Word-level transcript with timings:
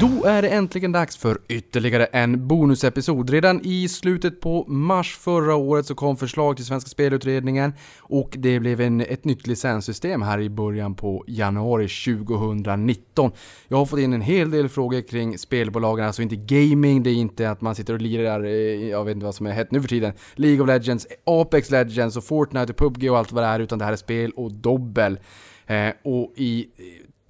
Då 0.00 0.24
är 0.24 0.42
det 0.42 0.48
äntligen 0.48 0.92
dags 0.92 1.16
för 1.16 1.38
ytterligare 1.48 2.04
en 2.04 2.48
bonusepisod. 2.48 3.30
Redan 3.30 3.60
i 3.64 3.88
slutet 3.88 4.40
på 4.40 4.64
mars 4.68 5.16
förra 5.16 5.54
året 5.54 5.86
så 5.86 5.94
kom 5.94 6.16
förslag 6.16 6.56
till 6.56 6.64
Svenska 6.64 6.88
Spelutredningen 6.88 7.72
och 7.98 8.34
det 8.38 8.60
blev 8.60 8.80
en, 8.80 9.00
ett 9.00 9.24
nytt 9.24 9.46
licenssystem 9.46 10.22
här 10.22 10.40
i 10.40 10.50
början 10.50 10.94
på 10.94 11.24
januari 11.26 11.88
2019. 11.88 13.32
Jag 13.68 13.76
har 13.76 13.86
fått 13.86 13.98
in 13.98 14.12
en 14.12 14.20
hel 14.20 14.50
del 14.50 14.68
frågor 14.68 15.00
kring 15.00 15.38
spelbolagen, 15.38 16.06
alltså 16.06 16.22
inte 16.22 16.36
gaming, 16.36 17.02
det 17.02 17.10
är 17.10 17.14
inte 17.14 17.50
att 17.50 17.60
man 17.60 17.74
sitter 17.74 17.94
och 17.94 18.00
lirar, 18.00 18.44
eh, 18.44 18.88
jag 18.88 19.04
vet 19.04 19.14
inte 19.14 19.26
vad 19.26 19.34
som 19.34 19.46
är 19.46 19.52
hett 19.52 19.70
nu 19.70 19.80
för 19.80 19.88
tiden, 19.88 20.12
League 20.34 20.62
of 20.62 20.66
Legends, 20.66 21.06
Apex 21.24 21.70
Legends 21.70 22.16
och 22.16 22.24
Fortnite 22.24 22.72
och 22.72 22.78
PubG 22.78 23.10
och 23.10 23.18
allt 23.18 23.32
vad 23.32 23.44
det 23.44 23.48
är, 23.48 23.60
utan 23.60 23.78
det 23.78 23.84
här 23.84 23.92
är 23.92 23.96
spel 23.96 24.32
och 24.36 24.52
dobbel. 24.52 25.18
Eh, 25.66 25.90
och 26.04 26.32
i 26.36 26.68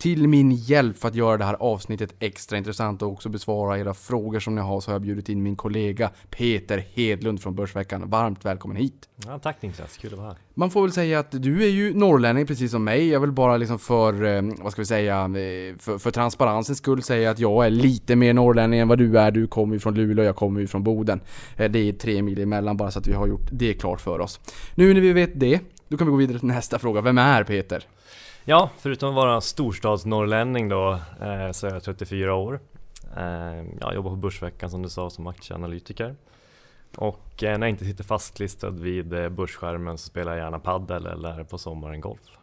till 0.00 0.28
min 0.28 0.50
hjälp 0.52 0.98
för 0.98 1.08
att 1.08 1.14
göra 1.14 1.36
det 1.36 1.44
här 1.44 1.56
avsnittet 1.60 2.14
extra 2.18 2.58
intressant 2.58 3.02
och 3.02 3.12
också 3.12 3.28
besvara 3.28 3.78
era 3.78 3.94
frågor 3.94 4.40
som 4.40 4.54
ni 4.54 4.60
har 4.60 4.80
så 4.80 4.90
har 4.90 4.94
jag 4.94 5.02
bjudit 5.02 5.28
in 5.28 5.42
min 5.42 5.56
kollega 5.56 6.10
Peter 6.30 6.86
Hedlund 6.94 7.42
från 7.42 7.54
Börsveckan. 7.54 8.10
Varmt 8.10 8.44
välkommen 8.44 8.76
hit! 8.76 9.08
Ja, 9.26 9.38
tack 9.38 9.62
Niklas, 9.62 9.96
kul 9.96 10.12
att 10.12 10.18
vara 10.18 10.28
här. 10.28 10.36
Man 10.54 10.70
får 10.70 10.82
väl 10.82 10.92
säga 10.92 11.18
att 11.18 11.30
du 11.42 11.62
är 11.64 11.68
ju 11.68 11.94
norrlänning 11.94 12.46
precis 12.46 12.70
som 12.70 12.84
mig. 12.84 13.08
Jag 13.08 13.20
vill 13.20 13.32
bara 13.32 13.56
liksom 13.56 13.78
för, 13.78 14.24
eh, 14.24 14.42
vad 14.58 14.72
ska 14.72 14.82
vi 14.82 14.86
säga, 14.86 15.24
eh, 15.24 15.76
för, 15.78 15.98
för 15.98 16.10
transparensens 16.10 16.78
skull 16.78 17.02
säga 17.02 17.30
att 17.30 17.38
jag 17.38 17.66
är 17.66 17.70
lite 17.70 18.16
mer 18.16 18.34
norrlänning 18.34 18.80
än 18.80 18.88
vad 18.88 18.98
du 18.98 19.18
är. 19.18 19.30
Du 19.30 19.46
kommer 19.46 19.74
ju 19.74 19.80
från 19.80 19.94
Luleå, 19.94 20.24
jag 20.24 20.36
kommer 20.36 20.60
ju 20.60 20.66
från 20.66 20.82
Boden. 20.84 21.20
Eh, 21.56 21.70
Det 21.70 21.78
är 21.78 21.92
tre 21.92 22.22
mil 22.22 22.40
emellan 22.40 22.76
bara 22.76 22.90
så 22.90 22.98
att 22.98 23.06
vi 23.06 23.12
har 23.12 23.26
gjort 23.26 23.48
det 23.52 23.74
klart 23.74 24.00
för 24.00 24.18
oss. 24.20 24.40
Nu 24.74 24.94
när 24.94 25.00
vi 25.00 25.12
vet 25.12 25.40
det, 25.40 25.60
då 25.88 25.96
kan 25.96 26.06
vi 26.06 26.10
gå 26.10 26.16
vidare 26.16 26.38
till 26.38 26.48
nästa 26.48 26.78
fråga. 26.78 27.00
Vem 27.00 27.18
är 27.18 27.44
Peter? 27.44 27.84
Ja, 28.44 28.70
förutom 28.78 29.08
att 29.08 29.14
vara 29.14 29.40
storstadsnorrlänning 29.40 30.68
då 30.68 30.92
eh, 31.20 31.50
så 31.52 31.66
är 31.66 31.72
jag 31.72 31.82
34 31.82 32.34
år. 32.34 32.60
Eh, 33.16 33.64
jag 33.80 33.94
jobbar 33.94 34.10
på 34.10 34.16
Börsveckan 34.16 34.70
som 34.70 34.82
du 34.82 34.88
sa 34.88 35.10
som 35.10 35.26
aktieanalytiker. 35.26 36.16
Och 36.96 37.42
eh, 37.42 37.58
när 37.58 37.66
jag 37.66 37.70
inte 37.72 37.84
sitter 37.84 38.04
fastlistad 38.04 38.70
vid 38.70 39.12
eh, 39.12 39.28
börsskärmen 39.28 39.98
så 39.98 40.06
spelar 40.06 40.32
jag 40.32 40.44
gärna 40.44 40.58
paddel 40.58 41.06
eller 41.06 41.44
på 41.44 41.58
sommaren 41.58 42.00
golf. 42.00 42.39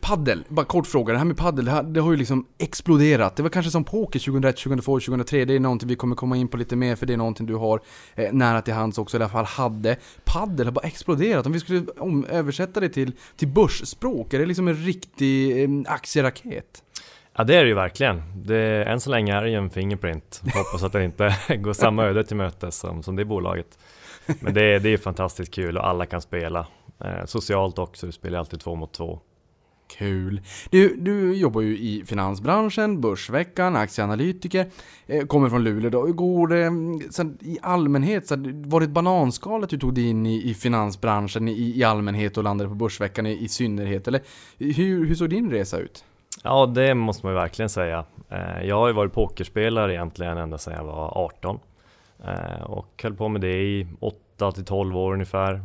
Paddel, 0.00 0.44
bara 0.48 0.66
kort 0.66 0.86
fråga. 0.86 1.12
Det 1.12 1.18
här 1.18 1.24
med 1.26 1.36
paddel, 1.36 1.64
det, 1.64 1.82
det 1.82 2.00
har 2.00 2.10
ju 2.10 2.16
liksom 2.16 2.46
exploderat. 2.58 3.36
Det 3.36 3.42
var 3.42 3.50
kanske 3.50 3.70
som 3.70 3.84
poker 3.84 4.18
2001, 4.18 4.56
2002, 4.56 5.00
2003. 5.00 5.44
Det 5.44 5.54
är 5.54 5.60
någonting 5.60 5.88
vi 5.88 5.94
kommer 5.96 6.16
komma 6.16 6.36
in 6.36 6.48
på 6.48 6.56
lite 6.56 6.76
mer 6.76 6.96
för 6.96 7.06
det 7.06 7.12
är 7.12 7.16
någonting 7.16 7.46
du 7.46 7.54
har 7.54 7.80
eh, 8.14 8.32
nära 8.32 8.62
till 8.62 8.74
hands 8.74 8.98
också, 8.98 9.16
i 9.16 9.20
alla 9.20 9.28
fall 9.28 9.44
hade. 9.44 9.96
Paddel 10.24 10.66
har 10.66 10.72
bara 10.72 10.86
exploderat. 10.86 11.46
Om 11.46 11.52
vi 11.52 11.60
skulle 11.60 11.86
om, 11.98 12.24
översätta 12.24 12.80
det 12.80 12.88
till, 12.88 13.12
till 13.36 13.48
börsspråk, 13.48 14.34
är 14.34 14.38
det 14.38 14.46
liksom 14.46 14.68
en 14.68 14.74
riktig 14.76 15.64
eh, 15.64 15.68
aktieraket? 15.86 16.82
Ja 17.36 17.44
det 17.44 17.56
är 17.56 17.62
det 17.62 17.68
ju 17.68 17.74
verkligen. 17.74 18.22
Det, 18.46 18.84
än 18.84 19.00
så 19.00 19.10
länge 19.10 19.34
är 19.36 19.42
det 19.42 19.50
ju 19.50 19.56
en 19.56 19.70
Fingerprint. 19.70 20.42
Hoppas 20.44 20.82
att 20.82 20.92
det 20.92 21.04
inte 21.04 21.36
går 21.58 21.72
samma 21.72 22.04
öde 22.04 22.24
till 22.24 22.36
mötes 22.36 22.76
som, 22.78 23.02
som 23.02 23.16
det 23.16 23.24
bolaget. 23.24 23.78
Men 24.40 24.54
det, 24.54 24.62
är- 24.62 24.80
det 24.80 24.88
är 24.88 24.90
ju 24.90 24.98
fantastiskt 24.98 25.54
kul 25.54 25.78
och 25.78 25.86
alla 25.88 26.06
kan 26.06 26.20
spela. 26.20 26.66
Eh, 27.04 27.24
socialt 27.24 27.78
också, 27.78 28.06
du 28.06 28.12
spelar 28.12 28.38
alltid 28.38 28.60
två 28.60 28.74
mot 28.74 28.92
två. 28.92 29.20
Kul. 29.88 30.40
Du, 30.70 30.96
du 30.96 31.34
jobbar 31.34 31.60
ju 31.60 31.78
i 31.78 32.04
finansbranschen, 32.06 33.00
Börsveckan, 33.00 33.76
aktieanalytiker, 33.76 34.66
eh, 35.06 35.26
kommer 35.26 35.48
från 35.48 35.64
Luleå 35.64 35.90
då. 35.90 36.06
Hur 36.06 36.12
går 36.12 36.48
det 36.48 36.64
mm, 36.64 37.00
sen, 37.10 37.38
i 37.40 37.58
allmänhet? 37.62 38.26
Så, 38.26 38.36
var 38.66 38.80
det 38.80 38.84
ett 38.84 38.92
bananskal 38.92 39.64
att 39.64 39.70
du 39.70 39.78
tog 39.78 39.94
dig 39.94 40.08
in 40.08 40.26
i, 40.26 40.50
i 40.50 40.54
finansbranschen 40.54 41.48
i, 41.48 41.72
i 41.76 41.84
allmänhet 41.84 42.36
och 42.36 42.44
landade 42.44 42.68
på 42.68 42.74
Börsveckan 42.74 43.26
i, 43.26 43.44
i 43.44 43.48
synnerhet? 43.48 44.08
Eller 44.08 44.20
hur, 44.58 45.06
hur 45.06 45.14
såg 45.14 45.30
din 45.30 45.50
resa 45.50 45.78
ut? 45.78 46.04
Ja, 46.44 46.66
det 46.66 46.94
måste 46.94 47.26
man 47.26 47.34
ju 47.34 47.40
verkligen 47.40 47.68
säga. 47.68 48.04
Eh, 48.28 48.66
jag 48.66 48.76
har 48.76 48.88
ju 48.88 48.94
varit 48.94 49.12
pokerspelare 49.12 49.94
egentligen 49.94 50.38
ända 50.38 50.58
sedan 50.58 50.74
jag 50.74 50.84
var 50.84 51.18
18 51.18 51.60
eh, 52.24 52.62
och 52.62 53.00
höll 53.02 53.14
på 53.14 53.28
med 53.28 53.40
det 53.40 53.62
i 53.62 53.86
8 54.00 54.52
till 54.52 54.64
12 54.64 54.96
år 54.96 55.12
ungefär. 55.12 55.62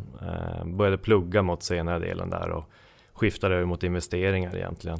Började 0.66 0.98
plugga 0.98 1.42
mot 1.42 1.64
senare 1.64 2.00
delen 2.00 2.30
där 2.30 2.50
och 2.50 2.69
skiftade 3.13 3.56
över 3.56 3.66
mot 3.66 3.84
investeringar 3.84 4.56
egentligen. 4.56 5.00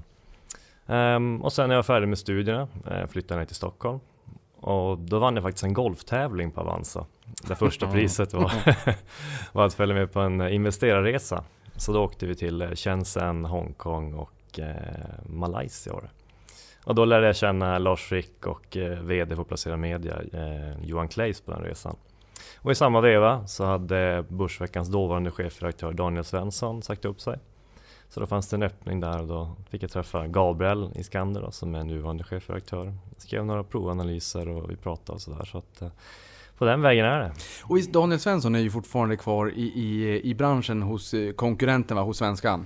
Ehm, 0.88 1.42
Och 1.42 1.54
sen 1.54 1.68
när 1.68 1.76
jag 1.76 1.78
var 1.78 1.84
färdig 1.84 2.08
med 2.08 2.18
studierna 2.18 2.68
eh, 2.92 3.08
flyttade 3.08 3.34
jag 3.34 3.40
ner 3.40 3.46
till 3.46 3.56
Stockholm 3.56 4.00
och 4.60 4.98
då 4.98 5.20
vann 5.20 5.36
jag 5.36 5.44
faktiskt 5.44 5.64
en 5.64 5.74
golftävling 5.74 6.52
på 6.52 6.62
Avanza. 6.62 7.06
Det 7.48 7.56
första 7.56 7.88
priset 7.92 8.34
var, 8.34 8.52
var 9.52 9.66
att 9.66 9.74
följa 9.74 9.96
med 9.96 10.12
på 10.14 10.20
en 10.20 10.42
investerarresa. 10.50 11.44
Så 11.76 11.94
då 11.94 12.04
åkte 12.04 12.26
vi 12.26 12.36
till 12.36 12.62
eh, 12.62 12.70
Shenzhen, 12.72 13.46
Hongkong 13.46 14.14
och 14.14 14.60
eh, 14.60 14.76
Malaysia. 15.26 15.94
Och 16.86 16.96
då 16.96 17.06
lärde 17.06 17.26
jag 17.26 17.36
känna 17.36 17.78
Lars 17.78 18.02
Frick 18.02 18.48
och 18.48 18.78
eh, 18.78 19.00
VD 19.00 19.36
för 19.36 19.44
Placera 19.44 19.78
Media, 19.78 20.22
eh, 20.34 20.86
Johan 20.86 21.08
Kleis 21.08 21.42
på 21.42 21.52
den 21.52 21.62
resan. 21.64 21.96
Och 22.60 22.72
i 22.72 22.76
samma 22.76 23.02
veva 23.02 23.48
så 23.48 23.66
hade 23.66 24.26
Börsveckans 24.30 24.90
dåvarande 24.90 25.32
chefredaktör 25.32 25.94
Daniel 25.94 26.24
Svensson 26.24 26.82
sagt 26.82 27.06
upp 27.06 27.22
sig. 27.22 27.40
Så 28.14 28.20
då 28.20 28.26
fanns 28.26 28.48
det 28.48 28.56
en 28.56 28.64
öppning 28.64 29.00
där 29.00 29.22
och 29.22 29.28
då 29.28 29.52
fick 29.70 29.84
jag 29.84 29.92
träffa 29.92 30.28
Gabriel 30.28 30.92
Iskander 30.96 31.42
då, 31.42 31.52
som 31.52 31.76
är 31.76 31.84
nuvarande 31.84 32.24
chefredaktör. 32.24 32.94
Skrev 33.18 33.46
några 33.46 33.64
provanalyser 33.64 34.50
och 34.50 34.72
vi 34.72 34.76
pratade 34.76 35.16
och 35.16 35.22
sådär. 35.22 35.46
Så 35.46 35.58
att, 35.58 35.82
eh, 35.82 35.90
på 36.58 36.66
den 36.66 36.82
vägen 36.82 37.06
är 37.06 37.20
det. 37.20 37.34
Och 37.64 37.80
Daniel 37.92 38.20
Svensson 38.20 38.56
är 38.56 38.60
ju 38.60 38.72
fortfarande 38.72 39.18
kvar 39.18 39.52
i, 39.56 39.62
i, 39.62 40.22
i 40.24 40.36
branschen 40.36 40.82
hos 40.82 41.14
eh, 41.14 41.34
konkurrenten, 41.34 41.98
va? 41.98 42.04
hos 42.04 42.18
Svenskan. 42.18 42.66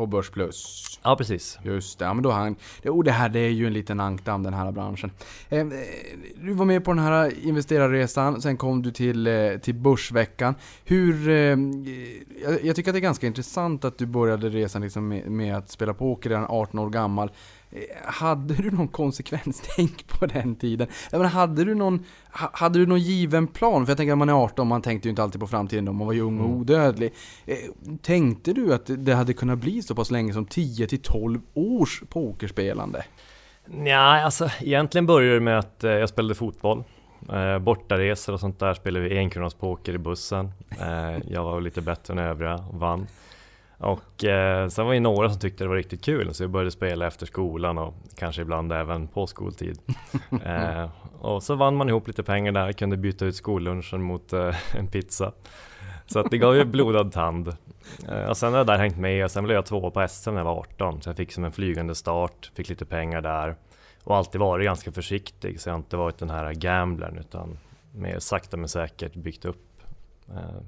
På 0.00 0.06
Börs 0.06 0.30
Plus. 0.30 0.86
Ja 1.02 1.16
precis. 1.16 1.58
Just 1.62 1.98
det, 1.98 2.04
ja 2.04 2.14
men 2.14 2.22
då 2.22 2.30
han... 2.30 2.56
Och 2.84 3.04
det 3.04 3.10
här 3.10 3.28
det 3.28 3.40
är 3.40 3.50
ju 3.50 3.66
en 3.66 3.72
liten 3.72 4.00
ankdamm 4.00 4.42
den 4.42 4.54
här 4.54 4.72
branschen. 4.72 5.10
Eh, 5.48 5.58
eh, 5.58 5.66
du 6.42 6.52
var 6.52 6.64
med 6.64 6.84
på 6.84 6.92
den 6.92 7.04
här 7.04 7.46
investerarresan, 7.46 8.42
sen 8.42 8.56
kom 8.56 8.82
du 8.82 8.90
till, 8.90 9.26
eh, 9.26 9.58
till 9.62 9.74
Börsveckan. 9.74 10.54
Hur... 10.84 11.28
Eh, 11.28 11.34
jag, 12.44 12.64
jag 12.64 12.76
tycker 12.76 12.90
att 12.90 12.94
det 12.94 12.98
är 12.98 13.00
ganska 13.00 13.26
intressant 13.26 13.84
att 13.84 13.98
du 13.98 14.06
började 14.06 14.48
resan 14.48 14.82
liksom 14.82 15.08
med, 15.08 15.30
med 15.30 15.56
att 15.56 15.70
spela 15.70 15.94
poker 15.94 16.30
redan 16.30 16.46
18 16.48 16.80
år 16.80 16.90
gammal. 16.90 17.30
Eh, 17.72 17.80
Hade 18.04 18.54
du 18.54 18.70
någon 18.70 18.88
konsekvenstänk 18.88 20.06
på 20.18 20.26
den 20.26 20.54
tiden? 20.56 20.88
Jag 21.10 21.18
menar, 21.18 21.30
hade 21.30 21.64
du 21.64 21.74
någon, 21.74 22.04
ha- 22.32 22.50
hade 22.52 22.78
du 22.78 22.86
någon 22.86 23.00
given 23.00 23.46
plan? 23.46 23.86
För 23.86 23.90
jag 23.90 23.96
tänker 23.96 24.12
att 24.12 24.18
man 24.18 24.28
är 24.28 24.32
18, 24.44 24.66
man 24.68 24.82
tänkte 24.82 25.08
ju 25.08 25.10
inte 25.10 25.22
alltid 25.22 25.40
på 25.40 25.46
framtiden 25.46 25.84
då, 25.84 25.92
man 25.92 26.06
var 26.06 26.14
ju 26.14 26.20
ung 26.20 26.38
och 26.40 26.46
Mm. 26.46 26.58
odödlig. 26.60 27.12
Eh, 27.46 27.56
Tänkte 28.02 28.52
du 28.52 28.74
att 28.74 28.90
det 28.98 29.14
hade 29.14 29.32
kunnat 29.32 29.58
bli 29.58 29.82
så 29.82 29.94
pass 29.94 30.10
länge 30.10 30.32
som 30.32 30.46
10 30.46 30.86
till 30.86 31.02
12 31.02 31.40
års 31.54 32.02
pokerspelande? 32.08 33.04
Ja, 33.84 34.24
alltså 34.24 34.50
egentligen 34.60 35.06
började 35.06 35.34
det 35.34 35.40
med 35.40 35.58
att 35.58 35.84
eh, 35.84 35.90
jag 35.90 36.08
spelade 36.08 36.34
fotboll. 36.34 36.84
Eh, 37.32 37.58
bortaresor 37.58 38.32
och 38.32 38.40
sånt 38.40 38.58
där 38.58 38.74
spelade 38.74 39.08
vi 39.08 39.18
enkronors 39.18 39.54
poker 39.54 39.94
i 39.94 39.98
bussen. 39.98 40.52
Eh, 40.80 41.18
jag 41.30 41.44
var 41.44 41.60
lite 41.60 41.80
bättre 41.80 42.12
än 42.14 42.18
övriga 42.18 42.54
och 42.54 42.78
vann. 42.80 43.06
Och 43.80 44.24
eh, 44.24 44.68
sen 44.68 44.86
var 44.86 44.94
det 44.94 45.00
några 45.00 45.30
som 45.30 45.38
tyckte 45.38 45.64
det 45.64 45.68
var 45.68 45.76
riktigt 45.76 46.04
kul 46.04 46.34
så 46.34 46.42
jag 46.42 46.50
började 46.50 46.70
spela 46.70 47.06
efter 47.06 47.26
skolan 47.26 47.78
och 47.78 47.94
kanske 48.16 48.42
ibland 48.42 48.72
även 48.72 49.08
på 49.08 49.26
skoltid. 49.26 49.78
Eh, 50.44 50.88
och 51.20 51.42
så 51.42 51.54
vann 51.54 51.76
man 51.76 51.88
ihop 51.88 52.06
lite 52.06 52.22
pengar 52.22 52.52
där, 52.52 52.72
kunde 52.72 52.96
byta 52.96 53.24
ut 53.24 53.36
skollunchen 53.36 54.02
mot 54.02 54.32
eh, 54.32 54.76
en 54.76 54.86
pizza. 54.86 55.32
Så 56.06 56.18
att 56.18 56.30
det 56.30 56.38
gav 56.38 56.56
ju 56.56 56.64
blodad 56.64 57.12
tand. 57.12 57.56
Eh, 58.08 58.24
och 58.24 58.36
sen 58.36 58.52
har 58.52 58.58
jag 58.58 58.66
där 58.66 58.78
hängt 58.78 58.96
med 58.98 59.24
och 59.24 59.30
sen 59.30 59.44
blev 59.44 59.54
jag 59.54 59.66
två 59.66 59.90
på 59.90 60.08
SM 60.08 60.30
när 60.30 60.36
jag 60.36 60.44
var 60.44 60.58
18 60.58 61.02
så 61.02 61.08
jag 61.08 61.16
fick 61.16 61.32
som 61.32 61.44
en 61.44 61.52
flygande 61.52 61.94
start, 61.94 62.50
fick 62.54 62.68
lite 62.68 62.84
pengar 62.84 63.20
där 63.20 63.56
och 64.04 64.16
alltid 64.16 64.40
varit 64.40 64.64
ganska 64.64 64.92
försiktig 64.92 65.60
så 65.60 65.68
jag 65.68 65.74
har 65.74 65.78
inte 65.78 65.96
varit 65.96 66.18
den 66.18 66.30
här 66.30 66.52
gamblern 66.52 67.18
utan 67.18 67.58
mer 67.94 68.18
sakta 68.18 68.56
men 68.56 68.68
säkert 68.68 69.14
byggt 69.14 69.44
upp 69.44 69.82
eh, 70.28 70.60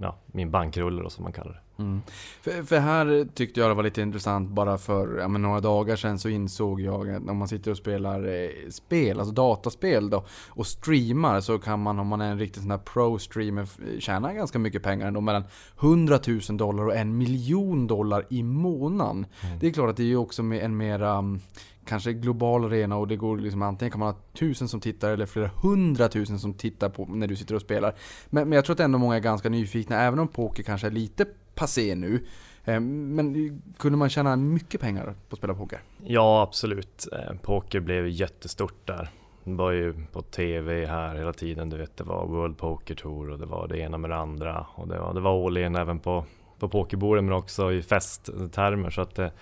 ja, 0.00 0.16
min 0.26 0.50
bankrulle 0.50 1.02
då, 1.02 1.10
som 1.10 1.24
man 1.24 1.32
kallar 1.32 1.52
det. 1.52 1.60
Mm. 1.80 2.02
För, 2.42 2.62
för 2.62 2.78
här 2.78 3.28
tyckte 3.34 3.60
jag 3.60 3.70
det 3.70 3.74
var 3.74 3.82
lite 3.82 4.02
intressant 4.02 4.50
bara 4.50 4.78
för 4.78 5.18
ja, 5.18 5.28
men 5.28 5.42
några 5.42 5.60
dagar 5.60 5.96
sedan 5.96 6.18
så 6.18 6.28
insåg 6.28 6.80
jag 6.80 7.10
att 7.10 7.28
om 7.28 7.36
man 7.36 7.48
sitter 7.48 7.70
och 7.70 7.76
spelar 7.76 8.28
eh, 8.28 8.70
spel, 8.70 9.18
alltså 9.18 9.34
dataspel 9.34 10.10
då 10.10 10.24
och 10.48 10.66
streamar 10.66 11.40
så 11.40 11.58
kan 11.58 11.82
man 11.82 11.98
om 11.98 12.06
man 12.06 12.20
är 12.20 12.30
en 12.30 12.38
riktig 12.38 12.62
sån 12.62 12.70
här 12.70 12.78
pro-streamer 12.78 13.68
tjäna 14.00 14.32
ganska 14.32 14.58
mycket 14.58 14.82
pengar 14.82 15.06
ändå 15.06 15.20
mellan 15.20 15.44
100 15.80 16.18
000 16.26 16.40
dollar 16.56 16.84
och 16.84 16.96
en 16.96 17.18
miljon 17.18 17.86
dollar 17.86 18.26
i 18.30 18.42
månaden. 18.42 19.26
Det 19.60 19.66
är 19.66 19.70
klart 19.70 19.90
att 19.90 19.96
det 19.96 20.02
är 20.02 20.06
ju 20.06 20.16
också 20.16 20.42
med 20.42 20.64
en 20.64 20.76
mera 20.76 21.12
mm, 21.12 21.40
kanske 21.84 22.12
global 22.12 22.64
arena 22.64 22.96
och 22.96 23.08
det 23.08 23.16
går 23.16 23.38
liksom 23.38 23.62
antingen 23.62 23.90
kan 23.90 23.98
man 23.98 24.14
ha 24.14 24.20
tusen 24.38 24.68
som 24.68 24.80
tittar 24.80 25.10
eller 25.10 25.26
flera 25.26 25.50
hundratusen 25.62 26.38
som 26.38 26.54
tittar 26.54 26.88
på 26.88 27.06
när 27.06 27.26
du 27.26 27.36
sitter 27.36 27.54
och 27.54 27.60
spelar. 27.60 27.94
Men, 28.26 28.48
men 28.48 28.56
jag 28.56 28.64
tror 28.64 28.74
att 28.74 28.80
ändå 28.80 28.98
många 28.98 29.16
är 29.16 29.20
ganska 29.20 29.48
nyfikna, 29.48 30.00
även 30.00 30.18
om 30.18 30.28
poker 30.28 30.62
kanske 30.62 30.86
är 30.86 30.90
lite 30.90 31.26
passé 31.60 31.94
nu. 31.94 32.26
Eh, 32.64 32.80
men 32.80 33.62
kunde 33.78 33.98
man 33.98 34.08
tjäna 34.08 34.36
mycket 34.36 34.80
pengar 34.80 35.04
på 35.04 35.34
att 35.34 35.38
spela 35.38 35.54
poker? 35.54 35.80
Ja, 36.04 36.42
absolut. 36.42 37.08
Eh, 37.12 37.36
poker 37.42 37.80
blev 37.80 38.08
jättestort 38.08 38.86
där. 38.86 39.08
Det 39.44 39.54
var 39.54 39.70
ju 39.70 39.94
på 40.12 40.22
TV 40.22 40.86
här 40.86 41.14
hela 41.14 41.32
tiden, 41.32 41.70
du 41.70 41.76
vet 41.76 41.96
det 41.96 42.04
var 42.04 42.26
World 42.26 42.58
Poker 42.58 42.94
Tour 42.94 43.30
och 43.30 43.38
det 43.38 43.46
var 43.46 43.68
det 43.68 43.78
ena 43.78 43.98
med 43.98 44.10
det 44.10 44.16
andra. 44.16 44.66
Och 44.74 44.88
det 44.88 44.98
var, 44.98 45.14
det 45.14 45.20
var 45.20 45.46
all 45.46 45.58
in 45.58 45.76
även 45.76 45.98
på, 45.98 46.24
på 46.58 46.68
pokerborden 46.68 47.24
men 47.24 47.34
också 47.34 47.72
i 47.72 47.82
festtermer. 47.82 48.90
Så 48.90 49.00
att 49.00 49.14
det, 49.14 49.32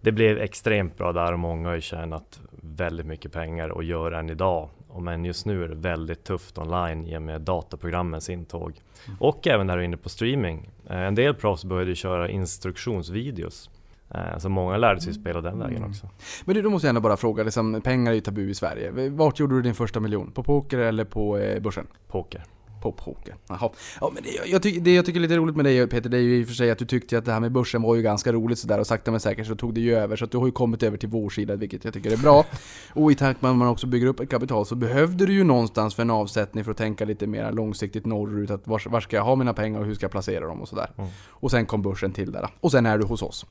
det 0.00 0.12
blev 0.12 0.38
extremt 0.38 0.98
bra 0.98 1.12
där 1.12 1.32
och 1.32 1.38
många 1.38 1.68
har 1.68 1.74
ju 1.74 1.80
tjänat 1.80 2.40
väldigt 2.50 3.06
mycket 3.06 3.32
pengar 3.32 3.68
och 3.68 3.84
gör 3.84 4.12
än 4.12 4.30
idag. 4.30 4.68
Men 5.00 5.24
just 5.24 5.46
nu 5.46 5.64
är 5.64 5.68
det 5.68 5.74
väldigt 5.74 6.24
tufft 6.24 6.58
online 6.58 7.06
i 7.06 7.16
och 7.16 7.22
med 7.22 7.40
dataprogrammens 7.40 8.30
intåg. 8.30 8.80
Mm. 9.06 9.16
Och 9.20 9.46
även 9.46 9.66
när 9.66 9.76
du 9.76 9.82
är 9.82 9.84
inne 9.84 9.96
på 9.96 10.08
streaming. 10.08 10.70
Eh, 10.90 11.02
en 11.02 11.14
del 11.14 11.34
proffs 11.34 11.64
började 11.64 11.94
köra 11.94 12.28
instruktionsvideos. 12.28 13.70
Eh, 14.10 14.38
så 14.38 14.48
många 14.48 14.76
lärde 14.76 15.00
sig 15.00 15.14
spela 15.14 15.40
den 15.40 15.58
vägen 15.58 15.76
mm. 15.76 15.90
också. 15.90 16.08
Men 16.44 16.54
du, 16.54 16.62
då 16.62 16.70
måste 16.70 16.86
jag 16.86 16.88
ändå 16.88 17.00
bara 17.00 17.16
fråga, 17.16 17.42
liksom, 17.42 17.80
pengar 17.80 18.10
är 18.10 18.14
ju 18.14 18.20
tabu 18.20 18.50
i 18.50 18.54
Sverige. 18.54 19.10
Vart 19.10 19.38
gjorde 19.38 19.54
du 19.54 19.62
din 19.62 19.74
första 19.74 20.00
miljon? 20.00 20.32
På 20.32 20.42
poker 20.42 20.78
eller 20.78 21.04
på 21.04 21.38
eh, 21.38 21.62
börsen? 21.62 21.86
Poker 22.08 22.44
på 22.84 22.92
poker. 22.92 23.34
Jaha. 23.48 23.70
Ja, 24.00 24.10
men 24.14 24.22
det 24.22 24.50
jag, 24.50 24.62
tycker, 24.62 24.80
det 24.80 24.94
jag 24.94 25.06
tycker 25.06 25.20
är 25.20 25.22
lite 25.22 25.36
roligt 25.36 25.56
med 25.56 25.64
dig 25.64 25.86
Peter, 25.86 26.10
det 26.10 26.16
är 26.16 26.20
ju 26.20 26.40
i 26.40 26.44
och 26.44 26.48
för 26.48 26.54
sig 26.54 26.70
att 26.70 26.78
du 26.78 26.84
tyckte 26.84 27.18
att 27.18 27.24
det 27.24 27.32
här 27.32 27.40
med 27.40 27.52
börsen 27.52 27.82
var 27.82 27.94
ju 27.94 28.02
ganska 28.02 28.32
roligt 28.32 28.58
sådär 28.58 28.80
och 28.80 28.86
sakta 28.86 29.10
men 29.10 29.20
säkert 29.20 29.46
så 29.46 29.54
tog 29.54 29.74
det 29.74 29.80
ju 29.80 29.94
över. 29.94 30.16
Så 30.16 30.24
att 30.24 30.30
du 30.30 30.38
har 30.38 30.46
ju 30.46 30.52
kommit 30.52 30.82
över 30.82 30.96
till 30.96 31.08
vår 31.08 31.30
sida, 31.30 31.56
vilket 31.56 31.84
jag 31.84 31.94
tycker 31.94 32.10
är 32.12 32.16
bra. 32.16 32.44
och 32.92 33.12
i 33.12 33.14
takt 33.14 33.42
med 33.42 33.50
att 33.50 33.56
man 33.56 33.68
också 33.68 33.86
bygger 33.86 34.06
upp 34.06 34.20
ett 34.20 34.30
kapital 34.30 34.66
så 34.66 34.74
behövde 34.74 35.26
du 35.26 35.32
ju 35.32 35.44
någonstans 35.44 35.94
för 35.94 36.02
en 36.02 36.10
avsättning 36.10 36.64
för 36.64 36.70
att 36.70 36.76
tänka 36.76 37.04
lite 37.04 37.26
mer 37.26 37.52
långsiktigt 37.52 38.06
norrut. 38.06 38.50
Att 38.50 38.66
var, 38.66 38.82
var 38.88 39.00
ska 39.00 39.16
jag 39.16 39.24
ha 39.24 39.36
mina 39.36 39.54
pengar 39.54 39.80
och 39.80 39.86
hur 39.86 39.94
ska 39.94 40.04
jag 40.04 40.10
placera 40.10 40.46
dem 40.46 40.60
och 40.60 40.68
sådär. 40.68 40.90
Mm. 40.98 41.10
Och 41.28 41.50
sen 41.50 41.66
kom 41.66 41.82
börsen 41.82 42.12
till 42.12 42.32
där. 42.32 42.48
Och 42.60 42.70
sen 42.70 42.86
är 42.86 42.98
du 42.98 43.04
hos 43.04 43.22
oss. 43.22 43.46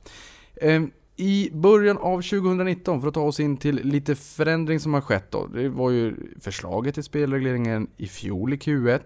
Um, 0.62 0.90
i 1.16 1.50
början 1.52 1.98
av 1.98 2.22
2019, 2.22 3.00
för 3.00 3.08
att 3.08 3.14
ta 3.14 3.20
oss 3.20 3.40
in 3.40 3.56
till 3.56 3.76
lite 3.76 4.14
förändring 4.14 4.80
som 4.80 4.94
har 4.94 5.00
skett 5.00 5.30
då. 5.30 5.46
Det 5.46 5.68
var 5.68 5.90
ju 5.90 6.14
förslaget 6.40 6.94
till 6.94 7.04
spelregleringen 7.04 7.90
i 7.96 8.06
fjol 8.06 8.52
i 8.52 8.56
Q1. 8.56 9.00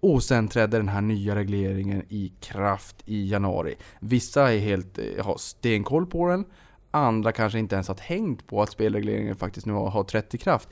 Och 0.00 0.22
sen 0.22 0.48
trädde 0.48 0.76
den 0.76 0.88
här 0.88 1.00
nya 1.00 1.34
regleringen 1.34 2.02
i 2.08 2.32
kraft 2.40 2.96
i 3.04 3.30
januari. 3.30 3.74
Vissa 4.00 4.52
är 4.52 4.58
helt, 4.58 4.98
eh, 4.98 5.24
har 5.24 5.36
stenkoll 5.36 6.06
på 6.06 6.28
den. 6.28 6.44
Andra 6.90 7.32
kanske 7.32 7.58
inte 7.58 7.74
ens 7.74 7.88
har 7.88 7.94
tänkt 7.94 8.46
på 8.46 8.62
att 8.62 8.70
spelregleringen 8.70 9.36
faktiskt 9.36 9.66
nu 9.66 9.72
har 9.72 10.04
trätt 10.04 10.34
i 10.34 10.38
kraft. 10.38 10.68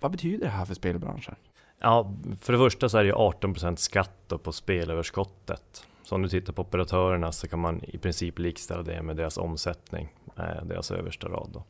Vad 0.00 0.10
betyder 0.10 0.44
det 0.44 0.50
här 0.50 0.64
för 0.64 0.74
spelbranschen? 0.74 1.34
Ja, 1.80 2.14
för 2.40 2.52
det 2.52 2.58
första 2.58 2.88
så 2.88 2.98
är 2.98 3.04
det 3.04 3.12
18% 3.12 3.76
skatt 3.76 4.32
på 4.42 4.52
spelöverskottet. 4.52 5.86
Så 6.06 6.14
om 6.14 6.22
du 6.22 6.28
tittar 6.28 6.52
på 6.52 6.62
operatörerna 6.62 7.32
så 7.32 7.48
kan 7.48 7.58
man 7.58 7.80
i 7.84 7.98
princip 7.98 8.38
likställa 8.38 8.82
det 8.82 9.02
med 9.02 9.16
deras 9.16 9.38
omsättning, 9.38 10.08
eh, 10.38 10.64
deras 10.64 10.90
översta 10.90 11.28
rad. 11.28 11.50
Då. 11.52 11.64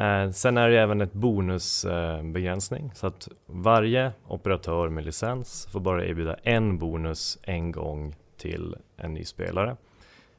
Eh, 0.00 0.30
sen 0.30 0.56
är 0.56 0.68
det 0.68 0.80
även 0.80 1.00
ett 1.00 1.12
bonusbegränsning 1.12 2.90
så 2.94 3.06
att 3.06 3.28
varje 3.46 4.12
operatör 4.28 4.88
med 4.88 5.04
licens 5.04 5.68
får 5.72 5.80
bara 5.80 6.06
erbjuda 6.06 6.36
en 6.42 6.78
bonus 6.78 7.38
en 7.42 7.72
gång 7.72 8.14
till 8.36 8.76
en 8.96 9.14
ny 9.14 9.24
spelare. 9.24 9.76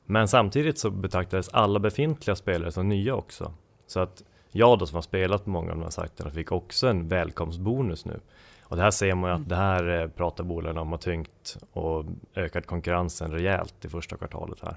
Men 0.06 0.28
samtidigt 0.28 0.80
så 0.80 0.90
betraktades 0.90 1.50
alla 1.50 1.80
befintliga 1.80 2.36
spelare 2.36 2.72
som 2.72 2.90
nya 2.90 3.16
också. 3.16 3.54
Så 3.88 4.00
att 4.00 4.24
jag 4.52 4.80
då 4.80 4.86
som 4.86 4.96
har 4.96 5.02
spelat 5.02 5.44
på 5.44 5.50
många 5.50 5.72
av 5.72 5.78
de 5.78 5.84
här 5.84 5.90
sajterna 5.90 6.31
fick 6.31 6.52
också 6.52 6.88
en 6.88 7.08
välkomstbonus 7.08 8.06
nu. 8.06 8.20
Och 8.63 8.75
det 8.75 8.83
här 8.83 8.92
ser 8.92 9.15
man 9.15 9.30
ju 9.30 9.36
att 9.36 9.50
det 9.50 9.56
här 9.56 10.01
eh, 10.01 10.07
pratar 10.07 10.44
bolagen 10.44 10.77
om 10.77 10.92
har 10.92 10.98
tyngt 10.98 11.57
och 11.74 12.06
ökat 12.36 12.65
konkurrensen 12.65 13.31
rejält 13.31 13.86
i 13.86 13.89
första 13.89 14.18
kvartalet 14.18 14.60
här. 14.62 14.75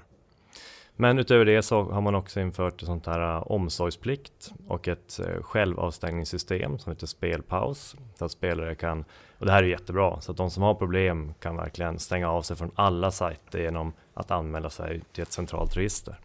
Men 0.99 1.19
utöver 1.19 1.45
det 1.45 1.61
så 1.61 1.83
har 1.83 2.01
man 2.01 2.15
också 2.15 2.39
infört 2.39 2.81
ett 2.81 2.87
sånt 2.87 3.05
här 3.05 3.35
äh, 3.35 3.51
omsorgsplikt 3.51 4.51
och 4.67 4.87
ett 4.87 5.19
äh, 5.19 5.41
självavstängningssystem 5.41 6.79
som 6.79 6.91
heter 6.91 7.07
spelpaus. 7.07 7.95
Så 8.15 8.25
att 8.25 8.31
spelare 8.31 8.75
kan, 8.75 9.05
och 9.37 9.45
det 9.45 9.51
här 9.51 9.63
är 9.63 9.67
jättebra, 9.67 10.21
så 10.21 10.31
att 10.31 10.37
de 10.37 10.51
som 10.51 10.63
har 10.63 10.73
problem 10.73 11.33
kan 11.39 11.55
verkligen 11.55 11.99
stänga 11.99 12.29
av 12.29 12.41
sig 12.41 12.55
från 12.55 12.71
alla 12.75 13.11
sajter 13.11 13.59
genom 13.59 13.93
att 14.13 14.31
anmäla 14.31 14.69
sig 14.69 15.01
till 15.11 15.21
ett 15.21 15.31
centralt 15.31 15.77
register. 15.77 16.15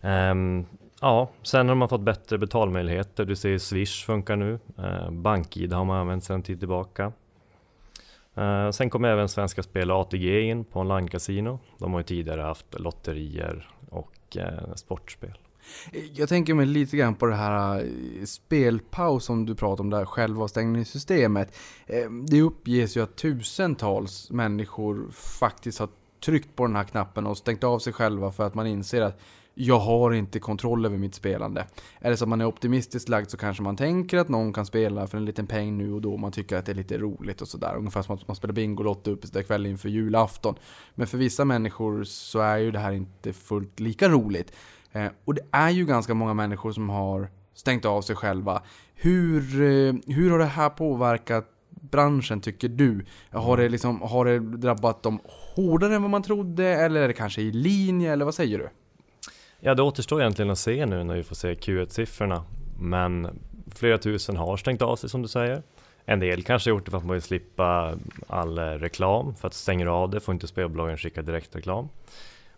Um, 0.00 0.66
ja, 1.00 1.30
sen 1.42 1.68
har 1.68 1.74
man 1.74 1.88
fått 1.88 2.00
bättre 2.00 2.38
betalmöjligheter. 2.38 3.24
Du 3.24 3.36
ser 3.36 3.58
Swish 3.58 4.06
funkar 4.06 4.36
nu. 4.36 4.58
Eh, 4.78 5.10
BankID 5.10 5.72
har 5.72 5.84
man 5.84 5.96
använt 5.96 6.24
sedan 6.24 6.36
en 6.36 6.42
tid 6.42 6.58
tillbaka. 6.58 7.12
Eh, 8.34 8.70
sen 8.70 8.90
kom 8.90 9.04
även 9.04 9.28
Svenska 9.28 9.62
Spel 9.62 9.90
och 9.90 10.00
ATG 10.00 10.40
in 10.40 10.64
på 10.64 10.80
online-casino. 10.80 11.58
De 11.78 11.92
har 11.92 12.00
ju 12.00 12.04
tidigare 12.04 12.42
haft 12.42 12.80
lotterier 12.80 13.68
och 13.90 14.36
eh, 14.36 14.74
sportspel. 14.74 15.38
Jag 16.12 16.28
tänker 16.28 16.54
mig 16.54 16.66
lite 16.66 16.96
grann 16.96 17.14
på 17.14 17.26
det 17.26 17.34
här 17.34 17.86
spelpaus 18.24 19.24
som 19.24 19.46
du 19.46 19.54
pratar 19.54 19.84
om, 19.84 19.90
det 19.90 19.96
här 19.96 20.04
självavstängningssystemet. 20.04 21.56
Det 22.28 22.42
uppges 22.42 22.96
ju 22.96 23.02
att 23.02 23.16
tusentals 23.16 24.30
människor 24.30 25.10
faktiskt 25.12 25.78
har 25.78 25.88
tryckt 26.24 26.56
på 26.56 26.66
den 26.66 26.76
här 26.76 26.84
knappen 26.84 27.26
och 27.26 27.38
stängt 27.38 27.64
av 27.64 27.78
sig 27.78 27.92
själva 27.92 28.32
för 28.32 28.46
att 28.46 28.54
man 28.54 28.66
inser 28.66 29.02
att 29.02 29.20
jag 29.54 29.78
har 29.78 30.12
inte 30.12 30.38
kontroll 30.38 30.86
över 30.86 30.98
mitt 30.98 31.14
spelande. 31.14 31.66
Är 32.00 32.10
det 32.10 32.16
så 32.16 32.24
att 32.24 32.28
man 32.28 32.40
är 32.40 32.44
optimistiskt 32.44 33.08
lagd 33.08 33.30
så 33.30 33.36
kanske 33.36 33.62
man 33.62 33.76
tänker 33.76 34.18
att 34.18 34.28
någon 34.28 34.52
kan 34.52 34.66
spela 34.66 35.06
för 35.06 35.18
en 35.18 35.24
liten 35.24 35.46
peng 35.46 35.78
nu 35.78 35.92
och 35.92 36.00
då. 36.00 36.16
Man 36.16 36.32
tycker 36.32 36.56
att 36.56 36.66
det 36.66 36.72
är 36.72 36.76
lite 36.76 36.98
roligt 36.98 37.40
och 37.40 37.48
sådär. 37.48 37.74
Ungefär 37.76 38.02
som 38.02 38.14
att 38.14 38.28
man 38.28 38.36
spelar 38.36 38.54
Bingolotto 38.54 39.10
uppe 39.10 39.42
kväll 39.42 39.66
inför 39.66 39.88
julafton. 39.88 40.54
Men 40.94 41.06
för 41.06 41.18
vissa 41.18 41.44
människor 41.44 42.04
så 42.04 42.38
är 42.38 42.56
ju 42.56 42.70
det 42.70 42.78
här 42.78 42.92
inte 42.92 43.32
fullt 43.32 43.80
lika 43.80 44.08
roligt. 44.08 44.52
Eh, 44.92 45.06
och 45.24 45.34
det 45.34 45.42
är 45.50 45.70
ju 45.70 45.86
ganska 45.86 46.14
många 46.14 46.34
människor 46.34 46.72
som 46.72 46.88
har 46.88 47.28
stängt 47.54 47.84
av 47.84 48.02
sig 48.02 48.16
själva. 48.16 48.62
Hur, 48.94 49.62
eh, 49.62 49.94
hur 50.06 50.30
har 50.30 50.38
det 50.38 50.44
här 50.44 50.70
påverkat 50.70 51.46
branschen 51.80 52.40
tycker 52.40 52.68
du? 52.68 53.04
Har 53.30 53.56
det, 53.56 53.68
liksom, 53.68 54.00
har 54.00 54.24
det 54.24 54.38
drabbat 54.38 55.02
dem 55.02 55.20
hårdare 55.26 55.94
än 55.94 56.02
vad 56.02 56.10
man 56.10 56.22
trodde 56.22 56.66
eller 56.66 57.02
är 57.02 57.08
det 57.08 57.14
kanske 57.14 57.42
i 57.42 57.52
linje 57.52 58.12
eller 58.12 58.24
vad 58.24 58.34
säger 58.34 58.58
du? 58.58 58.68
Ja, 59.60 59.74
det 59.74 59.82
återstår 59.82 60.20
egentligen 60.20 60.50
att 60.50 60.58
se 60.58 60.86
nu 60.86 61.04
när 61.04 61.14
vi 61.14 61.22
får 61.22 61.34
se 61.34 61.54
Q1-siffrorna. 61.54 62.42
Men 62.78 63.40
flera 63.74 63.98
tusen 63.98 64.36
har 64.36 64.56
stängt 64.56 64.82
av 64.82 64.96
sig 64.96 65.10
som 65.10 65.22
du 65.22 65.28
säger. 65.28 65.62
En 66.04 66.20
del 66.20 66.42
kanske 66.42 66.70
har 66.70 66.76
gjort 66.76 66.84
det 66.84 66.90
för 66.90 66.98
att 66.98 67.04
man 67.04 67.12
vill 67.12 67.22
slippa 67.22 67.94
all 68.26 68.58
eh, 68.58 68.62
reklam, 68.62 69.34
för 69.34 69.48
att 69.48 69.54
stänger 69.54 69.86
av 69.86 70.10
det 70.10 70.20
får 70.20 70.34
inte 70.34 70.46
spelbolagen 70.46 70.98
skicka 70.98 71.22
direktreklam. 71.22 71.88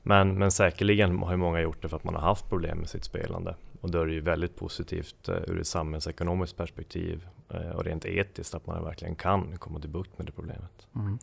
Men, 0.02 0.38
men 0.38 0.50
säkerligen 0.50 1.19
har 1.19 1.31
ju 1.31 1.37
många 1.37 1.60
gjort 1.60 1.82
det 1.82 1.88
för 1.88 1.96
att 1.96 2.04
man 2.04 2.14
har 2.14 2.22
haft 2.22 2.49
problem 2.49 2.78
med 2.78 2.88
sitt 2.88 3.05
spelande. 3.05 3.55
Och 3.82 3.90
då 3.90 4.00
är 4.00 4.06
det 4.06 4.12
ju 4.12 4.20
väldigt 4.20 4.56
positivt 4.56 5.29
eh, 5.29 5.37
ur 5.46 5.61
ett 5.61 5.67
samhällsekonomiskt 5.67 6.56
perspektiv 6.56 7.26
eh, 7.49 7.70
och 7.70 7.84
rent 7.84 8.05
etiskt 8.05 8.55
att 8.55 8.67
man 8.67 8.84
verkligen 8.84 9.14
kan 9.14 9.56
komma 9.58 9.81
till 9.81 9.90
bukt 9.90 10.19
med 10.19 10.26
det 10.26 10.32
problemet. 10.32 10.86
Mm. 10.94 11.19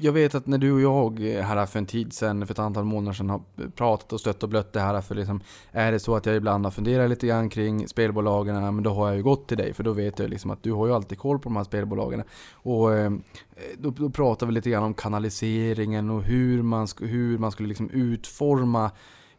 Jag 0.00 0.12
vet 0.12 0.34
att 0.34 0.46
när 0.46 0.58
du 0.58 0.72
och 0.72 0.80
jag 0.80 1.20
här 1.42 1.66
för 1.66 1.78
en 1.78 1.86
tid 1.86 2.12
sedan, 2.12 2.46
för 2.46 2.54
ett 2.54 2.58
antal 2.58 2.84
månader 2.84 3.14
sedan, 3.14 3.30
har 3.30 3.40
pratat 3.76 4.12
och 4.12 4.20
stött 4.20 4.42
och 4.42 4.48
blött 4.48 4.72
det 4.72 4.80
här. 4.80 5.00
För 5.00 5.14
liksom, 5.14 5.40
är 5.72 5.92
det 5.92 6.00
så 6.00 6.16
att 6.16 6.26
jag 6.26 6.36
ibland 6.36 6.66
har 6.66 6.70
funderat 6.70 7.10
lite 7.10 7.26
grann 7.26 7.48
kring 7.48 7.88
spelbolagen, 7.88 8.74
men 8.74 8.82
då 8.82 8.90
har 8.90 9.08
jag 9.08 9.16
ju 9.16 9.22
gått 9.22 9.48
till 9.48 9.58
dig. 9.58 9.74
För 9.74 9.84
då 9.84 9.92
vet 9.92 10.18
jag 10.18 10.30
liksom 10.30 10.50
att 10.50 10.62
du 10.62 10.72
har 10.72 10.86
ju 10.86 10.92
alltid 10.92 11.18
koll 11.18 11.38
på 11.38 11.48
de 11.48 11.56
här 11.56 11.64
spelbolagen. 11.64 12.22
Och 12.52 12.94
eh, 12.94 13.12
då, 13.78 13.90
då 13.90 14.10
pratar 14.10 14.46
vi 14.46 14.52
lite 14.52 14.70
grann 14.70 14.82
om 14.82 14.94
kanaliseringen 14.94 16.10
och 16.10 16.22
hur 16.22 16.62
man, 16.62 16.88
hur 17.00 17.38
man 17.38 17.52
skulle 17.52 17.68
liksom 17.68 17.90
utforma 17.90 18.90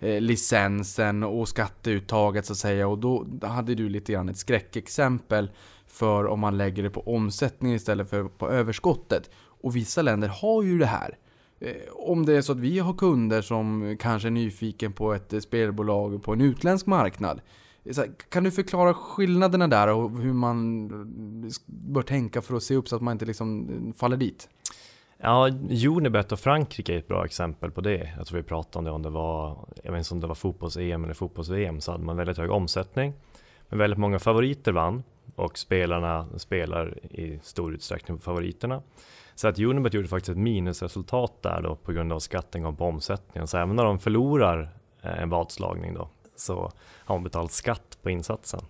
Eh, 0.04 0.22
licensen 0.22 1.24
och 1.24 1.48
skatteuttaget 1.48 2.46
så 2.46 2.54
att 2.54 2.58
säga. 2.58 2.88
Och 2.88 2.98
då 2.98 3.26
hade 3.42 3.76
du 3.76 3.90
lite 3.90 4.14
grann 4.14 4.30
ett 4.30 4.38
skräckexempel 4.38 5.52
för 5.88 6.26
om 6.26 6.40
man 6.40 6.58
lägger 6.58 6.84
det 6.84 6.90
på 6.90 7.02
omsättningen 7.02 7.78
istället 7.78 8.10
för 8.10 8.24
på 8.24 8.50
överskottet. 8.50 9.30
Och 9.36 9.76
vissa 9.76 10.02
länder 10.02 10.28
har 10.28 10.64
ju 10.64 10.78
det 10.78 10.86
här. 10.86 11.18
Eh, 11.60 11.72
om 11.94 12.26
det 12.26 12.34
är 12.34 12.42
så 12.42 12.52
att 12.52 12.60
vi 12.60 12.80
har 12.80 12.94
kunder 12.94 13.42
som 13.42 13.98
kanske 14.00 14.28
är 14.28 14.32
nyfiken 14.32 14.94
på 14.94 15.14
ett 15.14 15.34
eh, 15.34 15.40
spelbolag 15.40 16.24
på 16.24 16.34
en 16.34 16.42
utländsk 16.42 16.86
marknad. 16.86 17.42
Kan 18.30 18.44
du 18.44 18.52
förklara 18.52 18.94
skillnaderna 18.94 19.68
där 19.68 19.88
och 19.88 20.20
hur 20.20 20.34
man 20.34 20.88
bör 21.66 22.02
tänka 22.02 22.42
för 22.42 22.56
att 22.56 22.64
se 22.64 22.76
upp 22.76 22.90
så 22.90 22.96
att 22.96 23.02
man 23.02 23.12
inte 23.12 23.26
liksom 23.26 23.94
faller 23.98 24.18
dit? 24.18 24.50
Ja, 25.26 25.50
Unibet 25.88 26.32
och 26.32 26.40
Frankrike 26.40 26.94
är 26.94 26.98
ett 26.98 27.08
bra 27.08 27.26
exempel 27.26 27.72
på 27.72 27.82
det. 27.82 28.14
Jag 28.18 28.28
tror 28.28 28.38
vi 28.38 28.44
pratade 28.44 28.80
om 28.80 28.86
det 28.86 28.92
om 28.92 29.02
det 29.02 29.10
var, 29.10 29.58
jag 29.84 29.92
vet 29.92 30.00
inte 30.00 30.14
om 30.14 30.20
det 30.20 30.28
var 30.28 30.36
fotbolls-EM 30.36 31.04
eller 31.04 31.14
fotbolls-VM, 31.14 31.82
så 31.82 31.92
hade 31.92 32.04
man 32.04 32.18
väldigt 32.18 32.38
hög 32.38 32.52
omsättning. 32.52 33.14
Men 33.70 33.80
väldigt 33.80 34.00
många 34.00 34.20
favoriter 34.20 34.72
vann 34.72 35.04
och 35.36 35.58
spelarna 35.58 36.28
spelar 36.38 36.98
i 37.04 37.40
stor 37.44 37.74
utsträckning 37.74 38.18
på 38.18 38.24
favoriterna. 38.24 38.82
Så 39.36 39.48
att 39.48 39.60
Unibet 39.60 39.94
gjorde 39.94 40.08
faktiskt 40.08 40.30
ett 40.30 40.38
minusresultat 40.38 41.42
där 41.42 41.62
då 41.62 41.76
på 41.76 41.92
grund 41.92 42.14
av 42.14 42.20
skatten 42.20 42.76
på 42.76 42.86
omsättningen. 42.86 43.48
Så 43.48 43.58
även 43.58 43.76
när 43.76 43.84
de 43.84 44.00
förlorar 44.00 44.70
eh, 45.02 45.22
en 45.22 45.30
vadslagning 45.30 45.94
då 45.94 46.10
så 46.36 46.72
har 47.06 47.16
de 47.16 47.24
betalat 47.24 47.52
skatt 47.52 47.98
på 48.02 48.10
insatsen. 48.10 48.62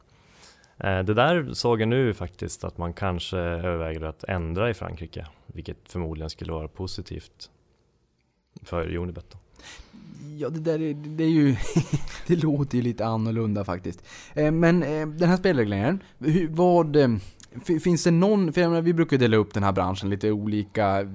Eh, 0.78 1.00
det 1.00 1.14
där 1.14 1.54
såg 1.54 1.82
jag 1.82 1.88
nu 1.88 2.14
faktiskt 2.14 2.64
att 2.64 2.78
man 2.78 2.94
kanske 2.94 3.38
överväger 3.38 4.02
att 4.02 4.24
ändra 4.24 4.70
i 4.70 4.74
Frankrike, 4.74 5.28
vilket 5.54 5.78
förmodligen 5.92 6.30
skulle 6.30 6.52
vara 6.52 6.68
positivt 6.68 7.50
för 8.62 8.96
Unibet. 8.96 9.26
Då. 9.30 9.38
Ja, 10.38 10.50
det 10.50 10.60
där 10.60 10.82
är, 10.82 10.94
det 10.94 11.24
är 11.24 11.30
ju... 11.30 11.56
det 12.28 12.36
låter 12.36 12.78
ju 12.78 12.82
lite 12.82 13.06
annorlunda 13.06 13.66
faktiskt. 13.66 14.04
Eh, 14.34 14.52
men 14.52 14.84
eh, 14.84 15.08
den 15.08 15.30
här 15.30 15.38
spelregleringen, 15.38 16.00
vad... 16.50 16.96
Eh, 16.96 17.10
finns 17.84 18.04
det 18.04 18.12
någon, 18.12 18.54
för 18.54 18.62
jag 18.62 18.70
menar, 18.70 18.82
vi 18.82 18.94
brukar 18.94 19.18
dela 19.18 19.38
upp 19.38 19.54
den 19.54 19.64
här 19.64 19.72
branschen 19.72 20.10
lite 20.10 20.32
olika 20.32 21.08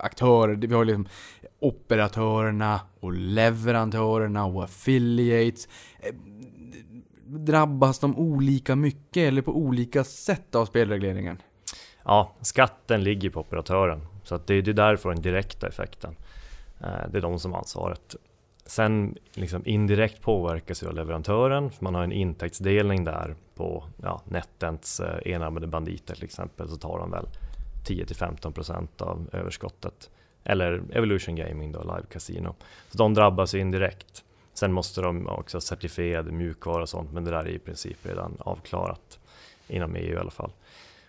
aktörer. 0.00 0.54
Vi 0.54 0.74
har 0.74 0.84
liksom 0.84 1.08
operatörerna 1.58 2.80
och 3.00 3.12
leverantörerna 3.12 4.44
och 4.44 4.64
affiliates. 4.64 5.68
Drabbas 7.26 7.98
de 7.98 8.16
olika 8.16 8.76
mycket 8.76 9.16
eller 9.28 9.42
på 9.42 9.56
olika 9.56 10.04
sätt 10.04 10.54
av 10.54 10.66
spelregleringen? 10.66 11.38
Ja, 12.10 12.32
skatten 12.40 13.04
ligger 13.04 13.30
på 13.30 13.40
operatören. 13.40 14.00
Så 14.24 14.34
att 14.34 14.46
det 14.46 14.54
är 14.54 14.62
därför 14.62 15.08
den 15.08 15.22
direkta 15.22 15.68
effekten. 15.68 16.16
Eh, 16.80 17.08
det 17.10 17.18
är 17.18 17.22
de 17.22 17.38
som 17.38 17.52
har 17.52 17.58
ansvaret. 17.58 18.16
Sen 18.66 19.16
liksom 19.34 19.62
indirekt 19.66 20.22
påverkas 20.22 20.82
ju 20.82 20.86
av 20.86 20.94
leverantören. 20.94 21.70
För 21.70 21.84
man 21.84 21.94
har 21.94 22.02
en 22.02 22.12
intäktsdelning 22.12 23.04
där 23.04 23.34
på 23.54 23.84
ja, 24.02 24.22
NetEnts 24.24 25.00
eh, 25.00 25.32
enarmade 25.32 25.66
banditer 25.66 26.14
till 26.14 26.24
exempel. 26.24 26.68
Så 26.68 26.76
tar 26.76 26.98
de 26.98 27.10
väl 27.10 27.26
10-15% 27.86 29.02
av 29.02 29.28
överskottet. 29.32 30.10
Eller 30.44 30.82
Evolution 30.92 31.36
Gaming 31.36 31.72
då, 31.72 31.80
Live 31.82 32.06
Casino. 32.12 32.54
Så 32.90 32.98
de 32.98 33.14
drabbas 33.14 33.54
ju 33.54 33.60
indirekt. 33.60 34.24
Sen 34.54 34.72
måste 34.72 35.00
de 35.00 35.28
också 35.28 35.56
ha 35.56 35.60
certifierad 35.60 36.32
mjukvara 36.32 36.82
och 36.82 36.88
sånt. 36.88 37.12
Men 37.12 37.24
det 37.24 37.30
där 37.30 37.44
är 37.44 37.48
i 37.48 37.58
princip 37.58 37.98
redan 38.02 38.36
avklarat. 38.38 39.18
Inom 39.68 39.96
EU 39.96 40.14
i 40.14 40.16
alla 40.16 40.30
fall. 40.30 40.52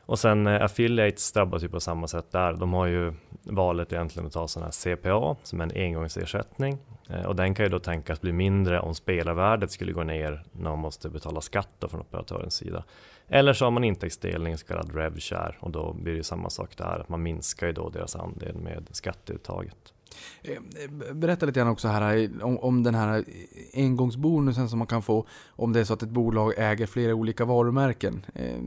Och 0.05 0.19
sen 0.19 0.47
eh, 0.47 0.63
affiliates 0.63 1.31
drabbas 1.31 1.63
ju 1.63 1.69
på 1.69 1.79
samma 1.79 2.07
sätt 2.07 2.31
där. 2.31 2.53
De 2.53 2.73
har 2.73 2.85
ju 2.85 3.13
valet 3.43 3.93
egentligen 3.93 4.27
att 4.27 4.33
ta 4.33 4.47
sån 4.47 4.63
här 4.63 4.71
CPA 4.71 5.35
som 5.43 5.61
är 5.61 5.63
en 5.63 5.71
engångsersättning. 5.75 6.77
Eh, 7.09 7.25
och 7.25 7.35
den 7.35 7.53
kan 7.53 7.65
ju 7.65 7.69
då 7.69 7.79
tänkas 7.79 8.21
bli 8.21 8.31
mindre 8.31 8.79
om 8.79 8.95
spelarvärdet 8.95 9.71
skulle 9.71 9.91
gå 9.91 10.03
ner 10.03 10.43
när 10.51 10.69
man 10.69 10.79
måste 10.79 11.09
betala 11.09 11.41
skatt 11.41 11.69
då 11.79 11.87
från 11.87 12.01
operatörens 12.01 12.53
sida. 12.53 12.83
Eller 13.27 13.53
så 13.53 13.65
har 13.65 13.71
man 13.71 13.83
intäktsdelning, 13.83 14.57
så 14.57 14.67
kallad 14.67 14.95
RevShare 14.95 15.55
och 15.59 15.71
då 15.71 15.93
blir 15.93 16.13
det 16.13 16.17
ju 16.17 16.23
samma 16.23 16.49
sak 16.49 16.77
där, 16.77 16.99
att 16.99 17.09
man 17.09 17.23
minskar 17.23 17.67
ju 17.67 17.73
då 17.73 17.89
deras 17.89 18.15
andel 18.15 18.55
med 18.55 18.87
skatteuttaget. 18.91 19.93
Eh, 20.41 21.13
berätta 21.13 21.45
lite 21.45 21.59
grann 21.59 21.69
också 21.69 21.87
här 21.87 22.17
eh, 22.17 22.29
om, 22.41 22.57
om 22.57 22.83
den 22.83 22.95
här 22.95 23.25
engångsbonusen 23.73 24.69
som 24.69 24.79
man 24.79 24.87
kan 24.87 25.01
få 25.01 25.25
om 25.49 25.73
det 25.73 25.79
är 25.79 25.83
så 25.83 25.93
att 25.93 26.03
ett 26.03 26.09
bolag 26.09 26.53
äger 26.57 26.85
flera 26.85 27.13
olika 27.13 27.45
varumärken. 27.45 28.25
Eh, 28.35 28.59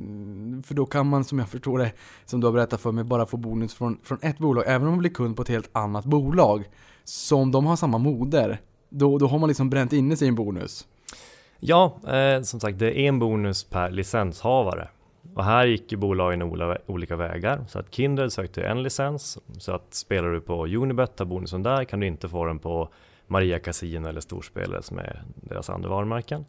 för 0.63 0.75
då 0.75 0.87
kan 0.87 1.07
man 1.07 1.25
som 1.25 1.39
jag 1.39 1.49
förstår 1.49 1.79
det, 1.79 1.93
som 2.25 2.41
du 2.41 2.47
har 2.47 2.53
berättat 2.53 2.81
för 2.81 2.93
mig, 2.93 3.05
bara 3.05 3.27
få 3.27 3.37
bonus 3.37 3.75
från, 3.75 3.99
från 4.03 4.19
ett 4.23 4.39
bolag, 4.39 4.65
även 4.67 4.87
om 4.87 4.93
man 4.93 4.99
blir 4.99 5.11
kund 5.11 5.37
på 5.37 5.43
ett 5.43 5.49
helt 5.49 5.71
annat 5.73 6.05
bolag. 6.05 6.65
Som 7.05 7.53
de 7.53 7.67
har 7.67 7.77
samma 7.77 7.99
moder. 7.99 8.61
Då, 8.89 9.19
då 9.19 9.27
har 9.27 9.39
man 9.39 9.49
liksom 9.49 9.71
bränt 9.71 9.93
inne 9.93 10.17
sin 10.17 10.35
bonus. 10.35 10.87
Ja, 11.59 11.97
eh, 12.07 12.43
som 12.43 12.61
sagt 12.61 12.79
det 12.79 13.01
är 13.01 13.09
en 13.09 13.19
bonus 13.19 13.65
per 13.65 13.91
licenshavare. 13.91 14.89
Och 15.35 15.45
här 15.45 15.67
gick 15.67 15.93
ju 15.93 15.99
bolagen 15.99 16.43
olika 16.87 17.17
vägar. 17.17 17.65
Så 17.69 17.79
att 17.79 17.95
Kindred 17.95 18.33
sökte 18.33 18.63
en 18.63 18.83
licens. 18.83 19.39
Så 19.59 19.73
att 19.73 19.95
spelar 19.95 20.29
du 20.29 20.41
på 20.41 20.67
Unibet, 20.67 21.17
tar 21.17 21.25
bonusen 21.25 21.63
där, 21.63 21.85
kan 21.85 22.01
du 22.01 22.07
inte 22.07 22.29
få 22.29 22.45
den 22.45 22.59
på 22.59 22.89
Maria 23.27 23.59
Casino 23.59 24.09
eller 24.09 24.21
Storspelare 24.21 24.83
som 24.83 24.99
är 24.99 25.23
deras 25.35 25.71
andra 25.71 25.89
varumärken. 25.89 26.45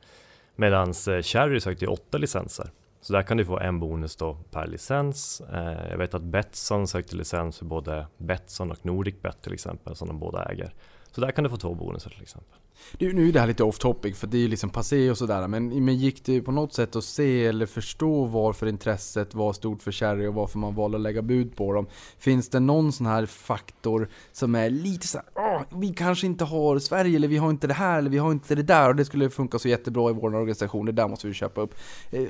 Medan 0.55 0.89
eh, 0.89 1.21
Cherry 1.21 1.59
sökte 1.59 1.85
ju 1.85 1.91
åtta 1.91 2.17
licenser. 2.17 2.71
Så 3.01 3.13
där 3.13 3.21
kan 3.21 3.37
du 3.37 3.45
få 3.45 3.59
en 3.59 3.79
bonus 3.79 4.15
då 4.15 4.37
per 4.51 4.67
licens. 4.67 5.41
Eh, 5.53 5.89
jag 5.89 5.97
vet 5.97 6.13
att 6.13 6.21
Betsson 6.21 6.87
sökte 6.87 7.15
licens 7.15 7.57
för 7.57 7.65
både 7.65 8.07
Betsson 8.17 8.71
och 8.71 8.85
NordicBet 8.85 9.41
till 9.41 9.53
exempel, 9.53 9.95
som 9.95 10.07
de 10.07 10.19
båda 10.19 10.45
äger. 10.45 10.73
Så 11.11 11.21
där 11.21 11.31
kan 11.31 11.43
du 11.43 11.49
få 11.49 11.57
två 11.57 11.73
bonusar 11.73 12.09
till 12.09 12.21
exempel. 12.21 12.57
Nu, 12.99 13.13
nu 13.13 13.27
är 13.29 13.33
det 13.33 13.39
här 13.39 13.47
lite 13.47 13.63
off 13.63 13.77
topic 13.79 14.17
för 14.17 14.27
det 14.27 14.37
är 14.37 14.41
ju 14.41 14.47
liksom 14.47 14.69
passé 14.69 15.11
och 15.11 15.17
sådär 15.17 15.47
men, 15.47 15.85
men 15.85 15.95
gick 15.95 16.25
det 16.25 16.41
på 16.41 16.51
något 16.51 16.73
sätt 16.73 16.95
att 16.95 17.03
se 17.03 17.45
eller 17.45 17.65
förstå 17.65 18.25
varför 18.25 18.67
intresset 18.67 19.33
var 19.35 19.53
stort 19.53 19.83
för 19.83 19.91
Cherry 19.91 20.27
och 20.27 20.33
varför 20.33 20.59
man 20.59 20.75
valde 20.75 20.97
att 20.97 21.01
lägga 21.01 21.21
bud 21.21 21.55
på 21.55 21.73
dem? 21.73 21.87
Finns 22.19 22.49
det 22.49 22.59
någon 22.59 22.91
sån 22.91 23.07
här 23.07 23.25
faktor 23.25 24.09
som 24.31 24.55
är 24.55 24.69
lite 24.69 25.07
så 25.07 25.17
här, 25.17 25.27
"Åh, 25.35 25.79
vi 25.79 25.93
kanske 25.93 26.25
inte 26.27 26.43
har 26.43 26.79
Sverige 26.79 27.15
eller 27.15 27.27
vi 27.27 27.37
har 27.37 27.49
inte 27.49 27.67
det 27.67 27.73
här 27.73 27.97
eller 27.99 28.09
vi 28.09 28.17
har 28.17 28.31
inte 28.31 28.55
det 28.55 28.63
där 28.63 28.89
och 28.89 28.95
det 28.95 29.05
skulle 29.05 29.29
funka 29.29 29.59
så 29.59 29.67
jättebra 29.67 30.09
i 30.09 30.13
vår 30.13 30.35
organisation, 30.35 30.85
det 30.85 30.91
där 30.91 31.07
måste 31.07 31.27
vi 31.27 31.33
köpa 31.33 31.61
upp. 31.61 31.75
Eh, 32.11 32.21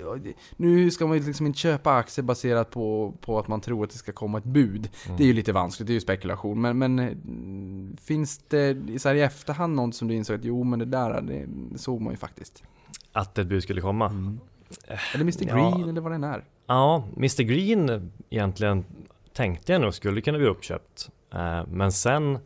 Nu 0.58 0.92
ska 0.92 1.08
man 1.08 1.18
ju 1.18 1.24
liksom 1.28 1.46
inte 1.46 1.60
köpa 1.60 1.92
aktier 1.94 2.24
baserat 2.26 2.70
på, 2.72 3.14
på 3.22 3.40
att 3.40 3.48
man 3.48 3.62
tror 3.62 3.84
att 3.84 3.90
det 3.90 3.98
ska 3.98 4.12
komma 4.12 4.38
ett 4.38 4.44
bud. 4.44 4.90
Det 5.18 5.24
är 5.24 5.28
ju 5.28 5.34
lite 5.34 5.52
vanskligt, 5.54 5.88
det 5.88 5.92
är 5.92 5.96
ju 5.96 6.00
spekulation. 6.02 6.62
Men, 6.62 6.78
men 6.78 7.00
eh, 7.00 7.10
finns 8.02 8.38
det 8.48 8.78
så 9.02 9.08
här 9.10 9.16
i 9.16 9.22
efterhand 9.22 9.76
något 9.76 9.96
som 9.96 10.08
du 10.08 10.14
insåg 10.14 10.35
att 10.36 10.46
jo 10.46 10.64
men 10.64 10.80
det 10.80 10.86
där 10.86 11.22
det, 11.22 11.48
såg 11.80 12.02
man 12.02 12.14
ju 12.14 12.18
faktiskt. 12.18 12.64
Att 13.12 13.38
ett 13.38 13.48
bud 13.48 13.64
skulle 13.64 13.82
komma. 13.82 14.06
Eller 15.14 15.22
Mr 15.22 15.48
Ja. 15.48 15.72
Green 15.78 15.90
eller 15.90 16.02
vad 16.02 16.12
den 16.12 16.24
är. 16.24 16.44
Ja, 16.68 17.04
Mr 17.18 17.44
Green 17.44 18.12
egentligen 18.30 18.86
tänkte 19.34 19.72
jag 19.72 19.82
nog 19.82 19.94
skulle 19.94 20.22
kunna 20.22 20.38
bli 20.38 20.48
uppköpt. 20.48 21.10
Eh, 21.34 21.62
Men 21.68 21.92
sen 21.92 22.40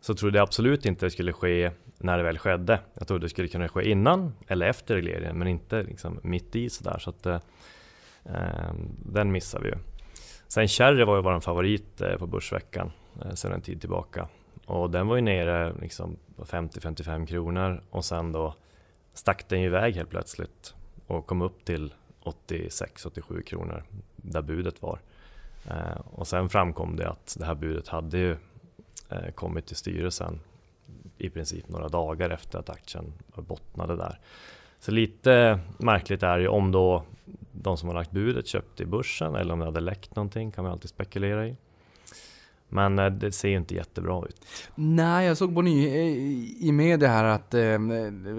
så 0.00 0.14
trodde 0.14 0.38
jag 0.38 0.42
absolut 0.42 0.86
inte 0.86 1.06
det 1.06 1.10
skulle 1.10 1.32
ske 1.32 1.70
när 1.98 2.16
det 2.18 2.22
väl 2.24 2.38
skedde. 2.38 2.80
Jag 2.94 3.08
trodde 3.08 3.24
det 3.24 3.28
skulle 3.30 3.48
kunna 3.48 3.68
ske 3.68 3.90
innan 3.90 4.32
eller 4.48 4.66
efter 4.66 4.94
regleringen 4.94 5.38
men 5.38 5.48
inte 5.48 5.82
liksom 5.82 6.20
mitt 6.22 6.56
i 6.56 6.70
sådär. 6.70 6.98
Så 6.98 7.10
att, 7.10 7.26
eh, 7.26 7.40
eh, 8.24 8.72
den 9.06 9.32
missar 9.32 9.60
vi 9.60 9.68
ju. 9.68 9.74
Sen 10.48 10.68
Cherry 10.68 11.04
var 11.04 11.16
ju 11.16 11.22
vår 11.22 11.40
favorit 11.40 12.00
eh, 12.00 12.16
på 12.16 12.26
Börsveckan 12.26 12.90
eh, 13.24 13.34
sedan 13.34 13.52
en 13.52 13.60
tid 13.60 13.80
tillbaka. 13.80 14.28
Och 14.72 14.90
den 14.90 15.08
var 15.08 15.16
ju 15.16 15.22
nere 15.22 15.72
liksom 15.80 16.16
på 16.36 16.44
50-55 16.44 17.26
kronor 17.26 17.82
och 17.90 18.04
sen 18.04 18.32
då 18.32 18.54
stack 19.14 19.48
den 19.48 19.60
ju 19.60 19.66
iväg 19.66 19.94
helt 19.94 20.10
plötsligt 20.10 20.74
och 21.06 21.26
kom 21.26 21.42
upp 21.42 21.64
till 21.64 21.94
86-87 22.24 23.42
kronor 23.42 23.84
där 24.16 24.42
budet 24.42 24.82
var. 24.82 24.98
Eh, 25.68 26.00
och 26.12 26.28
sen 26.28 26.48
framkom 26.48 26.96
det 26.96 27.08
att 27.08 27.36
det 27.38 27.44
här 27.44 27.54
budet 27.54 27.88
hade 27.88 28.18
ju 28.18 28.36
eh, 29.08 29.30
kommit 29.34 29.66
till 29.66 29.76
styrelsen 29.76 30.40
i 31.18 31.30
princip 31.30 31.68
några 31.68 31.88
dagar 31.88 32.30
efter 32.30 32.58
att 32.58 32.70
aktien 32.70 33.12
bottnade 33.36 33.96
där. 33.96 34.18
Så 34.78 34.90
lite 34.90 35.60
märkligt 35.78 36.22
är 36.22 36.38
ju 36.38 36.48
om 36.48 36.72
då 36.72 37.02
de 37.52 37.76
som 37.76 37.88
har 37.88 37.96
lagt 37.96 38.10
budet 38.10 38.46
köpte 38.46 38.82
i 38.82 38.86
börsen 38.86 39.34
eller 39.34 39.52
om 39.52 39.58
det 39.58 39.64
hade 39.64 39.80
läckt 39.80 40.16
någonting 40.16 40.50
kan 40.50 40.64
man 40.64 40.72
alltid 40.72 40.90
spekulera 40.90 41.46
i. 41.46 41.56
Men 42.72 42.98
eh, 42.98 43.06
det 43.06 43.32
ser 43.32 43.48
ju 43.48 43.56
inte 43.56 43.74
jättebra 43.74 44.24
ut. 44.28 44.44
Nej, 44.74 45.26
jag 45.26 45.36
såg 45.36 45.54
på 45.54 45.62
ny 45.62 45.86
i- 45.88 46.56
i 46.60 46.72
media 46.72 47.08
här 47.08 47.24
att 47.24 47.54
eh, 47.54 47.78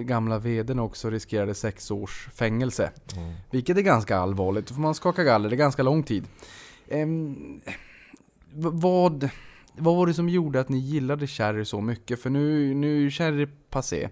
gamla 0.02 0.40
vdn 0.40 0.80
också 0.80 1.10
riskerade 1.10 1.54
sex 1.54 1.92
års 1.92 2.28
fängelse. 2.34 2.92
Vilket 3.52 3.78
är 3.78 3.82
ganska 3.82 4.18
allvarligt, 4.18 4.68
då 4.68 4.74
får 4.74 4.82
man 4.82 4.96
skaka 4.96 5.24
galler, 5.24 5.50
det 5.50 5.56
är 5.56 5.58
ganska 5.58 5.84
lång 5.84 6.04
tid. 6.04 6.24
V- 8.56 8.70
vad, 8.74 9.30
vad 9.78 9.96
var 9.96 10.08
det 10.08 10.14
som 10.14 10.30
gjorde 10.30 10.60
att 10.60 10.70
ni 10.70 10.78
gillade 10.78 11.28
Cherry 11.28 11.66
så 11.66 11.82
mycket? 11.82 12.22
För 12.22 12.30
nu, 12.30 12.74
nu 12.74 12.98
är 12.98 13.02
ju 13.02 13.12
Cherry 13.12 13.48
passé. 13.70 14.10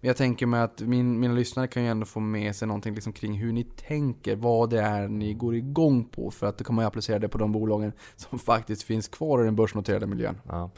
Men 0.00 0.08
jag 0.08 0.16
tänker 0.16 0.46
mig 0.46 0.60
att 0.60 0.80
min, 0.80 1.20
mina 1.20 1.34
lyssnare 1.34 1.66
kan 1.66 1.82
ju 1.82 1.88
ändå 1.88 2.06
få 2.06 2.20
med 2.20 2.56
sig 2.56 2.68
någonting 2.68 2.94
liksom 2.94 3.12
kring 3.12 3.34
hur 3.38 3.52
ni 3.52 3.64
tänker, 3.64 4.36
vad 4.36 4.70
det 4.70 4.80
är 4.80 5.08
ni 5.08 5.34
går 5.34 5.54
igång 5.54 6.04
på. 6.04 6.30
För 6.30 6.46
att 6.46 6.58
då 6.58 6.64
kan 6.64 6.74
man 6.74 6.82
ju 6.82 6.86
applicera 6.86 7.18
det 7.18 7.28
på 7.28 7.38
de 7.38 7.52
bolagen 7.52 7.92
som 8.16 8.38
faktiskt 8.46 8.82
finns 8.82 9.08
kvar 9.08 9.42
i 9.42 9.44
den 9.44 9.56
börsnoterade 9.56 10.06
miljön. 10.06 10.40
Ja. 10.48 10.70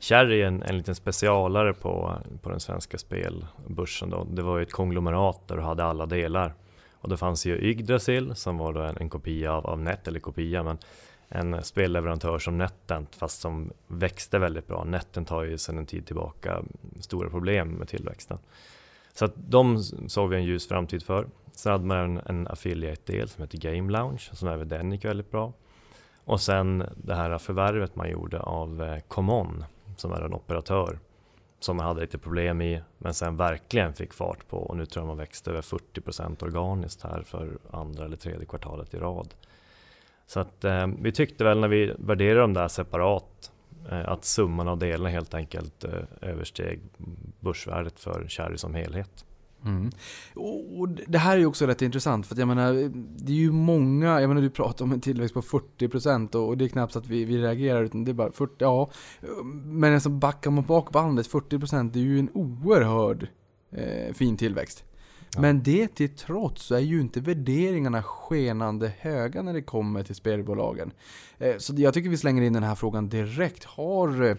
Cherry 0.00 0.42
är 0.42 0.46
en, 0.46 0.62
en 0.62 0.78
liten 0.78 0.94
specialare 0.94 1.74
på, 1.74 2.18
på 2.42 2.50
den 2.50 2.60
svenska 2.60 2.98
spelbörsen. 2.98 4.10
Då. 4.10 4.24
Det 4.24 4.42
var 4.42 4.58
ju 4.58 4.62
ett 4.62 4.72
konglomerat 4.72 5.48
där 5.48 5.56
du 5.56 5.62
hade 5.62 5.84
alla 5.84 6.06
delar. 6.06 6.54
Och 6.92 7.08
det 7.08 7.16
fanns 7.16 7.46
ju 7.46 7.58
Yggdrasil 7.58 8.34
som 8.34 8.58
var 8.58 8.72
då 8.72 8.80
en, 8.80 8.96
en 8.96 9.10
kopia 9.10 9.52
av, 9.52 9.66
av 9.66 9.80
Net, 9.80 10.08
eller 10.08 10.20
kopia, 10.20 10.62
men 10.62 10.78
en 11.34 11.62
spelleverantör 11.62 12.38
som 12.38 12.58
Netent 12.58 13.14
fast 13.16 13.40
som 13.40 13.72
växte 13.86 14.38
väldigt 14.38 14.66
bra. 14.66 14.84
Netent 14.84 15.28
har 15.28 15.42
ju 15.42 15.58
sedan 15.58 15.78
en 15.78 15.86
tid 15.86 16.06
tillbaka 16.06 16.62
stora 17.00 17.30
problem 17.30 17.68
med 17.68 17.88
tillväxten. 17.88 18.38
Så 19.12 19.24
att 19.24 19.32
de 19.36 19.82
såg 20.08 20.30
vi 20.30 20.36
en 20.36 20.44
ljus 20.44 20.68
framtid 20.68 21.02
för. 21.02 21.26
Sen 21.52 21.72
hade 21.72 21.84
man 21.84 21.98
en, 21.98 22.20
en 22.26 22.48
affiliate-del 22.48 23.28
som 23.28 23.42
heter 23.42 23.58
Game 23.58 23.92
Lounge 23.92 24.30
som 24.32 24.48
även 24.48 24.68
den 24.68 24.92
gick 24.92 25.04
väldigt 25.04 25.30
bra. 25.30 25.52
Och 26.24 26.40
sen 26.40 26.84
det 26.96 27.14
här 27.14 27.38
förvärvet 27.38 27.96
man 27.96 28.10
gjorde 28.10 28.40
av 28.40 28.82
eh, 28.82 29.00
Common 29.08 29.64
som 29.96 30.12
är 30.12 30.20
en 30.20 30.34
operatör 30.34 30.98
som 31.60 31.76
man 31.76 31.86
hade 31.86 32.00
lite 32.00 32.18
problem 32.18 32.62
i 32.62 32.82
men 32.98 33.14
sen 33.14 33.36
verkligen 33.36 33.94
fick 33.94 34.14
fart 34.14 34.48
på 34.48 34.56
och 34.56 34.76
nu 34.76 34.86
tror 34.86 35.02
jag 35.02 35.08
man 35.08 35.16
växte 35.16 35.50
över 35.50 35.62
40% 35.62 36.44
organiskt 36.44 37.02
här 37.02 37.22
för 37.22 37.58
andra 37.70 38.04
eller 38.04 38.16
tredje 38.16 38.46
kvartalet 38.46 38.94
i 38.94 38.98
rad. 38.98 39.34
Så 40.26 40.40
att 40.40 40.64
eh, 40.64 40.86
vi 41.00 41.12
tyckte 41.12 41.44
väl 41.44 41.60
när 41.60 41.68
vi 41.68 41.94
värderade 41.98 42.40
dem 42.40 42.54
där 42.54 42.68
separat 42.68 43.52
eh, 43.90 44.08
att 44.08 44.24
summan 44.24 44.68
av 44.68 44.78
delarna 44.78 45.08
helt 45.08 45.34
enkelt 45.34 45.84
eh, 45.84 45.90
översteg 46.20 46.80
börsvärdet 47.40 48.00
för 48.00 48.28
Cherry 48.28 48.58
som 48.58 48.74
helhet. 48.74 49.24
Mm. 49.64 49.90
Och 50.34 50.88
det 50.88 51.18
här 51.18 51.36
är 51.36 51.40
ju 51.40 51.46
också 51.46 51.66
rätt 51.66 51.82
intressant 51.82 52.26
för 52.26 52.34
att 52.34 52.38
jag 52.38 52.48
menar, 52.48 52.74
eh, 52.74 52.90
det 53.16 53.32
är 53.32 53.36
ju 53.36 53.52
många, 53.52 54.20
jag 54.20 54.28
menar 54.28 54.42
du 54.42 54.50
pratar 54.50 54.84
om 54.84 54.92
en 54.92 55.00
tillväxt 55.00 55.34
på 55.34 55.42
40% 55.42 56.34
och 56.34 56.58
det 56.58 56.64
är 56.64 56.68
knappt 56.68 56.92
så 56.92 56.98
att 56.98 57.06
vi, 57.06 57.24
vi 57.24 57.42
reagerar 57.42 57.84
utan 57.84 58.04
det 58.04 58.10
är 58.10 58.14
bara 58.14 58.32
40, 58.32 58.54
ja. 58.58 58.90
Men 59.64 59.94
alltså 59.94 60.08
backar 60.08 60.50
man 60.50 60.64
bak 60.64 60.92
bandet, 60.92 61.30
40% 61.30 61.90
det 61.92 61.98
är 61.98 62.02
ju 62.02 62.18
en 62.18 62.30
oerhörd 62.34 63.28
eh, 63.72 64.14
fin 64.14 64.36
tillväxt. 64.36 64.84
Ja. 65.34 65.40
Men 65.40 65.62
det 65.62 65.88
till 65.88 66.16
trots 66.16 66.62
så 66.62 66.74
är 66.74 66.80
ju 66.80 67.00
inte 67.00 67.20
värderingarna 67.20 68.02
skenande 68.02 68.92
höga 68.98 69.42
när 69.42 69.52
det 69.52 69.62
kommer 69.62 70.02
till 70.02 70.14
spelbolagen. 70.14 70.92
Eh, 71.38 71.56
så 71.58 71.74
jag 71.76 71.94
tycker 71.94 72.10
vi 72.10 72.16
slänger 72.16 72.42
in 72.42 72.52
den 72.52 72.62
här 72.62 72.74
frågan 72.74 73.08
direkt. 73.08 73.64
Har, 73.64 74.22
eh, 74.22 74.36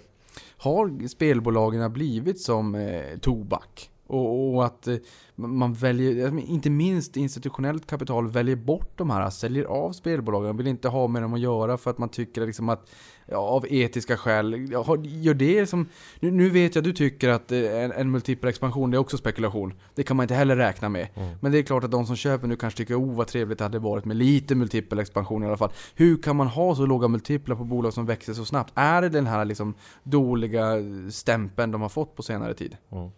har 0.58 1.08
spelbolagen 1.08 1.94
blivit 1.94 2.42
som 2.42 2.76
eh, 2.76 3.18
tobak? 3.22 3.90
Och, 4.08 4.56
och, 4.56 4.66
att 4.66 4.88
eh, 4.88 4.96
man 5.36 5.74
väljer, 5.74 6.40
inte 6.40 6.70
minst 6.70 7.18
institutionellt 7.18 7.88
kapital, 7.88 8.28
väljer 8.28 8.56
bort 8.56 8.98
de 8.98 9.10
här, 9.10 9.30
säljer 9.30 9.66
av 9.66 9.92
spelbolagen, 9.92 10.58
vill 10.58 10.68
inte 10.68 10.90
ha 10.90 11.08
med 11.08 11.22
dem 11.22 11.34
att 11.34 11.40
göra 11.40 11.78
för 11.78 11.92
att 11.92 11.98
man 11.98 12.10
tycker 12.10 12.46
liksom 12.46 12.70
att 12.70 12.90
ja, 13.26 13.38
av 13.38 13.66
etiska 13.70 14.18
skäl, 14.18 14.72
gör 15.04 15.34
det 15.34 15.68
som... 15.68 15.90
Nu, 16.20 16.32
nu 16.32 16.50
vet 16.50 16.76
jag 16.76 16.84
du 16.84 16.94
tycker 16.94 17.30
att 17.30 17.52
eh, 17.52 17.84
en, 17.84 17.92
en 17.92 18.12
multipel 18.12 18.50
expansion, 18.50 18.92
det 18.92 18.98
är 18.98 19.00
också 19.00 19.18
spekulation. 19.18 19.74
Det 19.96 20.04
kan 20.04 20.18
man 20.18 20.24
inte 20.24 20.36
heller 20.36 20.56
räkna 20.56 20.90
med. 20.90 21.08
Mm. 21.16 21.36
Men 21.42 21.52
det 21.52 21.58
är 21.58 21.64
klart 21.64 21.84
att 21.84 21.92
de 21.92 22.06
som 22.06 22.16
köper 22.16 22.48
nu 22.48 22.56
kanske 22.56 22.78
tycker, 22.78 23.00
oh 23.00 23.16
vad 23.16 23.28
trevligt 23.28 23.58
det 23.58 23.64
hade 23.66 23.80
varit 23.80 24.06
med 24.06 24.18
lite 24.18 24.56
multipel 24.56 25.00
expansion 25.00 25.44
i 25.44 25.48
alla 25.48 25.58
fall. 25.58 25.72
Hur 25.96 26.22
kan 26.22 26.36
man 26.36 26.48
ha 26.48 26.76
så 26.76 26.86
låga 26.86 27.08
multiplar 27.08 27.56
på 27.56 27.64
bolag 27.64 27.94
som 27.94 28.06
växer 28.06 28.34
så 28.34 28.46
snabbt? 28.46 28.72
Är 28.76 29.02
det 29.02 29.10
den 29.10 29.28
här 29.28 29.46
liksom 29.46 29.74
dåliga 30.04 30.76
stämpeln 31.12 31.72
de 31.72 31.82
har 31.82 31.90
fått 31.90 32.16
på 32.16 32.24
senare 32.24 32.54
tid? 32.54 32.78
Mm. 32.92 33.10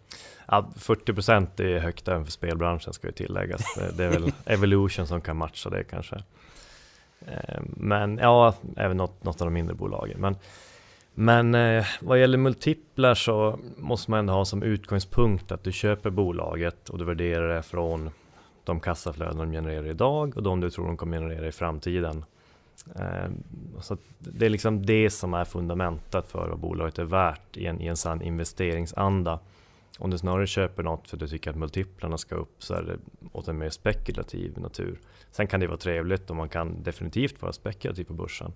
Ja, 0.48 0.70
40% 0.76 1.62
är 1.62 1.78
högt 1.78 2.08
även 2.08 2.24
för 2.24 2.32
spelbranschen 2.32 2.92
ska 2.92 3.06
ju 3.06 3.12
tilläggas. 3.12 3.78
Det 3.96 4.04
är 4.04 4.10
väl 4.10 4.32
Evolution 4.44 5.06
som 5.06 5.20
kan 5.20 5.36
matcha 5.36 5.70
det 5.70 5.84
kanske. 5.84 6.22
Eh, 7.26 7.60
men 7.66 8.18
ja, 8.18 8.54
även 8.76 8.96
något, 8.96 9.24
något 9.24 9.40
av 9.40 9.46
de 9.46 9.54
mindre 9.54 9.74
bolagen. 9.74 10.20
Men, 10.20 10.36
men 11.14 11.54
eh, 11.54 11.86
vad 12.00 12.20
gäller 12.20 12.38
multiplar 12.38 13.14
så 13.14 13.58
måste 13.76 14.10
man 14.10 14.20
ändå 14.20 14.32
ha 14.32 14.44
som 14.44 14.62
utgångspunkt 14.62 15.52
att 15.52 15.64
du 15.64 15.72
köper 15.72 16.10
bolaget 16.10 16.88
och 16.88 16.98
du 16.98 17.04
värderar 17.04 17.54
det 17.54 17.62
från 17.62 18.10
de 18.64 18.80
kassaflöden 18.80 19.38
de 19.38 19.52
genererar 19.52 19.86
idag 19.86 20.36
och 20.36 20.42
de 20.42 20.60
du 20.60 20.70
tror 20.70 20.86
de 20.86 20.96
kommer 20.96 21.18
generera 21.18 21.46
i 21.46 21.52
framtiden. 21.52 22.24
Eh, 22.94 23.30
så 23.80 23.96
det 24.18 24.46
är 24.46 24.50
liksom 24.50 24.86
det 24.86 25.10
som 25.10 25.34
är 25.34 25.44
fundamentet 25.44 26.28
för 26.28 26.48
vad 26.48 26.58
bolaget 26.58 26.98
är 26.98 27.04
värt 27.04 27.56
i 27.56 27.66
en, 27.66 27.80
i 27.80 27.86
en 27.86 27.96
sann 27.96 28.22
investeringsanda. 28.22 29.38
Om 29.98 30.10
du 30.10 30.18
snarare 30.18 30.46
köper 30.46 30.82
något 30.82 31.08
för 31.08 31.16
att 31.16 31.20
du 31.20 31.28
tycker 31.28 31.50
att 31.50 31.56
multiplarna 31.56 32.18
ska 32.18 32.34
upp 32.34 32.62
så 32.62 32.74
är 32.74 32.82
det 32.82 32.98
åt 33.32 33.48
en 33.48 33.58
mer 33.58 33.70
spekulativ 33.70 34.58
natur. 34.58 34.98
Sen 35.36 35.46
kan 35.46 35.60
det 35.60 35.66
vara 35.66 35.76
trevligt 35.76 36.30
och 36.30 36.36
man 36.36 36.48
kan 36.48 36.82
definitivt 36.82 37.42
vara 37.42 37.52
spekulativ 37.52 38.04
på 38.04 38.14
börsen. 38.14 38.52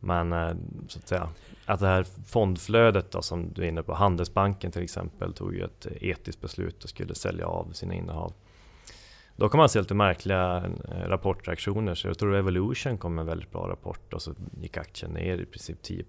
Men 0.00 0.32
eh, 0.32 0.54
så 0.88 0.98
att 0.98 1.08
säga, 1.08 1.28
att 1.66 1.80
det 1.80 1.86
här 1.86 2.06
fondflödet 2.26 3.10
då, 3.10 3.22
som 3.22 3.52
du 3.52 3.62
är 3.62 3.68
inne 3.68 3.82
på, 3.82 3.94
Handelsbanken 3.94 4.72
till 4.72 4.82
exempel 4.82 5.32
tog 5.32 5.54
ju 5.54 5.64
ett 5.64 5.86
etiskt 6.00 6.40
beslut 6.40 6.84
och 6.84 6.90
skulle 6.90 7.14
sälja 7.14 7.46
av 7.46 7.72
sina 7.72 7.94
innehav. 7.94 8.32
Då 9.36 9.48
kan 9.48 9.58
man 9.58 9.68
se 9.68 9.78
lite 9.80 9.94
märkliga 9.94 10.64
eh, 10.88 11.08
rapportreaktioner. 11.08 11.94
Så 11.94 12.08
jag 12.08 12.18
tror 12.18 12.34
Evolution 12.36 12.98
kom 12.98 13.14
med 13.14 13.22
en 13.22 13.26
väldigt 13.26 13.52
bra 13.52 13.68
rapport 13.68 14.14
och 14.14 14.22
så 14.22 14.34
gick 14.60 14.76
aktien 14.76 15.10
ner 15.10 15.38
i 15.38 15.46
princip 15.46 15.82
10 15.82 16.04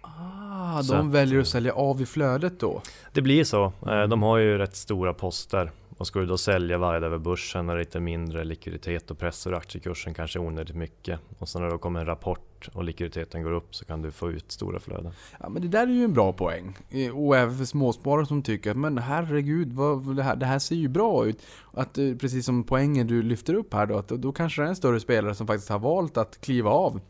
Ah, 0.00 0.82
så 0.82 0.94
de 0.94 1.10
väljer 1.10 1.40
att 1.40 1.48
sälja 1.48 1.72
av 1.72 2.02
i 2.02 2.06
flödet 2.06 2.60
då? 2.60 2.82
Det 3.12 3.22
blir 3.22 3.44
så. 3.44 3.72
Eh, 3.88 4.02
de 4.02 4.22
har 4.22 4.38
ju 4.38 4.58
rätt 4.58 4.76
stora 4.76 5.14
poster. 5.14 5.70
Och 5.98 6.06
ska 6.06 6.18
du 6.18 6.26
då 6.26 6.38
sälja 6.38 6.78
varje 6.78 7.00
dag 7.00 7.06
över 7.06 7.18
börsen 7.18 7.66
när 7.66 7.74
det 7.74 7.80
är 7.80 7.84
lite 7.84 8.00
mindre 8.00 8.44
likviditet 8.44 9.10
och 9.10 9.18
pressar 9.18 9.52
aktiekursen 9.52 10.14
kanske 10.14 10.38
onödigt 10.38 10.76
mycket. 10.76 11.20
Och 11.38 11.48
sen 11.48 11.62
när 11.62 11.70
det 11.70 11.78
kommer 11.78 12.00
en 12.00 12.06
rapport 12.06 12.68
och 12.72 12.84
likviditeten 12.84 13.42
går 13.42 13.52
upp 13.52 13.74
så 13.74 13.84
kan 13.84 14.02
du 14.02 14.10
få 14.10 14.30
ut 14.30 14.52
stora 14.52 14.80
flöden. 14.80 15.12
Ja 15.40 15.48
men 15.48 15.62
det 15.62 15.68
där 15.68 15.86
är 15.86 15.92
ju 15.92 16.04
en 16.04 16.12
bra 16.12 16.32
poäng. 16.32 16.76
Och 17.14 17.36
även 17.36 17.58
för 17.58 17.64
småsparare 17.64 18.26
som 18.26 18.42
tycker 18.42 18.70
att 18.70 18.76
men 18.76 18.98
herregud, 18.98 19.72
vad, 19.72 20.16
det, 20.16 20.22
här, 20.22 20.36
det 20.36 20.46
här 20.46 20.58
ser 20.58 20.76
ju 20.76 20.88
bra 20.88 21.26
ut. 21.26 21.42
Att 21.72 21.98
eh, 21.98 22.14
precis 22.14 22.46
som 22.46 22.64
poängen 22.64 23.06
du 23.06 23.22
lyfter 23.22 23.54
upp 23.54 23.74
här 23.74 23.86
då, 23.86 23.98
att 23.98 24.08
då 24.08 24.32
kanske 24.32 24.62
det 24.62 24.66
är 24.66 24.68
en 24.68 24.76
större 24.76 25.00
spelare 25.00 25.34
som 25.34 25.46
faktiskt 25.46 25.70
har 25.70 25.78
valt 25.78 26.16
att 26.16 26.40
kliva 26.40 26.70
av 26.70 27.00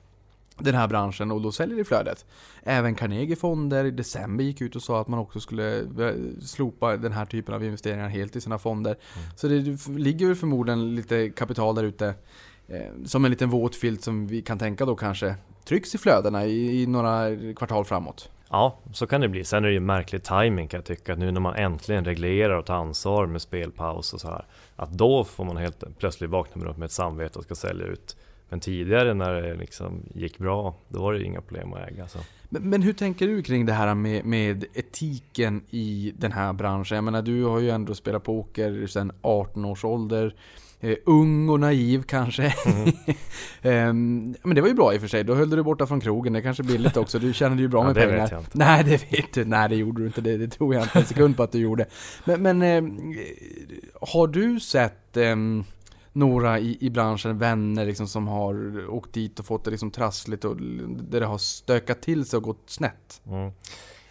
den 0.58 0.74
här 0.74 0.88
branschen 0.88 1.30
och 1.30 1.40
då 1.40 1.52
säljer 1.52 1.80
i 1.80 1.84
flödet. 1.84 2.26
Även 2.62 2.94
Carnegie 2.94 3.36
Fonder 3.36 3.84
i 3.84 3.90
december 3.90 4.44
gick 4.44 4.60
ut 4.60 4.76
och 4.76 4.82
sa 4.82 5.00
att 5.00 5.08
man 5.08 5.18
också 5.18 5.40
skulle 5.40 5.78
eh, 5.80 6.14
slopa 6.42 6.96
den 6.96 7.12
här 7.12 7.26
typen 7.26 7.54
av 7.54 7.64
investeringar 7.64 8.08
helt 8.08 8.36
i 8.36 8.40
sina 8.40 8.58
fonder. 8.58 8.90
Mm. 8.90 9.28
Så 9.36 9.48
det 9.48 9.98
ligger 9.98 10.26
väl 10.26 10.36
förmodligen 10.36 10.94
lite 10.94 11.30
kapital 11.30 11.74
där 11.74 11.82
ute 11.82 12.14
eh, 12.68 12.80
som 13.04 13.24
en 13.24 13.30
liten 13.30 13.50
våt 13.50 13.76
filt 13.76 14.02
som 14.02 14.26
vi 14.26 14.42
kan 14.42 14.58
tänka 14.58 14.84
då 14.84 14.96
kanske 14.96 15.34
trycks 15.64 15.94
i 15.94 15.98
flödena 15.98 16.46
i, 16.46 16.82
i 16.82 16.86
några 16.86 17.36
kvartal 17.56 17.84
framåt. 17.84 18.30
Ja, 18.50 18.78
så 18.92 19.06
kan 19.06 19.20
det 19.20 19.28
bli. 19.28 19.44
Sen 19.44 19.64
är 19.64 19.68
det 19.68 19.74
ju 19.74 19.80
märklig 19.80 20.22
timing 20.22 20.68
kan 20.68 20.78
jag 20.78 20.84
tycka. 20.84 21.14
Nu 21.14 21.30
när 21.30 21.40
man 21.40 21.54
äntligen 21.54 22.04
reglerar 22.04 22.58
och 22.58 22.66
tar 22.66 22.74
ansvar 22.74 23.26
med 23.26 23.42
spelpaus 23.42 24.12
och 24.12 24.20
så 24.20 24.28
här. 24.28 24.44
Att 24.76 24.92
då 24.92 25.24
får 25.24 25.44
man 25.44 25.56
helt 25.56 25.98
plötsligt 25.98 26.30
vakna 26.30 26.74
med 26.76 26.86
ett 26.86 26.92
samvete 26.92 27.38
och 27.38 27.44
ska 27.44 27.54
sälja 27.54 27.86
ut 27.86 28.16
men 28.48 28.60
tidigare 28.60 29.14
när 29.14 29.42
det 29.42 29.54
liksom 29.54 30.02
gick 30.14 30.38
bra, 30.38 30.74
då 30.88 31.02
var 31.02 31.12
det 31.12 31.24
inga 31.24 31.40
problem 31.40 31.72
att 31.72 31.88
äga. 31.88 32.08
Så. 32.08 32.18
Men, 32.48 32.70
men, 32.70 32.82
hur 32.82 32.92
tänker 32.92 33.26
du 33.26 33.42
kring 33.42 33.66
det 33.66 33.72
här 33.72 33.94
med, 33.94 34.24
med, 34.24 34.64
etiken 34.74 35.62
i 35.70 36.12
den 36.18 36.32
här 36.32 36.52
branschen? 36.52 36.94
Jag 36.94 37.04
menar, 37.04 37.22
du 37.22 37.44
har 37.44 37.60
ju 37.60 37.70
ändå 37.70 37.94
spelat 37.94 38.24
poker 38.24 38.86
sedan 38.86 39.12
18 39.22 39.64
års 39.64 39.84
ålder. 39.84 40.34
Uh, 40.84 40.94
ung 41.04 41.48
och 41.48 41.60
naiv 41.60 42.02
kanske. 42.02 42.54
Mm. 43.62 43.90
um, 43.90 44.34
men 44.42 44.54
det 44.54 44.60
var 44.60 44.68
ju 44.68 44.74
bra 44.74 44.94
i 44.94 44.96
och 44.96 45.00
för 45.00 45.08
sig. 45.08 45.24
Då 45.24 45.34
höll 45.34 45.50
du 45.50 45.56
dig 45.56 45.64
borta 45.64 45.86
från 45.86 46.00
krogen. 46.00 46.32
Det 46.32 46.38
är 46.38 46.42
kanske 46.42 46.62
billigt 46.62 46.96
också. 46.96 47.18
Du 47.18 47.32
tjänade 47.32 47.62
ju 47.62 47.68
bra 47.68 47.80
ja, 47.80 47.86
med 47.86 47.94
pengar. 47.94 48.22
Vet 48.22 48.30
jag 48.30 48.40
inte. 48.40 48.58
Nej, 48.58 48.84
det 48.84 49.12
vet 49.12 49.32
du. 49.32 49.44
Nej, 49.44 49.68
det 49.68 49.76
gjorde 49.76 50.02
du 50.02 50.06
inte. 50.06 50.20
Det, 50.20 50.36
det 50.36 50.48
tror 50.48 50.74
jag 50.74 50.82
inte 50.82 50.98
en 50.98 51.04
sekund 51.04 51.36
på 51.36 51.42
att 51.42 51.52
du 51.52 51.58
gjorde. 51.58 51.86
Men, 52.24 52.42
men 52.42 52.62
uh, 52.62 53.18
har 54.00 54.26
du 54.26 54.60
sett 54.60 55.16
um, 55.16 55.64
några 56.16 56.58
i, 56.58 56.76
i 56.80 56.90
branschen, 56.90 57.38
vänner 57.38 57.86
liksom, 57.86 58.06
som 58.06 58.28
har 58.28 58.88
åkt 58.90 59.12
dit 59.12 59.38
och 59.38 59.46
fått 59.46 59.64
det 59.64 59.70
liksom 59.70 59.90
trassligt 59.90 60.44
och 60.44 60.56
där 60.56 61.20
det 61.20 61.26
har 61.26 61.38
stökat 61.38 62.02
till 62.02 62.24
sig 62.24 62.36
och 62.36 62.42
gått 62.42 62.70
snett. 62.70 63.22
Mm. 63.26 63.52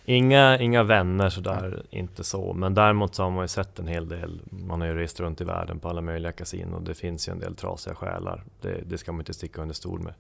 Inga, 0.06 0.60
inga 0.60 0.84
vänner 0.84 1.30
sådär, 1.30 1.86
inte 1.90 2.24
så. 2.24 2.54
Men 2.54 2.74
däremot 2.74 3.16
så 3.16 3.24
har 3.24 3.32
man 3.32 3.44
ju 3.44 3.48
sett 3.48 3.80
en 3.80 3.88
hel 3.88 4.10
del. 4.10 4.42
Man 4.50 4.82
har 4.82 4.88
ju 4.88 4.94
rest 4.94 5.20
runt 5.20 5.42
i 5.42 5.44
världen 5.44 5.80
på 5.80 5.90
alla 5.90 6.02
möjliga 6.02 6.32
kasinon. 6.32 6.84
Det 6.84 6.94
finns 6.94 7.28
ju 7.28 7.32
en 7.32 7.40
del 7.40 7.56
trasiga 7.56 7.96
själar. 7.96 8.44
Det, 8.62 8.82
det 8.86 8.98
ska 8.98 9.12
man 9.12 9.22
inte 9.22 9.34
sticka 9.34 9.62
under 9.62 9.76
stol 9.76 10.00
med. 10.00 10.14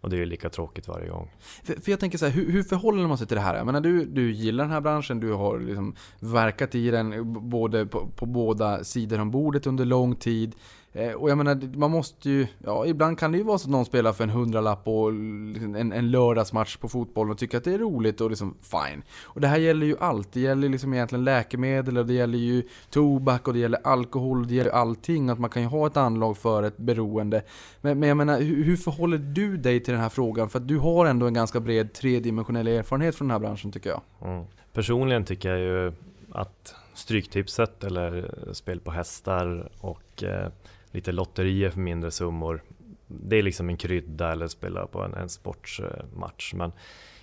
Och 0.00 0.10
det 0.10 0.16
är 0.16 0.18
ju 0.18 0.26
lika 0.26 0.50
tråkigt 0.50 0.88
varje 0.88 1.08
gång. 1.08 1.30
För, 1.62 1.74
för 1.74 1.90
jag 1.90 2.00
tänker 2.00 2.18
så 2.18 2.26
här, 2.26 2.32
hur, 2.32 2.52
hur, 2.52 2.62
förhåller 2.62 3.06
man 3.06 3.18
sig 3.18 3.26
till 3.26 3.36
det 3.36 3.40
här? 3.40 3.56
Jag 3.56 3.66
menar, 3.66 3.80
du, 3.80 4.04
du 4.04 4.32
gillar 4.32 4.64
den 4.64 4.72
här 4.72 4.80
branschen, 4.80 5.20
du 5.20 5.32
har 5.32 5.58
liksom 5.58 5.94
verkat 6.20 6.74
i 6.74 6.90
den 6.90 7.32
både 7.50 7.86
på, 7.86 8.08
på 8.16 8.26
båda 8.26 8.84
sidor 8.84 9.20
om 9.20 9.30
bordet 9.30 9.66
under 9.66 9.84
lång 9.84 10.16
tid. 10.16 10.54
Eh, 10.96 11.12
och 11.12 11.30
jag 11.30 11.38
menar, 11.38 11.76
man 11.76 11.90
måste 11.90 12.30
ju, 12.30 12.46
ja 12.64 12.86
ibland 12.86 13.18
kan 13.18 13.32
det 13.32 13.38
ju 13.38 13.44
vara 13.44 13.58
så 13.58 13.66
att 13.66 13.70
någon 13.70 13.84
spelar 13.84 14.12
för 14.12 14.24
en 14.24 14.30
hundralapp 14.30 14.88
och 14.88 15.12
liksom 15.52 15.74
en, 15.74 15.92
en 15.92 16.10
lördagsmatch 16.10 16.76
på 16.76 16.88
fotboll 16.88 17.30
och 17.30 17.38
tycker 17.38 17.58
att 17.58 17.64
det 17.64 17.74
är 17.74 17.78
roligt 17.78 18.20
och 18.20 18.30
liksom 18.30 18.54
fine. 18.62 19.02
Och 19.22 19.40
det 19.40 19.48
här 19.48 19.56
gäller 19.56 19.86
ju 19.86 19.96
allt, 20.00 20.32
det 20.32 20.40
gäller 20.40 20.68
liksom 20.68 20.94
egentligen 20.94 21.24
läkemedel 21.24 21.98
och 21.98 22.06
det 22.06 22.12
gäller 22.12 22.38
ju 22.38 22.62
tobak 22.90 23.48
och 23.48 23.54
det 23.54 23.60
gäller 23.60 23.80
alkohol 23.84 24.40
och 24.40 24.46
det 24.46 24.54
gäller 24.54 24.70
allting. 24.70 25.28
Att 25.28 25.38
man 25.38 25.50
kan 25.50 25.62
ju 25.62 25.68
ha 25.68 25.86
ett 25.86 25.96
anlag 25.96 26.36
för 26.36 26.62
ett 26.62 26.76
beroende. 26.76 27.42
Men, 27.80 27.98
men 27.98 28.08
jag 28.08 28.16
menar, 28.16 28.40
hur, 28.40 28.64
hur 28.64 28.76
förhåller 28.76 29.18
du 29.18 29.56
dig 29.56 29.80
till 29.80 29.92
den 29.92 30.02
här 30.02 30.08
frågan? 30.08 30.48
För 30.48 30.58
att 30.58 30.68
du 30.68 30.78
har 30.78 31.06
ändå 31.06 31.26
en 31.26 31.34
ganska 31.34 31.60
bred 31.60 31.92
tredimensionell 31.92 32.66
erfarenhet 32.66 33.16
från 33.16 33.28
den 33.28 33.32
här 33.32 33.38
branschen 33.38 33.72
tycker 33.72 33.90
jag. 33.90 34.00
Mm. 34.24 34.44
Personligen 34.72 35.24
tycker 35.24 35.48
jag 35.48 35.58
ju 35.58 35.92
att 36.32 36.74
Stryktipset 36.94 37.84
eller 37.84 38.30
spel 38.52 38.80
på 38.80 38.90
hästar 38.90 39.68
och 39.80 40.22
eh, 40.22 40.48
lite 40.96 41.12
lotterier 41.12 41.70
för 41.70 41.80
mindre 41.80 42.10
summor. 42.10 42.62
Det 43.06 43.36
är 43.36 43.42
liksom 43.42 43.68
en 43.68 43.76
krydda 43.76 44.32
eller 44.32 44.48
spela 44.48 44.86
på 44.86 45.02
en, 45.02 45.14
en 45.14 45.28
sportsmatch. 45.28 46.54
Men 46.54 46.72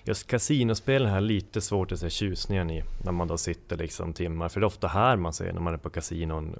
just 0.04 0.26
kasinospelen 0.26 1.10
har 1.10 1.20
lite 1.20 1.60
svårt 1.60 1.92
att 1.92 1.98
se 1.98 2.10
tjusningen 2.10 2.70
i 2.70 2.82
när 3.04 3.12
man 3.12 3.28
då 3.28 3.38
sitter 3.38 3.76
liksom 3.76 4.12
timmar. 4.12 4.48
För 4.48 4.60
det 4.60 4.64
är 4.64 4.66
ofta 4.66 4.88
här 4.88 5.16
man 5.16 5.32
ser 5.32 5.52
när 5.52 5.60
man 5.60 5.74
är 5.74 5.78
på 5.78 5.90
kasinon 5.90 6.58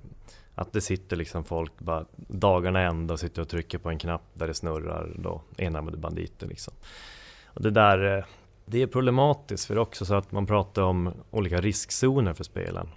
att 0.55 0.73
det 0.73 0.81
sitter 0.81 1.17
liksom 1.17 1.45
folk 1.45 1.79
bara 1.79 2.05
dagarna 2.17 2.81
ända 2.81 3.15
och 3.15 3.21
sitter 3.21 3.43
och 3.43 3.49
trycker 3.49 3.79
på 3.79 3.91
en 3.91 3.99
knapp 3.99 4.23
där 4.35 4.47
det 4.47 4.55
snurrar 4.55 5.13
då 5.19 5.43
enarmade 5.59 5.97
banditer 5.97 6.47
liksom. 6.47 6.75
Och 7.45 7.63
det 7.63 7.71
där 7.71 8.19
eh, 8.19 8.25
det 8.67 8.83
är 8.83 8.87
problematiskt 8.87 9.67
för 9.67 9.75
det 9.75 9.79
är 9.79 9.83
också 9.83 10.05
så 10.05 10.15
att 10.15 10.33
man 10.33 10.47
pratar 10.47 10.83
om 10.83 11.13
olika 11.31 11.61
riskzoner 11.61 12.33
för 12.33 12.45
spelen. 12.45 12.89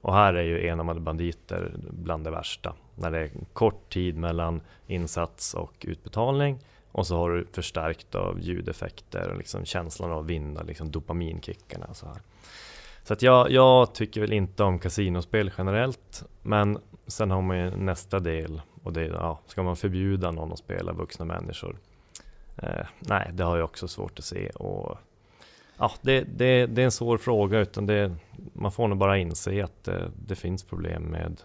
Och 0.00 0.14
här 0.14 0.34
är 0.34 0.42
ju 0.42 0.66
enarmade 0.66 1.00
banditer 1.00 1.72
bland 1.90 2.24
det 2.24 2.30
värsta. 2.30 2.74
När 2.94 3.10
det 3.10 3.18
är 3.18 3.30
kort 3.52 3.92
tid 3.92 4.16
mellan 4.16 4.60
insats 4.86 5.54
och 5.54 5.86
utbetalning 5.88 6.58
och 6.92 7.06
så 7.06 7.16
har 7.16 7.30
du 7.30 7.46
förstärkt 7.52 8.14
av 8.14 8.40
ljudeffekter 8.40 9.28
och 9.28 9.38
liksom 9.38 9.64
känslan 9.64 10.12
av 10.12 10.18
att 10.18 10.26
vinna, 10.26 10.62
liksom 10.62 10.90
dopaminkickarna. 10.90 11.94
Så, 11.94 12.06
här. 12.06 12.20
Så 13.04 13.12
att 13.12 13.22
jag, 13.22 13.50
jag 13.50 13.94
tycker 13.94 14.20
väl 14.20 14.32
inte 14.32 14.64
om 14.64 14.78
kasinospel 14.78 15.50
generellt, 15.58 16.24
men 16.42 16.78
sen 17.06 17.30
har 17.30 17.42
man 17.42 17.58
ju 17.58 17.76
nästa 17.76 18.20
del 18.20 18.62
och 18.82 18.92
det 18.92 19.02
är, 19.02 19.10
ja, 19.10 19.38
ska 19.46 19.62
man 19.62 19.76
förbjuda 19.76 20.30
någon 20.30 20.52
att 20.52 20.58
spela 20.58 20.92
vuxna 20.92 21.24
människor? 21.24 21.76
Eh, 22.56 22.86
nej, 22.98 23.30
det 23.32 23.44
har 23.44 23.56
jag 23.56 23.64
också 23.64 23.88
svårt 23.88 24.18
att 24.18 24.24
se 24.24 24.50
och 24.50 24.98
ja, 25.76 25.92
det, 26.02 26.20
det, 26.20 26.66
det 26.66 26.82
är 26.82 26.84
en 26.84 26.90
svår 26.92 27.18
fråga 27.18 27.58
utan 27.58 27.86
det, 27.86 28.14
man 28.52 28.72
får 28.72 28.88
nog 28.88 28.98
bara 28.98 29.18
inse 29.18 29.64
att 29.64 29.84
det, 29.84 30.10
det 30.26 30.34
finns 30.34 30.64
problem 30.64 31.02
med 31.02 31.42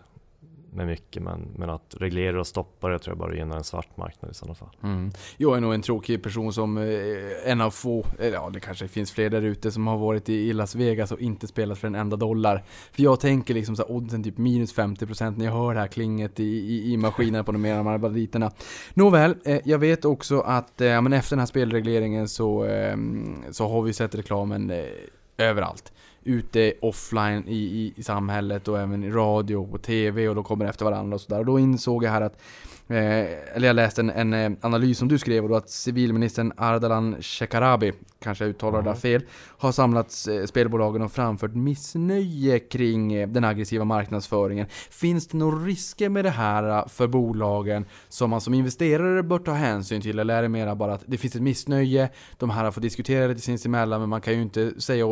med 0.77 0.87
mycket 0.87 1.23
men, 1.23 1.47
men 1.55 1.69
att 1.69 1.95
reglera 1.99 2.39
och 2.39 2.47
stoppa 2.47 2.89
det 2.89 2.99
tror 2.99 3.11
jag 3.11 3.17
bara 3.17 3.35
gynnar 3.35 3.57
en 3.57 3.63
svart 3.63 3.97
marknad 3.97 4.31
i 4.31 4.33
sådana 4.33 4.55
fall. 4.55 4.69
Mm. 4.83 5.11
Jag 5.37 5.57
är 5.57 5.61
nog 5.61 5.73
en 5.73 5.81
tråkig 5.81 6.23
person 6.23 6.53
som 6.53 6.77
eh, 6.77 7.51
en 7.51 7.61
av 7.61 7.71
få, 7.71 8.05
eller 8.19 8.33
ja 8.33 8.49
det 8.53 8.59
kanske 8.59 8.87
finns 8.87 9.11
fler 9.11 9.29
där 9.29 9.41
ute 9.41 9.71
som 9.71 9.87
har 9.87 9.97
varit 9.97 10.29
i 10.29 10.53
Las 10.53 10.75
Vegas 10.75 11.11
och 11.11 11.19
inte 11.19 11.47
spelat 11.47 11.77
för 11.77 11.87
en 11.87 11.95
enda 11.95 12.17
dollar. 12.17 12.63
För 12.91 13.03
jag 13.03 13.19
tänker 13.19 13.53
liksom 13.53 13.75
så 13.75 13.81
här, 13.81 13.91
oddsen 13.91 14.23
typ 14.23 14.37
minus 14.37 14.75
50% 14.75 15.37
när 15.37 15.45
jag 15.45 15.53
hör 15.53 15.73
det 15.73 15.79
här 15.79 15.87
klinget 15.87 16.39
i, 16.39 16.43
i, 16.43 16.93
i 16.93 16.97
maskinerna 16.97 17.43
på 17.43 17.51
de 17.51 17.61
mer 17.61 17.97
banditerna. 17.97 18.51
Nåväl, 18.93 19.35
eh, 19.45 19.59
jag 19.65 19.79
vet 19.79 20.05
också 20.05 20.39
att 20.39 20.81
eh, 20.81 21.01
men 21.01 21.13
efter 21.13 21.35
den 21.35 21.39
här 21.39 21.45
spelregleringen 21.45 22.27
så, 22.27 22.65
eh, 22.65 22.97
så 23.51 23.67
har 23.67 23.81
vi 23.81 23.93
sett 23.93 24.15
reklamen 24.15 24.69
eh, 24.69 24.85
överallt 25.37 25.91
ute 26.27 26.73
offline 26.81 27.43
i, 27.47 27.57
i, 27.57 27.93
i 27.95 28.03
samhället 28.03 28.67
och 28.67 28.79
även 28.79 29.03
i 29.03 29.11
radio 29.11 29.55
och 29.55 29.81
TV 29.81 30.29
och 30.29 30.35
de 30.35 30.43
kommer 30.43 30.65
efter 30.65 30.85
varandra 30.85 31.15
och 31.15 31.21
sådär. 31.21 31.39
Och 31.39 31.45
då 31.45 31.59
insåg 31.59 32.03
jag 32.03 32.11
här 32.11 32.21
att 32.21 32.39
eller 32.89 33.67
jag 33.67 33.75
läste 33.75 34.01
en, 34.01 34.09
en, 34.09 34.33
eh, 34.33 34.51
analys 34.61 34.97
som 34.97 35.07
du 35.07 35.17
skrev 35.17 35.43
och 35.43 35.49
då 35.49 35.55
att 35.55 35.69
civilministern 35.69 36.53
Ardalan 36.57 37.15
Shekarabi, 37.21 37.93
kanske 38.19 38.43
jag 38.43 38.49
uttalar 38.49 38.81
det 38.81 38.89
där 38.89 38.95
fel, 38.95 39.21
har 39.57 39.71
samlat 39.71 40.27
eh, 40.29 40.45
spelbolagen 40.45 41.01
och 41.01 41.11
framfört 41.11 41.55
missnöje 41.55 42.59
kring 42.59 43.13
eh, 43.13 43.27
den 43.27 43.43
aggressiva 43.43 43.85
marknadsföringen. 43.85 44.67
Finns 44.89 45.27
det 45.27 45.37
några 45.37 45.57
risker 45.57 46.09
med 46.09 46.25
det 46.25 46.29
här 46.29 46.69
eh, 46.69 46.87
för 46.87 47.07
bolagen 47.07 47.85
som 48.09 48.29
man 48.29 48.41
som 48.41 48.53
investerare 48.53 49.23
bör 49.23 49.39
ta 49.39 49.53
hänsyn 49.53 50.01
till? 50.01 50.19
Eller 50.19 50.35
är 50.35 50.41
det 50.41 50.49
mera 50.49 50.75
bara 50.75 50.93
att 50.93 51.03
det 51.05 51.17
finns 51.17 51.35
ett 51.35 51.41
missnöje, 51.41 52.09
de 52.37 52.49
här 52.49 52.71
får 52.71 52.81
diskutera 52.81 53.27
det 53.27 53.39
sinsemellan 53.39 53.99
men 53.99 54.09
man 54.09 54.21
kan 54.21 54.33
ju 54.33 54.41
inte 54.41 54.81
säga 54.81 55.05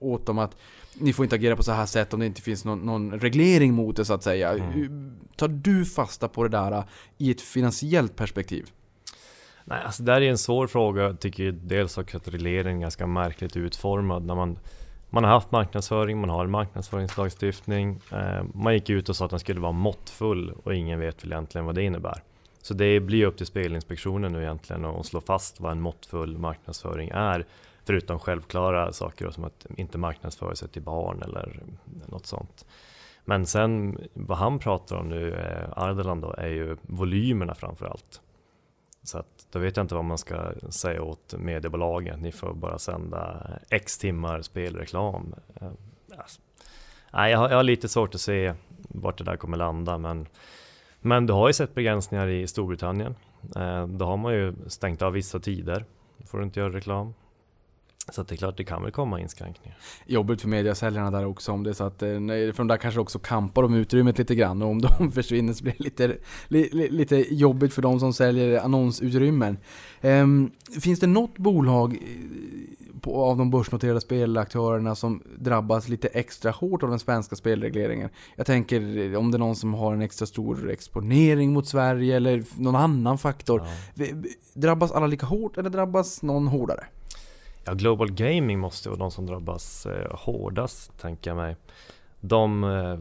åt 0.00 0.26
dem 0.26 0.38
att 0.38 0.56
ni 0.98 1.12
får 1.12 1.24
inte 1.24 1.36
agera 1.36 1.56
på 1.56 1.62
så 1.62 1.72
här 1.72 1.86
sätt 1.86 2.14
om 2.14 2.20
det 2.20 2.26
inte 2.26 2.42
finns 2.42 2.64
någon, 2.64 2.78
någon 2.78 3.20
reglering 3.20 3.74
mot 3.74 3.96
det 3.96 4.04
så 4.04 4.14
att 4.14 4.22
säga. 4.22 4.52
Mm. 4.52 5.16
Tar 5.36 5.48
du 5.48 5.84
fasta 5.84 6.28
på 6.28 6.42
det 6.42 6.48
där 6.48 6.72
äh, 6.72 6.84
i 7.18 7.30
ett 7.30 7.40
finansiellt 7.40 8.16
perspektiv? 8.16 8.70
Nej, 9.64 9.82
alltså 9.84 10.02
det 10.02 10.12
där 10.12 10.20
är 10.20 10.30
en 10.30 10.38
svår 10.38 10.66
fråga. 10.66 11.02
Jag 11.02 11.20
tycker 11.20 11.52
dels 11.52 11.98
också 11.98 12.16
att 12.16 12.28
regleringen 12.28 12.78
är 12.78 12.82
ganska 12.82 13.06
märkligt 13.06 13.56
utformad. 13.56 14.24
När 14.24 14.34
man, 14.34 14.58
man 15.10 15.24
har 15.24 15.30
haft 15.30 15.52
marknadsföring, 15.52 16.20
man 16.20 16.30
har 16.30 16.44
en 16.44 16.50
marknadsföringslagstiftning. 16.50 18.00
Eh, 18.12 18.44
man 18.54 18.74
gick 18.74 18.90
ut 18.90 19.08
och 19.08 19.16
sa 19.16 19.24
att 19.24 19.30
den 19.30 19.40
skulle 19.40 19.60
vara 19.60 19.72
måttfull 19.72 20.50
och 20.64 20.74
ingen 20.74 21.00
vet 21.00 21.24
väl 21.24 21.32
egentligen 21.32 21.64
vad 21.64 21.74
det 21.74 21.82
innebär. 21.82 22.22
Så 22.62 22.74
det 22.74 23.00
blir 23.00 23.26
upp 23.26 23.36
till 23.36 23.46
Spelinspektionen 23.46 24.32
nu 24.32 24.42
egentligen 24.42 24.84
att 24.84 25.06
slå 25.06 25.20
fast 25.20 25.60
vad 25.60 25.72
en 25.72 25.80
måttfull 25.80 26.38
marknadsföring 26.38 27.08
är. 27.14 27.46
Förutom 27.86 28.18
självklara 28.18 28.92
saker 28.92 29.30
som 29.30 29.44
att 29.44 29.66
inte 29.76 29.98
marknadsföra 29.98 30.54
sig 30.54 30.68
till 30.68 30.82
barn 30.82 31.22
eller 31.22 31.62
något 32.06 32.26
sånt. 32.26 32.66
Men 33.24 33.46
sen 33.46 33.98
vad 34.14 34.38
han 34.38 34.58
pratar 34.58 34.96
om 34.96 35.08
nu, 35.08 35.34
eh, 35.34 35.78
Ardalan 35.78 36.20
då, 36.20 36.32
är 36.32 36.48
ju 36.48 36.76
volymerna 36.82 37.54
framför 37.54 37.86
allt. 37.86 38.20
Så 39.02 39.18
att 39.18 39.46
då 39.50 39.58
vet 39.58 39.76
jag 39.76 39.84
inte 39.84 39.94
vad 39.94 40.04
man 40.04 40.18
ska 40.18 40.52
säga 40.68 41.02
åt 41.02 41.34
mediebolagen. 41.38 42.20
Ni 42.20 42.32
får 42.32 42.54
bara 42.54 42.78
sända 42.78 43.50
x 43.70 43.98
timmar 43.98 44.42
spelreklam. 44.42 45.34
Eh, 45.60 45.68
alltså, 46.18 46.40
jag 47.12 47.38
har, 47.38 47.48
jag 47.48 47.56
har 47.56 47.62
lite 47.62 47.88
svårt 47.88 48.14
att 48.14 48.20
se 48.20 48.54
vart 48.88 49.18
det 49.18 49.24
där 49.24 49.36
kommer 49.36 49.56
landa. 49.56 49.98
Men, 49.98 50.26
men 51.00 51.26
du 51.26 51.32
har 51.32 51.48
ju 51.48 51.52
sett 51.52 51.74
begränsningar 51.74 52.28
i 52.28 52.46
Storbritannien. 52.46 53.14
Eh, 53.56 53.86
då 53.86 54.04
har 54.04 54.16
man 54.16 54.34
ju 54.34 54.54
stängt 54.66 55.02
av 55.02 55.12
vissa 55.12 55.40
tider. 55.40 55.84
Då 56.16 56.26
får 56.26 56.38
du 56.38 56.44
inte 56.44 56.60
göra 56.60 56.72
reklam. 56.72 57.14
Så 58.12 58.22
det 58.22 58.34
är 58.34 58.36
klart, 58.36 58.56
det 58.56 58.64
kan 58.64 58.82
väl 58.82 58.92
komma 58.92 59.20
inskränkningar. 59.20 59.78
Jobbigt 60.06 60.40
för 60.40 60.48
mediasäljarna 60.48 61.10
där 61.10 61.26
också 61.26 61.52
om 61.52 61.62
det 61.62 61.74
så 61.74 61.84
att, 61.84 62.02
eh, 62.02 62.08
för 62.08 62.56
de 62.56 62.66
där 62.66 62.76
kanske 62.76 63.00
också 63.00 63.18
kampar 63.18 63.62
om 63.62 63.74
utrymmet 63.74 64.18
lite 64.18 64.34
grann 64.34 64.62
och 64.62 64.68
om 64.68 64.82
de 64.82 65.12
försvinner 65.12 65.52
så 65.52 65.64
blir 65.64 65.74
det 65.78 65.84
lite, 65.84 66.16
li, 66.48 66.88
lite 66.90 67.34
jobbigt 67.34 67.74
för 67.74 67.82
de 67.82 68.00
som 68.00 68.12
säljer 68.12 68.60
annonsutrymmen. 68.60 69.58
Um, 70.02 70.50
finns 70.80 71.00
det 71.00 71.06
något 71.06 71.38
bolag 71.38 71.92
eh, 71.92 73.00
på, 73.00 73.24
av 73.24 73.36
de 73.36 73.50
börsnoterade 73.50 74.00
spelaktörerna 74.00 74.94
som 74.94 75.22
drabbas 75.38 75.88
lite 75.88 76.08
extra 76.08 76.50
hårt 76.50 76.82
av 76.82 76.90
den 76.90 76.98
svenska 76.98 77.36
spelregleringen? 77.36 78.10
Jag 78.36 78.46
tänker 78.46 79.12
eh, 79.12 79.18
om 79.18 79.30
det 79.30 79.36
är 79.36 79.38
någon 79.38 79.56
som 79.56 79.74
har 79.74 79.94
en 79.94 80.02
extra 80.02 80.26
stor 80.26 80.70
exponering 80.70 81.52
mot 81.52 81.68
Sverige 81.68 82.16
eller 82.16 82.44
någon 82.56 82.76
annan 82.76 83.18
faktor. 83.18 83.66
Ja. 83.94 84.04
Drabbas 84.54 84.92
alla 84.92 85.06
lika 85.06 85.26
hårt 85.26 85.58
eller 85.58 85.70
drabbas 85.70 86.22
någon 86.22 86.48
hårdare? 86.48 86.84
Ja, 87.64 87.74
Global 87.74 88.12
Gaming 88.12 88.58
måste 88.58 88.88
vara 88.88 88.98
de 88.98 89.10
som 89.10 89.26
drabbas 89.26 89.86
eh, 89.86 90.16
hårdast, 90.16 90.98
tänker 90.98 91.30
jag 91.30 91.36
mig. 91.36 91.56
De 92.20 92.64
eh, 92.64 92.98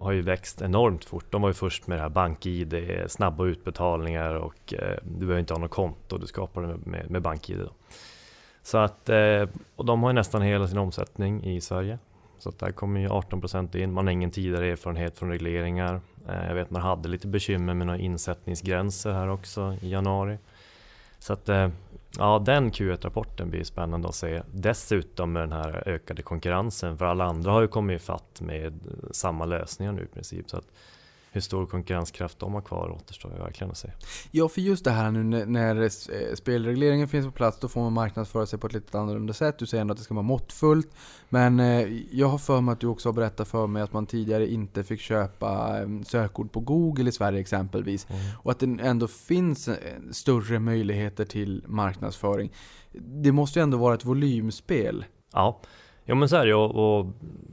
har 0.00 0.12
ju 0.12 0.22
växt 0.22 0.62
enormt 0.62 1.04
fort. 1.04 1.24
De 1.30 1.42
var 1.42 1.48
ju 1.48 1.54
först 1.54 1.86
med 1.86 1.98
det 1.98 2.02
här 2.02 2.08
BankID, 2.08 2.74
snabba 3.08 3.44
utbetalningar 3.44 4.34
och 4.34 4.74
eh, 4.74 4.98
du 5.02 5.18
behöver 5.18 5.40
inte 5.40 5.54
ha 5.54 5.60
något 5.60 5.70
konto, 5.70 6.18
du 6.18 6.26
skapar 6.26 6.62
det 6.62 6.76
med, 6.90 7.10
med 7.10 7.22
BankID. 7.22 7.58
Då. 7.58 7.70
Så 8.66 8.78
att, 8.78 9.08
eh, 9.08 9.48
och 9.76 9.84
de 9.84 10.02
har 10.02 10.10
ju 10.10 10.14
nästan 10.14 10.42
hela 10.42 10.68
sin 10.68 10.78
omsättning 10.78 11.44
i 11.44 11.60
Sverige. 11.60 11.98
Så 12.38 12.48
att 12.48 12.58
där 12.58 12.72
kommer 12.72 13.00
ju 13.00 13.08
18% 13.08 13.76
in. 13.76 13.92
Man 13.92 14.06
har 14.06 14.12
ingen 14.12 14.30
tidigare 14.30 14.66
erfarenhet 14.66 15.18
från 15.18 15.30
regleringar. 15.30 16.00
Eh, 16.28 16.46
jag 16.46 16.54
vet 16.54 16.70
man 16.70 16.82
hade 16.82 17.08
lite 17.08 17.26
bekymmer 17.26 17.74
med 17.74 17.86
några 17.86 17.98
insättningsgränser 17.98 19.12
här 19.12 19.28
också 19.28 19.76
i 19.80 19.90
januari. 19.90 20.38
Så 21.18 21.32
att 21.32 21.48
eh, 21.48 21.68
Ja, 22.18 22.38
den 22.38 22.70
Q1-rapporten 22.72 23.50
blir 23.50 23.64
spännande 23.64 24.08
att 24.08 24.14
se. 24.14 24.42
Dessutom 24.52 25.32
med 25.32 25.42
den 25.42 25.52
här 25.52 25.88
ökade 25.88 26.22
konkurrensen, 26.22 26.98
för 26.98 27.04
alla 27.04 27.24
andra 27.24 27.50
har 27.50 27.60
ju 27.60 27.68
kommit 27.68 28.02
ifatt 28.02 28.40
med 28.40 28.80
samma 29.10 29.44
lösningar 29.44 29.92
nu 29.92 30.02
i 30.02 30.06
princip. 30.06 30.50
Så 30.50 30.56
att 30.56 30.72
hur 31.36 31.40
stor 31.40 31.66
konkurrenskraft 31.66 32.38
de 32.38 32.54
har 32.54 32.60
kvar 32.60 32.90
återstår 32.90 33.32
ju 33.32 33.38
verkligen 33.38 33.70
att 33.70 33.76
se. 33.76 33.90
Ja, 34.30 34.48
för 34.48 34.60
just 34.60 34.84
det 34.84 34.90
här 34.90 35.10
nu 35.10 35.44
när, 35.46 35.82
eh, 35.82 35.88
spelregleringen 36.34 37.08
finns 37.08 37.26
på 37.26 37.32
plats, 37.32 37.58
då 37.60 37.68
får 37.68 37.80
man 37.80 37.92
marknadsföra 37.92 38.46
sig 38.46 38.58
på 38.58 38.66
ett 38.66 38.72
lite 38.72 38.98
annorlunda 38.98 39.32
sätt. 39.32 39.58
Du 39.58 39.66
säger 39.66 39.80
ändå 39.80 39.92
att 39.92 39.98
det 39.98 40.04
ska 40.04 40.14
vara 40.14 40.22
måttfullt. 40.22 40.88
Men 41.28 41.60
eh, 41.60 41.88
jag 42.10 42.26
har 42.26 42.38
för 42.38 42.60
mig 42.60 42.72
att 42.72 42.80
du 42.80 42.86
också 42.86 43.08
har 43.08 43.14
berättat 43.14 43.48
för 43.48 43.66
mig 43.66 43.82
att 43.82 43.92
man 43.92 44.06
tidigare 44.06 44.48
inte 44.48 44.84
fick 44.84 45.00
köpa 45.00 45.80
eh, 45.80 46.02
sökord 46.06 46.52
på 46.52 46.60
Google 46.60 47.08
i 47.08 47.12
Sverige 47.12 47.40
exempelvis. 47.40 48.06
Mm. 48.10 48.22
Och 48.42 48.50
att 48.50 48.58
det 48.58 48.78
ändå 48.80 49.08
finns 49.08 49.68
större 50.12 50.58
möjligheter 50.58 51.24
till 51.24 51.64
marknadsföring. 51.66 52.52
Det 52.92 53.32
måste 53.32 53.58
ju 53.58 53.62
ändå 53.62 53.78
vara 53.78 53.94
ett 53.94 54.04
volymspel. 54.04 55.04
Ja. 55.32 55.60
Ja, 56.08 56.14
men 56.14 56.28
så 56.28 56.36
är 56.36 56.46
det 56.46 56.54
och, 56.54 56.98
och 56.98 57.06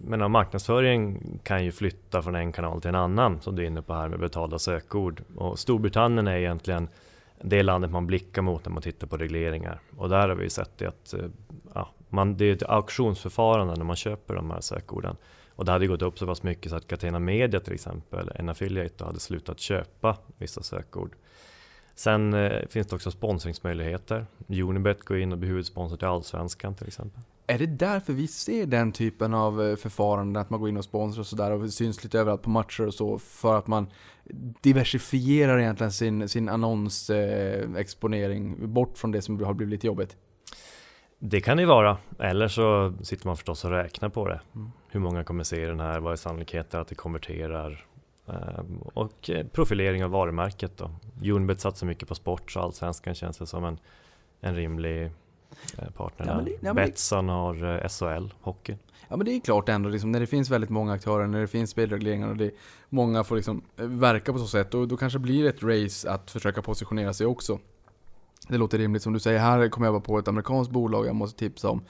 menar, 0.04 0.28
marknadsföring 0.28 1.20
kan 1.44 1.66
ju 1.66 1.72
flytta 1.72 2.22
från 2.22 2.36
en 2.36 2.52
kanal 2.52 2.82
till 2.82 2.90
en 2.90 2.96
annan 2.96 3.42
som 3.42 3.56
du 3.56 3.64
är 3.64 3.68
inne 3.68 3.82
på 3.82 3.94
här 3.94 4.10
med 4.10 4.20
betalda 4.20 4.60
sökord. 4.60 5.24
Och 5.36 5.60
Storbritannien 5.60 6.28
är 6.28 6.38
egentligen 6.38 6.88
det 7.42 7.64
landet 7.64 7.92
man 7.92 8.08
blickar 8.08 8.42
mot 8.42 8.66
när 8.66 8.72
man 8.72 8.82
tittar 8.82 9.08
på 9.08 9.18
regleringar. 9.18 9.80
Och 9.98 10.10
där 10.10 10.30
har 10.30 10.36
vi 10.36 10.50
sett 10.50 10.78
det 10.78 10.86
att 10.86 11.14
eh, 11.14 11.26
ja, 11.74 11.90
man, 12.10 12.38
det 12.38 12.46
är 12.46 12.54
ett 12.54 12.64
auktionsförfarande 12.64 13.76
när 13.76 13.86
man 13.86 13.96
köper 13.96 14.36
de 14.36 14.52
här 14.52 14.62
sökorden. 14.62 15.16
Och 15.56 15.66
det 15.66 15.72
hade 15.72 15.88
gått 15.88 16.02
upp 16.02 16.20
så 16.20 16.26
pass 16.26 16.44
mycket 16.44 16.70
så 16.70 16.76
att 16.76 16.88
Catena 16.88 17.20
Media 17.20 17.60
till 17.60 17.74
exempel, 17.74 18.32
en 18.36 18.50
affiliate, 18.50 19.04
hade 19.04 19.20
slutat 19.20 19.60
köpa 19.60 20.18
vissa 20.38 20.64
sökord. 20.64 21.16
Sen 21.96 22.34
eh, 22.34 22.68
finns 22.70 22.88
det 22.88 22.96
också 22.96 23.12
sponsringsmöjligheter. 23.12 24.26
Unibet 24.48 25.04
går 25.04 25.18
in 25.18 25.32
och 25.32 25.38
blir 25.38 25.50
huvudsponsor 25.50 25.98
till 25.98 26.08
Allsvenskan 26.08 26.76
till 26.76 26.88
exempel. 26.88 27.22
Är 27.48 27.58
det 27.58 27.66
därför 27.66 28.14
vi 28.14 28.28
ser 28.28 28.66
den 28.66 28.92
typen 28.92 29.34
av 29.34 29.62
eh, 29.62 29.76
förfarande, 29.76 30.40
att 30.40 30.50
man 30.50 30.60
går 30.60 30.70
in 30.70 30.78
och 30.78 30.84
sponsrar 30.84 31.22
och 31.22 31.28
sådär 31.28 31.52
och 31.52 31.70
syns 31.70 32.04
lite 32.04 32.20
överallt 32.20 32.42
på 32.42 32.50
matcher 32.50 32.88
och 32.88 32.94
så, 32.94 33.20
för 33.20 33.58
att 33.58 33.68
man 33.68 33.88
diversifierar 34.62 35.60
egentligen 35.60 35.92
sin, 35.92 36.30
sin 36.30 36.50
annonsexponering 36.50 38.58
eh, 38.62 38.68
bort 38.68 38.98
från 38.98 39.12
det 39.12 39.22
som 39.22 39.44
har 39.44 39.54
blivit 39.54 39.72
lite 39.72 39.88
jobbigt? 39.88 40.18
Det 41.20 41.42
kan 41.42 41.58
det 41.58 41.66
vara, 41.66 41.98
eller 42.20 42.48
så 42.48 42.94
sitter 43.02 43.28
man 43.28 43.38
förstås 43.38 43.66
och 43.66 43.72
räknar 43.72 44.10
på 44.10 44.28
det. 44.28 44.42
Mm. 44.56 44.72
Hur 44.88 45.00
många 45.00 45.24
kommer 45.24 45.44
se 45.44 45.66
den 45.66 45.80
här? 45.80 46.00
Vad 46.00 46.12
är 46.12 46.18
sannolikheten 46.18 46.82
att 46.82 46.88
det 46.88 46.96
konverterar? 46.96 47.86
Ehm, 48.28 48.78
och 48.78 49.30
eh, 49.30 49.48
profilering 49.48 50.04
av 50.04 50.10
varumärket 50.10 50.78
då. 50.78 50.92
Unibet 51.34 51.62
satsar 51.62 51.88
mycket 51.88 52.08
på 52.08 52.16
sport 52.16 52.52
så 52.52 52.60
Allsvenskan 52.60 53.16
känns 53.16 53.38
det 53.38 53.46
som 53.46 53.66
en, 53.66 53.78
en 54.42 54.56
rimlig 54.56 55.06
Eh, 55.06 55.12
partner 55.96 56.28
ja, 56.28 56.34
där. 56.34 56.52
Ja, 56.62 56.74
Betsson 56.74 57.30
har 57.30 57.84
eh, 57.84 57.90
SHL, 57.90 58.34
hockey. 58.42 58.76
Ja 59.10 59.18
men 59.18 59.26
det 59.26 59.32
är 59.32 59.40
klart 59.40 59.70
ändå, 59.70 59.90
liksom, 59.90 60.12
när 60.12 60.20
det 60.20 60.28
finns 60.28 60.50
väldigt 60.50 60.70
många 60.70 60.94
aktörer, 60.94 61.28
när 61.28 61.42
det 61.42 61.48
finns 61.48 61.70
spelregleringar 61.70 62.30
och 62.30 62.38
det, 62.38 62.52
många 62.90 63.24
får 63.24 63.36
liksom 63.36 63.62
eh, 63.78 63.86
verka 63.86 64.34
på 64.34 64.40
så 64.40 64.48
sätt, 64.48 64.74
och 64.74 64.88
då 64.88 64.98
kanske 64.98 65.20
blir 65.20 65.44
det 65.44 65.50
ett 65.50 65.64
race 65.64 66.12
att 66.12 66.32
försöka 66.32 66.62
positionera 66.62 67.14
sig 67.14 67.28
också. 67.28 67.60
Det 68.48 68.58
låter 68.58 68.78
rimligt 68.78 69.04
som 69.04 69.14
du 69.14 69.20
säger, 69.20 69.40
här 69.40 69.70
kommer 69.70 69.88
jag 69.88 69.94
bara 69.94 70.02
på 70.02 70.20
ett 70.20 70.28
amerikanskt 70.28 70.72
bolag 70.72 71.08
jag 71.08 71.16
måste 71.16 71.40
tipsa 71.40 71.70
om. 71.70 71.82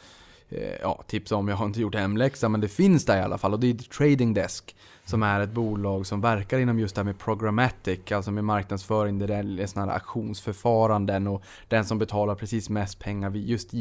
eh, 0.49 0.75
ja, 0.81 1.03
tipsa 1.07 1.35
om, 1.35 1.47
jag 1.47 1.55
har 1.55 1.65
inte 1.65 1.81
gjort 1.81 1.95
hemläxa, 1.95 2.49
men 2.49 2.61
det 2.61 2.67
finns 2.67 3.05
där 3.05 3.17
i 3.17 3.21
alla 3.21 3.37
fall 3.37 3.53
och 3.53 3.59
det 3.59 3.69
är 3.69 3.73
Trading 3.73 4.33
Desk 4.33 4.75
som 5.05 5.23
är 5.23 5.39
ett 5.39 5.51
bolag 5.51 6.05
som 6.05 6.21
verkar 6.21 6.59
inom 6.59 6.79
just 6.79 6.95
det 6.95 6.99
här 6.99 7.05
med 7.05 7.19
programmatic, 7.19 8.11
alltså 8.11 8.31
med 8.31 8.43
marknadsföring, 8.43 9.19
det 9.19 9.33
är 9.35 9.67
sådana 9.67 9.91
här 9.91 9.99
auktionsförfaranden 9.99 11.27
och 11.27 11.43
den 11.67 11.85
som 11.85 11.99
betalar 11.99 12.35
precis 12.35 12.69
mest 12.69 12.99
pengar 12.99 13.29
vid 13.29 13.49
just 13.49 13.71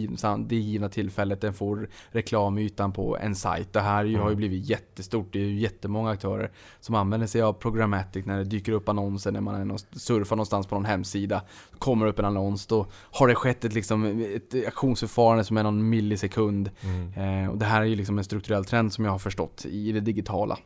det 0.48 0.56
givna 0.56 0.88
tillfället, 0.88 1.40
den 1.40 1.52
får 1.54 1.88
reklamytan 2.10 2.92
på 2.92 3.18
en 3.18 3.34
sajt. 3.34 3.72
Det 3.72 3.80
här 3.80 3.96
har 3.96 4.04
ju 4.04 4.16
Mm. 4.16 4.36
blivit 4.36 4.64
jättestort, 4.68 5.26
det 5.32 5.38
är 5.38 5.44
ju 5.44 5.58
jättemånga 5.60 6.10
aktörer 6.10 6.50
som 6.80 6.94
använder 6.94 7.26
sig 7.26 7.42
av 7.42 7.52
programmatic 7.52 8.26
när 8.26 8.38
det 8.38 8.44
dyker 8.44 8.72
upp 8.72 8.88
annonser 8.88 9.32
när 9.32 9.40
man 9.40 9.78
surfar 9.92 10.36
någonstans 10.36 10.66
på 10.66 10.74
någon 10.74 10.84
hemsida. 10.84 11.42
Kommer 11.78 12.06
upp 12.06 12.18
en 12.18 12.24
annons, 12.24 12.66
då 12.66 12.86
har 12.92 13.28
det 13.28 13.34
skett 13.34 13.64
ett, 13.64 13.72
liksom, 13.72 14.24
ett 14.34 14.54
auktionsförfarande 14.54 15.44
som 15.44 15.56
är 15.56 15.62
någon 15.62 15.88
millisekund. 15.88 16.70
Eh, 17.16 17.50
och 17.50 17.58
det 17.58 17.66
här 17.66 17.80
är 17.80 17.84
ju 17.86 17.96
liksom 17.96 18.18
en 18.18 18.24
strukturell 18.24 18.64
trend 18.64 18.92
som 18.92 19.04
jag 19.04 19.12
har 19.12 19.18
förstått 19.18 19.64
i 19.68 19.92
det 19.92 20.00
digitala. 20.00 20.58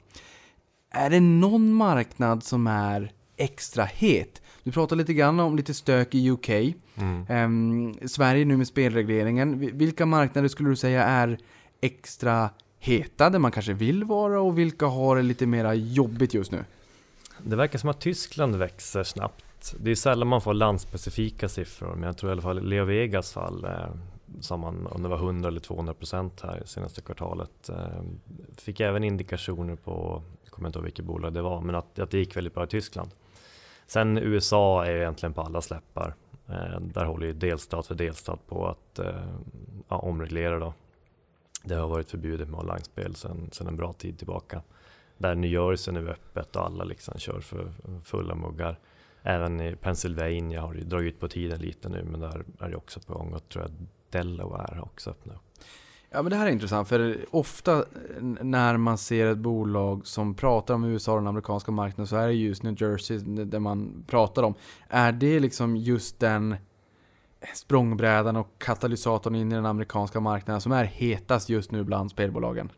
Är 0.90 1.10
det 1.10 1.20
någon 1.20 1.72
marknad 1.72 2.42
som 2.42 2.66
är 2.66 3.12
extra 3.36 3.84
het? 3.84 4.42
Du 4.62 4.72
pratade 4.72 4.98
lite 4.98 5.14
grann 5.14 5.40
om 5.40 5.56
lite 5.56 5.74
stök 5.74 6.14
i 6.14 6.30
UK. 6.30 6.48
Mm. 6.96 7.26
Ehm, 7.28 8.08
Sverige 8.08 8.44
nu 8.44 8.56
med 8.56 8.66
spelregleringen. 8.66 9.58
Vi- 9.58 9.70
Vilka 9.70 10.06
marknader 10.06 10.48
skulle 10.48 10.68
du 10.68 10.76
säga 10.76 11.04
är 11.04 11.38
extra 11.80 12.50
heta, 12.78 13.30
där 13.30 13.38
man 13.38 13.50
kanske 13.52 13.72
vill 13.72 14.04
vara 14.04 14.40
och 14.40 14.58
vilka 14.58 14.86
har 14.86 15.16
det 15.16 15.22
lite 15.22 15.46
mera 15.46 15.74
jobbigt 15.74 16.34
just 16.34 16.52
nu? 16.52 16.64
Det 17.42 17.56
verkar 17.56 17.78
som 17.78 17.90
att 17.90 18.00
Tyskland 18.00 18.56
växer 18.56 19.04
snabbt. 19.04 19.74
Det 19.80 19.90
är 19.90 19.94
sällan 19.94 20.28
man 20.28 20.40
får 20.40 20.54
landspecifika 20.54 21.48
siffror, 21.48 21.94
men 21.94 22.02
jag 22.02 22.16
tror 22.18 22.30
i 22.30 22.32
alla 22.32 22.42
fall 22.42 22.62
Leo 22.68 22.84
Vegas 22.84 23.32
fall 23.32 23.64
eh, 23.64 23.70
sa 24.40 24.56
man 24.56 24.86
om 24.86 25.02
det 25.02 25.08
var 25.08 25.16
100 25.16 25.48
eller 25.48 25.60
200 25.60 25.94
procent 25.94 26.40
här 26.42 26.62
senaste 26.66 27.00
kvartalet. 27.00 27.68
Eh, 27.68 27.76
fick 28.56 28.80
även 28.80 29.04
indikationer 29.04 29.76
på, 29.76 30.22
kommer 30.56 30.68
inte 30.68 30.78
ihåg 30.78 30.84
vilket 30.84 31.04
bolag 31.04 31.32
det 31.32 31.42
var, 31.42 31.60
men 31.60 31.74
att, 31.74 31.98
att 31.98 32.10
det 32.10 32.18
gick 32.18 32.36
väldigt 32.36 32.54
bra 32.54 32.64
i 32.64 32.66
Tyskland. 32.66 33.10
Sen 33.86 34.18
USA 34.18 34.84
är 34.84 34.90
ju 34.90 34.98
egentligen 34.98 35.32
på 35.32 35.40
alla 35.40 35.62
släppar. 35.62 36.14
Eh, 36.48 36.80
där 36.80 37.04
håller 37.04 37.26
ju 37.26 37.32
delstat 37.32 37.86
för 37.86 37.94
delstat 37.94 38.46
på 38.46 38.66
att 38.66 38.98
eh, 38.98 39.26
ja, 39.88 39.96
omreglera 39.98 40.58
då. 40.58 40.74
Det 41.64 41.74
har 41.74 41.88
varit 41.88 42.10
förbjudet 42.10 42.48
med 42.48 42.60
online-spel 42.60 43.14
sedan, 43.14 43.50
en 43.60 43.76
bra 43.76 43.92
tid 43.92 44.18
tillbaka. 44.18 44.62
Där 45.18 45.34
New 45.34 45.50
Jersey 45.50 45.94
nu 45.94 46.06
är 46.08 46.12
öppet 46.12 46.56
och 46.56 46.66
alla 46.66 46.84
liksom 46.84 47.18
kör 47.18 47.40
för 47.40 47.72
fulla 48.04 48.34
muggar. 48.34 48.78
Även 49.22 49.60
i 49.60 49.76
Pennsylvania 49.76 50.60
har 50.60 50.74
det 50.74 50.84
dragit 50.84 51.14
ut 51.14 51.20
på 51.20 51.28
tiden 51.28 51.60
lite 51.60 51.88
nu 51.88 52.04
men 52.04 52.20
där 52.20 52.44
är 52.58 52.68
det 52.68 52.76
också 52.76 53.00
på 53.00 53.14
gång 53.14 53.32
och 53.34 53.48
tror 53.48 53.64
jag 53.64 53.72
Delaware 54.10 54.74
har 54.74 54.82
också 54.82 55.10
öppnat. 55.10 55.36
upp. 55.36 55.45
Ja 56.10 56.22
men 56.22 56.30
det 56.30 56.36
här 56.36 56.46
är 56.46 56.50
intressant 56.50 56.88
för 56.88 57.16
ofta 57.30 57.78
eh, 57.78 57.84
när 58.40 58.76
man 58.76 58.98
ser 58.98 59.26
ett 59.26 59.38
bolag 59.38 60.06
som 60.06 60.34
pratar 60.34 60.74
om 60.74 60.84
USA 60.84 61.12
och 61.12 61.18
den 61.18 61.26
amerikanska 61.26 61.70
marknaden 61.70 62.06
så 62.06 62.16
är 62.16 62.26
det 62.26 62.32
just 62.32 62.62
New 62.62 62.82
Jersey 62.82 63.18
det 63.18 63.60
man 63.60 64.04
pratar 64.06 64.42
om. 64.42 64.54
Är 64.88 65.12
det 65.12 65.40
liksom 65.40 65.76
just 65.76 66.20
den 66.20 66.56
språngbrädan 67.54 68.36
och 68.36 68.48
katalysatorn 68.58 69.34
in 69.34 69.52
i 69.52 69.54
den 69.54 69.66
amerikanska 69.66 70.20
marknaden 70.20 70.60
som 70.60 70.72
är 70.72 70.84
hetast 70.84 71.48
just 71.48 71.70
nu 71.70 71.84
bland 71.84 72.10
spelbolagen? 72.10 72.72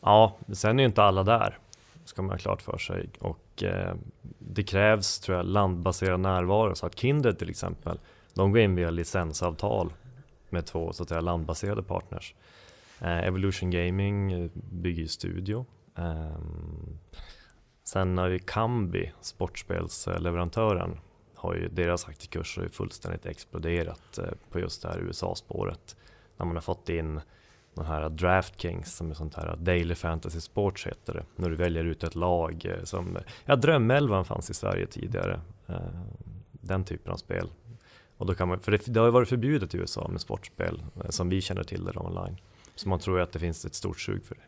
Ja, 0.00 0.36
sen 0.52 0.78
är 0.78 0.82
ju 0.82 0.86
inte 0.86 1.02
alla 1.02 1.22
där, 1.22 1.58
ska 2.04 2.22
man 2.22 2.30
ha 2.30 2.38
klart 2.38 2.62
för 2.62 2.78
sig. 2.78 3.10
Och 3.18 3.62
eh, 3.62 3.94
det 4.38 4.62
krävs, 4.62 5.18
tror 5.18 5.36
jag, 5.36 5.46
landbaserad 5.46 6.20
närvaro. 6.20 6.74
Så 6.74 6.86
att 6.86 6.98
Kindred 6.98 7.38
till 7.38 7.50
exempel, 7.50 7.98
de 8.34 8.52
går 8.52 8.60
in 8.60 8.74
via 8.74 8.90
licensavtal 8.90 9.92
med 10.48 10.66
två 10.66 10.92
så 10.92 11.02
att 11.02 11.08
säga 11.08 11.20
landbaserade 11.20 11.82
partners. 11.82 12.34
Eh, 13.00 13.26
Evolution 13.26 13.70
Gaming 13.70 14.32
eh, 14.32 14.50
bygger 14.54 15.02
ju 15.02 15.08
studio. 15.08 15.66
Ehm, 15.96 16.98
sen 17.84 18.18
har 18.18 18.28
ju 18.28 18.38
Kambi, 18.38 19.12
sportspelsleverantören, 19.20 20.98
har 21.34 21.54
ju, 21.54 21.68
deras 21.68 22.08
aktiekurser 22.08 22.60
har 22.60 22.66
ju 22.66 22.72
fullständigt 22.72 23.26
exploderat 23.26 24.18
eh, 24.18 24.24
på 24.50 24.60
just 24.60 24.82
det 24.82 24.88
här 24.88 24.98
USA-spåret. 24.98 25.96
När 26.36 26.46
man 26.46 26.56
har 26.56 26.60
fått 26.62 26.88
in 26.88 27.20
de 27.74 27.86
här 27.86 28.08
DraftKings 28.08 28.96
som 28.96 29.10
är 29.10 29.14
sånt 29.14 29.34
här 29.34 29.56
Daily 29.56 29.94
Fantasy 29.94 30.40
Sports 30.40 30.86
heter 30.86 31.14
det. 31.14 31.24
När 31.36 31.50
du 31.50 31.56
väljer 31.56 31.84
ut 31.84 32.04
ett 32.04 32.14
lag 32.14 32.74
som, 32.84 33.18
ja 33.44 33.56
Drömelvan 33.56 34.24
fanns 34.24 34.50
i 34.50 34.54
Sverige 34.54 34.86
tidigare. 34.86 35.40
Ehm, 35.66 35.76
den 36.52 36.84
typen 36.84 37.12
av 37.12 37.16
spel. 37.16 37.48
Och 38.16 38.26
då 38.26 38.34
kan 38.34 38.48
man, 38.48 38.60
för 38.60 38.72
det, 38.72 38.86
det 38.86 39.00
har 39.00 39.06
ju 39.06 39.12
varit 39.12 39.28
förbjudet 39.28 39.74
i 39.74 39.78
USA 39.78 40.08
med 40.08 40.20
sportspel 40.20 40.82
som 41.08 41.28
vi 41.28 41.40
känner 41.40 41.62
till 41.62 41.84
det 41.84 41.96
online. 41.96 42.36
Så 42.80 42.88
man 42.88 42.98
tror 42.98 43.20
att 43.20 43.32
det 43.32 43.38
finns 43.38 43.64
ett 43.64 43.74
stort 43.74 44.00
sug 44.00 44.24
för 44.24 44.34
det. 44.34 44.40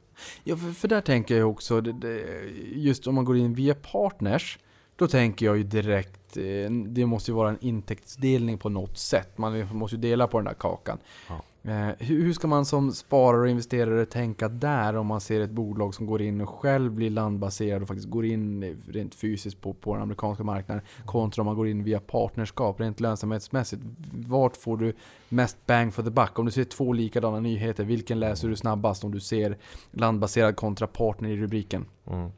Ja, 0.44 0.56
för, 0.56 0.72
för 0.72 0.88
där 0.88 1.00
tänker 1.00 1.36
jag 1.36 1.50
också, 1.50 1.80
det, 1.80 1.92
det, 1.92 2.42
just 2.74 3.06
om 3.06 3.14
man 3.14 3.24
går 3.24 3.36
in 3.36 3.54
via 3.54 3.74
partners, 3.74 4.58
då 4.96 5.08
tänker 5.08 5.46
jag 5.46 5.56
ju 5.56 5.62
direkt, 5.62 6.36
eh, 6.36 6.70
det 6.70 7.06
måste 7.06 7.30
ju 7.30 7.34
vara 7.34 7.50
en 7.50 7.58
intäktsdelning 7.60 8.58
på 8.58 8.68
något 8.68 8.98
sätt. 8.98 9.38
Man 9.38 9.76
måste 9.76 9.96
ju 9.96 10.02
dela 10.02 10.26
på 10.26 10.38
den 10.38 10.44
där 10.44 10.54
kakan. 10.54 10.98
Ja. 11.28 11.42
Eh, 11.64 11.88
hur, 11.98 12.32
ska 12.32 12.46
man 12.46 12.64
som 12.64 12.92
sparare 12.92 13.40
och 13.40 13.48
investerare 13.48 14.06
tänka 14.06 14.48
där 14.48 14.96
om 14.96 15.06
man 15.06 15.20
ser 15.20 15.40
ett 15.40 15.50
bolag 15.50 15.94
som 15.94 16.06
går 16.06 16.22
in 16.22 16.40
och 16.40 16.48
själv 16.48 16.92
blir 16.92 17.10
landbaserad 17.10 17.82
och 17.82 17.88
faktiskt 17.88 18.08
går 18.08 18.24
in 18.24 18.76
rent 18.88 19.14
fysiskt 19.14 19.60
på, 19.60 19.74
på 19.74 19.94
den 19.94 20.02
amerikanska 20.02 20.44
marknaden 20.44 20.84
kontra 21.06 21.42
om 21.42 21.46
man 21.46 21.56
går 21.56 21.68
in 21.68 21.84
via 21.84 22.00
partnerskap 22.00 22.80
rent 22.80 23.00
lönsamhetsmässigt. 23.00 23.82
Vart 24.12 24.56
får 24.56 24.76
du 24.76 24.92
mest 25.28 25.66
bang 25.66 25.94
for 25.94 26.02
the 26.02 26.10
buck? 26.10 26.38
Om 26.38 26.46
du 26.46 26.52
ser 26.52 26.64
två 26.64 26.92
likadana 26.92 27.40
nyheter, 27.40 27.84
vilken 27.84 28.20
läser 28.20 28.48
du 28.48 28.56
snabbast 28.56 29.04
om 29.04 29.12
du 29.12 29.20
ser 29.20 29.58
landbaserad 29.90 30.56
kontra 30.56 30.86
partner 30.86 31.28
i 31.28 31.36
rubriken? 31.36 31.86
Mm. 32.06 32.30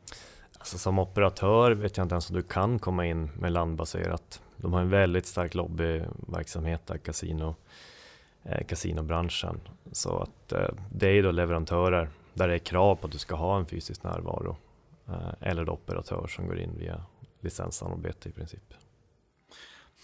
Alltså 0.59 0.79
som 0.79 0.99
operatör 0.99 1.71
vet 1.71 1.97
jag 1.97 2.05
inte 2.05 2.15
ens 2.15 2.31
om 2.31 2.37
du 2.37 2.43
kan 2.43 2.79
komma 2.79 3.07
in 3.07 3.31
med 3.39 3.53
landbaserat. 3.53 4.41
De 4.57 4.73
har 4.73 4.81
en 4.81 4.91
väldigt 4.91 5.27
stark 5.27 5.55
lobbyverksamhet 5.55 6.87
där, 6.87 6.99
kasino, 6.99 7.55
Eh, 8.45 8.65
kasinobranschen. 8.67 9.61
Så 9.93 10.19
att 10.19 10.53
eh, 10.53 10.69
det 10.93 11.09
är 11.09 11.23
då 11.23 11.31
leverantörer 11.31 12.11
där 12.35 12.49
det 12.49 12.55
är 12.55 12.59
krav 12.59 12.97
på 12.97 13.07
att 13.07 13.13
du 13.13 13.19
ska 13.19 13.35
ha 13.35 13.59
en 13.59 13.67
fysisk 13.67 14.03
närvaro. 14.03 14.57
Eh, 15.09 15.33
eller 15.41 15.71
operatör 15.71 16.27
som 16.27 16.47
går 16.47 16.59
in 16.59 16.79
via 16.79 17.05
licenssamarbete 17.41 18.29
i 18.29 18.33
princip. 18.33 18.75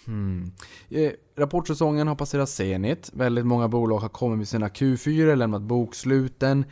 Hmm. 0.06 0.52
Rapportsäsongen 1.36 2.08
har 2.08 2.14
passerat 2.14 2.48
Zenit. 2.48 3.10
Väldigt 3.12 3.46
många 3.46 3.68
bolag 3.68 3.98
har 3.98 4.08
kommit 4.08 4.38
med 4.38 4.48
sina 4.48 4.68
Q4, 4.68 5.36
lämnat 5.36 5.62
boksluten. 5.62 6.64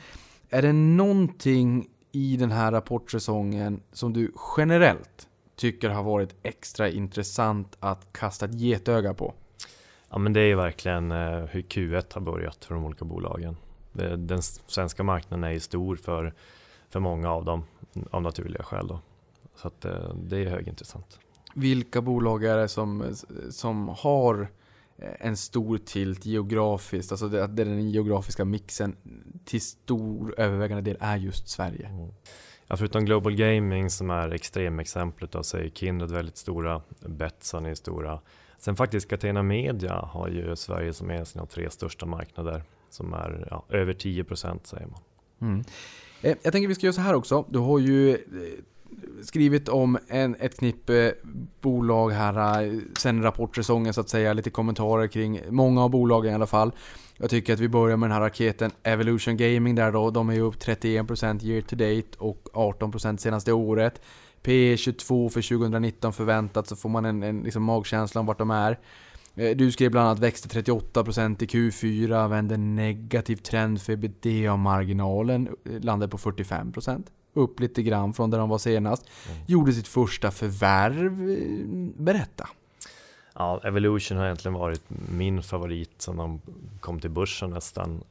Är 0.49 0.63
det 0.63 0.73
någonting 0.73 1.89
i 2.13 2.37
den 2.37 2.51
här 2.51 2.73
rapportsäsongen 2.73 3.81
som 3.93 4.13
du 4.13 4.33
generellt 4.57 5.29
tycker 5.57 5.91
har 5.91 6.03
varit 6.03 6.35
extra 6.43 6.89
intressant 6.89 7.77
att 7.81 8.13
kasta 8.13 8.47
ett 8.47 8.61
getöga 8.61 9.15
på? 9.15 9.35
Ja 10.11 10.19
men 10.19 10.33
det 10.33 10.41
är 10.41 10.55
verkligen 10.55 11.13
eh, 11.13 11.45
hur 11.45 11.63
Q1 11.63 12.15
har 12.15 12.21
börjat 12.21 12.65
för 12.65 12.75
de 12.75 12.85
olika 12.85 13.05
bolagen. 13.05 13.57
Den 14.17 14.43
svenska 14.43 15.03
marknaden 15.03 15.45
är 15.45 15.51
ju 15.51 15.61
stor 15.61 15.97
för, 15.97 16.35
för 16.91 17.01
många 17.01 17.31
av 17.33 17.45
dem 17.45 17.65
av 18.11 18.23
naturliga 18.23 18.63
skäl. 18.63 18.87
Då. 18.87 19.01
Så 19.55 19.69
att, 19.69 19.85
eh, 19.85 20.15
det 20.15 20.37
är 20.39 20.51
högintressant. 20.51 21.19
Vilka 21.55 22.01
bolag 22.01 22.45
är 22.45 22.57
det 22.57 22.69
som, 22.69 23.15
som 23.51 23.89
har 23.89 24.49
eh, 24.99 25.27
en 25.27 25.37
stor 25.37 25.79
tilt 25.79 26.27
geografiskt, 26.27 27.13
alltså 27.13 27.29
det, 27.29 27.47
den 27.47 27.91
geografiska 27.91 28.45
mixen 28.45 28.97
till 29.45 29.61
stor 29.61 30.35
övervägande 30.41 30.83
del 30.83 30.97
är 31.01 31.17
just 31.17 31.49
Sverige. 31.49 31.87
Mm. 31.87 32.11
Ja, 32.67 32.77
förutom 32.77 33.05
Global 33.05 33.35
Gaming 33.35 33.91
som 33.91 34.11
är 34.11 34.29
extremexemplet 34.31 35.47
så 35.47 35.57
är 35.57 35.69
Kindred 35.69 36.11
väldigt 36.11 36.37
stora, 36.37 36.83
Betsson 37.01 37.67
är 37.67 37.75
stora. 37.75 38.21
Sen 38.59 38.77
faktiskt 38.77 39.09
Catena 39.09 39.43
Media 39.43 39.95
har 39.95 40.29
ju 40.29 40.57
Sverige 40.57 40.93
som 40.93 41.11
är 41.11 41.25
sina 41.25 41.47
tre 41.47 41.71
största 41.71 42.07
marknader 42.07 42.63
som 42.91 43.15
är 43.15 43.49
ja, 43.51 43.65
över 43.69 43.93
10 43.93 44.25
procent 44.25 44.67
säger 44.67 44.87
man. 44.87 45.01
Mm. 45.41 45.65
Eh, 46.23 46.37
jag 46.43 46.53
tänker 46.53 46.69
vi 46.69 46.75
ska 46.75 46.87
göra 46.87 46.95
så 46.95 47.01
här 47.01 47.15
också. 47.15 47.45
Du 47.49 47.59
har 47.59 47.79
ju 47.79 48.11
eh, 48.11 48.19
skrivit 49.23 49.69
om 49.69 49.99
en, 50.09 50.37
ett 50.41 50.59
knippe 50.59 51.07
eh, 51.07 51.13
bolag 51.61 52.11
här 52.11 52.81
sen 52.99 53.23
rapportsäsongen 53.23 53.95
så 53.95 54.01
att 54.01 54.09
säga. 54.09 54.33
Lite 54.33 54.51
kommentarer 54.51 55.07
kring 55.07 55.41
många 55.49 55.85
av 55.85 55.91
bolagen 55.91 56.33
i 56.33 56.35
alla 56.35 56.47
fall. 56.47 56.73
Jag 57.17 57.31
tycker 57.31 57.53
att 57.53 57.61
vi 57.61 57.69
börjar 57.69 57.97
med 57.97 58.11
den 58.11 58.15
här 58.15 58.21
raketen 58.21 58.71
Evolution 58.83 59.37
Gaming 59.37 59.75
där 59.75 59.93
då. 59.93 60.11
De 60.11 60.29
är 60.29 60.35
ju 60.35 60.41
upp 60.41 60.57
31% 60.57 61.45
year 61.45 61.63
to 61.63 61.77
date 61.77 62.19
och 62.19 62.49
18% 62.53 63.17
senaste 63.17 63.53
året. 63.53 64.01
P 64.49 64.77
22 64.77 65.29
för 65.31 65.43
2019 65.59 66.13
förväntat 66.13 66.67
så 66.67 66.77
får 66.77 66.89
man 66.89 67.05
en, 67.05 67.23
en 67.23 67.43
liksom 67.43 67.63
magkänsla 67.63 68.21
om 68.21 68.27
vart 68.27 68.39
de 68.39 68.51
är. 68.51 68.79
Eh, 69.37 69.57
Du 69.57 69.73
skrev 69.73 69.91
bland 69.91 70.07
annat 70.09 70.19
växte 70.19 70.61
38% 70.61 71.43
i 71.43 71.47
Q4, 71.47 72.29
vände 72.29 72.57
negativ 72.57 73.37
trend 73.37 73.83
för 73.83 73.93
ebitda-marginalen, 73.93 75.49
eh, 75.65 75.81
landade 75.81 76.11
på 76.11 76.19
45%. 76.19 77.07
Upp 77.35 77.61
lite 77.61 77.83
grann 77.83 78.15
från 78.15 78.31
där 78.31 78.39
de 78.39 78.49
var 78.49 78.59
senast. 78.59 79.03
Mm. 79.31 79.43
Gjorde 79.47 79.73
sitt 79.73 79.89
första 79.89 80.31
förvärv. 80.31 81.31
eh, 81.31 82.03
Berätta. 82.05 82.49
Ja, 83.35 83.61
Evolution 83.65 84.19
har 84.19 84.25
egentligen 84.25 84.55
varit 84.55 84.83
min 85.13 85.43
favorit 85.43 86.03
sedan 86.03 86.17
de 86.17 86.41
kom 86.81 87.01
till 87.01 87.11
börsen 87.11 87.51
nästan. 87.51 88.05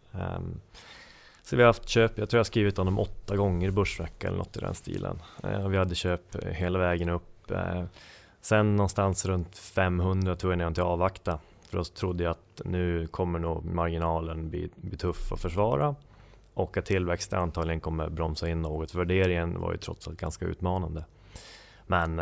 Så 1.48 1.56
vi 1.56 1.62
har 1.62 1.68
haft 1.68 1.90
köp, 1.90 2.18
jag 2.18 2.30
tror 2.30 2.38
jag 2.38 2.40
har 2.40 2.46
skrivit 2.46 2.80
om 2.80 2.86
dem 2.86 3.00
åtta 3.00 3.36
gånger 3.36 3.68
i 3.68 3.72
Börsvecka 3.72 4.28
eller 4.28 4.38
något 4.38 4.58
i 4.58 4.60
den 4.60 4.76
stilen. 4.76 5.20
Eh, 5.44 5.66
och 5.66 5.74
vi 5.74 5.78
hade 5.78 5.96
köp 5.96 6.36
eh, 6.36 6.52
hela 6.52 6.80
vägen 6.80 7.10
upp. 7.10 7.52
Eh, 7.52 7.84
sen 8.42 8.76
någonstans 8.76 9.26
runt 9.26 9.58
500 9.58 10.36
tog 10.36 10.52
jag 10.52 10.58
ner 10.58 10.72
till 10.72 10.84
avvakta. 10.84 11.40
För 11.70 11.78
då 11.78 11.84
trodde 11.84 12.24
jag 12.24 12.32
att 12.32 12.62
nu 12.66 13.08
kommer 13.08 13.40
nog 13.40 13.66
marginalen 13.66 14.50
bli, 14.50 14.70
bli 14.76 14.98
tuff 14.98 15.32
att 15.32 15.42
försvara 15.42 15.96
och 16.54 16.78
att 16.78 16.86
tillväxten 16.86 17.40
antagligen 17.40 17.80
kommer 17.80 18.10
bromsa 18.10 18.50
in 18.50 18.62
något. 18.62 18.96
Värderingen 18.96 19.60
var 19.60 19.72
ju 19.72 19.78
trots 19.78 20.08
allt 20.08 20.20
ganska 20.20 20.46
utmanande. 20.46 21.06
Men 21.86 22.18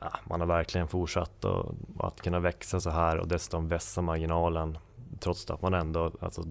ja, 0.00 0.12
man 0.24 0.40
har 0.40 0.46
verkligen 0.46 0.88
fortsatt 0.88 1.44
och, 1.44 1.74
att 1.98 2.20
kunna 2.20 2.38
växa 2.38 2.80
så 2.80 2.90
här 2.90 3.18
och 3.18 3.28
dessutom 3.28 3.68
vässa 3.68 4.02
marginalen 4.02 4.78
trots 5.18 5.50
att 5.50 5.62
man 5.62 5.74
ändå, 5.74 6.12
alltså, 6.20 6.44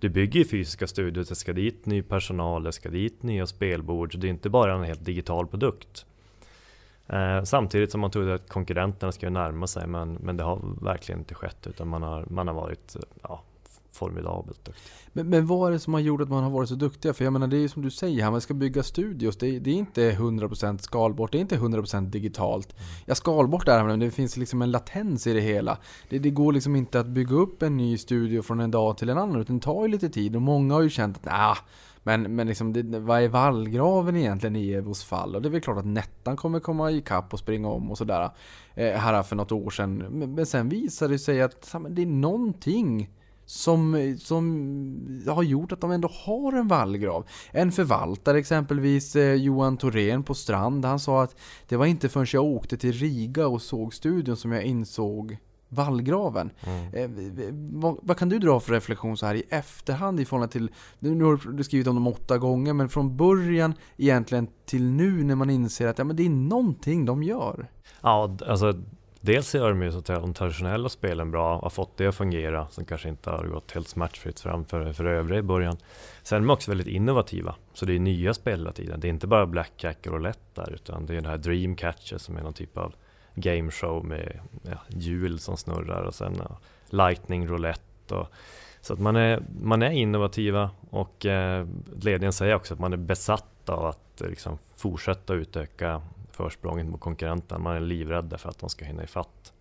du 0.00 0.08
bygger 0.08 0.40
ju 0.40 0.44
fysiska 0.46 0.86
studior, 0.86 1.24
det 1.28 1.34
ska 1.34 1.52
dit 1.52 1.86
ny 1.86 2.02
personal, 2.02 2.62
det 2.62 2.72
ska 2.72 2.88
dit 2.88 3.22
nya 3.22 3.46
spelbord, 3.46 4.12
så 4.12 4.18
det 4.18 4.26
är 4.26 4.30
inte 4.30 4.50
bara 4.50 4.74
en 4.74 4.84
helt 4.84 5.04
digital 5.04 5.46
produkt. 5.46 6.06
Eh, 7.06 7.42
samtidigt 7.42 7.90
som 7.90 8.00
man 8.00 8.10
trodde 8.10 8.34
att 8.34 8.48
konkurrenterna 8.48 9.12
skulle 9.12 9.30
närma 9.30 9.66
sig, 9.66 9.86
men, 9.86 10.14
men 10.14 10.36
det 10.36 10.42
har 10.42 10.60
verkligen 10.82 11.18
inte 11.18 11.34
skett, 11.34 11.66
utan 11.66 11.88
man 11.88 12.02
har, 12.02 12.26
man 12.30 12.46
har 12.48 12.54
varit 12.54 12.96
ja, 13.22 13.42
formidabelt 13.92 14.64
duktig. 14.64 14.82
Men, 15.12 15.28
men 15.28 15.46
vad 15.46 15.68
är 15.68 15.72
det 15.72 15.78
som 15.78 15.94
har 15.94 16.00
gjort 16.00 16.20
att 16.20 16.28
man 16.28 16.42
har 16.42 16.50
varit 16.50 16.68
så 16.68 16.74
duktiga? 16.74 17.14
För 17.14 17.24
jag 17.24 17.32
menar, 17.32 17.46
det 17.46 17.56
är 17.56 17.68
som 17.68 17.82
du 17.82 17.90
säger 17.90 18.22
här, 18.22 18.30
man 18.30 18.40
ska 18.40 18.54
bygga 18.54 18.82
studios. 18.82 19.36
Det, 19.36 19.56
är, 19.56 19.60
det 19.60 19.70
är 19.70 19.74
inte 19.74 20.12
100% 20.12 20.78
skalbart, 20.78 21.32
det 21.32 21.38
är 21.38 21.40
inte 21.40 21.56
100% 21.56 22.06
digitalt. 22.10 22.72
Mm. 22.72 22.84
Ja, 23.06 23.14
skalbart 23.14 23.68
är 23.68 23.78
det, 23.78 23.84
men 23.84 24.00
det 24.00 24.10
finns 24.10 24.36
liksom 24.36 24.62
en 24.62 24.70
latens 24.70 25.26
i 25.26 25.32
det 25.32 25.40
hela. 25.40 25.78
Det, 26.08 26.18
det, 26.18 26.30
går 26.30 26.52
liksom 26.52 26.76
inte 26.76 27.00
att 27.00 27.06
bygga 27.06 27.36
upp 27.36 27.62
en 27.62 27.76
ny 27.76 27.98
studio 27.98 28.42
från 28.42 28.60
en 28.60 28.70
dag 28.70 28.98
till 28.98 29.08
en 29.08 29.18
annan, 29.18 29.40
utan 29.40 29.58
det 29.58 29.64
tar 29.64 29.82
ju 29.82 29.88
lite 29.88 30.08
tid. 30.08 30.36
Och 30.36 30.42
många 30.42 30.74
har 30.74 30.82
ju 30.82 30.90
känt 30.90 31.16
att 31.16 31.24
nah, 31.24 31.56
men, 32.02 32.34
men 32.34 32.46
liksom, 32.46 32.72
det, 32.72 32.98
vad 32.98 33.22
är 33.22 33.28
vallgraven 33.28 34.16
egentligen 34.16 34.56
i 34.56 34.72
Evos 34.72 35.04
fall? 35.04 35.36
Och 35.36 35.42
det 35.42 35.48
är 35.48 35.50
väl 35.50 35.60
klart 35.60 35.78
att 35.78 35.86
Nettan 35.86 36.36
kommer 36.36 36.60
komma 36.60 36.90
ikapp 36.90 37.32
och 37.32 37.38
springa 37.38 37.68
om 37.68 37.90
och 37.90 37.98
sådär. 37.98 38.30
Eh, 38.74 38.92
här 38.92 39.22
för 39.22 39.36
något 39.36 39.52
år 39.52 39.70
sedan. 39.70 39.96
Men, 39.96 40.34
men 40.34 40.46
sen 40.46 40.68
visade 40.68 41.14
det 41.14 41.18
sig 41.18 41.42
att 41.42 41.74
det 41.90 42.02
är 42.02 42.06
någonting 42.06 43.10
som, 43.50 44.16
som 44.20 45.24
har 45.26 45.42
gjort 45.42 45.72
att 45.72 45.80
de 45.80 45.90
ändå 45.90 46.10
har 46.12 46.52
en 46.52 46.68
vallgrav. 46.68 47.26
En 47.52 47.72
förvaltare 47.72 48.38
exempelvis, 48.38 49.16
eh, 49.16 49.34
Johan 49.34 49.76
Thorén 49.76 50.22
på 50.22 50.34
Strand, 50.34 50.84
han 50.84 51.00
sa 51.00 51.22
att 51.22 51.36
det 51.68 51.76
var 51.76 51.86
inte 51.86 52.08
förrän 52.08 52.26
jag 52.32 52.44
åkte 52.44 52.76
till 52.76 52.92
Riga 52.92 53.46
och 53.46 53.62
såg 53.62 53.94
studion 53.94 54.36
som 54.36 54.52
jag 54.52 54.64
insåg 54.64 55.38
vallgraven. 55.68 56.50
Mm. 56.60 56.94
Eh, 56.94 57.50
vad, 57.80 57.96
vad, 58.02 58.16
kan 58.16 58.28
du 58.28 58.38
dra 58.38 58.60
för 58.60 58.72
reflektion 58.72 59.16
så 59.16 59.26
här 59.26 59.34
i 59.34 59.42
efterhand 59.48 60.20
i 60.20 60.24
förhållande 60.24 60.52
till, 60.52 60.70
nu 60.98 61.24
har 61.24 61.52
du 61.52 61.64
skrivit 61.64 61.86
om 61.86 61.94
dem 61.94 62.06
åtta 62.06 62.38
gånger, 62.38 62.72
men 62.72 62.88
från 62.88 63.16
början 63.16 63.74
egentligen 63.96 64.48
till 64.64 64.84
nu 64.84 65.24
när 65.24 65.34
man 65.34 65.50
inser 65.50 65.88
att 65.88 65.98
ja, 65.98 66.04
men 66.04 66.16
det 66.16 66.26
är 66.26 66.30
någonting 66.30 67.04
de 67.04 67.22
gör. 67.22 67.68
Ja, 68.00 68.36
alltså 68.46 68.82
Dels 69.22 69.54
gör 69.54 69.68
de 69.68 69.82
ju 69.82 69.92
så 69.92 69.98
att 69.98 70.06
de 70.06 70.34
traditionella 70.34 70.88
spelen 70.88 71.30
bra, 71.30 71.56
och 71.56 71.62
har 71.62 71.70
fått 71.70 71.96
det 71.96 72.06
att 72.06 72.14
fungera, 72.14 72.68
som 72.70 72.84
kanske 72.84 73.08
inte 73.08 73.30
har 73.30 73.44
gått 73.44 73.72
helt 73.72 73.88
smärtfritt 73.88 74.40
fram 74.40 74.64
för, 74.64 74.92
för 74.92 75.04
övriga 75.04 75.38
i 75.38 75.42
början. 75.42 75.76
Sen 76.22 76.36
är 76.36 76.40
de 76.40 76.50
också 76.50 76.70
väldigt 76.70 76.86
innovativa, 76.86 77.54
så 77.74 77.86
det 77.86 77.94
är 77.94 77.98
nya 77.98 78.34
spel 78.34 78.58
hela 78.58 78.72
tiden. 78.72 79.00
Det 79.00 79.08
är 79.08 79.10
inte 79.10 79.26
bara 79.26 79.46
blackjack 79.46 80.06
och 80.06 80.12
roulette 80.12 80.40
där, 80.54 80.72
utan 80.72 81.06
det 81.06 81.12
är 81.12 81.14
den 81.14 81.30
här 81.30 81.38
Dreamcatcher 81.38 82.18
som 82.18 82.36
är 82.36 82.42
någon 82.42 82.52
typ 82.52 82.78
av 82.78 82.94
gameshow 83.34 84.04
med 84.04 84.40
ja, 84.62 84.78
hjul 84.88 85.38
som 85.38 85.56
snurrar 85.56 86.02
och 86.02 86.14
sen 86.14 86.36
ja, 86.38 86.58
lightning 86.90 87.48
roulette. 87.48 88.14
Och, 88.14 88.28
så 88.80 88.92
att 88.92 89.00
man 89.00 89.16
är, 89.16 89.42
man 89.62 89.82
är 89.82 89.90
innovativa 89.90 90.70
och 90.90 91.26
eh, 91.26 91.66
ledningen 92.02 92.32
säger 92.32 92.54
också 92.54 92.74
att 92.74 92.80
man 92.80 92.92
är 92.92 92.96
besatt 92.96 93.68
av 93.68 93.86
att 93.86 94.20
eh, 94.20 94.28
liksom, 94.28 94.58
fortsätta 94.76 95.34
utöka 95.34 96.02
försprånget 96.32 96.86
mot 96.86 97.00
konkurrenterna. 97.00 97.58
Man 97.58 97.76
är 97.76 97.80
livrädd 97.80 98.34
för 98.38 98.48
att 98.48 98.58
de 98.58 98.70
ska 98.70 98.84
hinna 98.84 99.04
ifatt. 99.04 99.52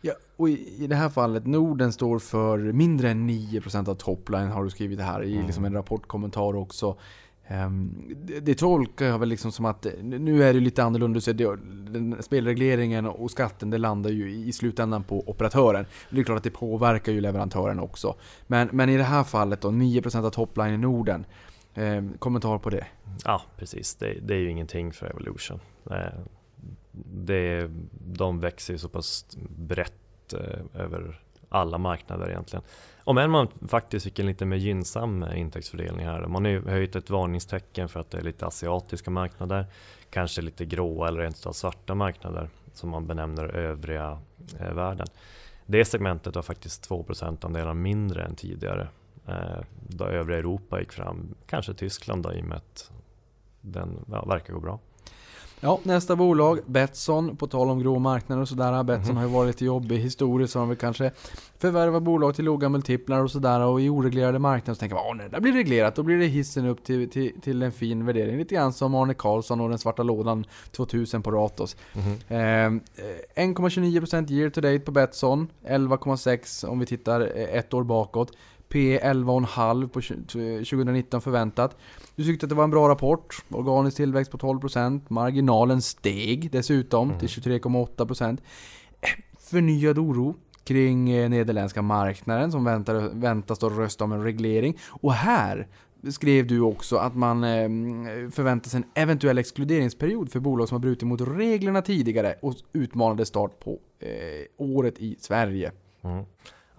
Ja, 0.00 0.12
och 0.36 0.48
i, 0.48 0.84
i 0.84 0.86
det 0.86 0.96
här 0.96 1.08
fallet, 1.08 1.46
Norden 1.46 1.92
står 1.92 2.18
för 2.18 2.58
mindre 2.58 3.10
än 3.10 3.30
9% 3.30 3.88
av 3.88 3.94
topline 3.94 4.48
har 4.48 4.64
du 4.64 4.70
skrivit 4.70 5.00
här 5.00 5.22
i 5.22 5.34
mm. 5.34 5.46
liksom 5.46 5.64
en 5.64 5.72
rapportkommentar 5.72 6.56
också. 6.56 6.96
Um, 7.48 7.94
det, 8.24 8.40
det 8.40 8.54
tolkar 8.54 9.06
jag 9.06 9.18
väl 9.18 9.28
liksom 9.28 9.52
som 9.52 9.64
att 9.64 9.86
nu 10.02 10.44
är 10.44 10.54
det 10.54 10.60
lite 10.60 10.84
annorlunda. 10.84 11.20
Så 11.20 11.32
det, 11.32 11.58
spelregleringen 12.20 13.06
och 13.06 13.30
skatten 13.30 13.70
det 13.70 13.78
landar 13.78 14.10
ju 14.10 14.30
i 14.30 14.52
slutändan 14.52 15.04
på 15.04 15.28
operatören. 15.30 15.86
Det 16.10 16.20
är 16.20 16.24
klart 16.24 16.38
att 16.38 16.44
det 16.44 16.50
påverkar 16.50 17.12
ju 17.12 17.20
leverantören 17.20 17.80
också. 17.80 18.14
Men, 18.46 18.68
men 18.72 18.88
i 18.88 18.96
det 18.96 19.02
här 19.02 19.24
fallet 19.24 19.60
då, 19.60 19.68
9% 19.68 20.26
av 20.26 20.30
topline 20.30 20.74
i 20.74 20.78
Norden. 20.78 21.24
Eh, 21.74 22.02
kommentar 22.18 22.58
på 22.58 22.70
det? 22.70 22.86
Ja, 23.24 23.42
precis. 23.56 23.94
Det, 23.94 24.14
det, 24.22 24.34
är 24.34 24.38
ju 24.38 24.50
ingenting 24.50 24.92
för 24.92 25.06
Evolution. 25.06 25.60
Eh, 25.90 26.20
det, 27.14 27.70
de 27.92 28.40
växer 28.40 28.72
ju 28.72 28.78
så 28.78 28.88
pass 28.88 29.26
brett 29.48 30.32
eh, 30.32 30.80
över 30.82 31.20
alla 31.48 31.78
marknader 31.78 32.30
egentligen. 32.30 32.62
Om 33.04 33.18
än 33.18 33.30
man 33.30 33.48
faktiskt 33.68 34.04
fick 34.04 34.18
en 34.18 34.26
lite 34.26 34.44
mer 34.44 34.56
gynnsam 34.56 35.22
eh, 35.22 35.40
intäktsfördelning 35.40 36.06
här. 36.06 36.26
Man 36.26 36.44
har 36.44 36.52
ju 36.52 36.68
höjt 36.68 36.96
ett 36.96 37.10
varningstecken 37.10 37.88
för 37.88 38.00
att 38.00 38.10
det 38.10 38.18
är 38.18 38.22
lite 38.22 38.46
asiatiska 38.46 39.10
marknader, 39.10 39.66
kanske 40.10 40.42
lite 40.42 40.64
gråa 40.64 41.08
eller 41.08 41.20
rent 41.20 41.46
av 41.46 41.52
svarta 41.52 41.94
marknader 41.94 42.48
som 42.72 42.90
man 42.90 43.06
benämner 43.06 43.44
övriga 43.56 44.18
eh, 44.60 44.72
världen. 44.72 45.06
Det 45.66 45.84
segmentet 45.84 46.34
har 46.34 46.42
faktiskt 46.42 46.90
2% 46.90 47.46
andelar 47.46 47.74
mindre 47.74 48.24
än 48.24 48.34
tidigare 48.34 48.88
då 49.88 50.04
övriga 50.04 50.38
Europa 50.38 50.80
gick 50.80 50.92
fram. 50.92 51.34
Kanske 51.46 51.74
Tyskland 51.74 52.22
då, 52.22 52.32
i 52.32 52.40
och 52.40 52.44
med 52.44 52.56
att 52.56 52.90
den 53.60 54.04
ja, 54.10 54.24
verkar 54.24 54.54
gå 54.54 54.60
bra. 54.60 54.78
Ja, 55.62 55.80
nästa 55.82 56.16
bolag, 56.16 56.60
Betsson, 56.66 57.36
på 57.36 57.46
tal 57.46 57.70
om 57.70 57.78
grå 57.78 57.98
marknader 57.98 58.42
och 58.42 58.48
sådär. 58.48 58.82
Betsson 58.82 59.04
mm. 59.04 59.16
har 59.16 59.24
ju 59.24 59.30
varit 59.30 59.46
lite 59.46 59.64
jobbig 59.64 59.98
historiskt, 59.98 60.52
så 60.52 60.58
de 60.58 60.68
vill 60.68 60.78
kanske 60.78 61.10
förvärva 61.58 62.00
bolag 62.00 62.34
till 62.34 62.44
låga 62.44 62.68
multiplar 62.68 63.20
och 63.20 63.30
sådär. 63.30 63.60
Och 63.60 63.80
i 63.80 63.88
oreglerade 63.88 64.38
marknader 64.38 64.74
så 64.74 64.80
tänker 64.80 64.96
man, 64.96 65.16
när 65.16 65.24
det 65.24 65.30
där 65.30 65.40
blir 65.40 65.52
reglerat, 65.52 65.94
då 65.94 66.02
blir 66.02 66.18
det 66.18 66.26
hissen 66.26 66.66
upp 66.66 66.84
till, 66.84 67.10
till, 67.10 67.40
till 67.40 67.62
en 67.62 67.72
fin 67.72 68.06
värdering. 68.06 68.38
Lite 68.38 68.54
grann 68.54 68.72
som 68.72 68.94
Arne 68.94 69.14
Karlsson 69.14 69.60
och 69.60 69.68
den 69.68 69.78
svarta 69.78 70.02
lådan 70.02 70.44
2000 70.70 71.22
på 71.22 71.30
Ratos. 71.30 71.76
Mm. 72.28 72.80
Eh, 73.36 73.44
1,29% 73.44 74.30
year 74.30 74.50
to 74.50 74.60
date 74.60 74.78
på 74.80 74.92
Betsson, 74.92 75.48
11,6 75.66 76.66
om 76.66 76.78
vi 76.78 76.86
tittar 76.86 77.20
eh, 77.20 77.58
ett 77.58 77.74
år 77.74 77.82
bakåt. 77.82 78.32
P 78.70 78.98
11,5 78.98 79.88
på 79.88 80.00
2019 80.00 81.20
förväntat. 81.20 81.76
Du 82.16 82.24
tyckte 82.24 82.46
att 82.46 82.50
det 82.50 82.54
var 82.54 82.64
en 82.64 82.70
bra 82.70 82.88
rapport. 82.88 83.44
Organisk 83.48 83.96
tillväxt 83.96 84.32
på 84.32 84.38
12%. 84.38 85.00
Marginalen 85.08 85.82
steg 85.82 86.50
dessutom 86.50 87.08
mm. 87.08 87.18
till 87.18 87.28
23,8%. 87.28 88.38
Förnyad 89.38 89.98
oro 89.98 90.36
kring 90.64 91.10
eh, 91.10 91.28
nederländska 91.28 91.82
marknaden 91.82 92.52
som 92.52 92.64
väntar, 92.64 93.10
väntas 93.14 93.58
då 93.58 93.68
rösta 93.68 94.04
om 94.04 94.12
en 94.12 94.24
reglering. 94.24 94.78
Och 94.88 95.12
här 95.12 95.66
skrev 96.10 96.46
du 96.46 96.60
också 96.60 96.96
att 96.96 97.16
man 97.16 97.44
eh, 97.44 97.68
förväntar 98.30 98.70
sig 98.70 98.78
en 98.78 99.02
eventuell 99.02 99.38
exkluderingsperiod 99.38 100.32
för 100.32 100.40
bolag 100.40 100.68
som 100.68 100.74
har 100.74 100.80
brutit 100.80 101.08
mot 101.08 101.20
reglerna 101.20 101.82
tidigare 101.82 102.34
och 102.42 102.54
utmanade 102.72 103.26
start 103.26 103.60
på 103.60 103.78
eh, 103.98 104.08
året 104.56 104.98
i 104.98 105.16
Sverige. 105.20 105.72
Mm. 106.02 106.24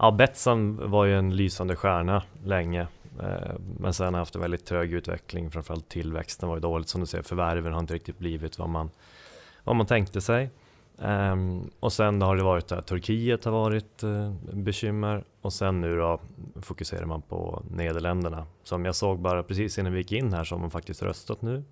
Ja, 0.02 0.10
Betsson 0.10 0.90
var 0.90 1.04
ju 1.04 1.18
en 1.18 1.36
lysande 1.36 1.76
stjärna 1.76 2.22
länge. 2.44 2.86
Eh, 3.20 3.54
men 3.78 3.94
sen 3.94 4.14
har 4.14 4.18
haft 4.18 4.34
en 4.34 4.40
väldigt 4.40 4.64
trög 4.64 4.92
utveckling, 4.92 5.50
framförallt 5.50 5.88
tillväxten 5.88 6.48
var 6.48 6.56
ju 6.56 6.60
dåligt 6.60 6.88
som 6.88 7.00
du 7.00 7.06
ser. 7.06 7.22
Förvärven 7.22 7.72
har 7.72 7.80
inte 7.80 7.94
riktigt 7.94 8.18
blivit 8.18 8.58
vad 8.58 8.68
man, 8.68 8.90
vad 9.64 9.76
man 9.76 9.86
tänkte 9.86 10.20
sig. 10.20 10.50
Um, 10.98 11.70
och 11.80 11.92
sen 11.92 12.22
har 12.22 12.36
det 12.36 12.42
varit 12.42 12.72
att 12.72 12.86
Turkiet 12.86 13.44
har 13.44 13.52
varit 13.52 14.04
uh, 14.04 14.34
bekymmer 14.52 15.24
och 15.40 15.52
sen 15.52 15.80
nu 15.80 15.96
då 15.96 16.20
fokuserar 16.62 17.06
man 17.06 17.22
på 17.22 17.62
Nederländerna. 17.70 18.46
Som 18.62 18.84
jag 18.84 18.94
såg 18.94 19.18
bara 19.18 19.42
precis 19.42 19.78
innan 19.78 19.92
vi 19.92 19.98
gick 19.98 20.12
in 20.12 20.32
här 20.32 20.44
så 20.44 20.54
har 20.54 20.60
man 20.60 20.70
faktiskt 20.70 21.02
röstat 21.02 21.42
nu. 21.42 21.64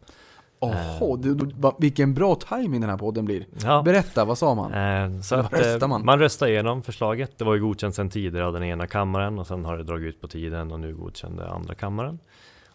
Jaha, 0.61 1.18
eh. 1.62 1.73
vilken 1.79 2.14
bra 2.14 2.35
timing 2.35 2.81
den 2.81 2.90
här 2.90 2.99
podden 2.99 3.25
blir. 3.25 3.46
Ja. 3.64 3.83
Berätta, 3.83 4.25
vad 4.25 4.38
sa 4.38 4.55
man? 4.55 4.73
Eh, 4.75 5.20
så 5.20 5.35
att, 5.35 5.53
röstar 5.53 5.88
man? 5.88 6.05
man 6.05 6.18
röstade 6.18 6.51
igenom 6.51 6.83
förslaget. 6.83 7.38
Det 7.38 7.44
var 7.44 7.55
ju 7.55 7.61
godkänt 7.61 7.94
sedan 7.94 8.11
tidigare 8.11 8.46
av 8.46 8.53
den 8.53 8.64
ena 8.64 8.87
kammaren 8.87 9.38
och 9.38 9.46
sen 9.46 9.64
har 9.64 9.77
det 9.77 9.85
dragit 9.85 10.09
ut 10.09 10.20
på 10.20 10.29
tiden 10.29 10.73
och 10.73 10.81
nu 10.81 10.94
godkände 10.94 11.49
andra 11.49 11.75
kammaren. 11.75 12.18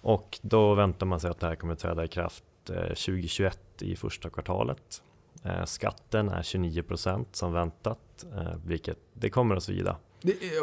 Och 0.02 0.40
då 0.42 0.74
väntar 0.74 1.06
man 1.06 1.20
sig 1.20 1.30
att 1.30 1.40
det 1.40 1.48
här 1.48 1.56
kommer 1.56 1.76
träda 1.76 2.06
i 2.06 2.08
kraft 2.08 2.44
eh, 2.70 2.76
2021 2.76 3.60
i 3.80 3.96
första 3.96 4.30
kvartalet. 4.30 5.02
Eh, 5.44 5.66
skatten 5.66 6.30
är 6.30 6.42
29% 6.42 7.26
som 7.32 7.54
väntat, 7.54 8.26
eh, 8.36 8.58
vilket 8.66 8.98
det 9.14 9.30
kommer 9.30 9.56
att 9.56 9.64
svida. 9.64 9.98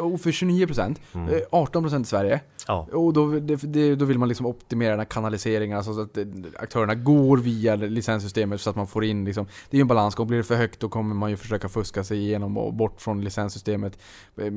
Och 0.01 0.21
för 0.21 0.31
29%, 0.31 0.95
Mm. 1.13 1.29
eh, 1.29 1.39
18% 1.51 2.01
i 2.01 2.05
Sverige. 2.05 2.39
Ja, 2.67 2.87
Och 2.93 3.13
då, 3.13 3.27
det, 3.39 3.95
då 3.95 4.05
vill 4.05 4.19
man 4.19 4.27
liksom 4.29 4.45
optimera 4.45 4.89
den 4.89 4.99
här 4.99 5.05
kanaliseringen, 5.05 5.77
alltså 5.77 5.93
så 5.93 6.01
att 6.01 6.17
eh, 6.17 6.25
aktörerna 6.59 6.95
går 6.95 7.37
via 7.37 7.75
licenssystemet 7.75 8.61
så 8.61 8.69
att 8.69 8.75
man 8.75 8.87
får 8.87 9.03
in 9.05 9.25
liksom, 9.25 9.45
det 9.69 9.75
är 9.75 9.79
ju 9.79 9.81
en 9.81 9.87
balansgång, 9.87 10.27
blir 10.27 10.37
det 10.37 10.43
för 10.43 10.55
högt 10.55 10.79
då 10.79 10.89
kommer 10.89 11.15
man 11.15 11.29
ju 11.29 11.37
försöka 11.37 11.69
fuska 11.69 12.03
sig 12.03 12.17
igenom 12.17 12.57
och 12.57 12.73
bort 12.73 13.01
från 13.01 13.23
licenssystemet 13.23 13.97
eh, 14.37 14.51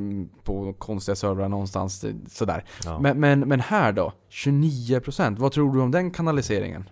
på 0.44 0.72
konstiga 0.72 1.16
servrar 1.16 1.48
någonstans, 1.48 2.04
eh, 2.04 2.14
sådär. 2.28 2.64
ja. 2.84 2.98
Men, 2.98 3.20
men, 3.20 3.40
men 3.40 3.60
här 3.60 3.92
då, 3.92 4.12
29%, 4.30 5.36
vad 5.38 5.52
tror 5.52 5.74
du 5.74 5.80
om 5.80 5.90
den 5.90 6.10
kanaliseringen? 6.10 6.88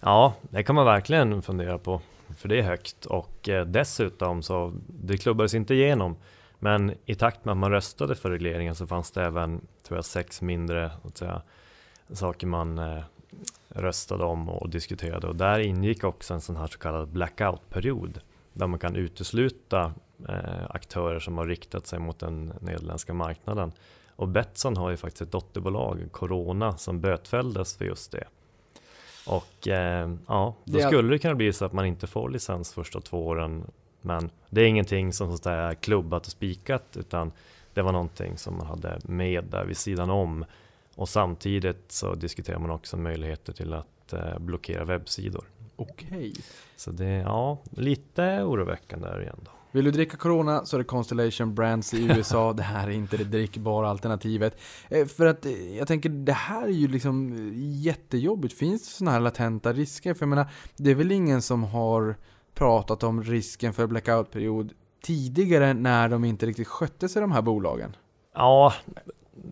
ja, 0.00 0.34
det 0.50 0.62
kan 0.62 0.74
man 0.74 0.84
verkligen 0.86 1.42
fundera 1.42 1.78
på. 1.78 2.00
För 2.38 2.48
det 2.48 2.58
är 2.58 2.62
högt 2.62 3.04
och 3.06 3.48
dessutom 3.66 4.42
så 4.42 4.72
det 4.86 5.16
klubbades 5.16 5.54
inte 5.54 5.74
igenom. 5.74 6.16
Men 6.58 6.94
i 7.04 7.14
takt 7.14 7.44
med 7.44 7.52
att 7.52 7.58
man 7.58 7.70
röstade 7.70 8.14
för 8.14 8.30
regleringen 8.30 8.74
så 8.74 8.86
fanns 8.86 9.10
det 9.10 9.24
även, 9.24 9.66
tror 9.82 9.98
jag, 9.98 10.04
sex 10.04 10.42
mindre 10.42 10.90
säga, 11.14 11.42
saker 12.12 12.46
man 12.46 12.78
eh, 12.78 13.02
röstade 13.68 14.24
om 14.24 14.48
och 14.48 14.70
diskuterade. 14.70 15.26
Och 15.26 15.36
där 15.36 15.58
ingick 15.58 16.04
också 16.04 16.34
en 16.34 16.40
sån 16.40 16.56
här 16.56 16.66
så 16.66 16.78
kallad 16.78 17.08
blackout-period. 17.08 18.20
Där 18.52 18.66
man 18.66 18.78
kan 18.78 18.96
utesluta 18.96 19.92
eh, 20.28 20.70
aktörer 20.70 21.20
som 21.20 21.38
har 21.38 21.46
riktat 21.46 21.86
sig 21.86 21.98
mot 21.98 22.18
den 22.18 22.52
nederländska 22.60 23.14
marknaden. 23.14 23.72
Och 24.16 24.28
Betsson 24.28 24.76
har 24.76 24.90
ju 24.90 24.96
faktiskt 24.96 25.22
ett 25.22 25.32
dotterbolag, 25.32 26.08
Corona, 26.12 26.76
som 26.76 27.00
bötfälldes 27.00 27.76
för 27.76 27.84
just 27.84 28.12
det. 28.12 28.24
Och 29.26 29.68
eh, 29.68 30.10
ja, 30.26 30.56
då 30.64 30.78
Det 30.78 30.82
skulle 30.82 31.10
det 31.10 31.18
kunna 31.18 31.34
bli 31.34 31.52
så 31.52 31.64
att 31.64 31.72
man 31.72 31.86
inte 31.86 32.06
får 32.06 32.30
licens 32.30 32.74
första 32.74 33.00
två 33.00 33.26
åren. 33.26 33.64
Men 34.00 34.30
det 34.50 34.60
är 34.60 34.66
ingenting 34.66 35.12
som 35.12 35.28
så 35.28 35.34
att 35.34 35.42
säga 35.42 35.56
är 35.56 35.74
klubbat 35.74 36.26
och 36.26 36.32
spikat 36.32 36.96
utan 36.96 37.32
det 37.74 37.82
var 37.82 37.92
någonting 37.92 38.38
som 38.38 38.56
man 38.56 38.66
hade 38.66 38.98
med 39.02 39.44
där 39.44 39.64
vid 39.64 39.76
sidan 39.76 40.10
om. 40.10 40.44
Och 40.94 41.08
samtidigt 41.08 41.92
så 41.92 42.14
diskuterar 42.14 42.58
man 42.58 42.70
också 42.70 42.96
möjligheter 42.96 43.52
till 43.52 43.74
att 43.74 44.12
eh, 44.12 44.38
blockera 44.38 44.84
webbsidor. 44.84 45.44
Okej. 45.76 46.34
Så 46.76 46.90
det 46.90 47.06
är 47.06 47.22
ja, 47.22 47.58
lite 47.70 48.42
oroväckande 48.42 49.08
där 49.08 49.22
igen 49.22 49.40
då. 49.44 49.50
Vill 49.72 49.84
du 49.84 49.90
dricka 49.90 50.16
Corona 50.16 50.66
så 50.66 50.76
är 50.76 50.78
det 50.78 50.84
Constellation 50.84 51.54
Brands 51.54 51.94
i 51.94 52.04
USA. 52.04 52.52
det 52.52 52.62
här 52.62 52.86
är 52.86 52.92
inte 52.92 53.16
det 53.16 53.24
drickbara 53.24 53.88
alternativet. 53.88 54.60
Eh, 54.88 55.06
för 55.06 55.26
att 55.26 55.46
eh, 55.46 55.76
jag 55.76 55.88
tänker, 55.88 56.08
det 56.08 56.32
här 56.32 56.62
är 56.62 56.72
ju 56.72 56.88
liksom 56.88 57.50
jättejobbigt. 57.54 58.54
Finns 58.54 58.82
det 58.82 58.88
sådana 58.88 59.10
här 59.10 59.20
latenta 59.20 59.72
risker? 59.72 60.14
För 60.14 60.22
jag 60.22 60.28
menar, 60.28 60.50
det 60.76 60.90
är 60.90 60.94
väl 60.94 61.12
ingen 61.12 61.42
som 61.42 61.64
har 61.64 62.16
pratat 62.54 63.02
om 63.02 63.22
risken 63.22 63.72
för 63.72 63.86
blackout-period 63.86 64.72
tidigare 65.02 65.74
när 65.74 66.08
de 66.08 66.24
inte 66.24 66.46
riktigt 66.46 66.68
skötte 66.68 67.08
sig 67.08 67.22
de 67.22 67.32
här 67.32 67.42
bolagen? 67.42 67.96
Ja, 68.34 68.74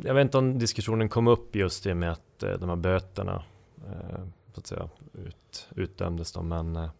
jag 0.02 0.14
vet 0.14 0.22
inte 0.22 0.38
om 0.38 0.58
diskussionen 0.58 1.08
kom 1.08 1.26
upp 1.26 1.56
just 1.56 1.86
i 1.86 1.92
och 1.92 1.96
med 1.96 2.12
att 2.12 2.42
eh, 2.42 2.50
de 2.50 2.68
här 2.68 2.76
böterna 2.76 3.44
eh, 3.86 4.20
så 4.54 4.60
att 4.60 4.66
säga, 4.66 4.88
ut, 5.12 5.68
utdömdes 5.74 6.32
då, 6.32 6.42
men 6.42 6.76
eh, 6.76 6.90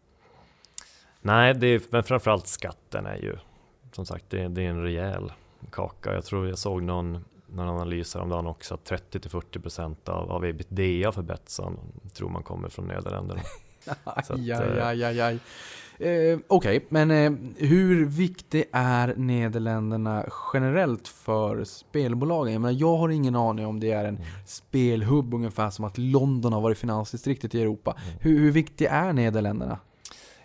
nej, 1.20 1.54
det 1.54 1.66
är, 1.66 1.82
men 1.90 2.02
framförallt 2.02 2.46
skatten 2.46 3.06
är 3.06 3.16
ju 3.16 3.36
som 3.96 4.06
sagt, 4.06 4.24
det, 4.28 4.48
det 4.48 4.62
är 4.62 4.70
en 4.70 4.82
rejäl 4.82 5.32
kaka. 5.70 6.14
Jag 6.14 6.24
tror 6.24 6.48
jag 6.48 6.58
såg 6.58 6.82
någon, 6.82 7.24
någon 7.46 7.68
analys 7.68 8.14
häromdagen 8.14 8.46
också 8.46 8.74
att 8.74 8.90
30-40% 8.90 10.10
av, 10.10 10.32
av 10.32 10.44
ebitda 10.44 11.12
för 11.12 11.22
Betsson 11.22 11.78
tror 12.14 12.28
man 12.28 12.42
kommer 12.42 12.68
från 12.68 12.86
Nederländerna. 12.86 13.40
Så 13.84 13.92
att, 14.04 14.30
Aj, 14.30 14.52
aj, 14.52 15.04
aj, 15.04 15.20
aj, 15.20 15.38
Eh, 15.98 16.38
Okej, 16.48 16.84
men 16.88 17.10
eh, 17.10 17.32
hur 17.56 18.06
viktig 18.06 18.64
är 18.72 19.14
Nederländerna 19.16 20.24
generellt 20.52 21.08
för 21.08 21.64
spelbolagen? 21.64 22.52
Jag, 22.52 22.62
menar, 22.62 22.78
jag 22.80 22.96
har 22.96 23.08
ingen 23.08 23.36
aning 23.36 23.66
om 23.66 23.80
det 23.80 23.90
är 23.90 24.04
en 24.04 24.16
Mm. 24.16 24.28
spelhubb 24.46 25.34
ungefär 25.34 25.70
som 25.70 25.84
att 25.84 25.98
London 25.98 26.52
har 26.52 26.60
varit 26.60 26.78
finansdistriktet 26.78 27.54
i 27.54 27.62
Europa. 27.62 27.96
Mm. 28.06 28.18
Hur, 28.20 28.38
hur 28.40 28.50
viktig 28.50 28.86
är 28.90 29.12
Nederländerna? 29.12 29.78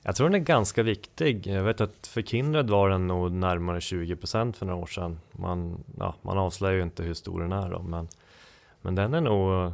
Jag 0.04 0.16
tror 0.16 0.30
den 0.30 0.42
är 0.42 0.46
ganska 0.46 0.84
viktig. 0.84 1.48
Jag 1.48 1.64
vet 1.64 1.82
att 1.82 2.08
för 2.08 2.22
Kindred 2.22 2.70
var 2.70 2.90
den 2.90 3.08
nog 3.08 3.32
närmare 3.32 3.80
20% 3.80 4.54
för 4.54 4.66
några 4.66 4.82
år 4.82 4.86
sedan. 4.86 5.20
Man, 5.32 5.84
ja, 6.00 6.16
man 6.22 6.38
avslöjar 6.38 6.76
ju 6.76 6.84
inte 6.84 7.04
hur 7.04 7.14
stor 7.14 7.42
den 7.42 7.52
är 7.52 7.70
då, 7.70 7.82
men, 7.82 8.08
men 8.82 8.96
den 8.96 9.14
är 9.14 9.22
nog, 9.22 9.74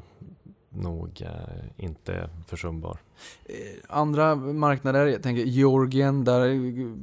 nog 0.82 1.22
eh, 1.22 1.86
inte 1.86 2.30
försumbar. 2.48 2.98
Eh, 3.46 3.56
Andra 3.90 4.36
marknader, 4.36 5.06
jag 5.06 5.24
tänker 5.24 5.44
Georgien, 5.44 6.24
där 6.24 6.40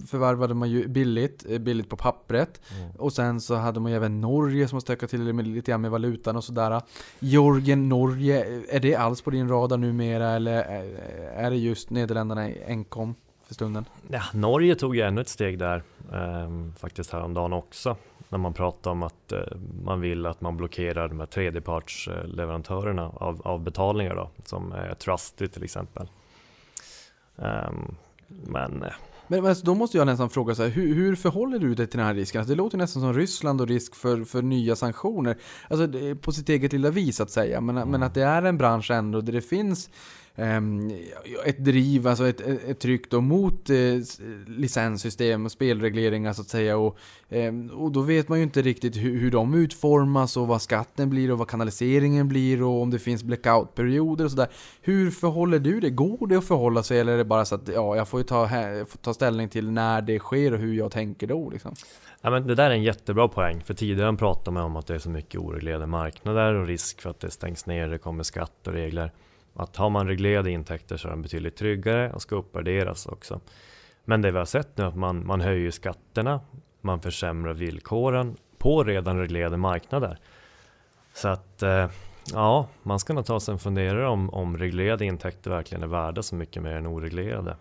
förvärvade 0.06 0.54
man 0.54 0.70
ju 0.70 0.88
billigt, 0.88 1.44
eh, 1.48 1.58
billigt 1.58 1.88
på 1.88 1.96
pappret. 1.96 2.60
Och 2.98 3.12
sen 3.12 3.40
så 3.40 3.54
hade 3.54 3.80
man 3.80 3.90
ju 3.90 3.96
även 3.96 4.20
Norge 4.20 4.68
som 4.68 4.76
har 4.76 4.80
stökat 4.80 5.10
till 5.10 5.24
det 5.24 5.32
med, 5.32 5.46
lite 5.46 5.70
grann 5.70 5.80
med 5.80 5.90
valutan 5.90 6.36
och 6.36 6.44
sådär. 6.44 6.82
Georgien, 7.18 7.88
Norge, 7.88 8.62
är 8.68 8.80
det 8.80 8.94
alls 8.94 9.22
på 9.22 9.30
din 9.30 9.48
radar 9.48 9.76
numera 9.76 10.30
eller 10.30 10.52
är- 10.62 10.84
är 11.36 11.50
det 11.50 11.56
just 11.56 11.90
Nederländerna 11.90 12.48
enkom 12.66 13.14
för 13.46 13.54
stunden? 13.54 13.84
Ja, 14.08 14.22
Norge 14.34 14.74
tog 14.74 14.96
ju 14.96 15.02
ännu 15.02 15.20
ett 15.20 15.28
steg 15.28 15.58
där, 15.58 15.82
eh, 16.12 16.72
faktiskt 16.78 17.10
häromdagen 17.12 17.52
också. 17.52 17.96
När 18.34 18.38
man 18.38 18.52
pratar 18.52 18.90
om 18.90 19.02
att 19.02 19.32
eh, 19.32 19.38
man 19.84 20.00
vill 20.00 20.26
att 20.26 20.40
man 20.40 20.56
blockerar 20.56 21.08
de 21.08 21.20
här 21.20 21.26
tredjepartsleverantörerna 21.26 23.08
av, 23.08 23.42
av 23.44 23.60
betalningar 23.60 24.14
då, 24.14 24.30
som 24.44 24.72
är 24.72 24.94
Trusty 24.94 25.48
till 25.48 25.64
exempel. 25.64 26.08
Um, 27.36 27.96
men 28.26 28.84
Men, 29.26 29.42
men 29.42 29.54
då 29.62 29.74
måste 29.74 29.98
jag 29.98 30.06
nästan 30.06 30.30
fråga 30.30 30.54
så 30.54 30.62
här, 30.62 30.70
hur, 30.70 30.94
hur 30.94 31.16
förhåller 31.16 31.58
du 31.58 31.74
dig 31.74 31.86
till 31.86 31.98
den 31.98 32.06
här 32.06 32.14
risken? 32.14 32.38
Alltså, 32.38 32.54
det 32.54 32.58
låter 32.58 32.78
nästan 32.78 33.02
som 33.02 33.14
Ryssland 33.14 33.60
och 33.60 33.68
risk 33.68 33.94
för, 33.94 34.24
för 34.24 34.42
nya 34.42 34.76
sanktioner. 34.76 35.36
Alltså 35.68 35.86
det 35.86 36.10
är 36.10 36.14
på 36.14 36.32
sitt 36.32 36.48
eget 36.48 36.72
lilla 36.72 36.90
vis 36.90 37.20
att 37.20 37.30
säga, 37.30 37.60
men, 37.60 37.90
men 37.90 38.02
att 38.02 38.14
det 38.14 38.22
är 38.22 38.42
en 38.42 38.58
bransch 38.58 38.90
ändå 38.90 39.20
där 39.20 39.32
det 39.32 39.42
finns 39.42 39.90
Ehm, 40.36 40.90
ett 41.44 41.64
driv, 41.64 42.06
alltså 42.06 42.28
ett, 42.28 42.40
ett, 42.40 42.78
tryck 42.80 43.10
då 43.10 43.20
mot 43.20 43.70
eh, 43.70 43.76
licenssystem 44.46 45.44
och 45.44 45.52
spelregleringar 45.52 46.32
så 46.32 46.42
att 46.42 46.48
säga. 46.48 46.76
Och, 46.76 46.98
ehm, 47.28 47.70
och 47.70 47.92
då 47.92 48.00
vet 48.00 48.28
man 48.28 48.38
ju 48.38 48.44
inte 48.44 48.62
riktigt 48.62 48.96
hur, 48.96 49.20
hur 49.20 49.30
de 49.30 49.54
utformas 49.54 50.36
och 50.36 50.46
vad 50.46 50.62
skatten 50.62 51.10
blir 51.10 51.32
och 51.32 51.38
vad 51.38 51.48
kanaliseringen 51.48 52.28
blir 52.28 52.62
och 52.62 52.82
om 52.82 52.90
det 52.90 52.98
finns 52.98 53.24
blackout-perioder 53.24 54.24
och 54.24 54.30
sådär. 54.30 54.48
Hur 54.82 55.10
förhåller 55.10 55.58
du 55.58 55.80
dig? 55.80 55.90
Går 55.90 56.26
det 56.26 56.36
att 56.36 56.44
förhålla 56.44 56.82
sig 56.82 57.00
eller 57.00 57.12
är 57.12 57.18
det 57.18 57.24
bara 57.24 57.44
så 57.44 57.54
att 57.54 57.68
ja, 57.68 57.96
jag 57.96 58.08
får 58.08 58.20
ju 58.20 58.24
ta, 58.24 58.50
jag 58.50 58.88
får 58.88 58.98
ta 58.98 59.14
ställning 59.14 59.48
till 59.48 59.70
när 59.70 60.02
det 60.02 60.18
sker 60.18 60.52
och 60.52 60.58
hur 60.58 60.74
jag 60.74 60.90
tänker 60.90 61.26
då 61.26 61.50
liksom? 61.50 61.74
Ja, 62.20 62.30
men 62.30 62.46
det 62.46 62.54
där 62.54 62.70
är 62.70 62.74
en 62.74 62.82
jättebra 62.82 63.28
poäng, 63.28 63.62
för 63.64 63.74
tidigare 63.74 64.16
pratade 64.16 64.50
man 64.50 64.62
om 64.62 64.76
att 64.76 64.86
det 64.86 64.94
är 64.94 64.98
så 64.98 65.10
mycket 65.10 65.40
oreglerade 65.40 65.86
marknader 65.86 66.54
och 66.54 66.66
risk 66.66 67.00
för 67.00 67.10
att 67.10 67.20
det 67.20 67.30
stängs 67.30 67.66
ner, 67.66 67.88
det 67.88 67.98
kommer 67.98 68.22
skatt 68.22 68.66
och 68.66 68.72
regler. 68.72 69.12
Att 69.54 69.76
har 69.76 69.90
man 69.90 70.08
reglerade 70.08 70.50
intäkter 70.50 70.96
så 70.96 71.08
är 71.08 71.10
de 71.10 71.22
betydligt 71.22 71.56
tryggare 71.56 72.12
och 72.12 72.22
ska 72.22 72.36
uppvärderas 72.36 73.06
också. 73.06 73.40
Men 74.04 74.22
det 74.22 74.30
vi 74.30 74.38
har 74.38 74.44
sett 74.44 74.76
nu 74.76 74.84
är 74.84 74.88
att 74.88 74.96
man, 74.96 75.26
man 75.26 75.40
höjer 75.40 75.70
skatterna, 75.70 76.40
man 76.80 77.00
försämrar 77.00 77.54
villkoren 77.54 78.36
på 78.58 78.84
redan 78.84 79.18
reglerade 79.18 79.56
marknader. 79.56 80.18
Så 81.14 81.28
att 81.28 81.62
eh, 81.62 81.90
ja, 82.32 82.68
man 82.82 82.98
ska 82.98 83.12
nog 83.12 83.26
ta 83.26 83.40
sig 83.40 83.52
en 83.52 83.58
funderare 83.58 84.08
om, 84.08 84.30
om 84.30 84.58
reglerade 84.58 85.04
intäkter 85.04 85.50
verkligen 85.50 85.82
är 85.82 85.86
värda 85.86 86.22
så 86.22 86.34
mycket 86.34 86.62
mer 86.62 86.76
än 86.76 86.86
oreglerade. 86.86 87.56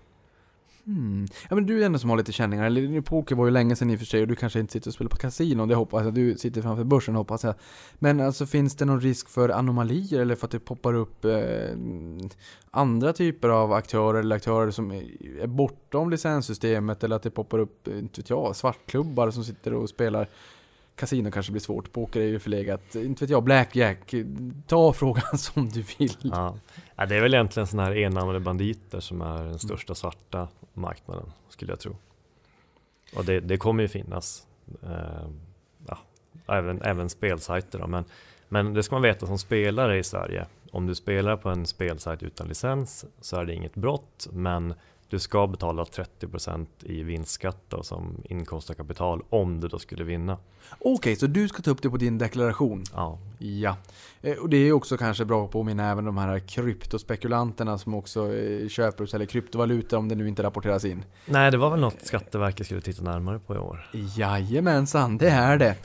Hmm. 0.86 1.28
Ja 1.50 1.56
men 1.56 1.66
du 1.66 1.82
är 1.82 1.86
ändå 1.86 2.00
som 2.00 2.10
har 2.10 2.18
lite 2.18 2.32
känningar, 2.32 2.66
eller 2.66 2.82
din 2.82 3.04
poker 3.04 3.36
var 3.36 3.46
ju 3.46 3.52
länge 3.52 3.76
sedan 3.76 3.90
i 3.90 3.96
och 3.96 4.00
för 4.00 4.06
sig 4.06 4.22
och 4.22 4.28
du 4.28 4.36
kanske 4.36 4.60
inte 4.60 4.74
sitter 4.74 4.90
och 4.90 4.94
spelar 4.94 5.10
på 5.10 5.18
kasino, 5.18 5.66
det 5.66 5.76
hoppas 5.76 6.04
jag, 6.04 6.14
du 6.14 6.38
sitter 6.38 6.62
framför 6.62 6.84
börsen 6.84 7.16
hoppas 7.16 7.44
jag. 7.44 7.56
Men 7.94 8.20
alltså 8.20 8.46
finns 8.46 8.76
det 8.76 8.86
någon 8.86 9.02
risk 9.02 9.30
för 9.30 9.50
anomalier 9.50 10.20
eller 10.20 10.36
för 10.36 10.48
att 10.48 10.52
det 10.52 10.60
poppar 10.60 10.94
upp 10.94 11.26
eh, 11.26 11.76
andra 12.72 13.14
typer 13.14 13.50
av 13.50 13.74
aktörer 13.74 14.20
eller 14.20 14.36
aktörer 14.36 14.72
som 14.72 14.92
är, 14.92 15.04
är 15.42 15.48
bortom 15.48 16.10
licenssystemet 16.10 17.04
eller 17.04 17.16
att 17.16 17.24
det 17.24 17.32
poppar 17.32 17.60
upp, 17.60 17.88
eh, 17.88 18.00
inte 18.00 18.22
vet 18.22 18.30
jag, 18.30 18.56
svartklubbar 18.56 19.32
som 19.32 19.44
sitter 19.44 19.74
och 19.74 19.90
spelar 19.90 20.30
Casino 20.96 21.32
kanske 21.32 21.52
blir 21.52 21.62
svårt, 21.62 21.92
poker 21.92 22.22
är 22.22 22.26
ju 22.26 22.40
förlegat. 22.40 22.96
Inte 22.96 23.24
vet 23.24 23.30
jag, 23.30 23.44
blackjack. 23.44 24.14
Ta 24.68 24.94
frågan 24.94 25.38
som 25.38 25.70
du 25.70 25.84
vill. 25.98 26.18
Ja. 26.22 26.58
Ja, 26.96 27.06
det 27.06 27.16
är 27.16 27.22
väl 27.22 27.34
egentligen 27.34 27.68
sådana 27.68 27.90
här 27.90 27.98
enarmade 27.98 28.40
banditer 28.40 29.00
som 29.00 29.22
är 29.22 29.44
den 29.44 29.60
största 29.60 29.96
svarta 29.96 30.48
marknaden 30.74 31.32
skulle 31.50 31.72
jag 31.72 31.80
tro. 31.80 31.96
Och 33.16 33.26
det, 33.26 33.40
det 33.40 33.58
kommer 33.58 33.84
ju 33.84 33.88
finnas 33.88 34.48
eh, 34.84 35.28
ja, 35.88 35.98
även, 36.48 36.82
även 36.82 37.10
spelsajter. 37.10 37.80
Då. 37.80 37.88
Men, 37.88 38.06
men 38.50 38.74
det 38.74 38.84
ska 38.84 38.96
man 38.96 39.02
veta 39.02 39.26
som 39.26 39.38
spelare 39.38 39.98
i 39.98 40.04
Sverige. 40.04 40.46
Om 40.72 40.88
du 40.88 40.96
spelar 40.96 41.38
på 41.38 41.50
en 41.50 41.66
spelsajt 41.66 42.24
utan 42.24 42.48
licens 42.48 43.06
så 43.22 43.38
är 43.38 43.46
det 43.46 43.54
inget 43.54 43.76
brott. 43.76 44.28
Men 44.32 44.74
du 45.14 45.20
ska 45.20 45.48
betala 45.48 45.84
30% 45.84 46.66
i 46.80 47.04
vinstskatt 47.04 47.58
då, 47.70 47.84
som 47.84 48.24
inkomst 48.30 48.70
av 48.70 48.74
kapital 48.74 49.22
om 49.30 49.60
du 49.60 49.68
då 49.68 49.80
skulle 49.80 50.04
vinna. 50.04 50.38
Okej, 50.80 51.16
så 51.16 51.28
du 51.28 51.48
ska 51.48 51.62
ta 51.62 51.72
upp 51.72 51.82
det 51.82 51.90
på 51.90 51.98
din 51.98 52.18
deklaration? 52.18 52.84
Ja, 52.94 53.20
Ja, 53.40 53.78
och 54.42 54.50
det 54.50 54.58
är 54.58 54.72
också 54.72 54.98
kanske 54.98 55.26
bra 55.26 55.46
att 55.46 55.52
påminna 55.52 55.92
även 55.92 56.06
de 56.06 56.18
här 56.18 56.40
kryptospekulanterna 56.40 57.78
som 57.78 57.94
också 57.94 58.34
eh, 58.36 58.68
köper 58.68 59.04
och 59.04 59.10
säljer 59.10 59.28
kryptovalutor 59.28 59.98
om 59.98 60.10
det 60.10 60.16
nu 60.16 60.28
inte 60.28 60.44
rapporteras 60.44 60.86
in. 60.86 61.06
Nej, 61.26 61.52
det 61.52 61.58
var 61.58 61.70
väl 61.70 61.80
något 61.80 61.96
Skatteverket 62.02 62.66
skulle 62.66 62.82
titta 62.82 63.04
närmare 63.04 63.40
på 63.40 63.56
i 63.56 63.58
år. 63.58 63.90
Jajamensan, 64.18 65.18
det 65.18 65.30
är 65.30 65.58
det. 65.58 65.76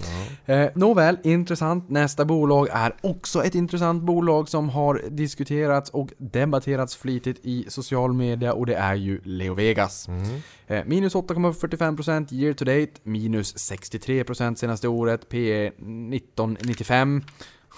Ja. 0.47 0.55
Eh, 0.55 0.70
nåväl, 0.74 1.18
intressant. 1.22 1.91
Nästa 1.91 2.24
bolag 2.24 2.68
är 2.72 2.95
också 3.01 3.45
ett 3.45 3.55
intressant 3.55 4.03
bolag 4.03 4.49
som 4.49 4.68
har 4.68 5.03
diskuterats 5.11 5.91
och 5.91 6.09
debatterats 6.18 6.97
flitigt 6.97 7.41
i 7.43 7.64
social 7.68 8.12
media 8.12 8.53
och 8.53 8.66
det 8.66 8.74
är 8.74 8.95
ju 8.95 9.20
Leo 9.24 9.55
Vegas. 9.55 10.09
Mm. 10.09 10.41
Eh, 10.66 10.84
minus 10.84 11.14
8,45% 11.14 12.34
year 12.34 12.53
to 12.53 12.64
date, 12.64 12.93
minus 13.03 13.57
63% 13.57 14.55
senaste 14.55 14.89
året, 14.89 15.28
P 15.28 15.66
1995. 15.66 17.22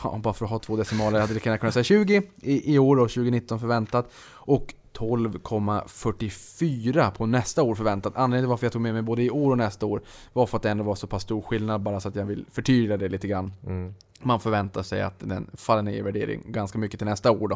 Ja, 0.05 0.21
bara 0.23 0.35
för 0.35 0.45
att 0.45 0.51
ha 0.51 0.59
två 0.59 0.77
decimaler 0.77 1.21
hade 1.21 1.35
det 1.35 1.41
kunnat 1.41 1.75
säga 1.75 1.85
20 1.85 2.23
i, 2.43 2.75
i 2.75 2.79
år 2.79 2.97
och 2.97 3.11
2019 3.11 3.61
förväntat. 3.61 4.11
Och 4.29 4.75
12,44 4.93 7.11
på 7.11 7.27
nästa 7.27 7.63
år 7.63 7.75
förväntat. 7.75 8.13
Anledningen 8.17 8.45
till 8.45 8.49
varför 8.49 8.67
jag 8.67 8.73
tog 8.73 8.83
med 8.83 8.95
mig 8.95 9.03
både 9.03 9.23
i 9.23 9.31
år 9.31 9.51
och 9.51 9.59
nästa 9.59 9.87
år 9.87 10.03
var 10.33 10.47
för 10.47 10.57
att 10.57 10.63
det 10.63 10.71
ändå 10.71 10.85
var 10.85 10.95
så 10.95 11.07
pass 11.07 11.23
stor 11.23 11.43
skillnad 11.43 11.81
bara 11.81 12.01
så 12.01 12.09
att 12.09 12.17
jag 12.17 12.25
vill 12.25 12.47
förtydliga 12.51 12.97
det 12.97 13.09
lite 13.09 13.29
grann. 13.29 13.53
Mm. 13.67 13.95
Man 14.23 14.41
förväntar 14.41 14.83
sig 14.83 15.03
att 15.03 15.15
den 15.19 15.51
faller 15.55 15.83
ner 15.83 15.93
i 15.93 16.03
värdering 16.03 16.43
ganska 16.47 16.79
mycket 16.79 17.01
till 17.01 17.07
nästa 17.09 17.31
år 17.31 17.49
då. 17.49 17.55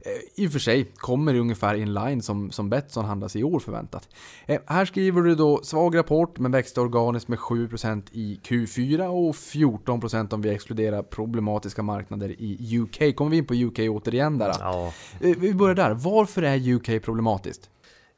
Eh, 0.00 0.44
I 0.44 0.48
och 0.48 0.52
för 0.52 0.58
sig 0.58 0.84
kommer 0.96 1.32
det 1.32 1.38
ungefär 1.38 1.74
in 1.74 1.94
line 1.94 2.22
som, 2.22 2.50
som 2.50 2.70
Betsson 2.70 3.04
handlas 3.04 3.36
i 3.36 3.44
år 3.44 3.60
förväntat. 3.60 4.08
Eh, 4.46 4.60
här 4.66 4.84
skriver 4.84 5.22
du 5.22 5.34
då 5.34 5.60
svag 5.62 5.98
rapport 5.98 6.38
men 6.38 6.52
växte 6.52 6.80
organiskt 6.80 7.28
med 7.28 7.38
7% 7.38 8.02
i 8.12 8.40
Q4 8.44 9.06
och 9.06 9.34
14% 9.34 10.34
om 10.34 10.42
vi 10.42 10.50
exkluderar 10.50 11.02
problematiska 11.02 11.82
marknader 11.82 12.34
i 12.38 12.78
UK. 12.78 13.16
Kommer 13.16 13.30
vi 13.30 13.36
in 13.36 13.46
på 13.46 13.54
UK 13.54 13.78
återigen 13.78 14.38
där? 14.38 14.54
Ja. 14.60 14.92
Eh, 15.20 15.36
Vi 15.38 15.54
börjar 15.54 15.74
där. 15.74 15.90
Varför 15.94 16.42
är 16.42 16.72
UK 16.74 17.02
problematiskt? 17.04 17.68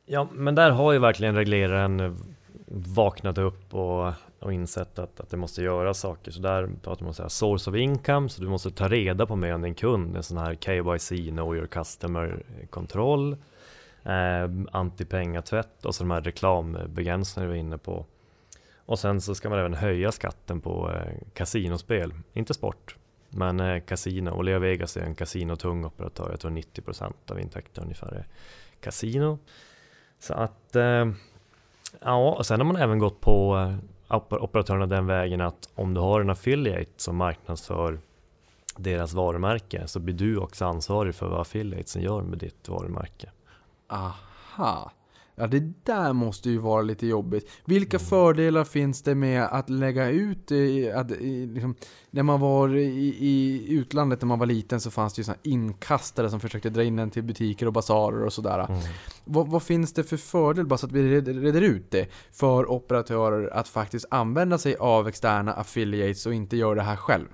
ja, 0.07 0.29
men 0.33 0.55
där 0.55 0.71
har 0.71 0.93
ju 0.93 0.99
verkligen 0.99 1.35
regleraren 1.35 2.19
vaknat 2.67 3.39
upp 3.39 3.75
och, 3.75 4.13
och 4.45 4.53
insett 4.53 4.99
att, 4.99 5.21
att 5.21 5.31
det 5.31 5.37
måste 5.37 5.63
göra 5.63 5.95
saker. 5.95 6.31
Så 6.31 6.41
där 6.41 6.71
pratar 6.83 7.03
man 7.03 7.09
om 7.09 7.15
så 7.15 7.23
här, 7.23 7.29
source 7.29 7.71
of 7.71 7.77
income, 7.77 8.29
så 8.29 8.43
du 8.43 8.49
måste 8.49 8.71
ta 8.71 8.89
reda 8.89 9.27
på 9.27 9.37
mer 9.37 9.55
om 9.55 9.63
din 9.63 9.75
kund, 9.75 10.17
en 10.17 10.23
sån 10.23 10.39
här 10.39 10.55
KYC, 10.55 11.31
know 11.31 11.57
your 11.57 11.67
customer 11.67 12.43
kontroll, 12.71 13.37
eh, 14.03 14.51
antipengatvätt 14.73 15.85
och 15.85 15.95
så 15.95 16.03
de 16.03 16.11
här 16.11 16.21
reklambegränsningarna 16.21 17.53
vi 17.53 17.59
var 17.59 17.67
inne 17.67 17.79
på. 17.79 18.07
Och 18.87 18.99
sen 18.99 19.21
så 19.21 19.35
ska 19.35 19.51
man 19.51 19.59
även 19.59 19.75
höja 19.75 20.13
skatten 20.13 20.61
på 20.61 20.91
eh, 20.91 21.13
kasinospel, 21.35 22.15
inte 22.33 22.55
sport. 22.55 22.97
Men 23.29 23.61
eh, 23.61 23.81
kasino, 23.81 24.31
och 24.31 24.45
Leo 24.45 24.59
Vegas 24.59 24.97
är 24.97 25.01
en 25.01 25.15
kasinotung 25.15 25.85
operatör, 25.85 26.31
jag 26.31 26.41
tror 26.41 26.51
90% 26.51 27.13
av 27.31 27.41
intäkterna 27.41 27.85
ungefär 27.85 28.13
är 28.13 28.27
kasino. 28.81 29.39
Så 30.19 30.35
att, 30.35 30.77
eh, 30.77 31.07
ja, 32.01 32.35
och 32.39 32.47
sen 32.47 32.61
har 32.61 32.67
man 32.67 32.77
även 32.77 32.99
gått 32.99 33.21
på 33.21 33.57
eh, 33.57 33.77
operatörerna 34.17 34.87
den 34.87 35.07
vägen 35.07 35.41
att 35.41 35.69
om 35.75 35.95
du 35.95 36.01
har 36.01 36.21
en 36.21 36.31
affiliate 36.31 36.93
som 36.97 37.17
marknadsför 37.17 37.99
deras 38.77 39.13
varumärke 39.13 39.87
så 39.87 40.01
blir 40.01 40.15
du 40.15 40.39
också 40.39 40.65
ansvarig 40.65 41.15
för 41.15 41.29
vad 41.29 41.41
affiliatesen 41.41 42.03
gör 42.03 42.23
med 42.23 42.39
ditt 42.39 42.69
varumärke. 42.69 43.31
Aha. 43.89 44.91
Ja, 45.37 45.47
det 45.47 45.73
där 45.85 46.13
måste 46.13 46.51
ju 46.51 46.59
vara 46.59 46.83
lite 46.83 47.07
jobbigt. 47.07 47.51
Vilka 47.65 47.99
fördelar 47.99 48.65
finns 48.65 49.03
det 49.03 49.15
med 49.15 49.43
att 49.45 49.71
lägga 49.71 50.09
ut, 50.11 50.51
eh, 50.51 50.99
att, 50.99 51.11
i, 51.11 51.47
liksom, 51.47 51.75
när 52.11 52.23
man 52.23 52.41
var 52.41 52.77
i, 52.77 53.17
i 53.21 53.65
utlandet 53.75 54.21
när 54.21 54.27
man 54.27 54.39
var 54.39 54.47
liten 54.47 54.81
så 54.81 54.91
fanns 54.91 55.15
det 55.15 55.21
ju 55.21 55.25
såna 55.25 55.39
inkastare 55.43 56.31
som 56.31 56.41
försökte 56.41 56.71
dra 56.71 56.83
in 56.85 56.99
en 56.99 57.11
till 57.11 57.23
butiker 57.23 57.67
och 57.67 57.73
basarer 57.73 58.25
och 58.25 58.33
sådär. 58.33 58.67
Vad, 59.25 59.49
vad 59.49 59.63
finns 59.63 59.93
det 59.93 60.05
för 60.05 60.17
fördel, 60.17 60.67
bara 60.67 60.79
så 60.79 60.87
att 60.87 60.93
vi 60.93 61.15
reder, 61.15 61.35
reder 61.35 61.61
ut 61.61 61.91
det, 61.91 62.09
för 62.33 62.71
operatörer 62.71 63.51
att 63.53 63.69
faktiskt 63.69 64.07
använda 64.11 64.59
sig 64.59 64.77
av 64.77 65.09
externa 65.09 65.53
affiliates 65.53 66.27
och 66.27 66.35
inte 66.35 66.57
göra 66.57 66.75
det 66.75 66.83
här 66.83 66.97
själv? 66.97 67.27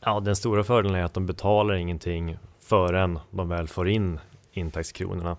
Ja, 0.00 0.20
den 0.20 0.36
stora 0.36 0.64
fördelen 0.64 0.96
är 1.00 1.04
att 1.04 1.14
de 1.14 1.26
betalar 1.26 1.74
ingenting 1.74 2.38
förrän 2.60 3.18
de 3.30 3.48
väl 3.48 3.68
får 3.68 3.88
in 3.88 4.20
intäktskronorna. 4.52 5.36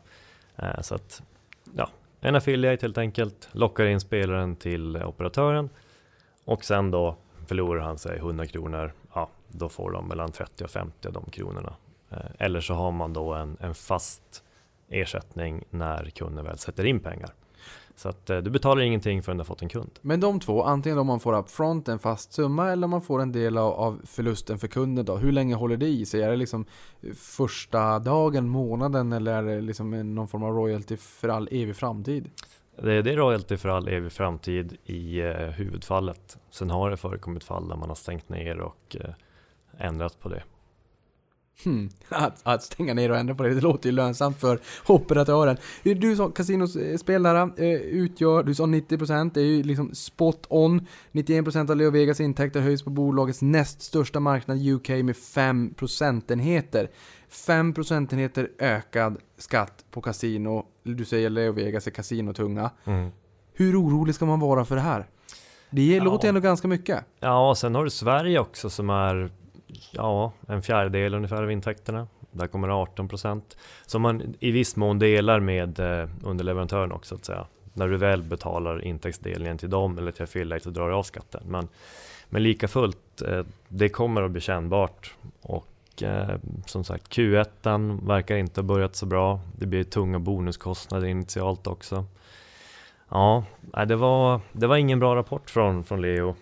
Eh, 0.55 0.81
Så 0.81 0.95
att, 0.95 1.21
ja, 1.75 1.89
en 2.21 2.35
affiliate 2.35 2.85
helt 2.85 2.97
enkelt 2.97 3.49
lockar 3.51 3.85
in 3.85 3.99
spelaren 3.99 4.55
till 4.55 4.97
operatören 4.97 5.69
och 6.45 6.65
sen 6.65 6.91
då 6.91 7.15
förlorar 7.47 7.81
han 7.81 7.97
sig 7.97 8.17
100 8.17 8.45
kronor, 8.45 8.93
ja, 9.13 9.29
då 9.47 9.69
får 9.69 9.91
de 9.91 10.07
mellan 10.07 10.31
30 10.31 10.63
och 10.63 10.69
50 10.69 11.07
av 11.07 11.13
de 11.13 11.25
kronorna. 11.31 11.73
Eh, 12.09 12.17
eller 12.39 12.61
så 12.61 12.73
har 12.73 12.91
man 12.91 13.13
då 13.13 13.33
en, 13.33 13.57
en 13.59 13.75
fast 13.75 14.43
ersättning 14.89 15.63
när 15.69 16.09
kunden 16.09 16.45
väl 16.45 16.57
sätter 16.57 16.85
in 16.85 16.99
pengar. 16.99 17.29
Så 17.99 18.09
att 18.09 18.29
eh, 18.29 18.37
du 18.37 18.49
betalar 18.49 18.81
ingenting 18.81 19.23
förrän 19.23 19.37
du 19.37 19.41
har 19.41 19.45
fått 19.45 19.61
en 19.61 19.69
kund. 19.69 19.99
Men 20.01 20.19
de 20.19 20.39
två, 20.39 20.63
antingen 20.63 20.97
om 20.97 21.07
man 21.07 21.19
får 21.19 21.37
upfront 21.37 21.87
en 21.87 21.99
fast 21.99 22.33
summa 22.33 22.71
eller 22.71 22.85
om 22.85 22.91
man 22.91 23.01
får 23.01 23.21
en 23.21 23.31
del 23.31 23.57
av, 23.57 24.01
förlusten 24.05 24.59
för 24.59 24.67
kunden 24.67 25.05
då. 25.05 25.17
Hur 25.17 25.31
länge 25.31 25.55
håller 25.55 25.77
det 25.77 25.87
i 25.87 26.05
sig? 26.05 26.21
Är 26.21 26.29
det 26.29 26.35
liksom 26.35 26.65
första 27.15 27.99
dagen, 27.99 28.49
månaden 28.49 29.13
eller 29.13 29.33
är 29.33 29.43
det 29.43 29.61
liksom 29.61 30.15
någon 30.15 30.27
form 30.27 30.43
av 30.43 30.53
royalty 30.53 30.97
för 30.97 31.29
all 31.29 31.47
evig 31.51 31.75
framtid? 31.75 32.29
Det, 32.81 33.01
det 33.01 33.11
är 33.11 33.17
royalty 33.17 33.57
för 33.57 33.69
all 33.69 33.87
evig 33.87 34.11
framtid 34.11 34.77
i 34.85 35.19
eh, 35.19 35.33
huvudfallet. 35.35 36.37
Sen 36.49 36.69
har 36.69 36.89
det 36.89 36.97
förekommit 36.97 37.43
fall 37.43 37.67
där 37.67 37.75
man 37.75 37.89
har 37.89 37.95
stängt 37.95 38.29
ner 38.29 38.59
och 38.59 38.95
eh, 38.99 39.13
ändrat 39.77 40.19
på 40.19 40.29
det. 40.29 40.43
Hmm. 41.63 41.89
Att, 42.09 42.39
att 42.43 42.63
stänga 42.63 42.93
ner 42.93 43.11
och 43.11 43.17
ändra 43.17 43.35
på 43.35 43.43
det, 43.43 43.53
det 43.53 43.61
låter 43.61 43.89
ju 43.89 43.95
lönsamt 43.95 44.39
för 44.39 44.59
operatören. 44.87 45.57
Du 45.83 46.15
sa 46.15 46.29
kasinospelare 46.29 47.49
eh, 47.57 47.81
utgör, 47.81 48.43
du 48.43 48.55
sa 48.55 48.63
90%, 48.63 49.31
det 49.33 49.41
är 49.41 49.45
ju 49.45 49.63
liksom 49.63 49.95
spot 49.95 50.45
on. 50.49 50.87
91% 51.11 51.69
av 51.71 51.77
Leo 51.77 51.91
Vegas 51.91 52.19
intäkter 52.19 52.61
höjs 52.61 52.83
på 52.83 52.89
bolagets 52.89 53.41
näst 53.41 53.81
största 53.81 54.19
marknad 54.19 54.67
UK 54.67 54.89
med 54.89 55.17
5 55.17 55.73
procentenheter. 55.73 56.89
5 57.29 57.73
procentenheter 57.73 58.49
ökad 58.59 59.17
skatt 59.37 59.85
på 59.91 60.01
kasino. 60.01 60.65
Du 60.83 61.05
säger 61.05 61.29
Leo 61.29 61.51
Vegas 61.51 61.87
är 61.87 61.91
kasinotunga. 61.91 62.71
Hur 63.53 63.81
orolig 63.81 64.15
ska 64.15 64.25
man 64.25 64.39
vara 64.39 64.65
för 64.65 64.75
det 64.75 64.81
här? 64.81 65.07
Det 65.69 65.95
Ja. 65.95 66.03
låter 66.03 66.29
ändå 66.29 66.41
ganska 66.41 66.67
mycket. 66.67 67.03
Ja, 67.19 67.49
och 67.49 67.57
sen 67.57 67.75
har 67.75 67.83
du 67.83 67.89
Sverige 67.89 68.39
också 68.39 68.69
som 68.69 68.89
är 68.89 69.31
ja, 69.91 70.31
en 70.47 70.61
fjärdedel 70.61 71.13
ungefär 71.13 71.43
av 71.43 71.51
intäkterna. 71.51 72.07
Där 72.31 72.47
kommer 72.47 72.81
18 72.81 73.07
procent. 73.07 73.57
Som 73.85 74.01
man 74.01 74.35
i 74.39 74.51
viss 74.51 74.75
mån 74.75 74.99
delar 74.99 75.39
med 75.39 75.79
eh, 75.79 76.09
underleverantören 76.23 76.91
också, 76.91 77.15
så 77.15 77.15
att 77.15 77.25
säga. 77.25 77.45
När 77.73 77.87
du 77.87 77.97
väl 77.97 78.23
betalar 78.23 78.85
intäktsdelningen 78.85 79.57
till 79.57 79.69
dem 79.69 79.97
eller 79.97 80.11
till 80.11 80.23
affiliate 80.23 80.63
så 80.63 80.69
drar 80.69 80.89
du 80.89 80.95
av 80.95 81.03
skatten. 81.03 81.43
Men, 81.45 81.67
men 82.29 82.43
lika 82.43 82.67
fullt, 82.67 83.21
eh, 83.21 83.43
det 83.67 83.89
kommer 83.89 84.21
att 84.21 84.31
bli 84.31 84.41
kännbart. 84.41 85.13
Och 85.41 86.03
eh, 86.03 86.35
som 86.65 86.83
sagt, 86.83 87.17
Q1 87.17 88.07
verkar 88.07 88.37
inte 88.37 88.61
ha 88.61 88.65
börjat 88.65 88.95
så 88.95 89.05
bra. 89.05 89.39
Det 89.57 89.65
blir 89.65 89.83
tunga 89.83 90.19
bonuskostnader 90.19 91.07
initialt 91.07 91.67
också. 91.67 92.05
Ja, 93.09 93.43
det 93.87 93.95
var, 93.95 94.41
det 94.51 94.67
var 94.67 94.77
ingen 94.77 94.99
bra 94.99 95.15
rapport 95.15 95.49
från, 95.49 95.83
från 95.83 96.01
Leo. 96.01 96.35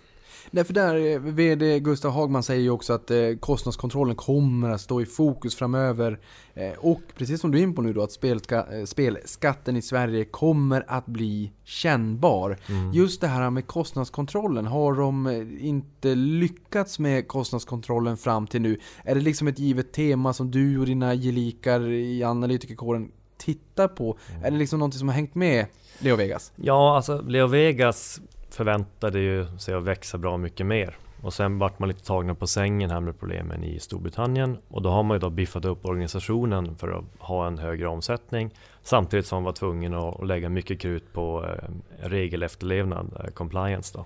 Nej, 0.58 0.66
för 0.66 0.74
där, 0.74 0.95
eh, 0.95 1.20
VD 1.20 1.80
Gustav 1.80 2.12
Hagman 2.12 2.43
säger 2.43 2.62
ju 2.62 2.70
också 2.70 2.93
att 2.93 3.12
eh, 3.12 3.18
kostnadskontrollen 3.39 4.16
kommer 4.16 4.70
att 4.70 4.82
stå 4.82 5.01
i 5.01 5.05
fokus 5.05 5.55
framöver. 5.55 6.20
Eh, 6.53 6.72
och 6.78 7.01
precis 7.18 7.41
som 7.41 7.51
du 7.51 7.58
är 7.58 7.64
in 7.64 7.76
på 7.76 7.82
nu 7.82 7.93
då, 7.93 8.03
att 8.03 8.12
spelska, 8.12 8.66
spelskatten 8.86 9.78
i 9.78 9.82
Sverige 9.82 10.26
kommer 10.26 10.86
att 10.88 11.05
bli 11.05 11.51
kännbar. 11.64 12.58
Just 12.93 13.22
det 13.22 13.28
här 13.28 13.49
med 13.49 13.68
kostnadskontrollen, 13.68 14.66
har 14.66 14.93
de 14.93 15.28
inte 15.60 16.16
lyckats 16.16 16.99
med 16.99 17.28
kostnadskontrollen 17.28 18.18
fram 18.18 18.47
till 18.47 18.62
nu? 18.62 18.80
Är 19.03 19.16
det 19.16 19.22
liksom 19.22 19.47
ett 19.47 19.60
givet 19.60 19.91
tema 19.91 20.34
som 20.34 20.51
du 20.51 20.80
och 20.80 20.86
dina 20.86 21.16
gelikar 21.16 21.88
i 21.89 22.24
analytikerkåren 22.24 23.12
tittar 23.38 23.88
på? 23.88 24.18
Är 24.43 24.51
det 24.51 24.58
liksom 24.58 24.80
någonting 24.80 24.99
som 24.99 25.08
har 25.08 25.16
hängt 25.16 25.36
med 25.36 25.66
Leo 25.99 26.16
Vegas? 26.16 26.51
Ja, 26.55 26.95
alltså 26.95 27.22
Leo 27.22 27.47
Vegas 27.47 28.22
förväntade 28.58 29.20
ju 29.20 29.45
sig 29.58 29.74
att 29.74 29.84
växa 29.84 30.18
bra 30.18 30.38
mycket 30.38 30.66
mer. 30.66 30.97
Och 31.22 31.34
sen 31.34 31.60
vart 31.60 31.80
man 31.80 31.89
lite 31.89 32.03
tagna 32.03 32.36
på 32.36 32.47
sängen 32.47 32.89
här 32.89 32.99
med 32.99 33.20
problemen 33.20 33.64
i 33.64 33.80
Storbritannien. 33.80 34.58
Och 34.68 34.82
då 34.82 34.89
har 34.89 35.03
man 35.03 35.16
ju 35.16 35.20
då 35.20 35.30
biffat 35.30 35.66
upp 35.66 35.86
organisationen 35.86 36.76
för 36.76 36.89
att 36.89 37.03
ha 37.20 37.47
en 37.47 37.58
högre 37.58 37.88
omsättning. 37.88 38.51
Samtidigt 38.82 39.26
som 39.26 39.36
man 39.36 39.43
var 39.43 39.51
tvungen 39.51 39.93
att, 39.93 40.28
lägga 40.28 40.49
mycket 40.49 40.80
krut 40.80 41.14
på 41.14 41.45
eh, 41.45 41.70
regelefterlevnad, 42.10 43.18
eh, 43.20 43.26
compliance 43.32 43.97
då. 43.97 44.05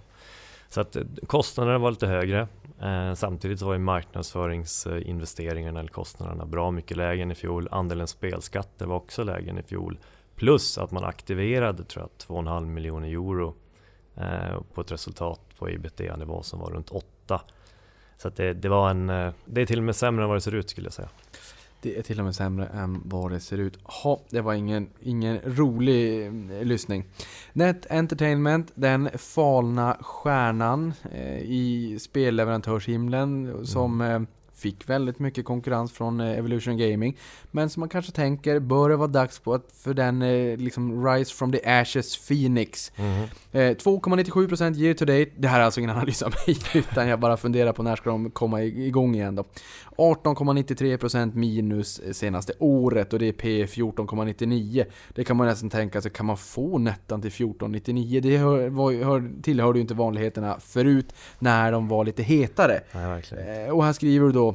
Så 0.69 0.81
att 0.81 0.95
eh, 0.95 1.03
kostnaderna 1.27 1.77
var 1.77 1.91
lite 1.91 2.07
högre. 2.07 2.47
Samtidigt 3.15 3.59
så 3.59 3.65
var 3.65 3.73
ju 3.73 3.79
marknadsföringsinvesteringarna 3.79 5.79
eller 5.79 5.89
kostnaderna 5.89 6.45
bra 6.45 6.71
mycket 6.71 6.97
lägre 6.97 7.23
än 7.23 7.31
i 7.31 7.35
fjol. 7.35 7.67
Andelen 7.71 8.07
spelskatter 8.07 8.85
var 8.85 8.95
också 8.95 9.23
lägre 9.23 9.49
än 9.49 9.57
i 9.57 9.63
fjol. 9.63 9.99
Plus 10.35 10.77
att 10.77 10.91
man 10.91 11.03
aktiverade 11.03 11.83
tror 11.83 12.03
jag 12.03 12.09
2,5 12.27 12.65
miljoner 12.65 13.07
euro 13.07 13.55
på 14.73 14.81
ett 14.81 14.91
resultat 14.91 15.39
på 15.59 15.69
ebitda-nivå 15.69 16.43
som 16.43 16.59
var 16.59 16.71
runt 16.71 16.89
8. 16.89 17.41
Så 18.17 18.29
det, 18.29 18.53
det 18.53 18.69
var 18.69 18.89
en, 18.89 19.09
eh, 19.09 19.33
det 19.45 19.61
är 19.61 19.65
till 19.65 19.77
och 19.77 19.83
med 19.83 19.95
sämre 19.95 20.23
än 20.23 20.29
vad 20.29 20.37
det 20.37 20.41
ser 20.41 20.55
ut 20.55 20.69
skulle 20.69 20.85
jag 20.85 20.93
säga. 20.93 21.09
Det 21.81 21.97
är 21.97 22.01
till 22.01 22.19
och 22.19 22.25
med 22.25 22.35
sämre 22.35 22.65
än 22.65 23.01
vad 23.05 23.31
det 23.31 23.39
ser 23.39 23.57
ut. 23.57 23.79
Ha, 23.83 24.21
det 24.29 24.41
var 24.41 24.53
ingen, 24.53 24.89
ingen 24.99 25.39
rolig 25.45 26.25
eh, 26.25 26.63
lyssning. 26.63 27.05
Net 27.53 27.91
Entertainment, 27.91 28.71
den 28.75 29.09
falna 29.17 29.97
stjärnan 30.01 30.93
eh, 31.11 31.37
i 31.37 31.97
spelleverantörshimlen 32.01 33.65
som 33.67 34.01
eh, 34.01 34.21
fick 34.61 34.89
väldigt 34.89 35.19
mycket 35.19 35.45
konkurrens 35.45 35.91
från 35.91 36.19
eh, 36.19 36.37
Evolution 36.37 36.77
Gaming. 36.77 37.17
Men 37.51 37.69
som 37.69 37.79
man 37.79 37.89
kanske 37.89 38.11
tänker, 38.11 38.59
bör 38.59 38.89
det 38.89 38.95
vara 38.95 39.07
dags 39.07 39.39
på 39.39 39.53
att 39.53 39.71
för 39.83 39.93
den 39.93 40.21
eh, 40.21 40.57
liksom 40.57 41.07
Rise 41.07 41.33
from 41.33 41.51
the 41.51 41.69
Ashes 41.69 42.27
Phoenix. 42.27 42.91
Eh, 43.51 43.59
2,97% 43.59 44.77
year 44.77 44.93
to 44.93 45.05
date. 45.05 45.31
Det 45.37 45.47
här 45.47 45.59
är 45.59 45.63
alltså 45.63 45.79
ingen 45.79 45.89
analys 45.95 46.21
av 46.21 46.33
mig, 46.47 46.57
utan 46.73 47.07
jag 47.07 47.19
bara 47.19 47.37
funderar 47.37 47.73
på 47.73 47.83
när 47.83 47.95
ska 47.95 48.09
de 48.09 48.31
komma 48.31 48.63
igång 48.63 49.15
igen 49.15 49.35
då. 49.35 49.43
18,93% 49.97 51.35
minus 51.35 52.01
senaste 52.11 52.53
året 52.59 53.13
och 53.13 53.19
det 53.19 53.27
är 53.27 53.31
P 53.33 53.65
14,99. 53.65 54.85
Det 55.15 55.23
kan 55.23 55.37
man 55.37 55.47
nästan 55.47 55.69
tänka 55.69 56.01
sig, 56.01 56.11
kan 56.11 56.25
man 56.25 56.37
få 56.37 56.77
nettan 56.77 57.21
till 57.21 57.31
14,99? 57.31 58.19
Det 58.19 58.37
hör, 58.37 58.69
var, 58.69 59.03
hör, 59.03 59.31
tillhörde 59.41 59.79
ju 59.79 59.81
inte 59.81 59.93
vanligheterna 59.93 60.59
förut 60.59 61.15
när 61.39 61.71
de 61.71 61.87
var 61.87 62.05
lite 62.05 62.23
hetare. 62.23 62.81
Nej, 62.91 63.71
Och 63.71 63.83
här 63.83 63.93
skriver 63.93 64.25
du 64.25 64.31
då 64.31 64.50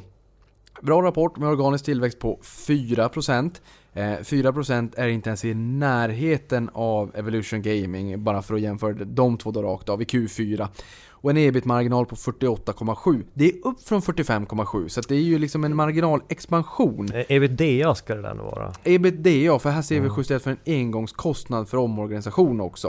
Bra 0.82 1.02
rapport 1.02 1.36
med 1.38 1.48
organisk 1.48 1.84
tillväxt 1.84 2.18
på 2.18 2.38
4%. 2.42 3.60
Eh, 3.94 4.02
4% 4.02 4.94
är 4.96 5.08
inte 5.08 5.28
ens 5.30 5.44
i 5.44 5.54
närheten 5.54 6.70
av 6.72 7.10
Evolution 7.16 7.62
Gaming, 7.62 8.24
bara 8.24 8.42
för 8.42 8.54
att 8.54 8.60
jämföra 8.60 8.92
de 8.92 9.38
två 9.38 9.50
då 9.50 9.62
rakt 9.62 9.88
av 9.88 10.02
i 10.02 10.04
Q4. 10.04 10.68
Och 11.10 11.30
en 11.30 11.36
ebit-marginal 11.36 12.06
på 12.06 12.16
48,7. 12.16 13.24
Det 13.34 13.44
är 13.48 13.66
upp 13.66 13.82
från 13.82 14.00
45,7, 14.02 14.88
så 14.88 15.00
det 15.00 15.14
är 15.14 15.20
ju 15.20 15.38
liksom 15.38 15.64
en 15.64 15.76
marginalexpansion. 15.76 17.08
Eh, 17.14 17.24
Ebitda 17.28 17.94
ska 17.94 18.14
det 18.14 18.22
där 18.22 18.34
nog 18.34 18.46
vara. 18.46 18.72
Ebitda, 18.84 19.58
för 19.58 19.70
här 19.70 19.82
ser 19.82 20.00
vi 20.00 20.06
Ja. 20.08 20.14
justerat 20.18 20.42
för 20.42 20.50
en 20.50 20.58
engångskostnad 20.66 21.68
för 21.68 21.78
omorganisation 21.78 22.60
också. 22.60 22.88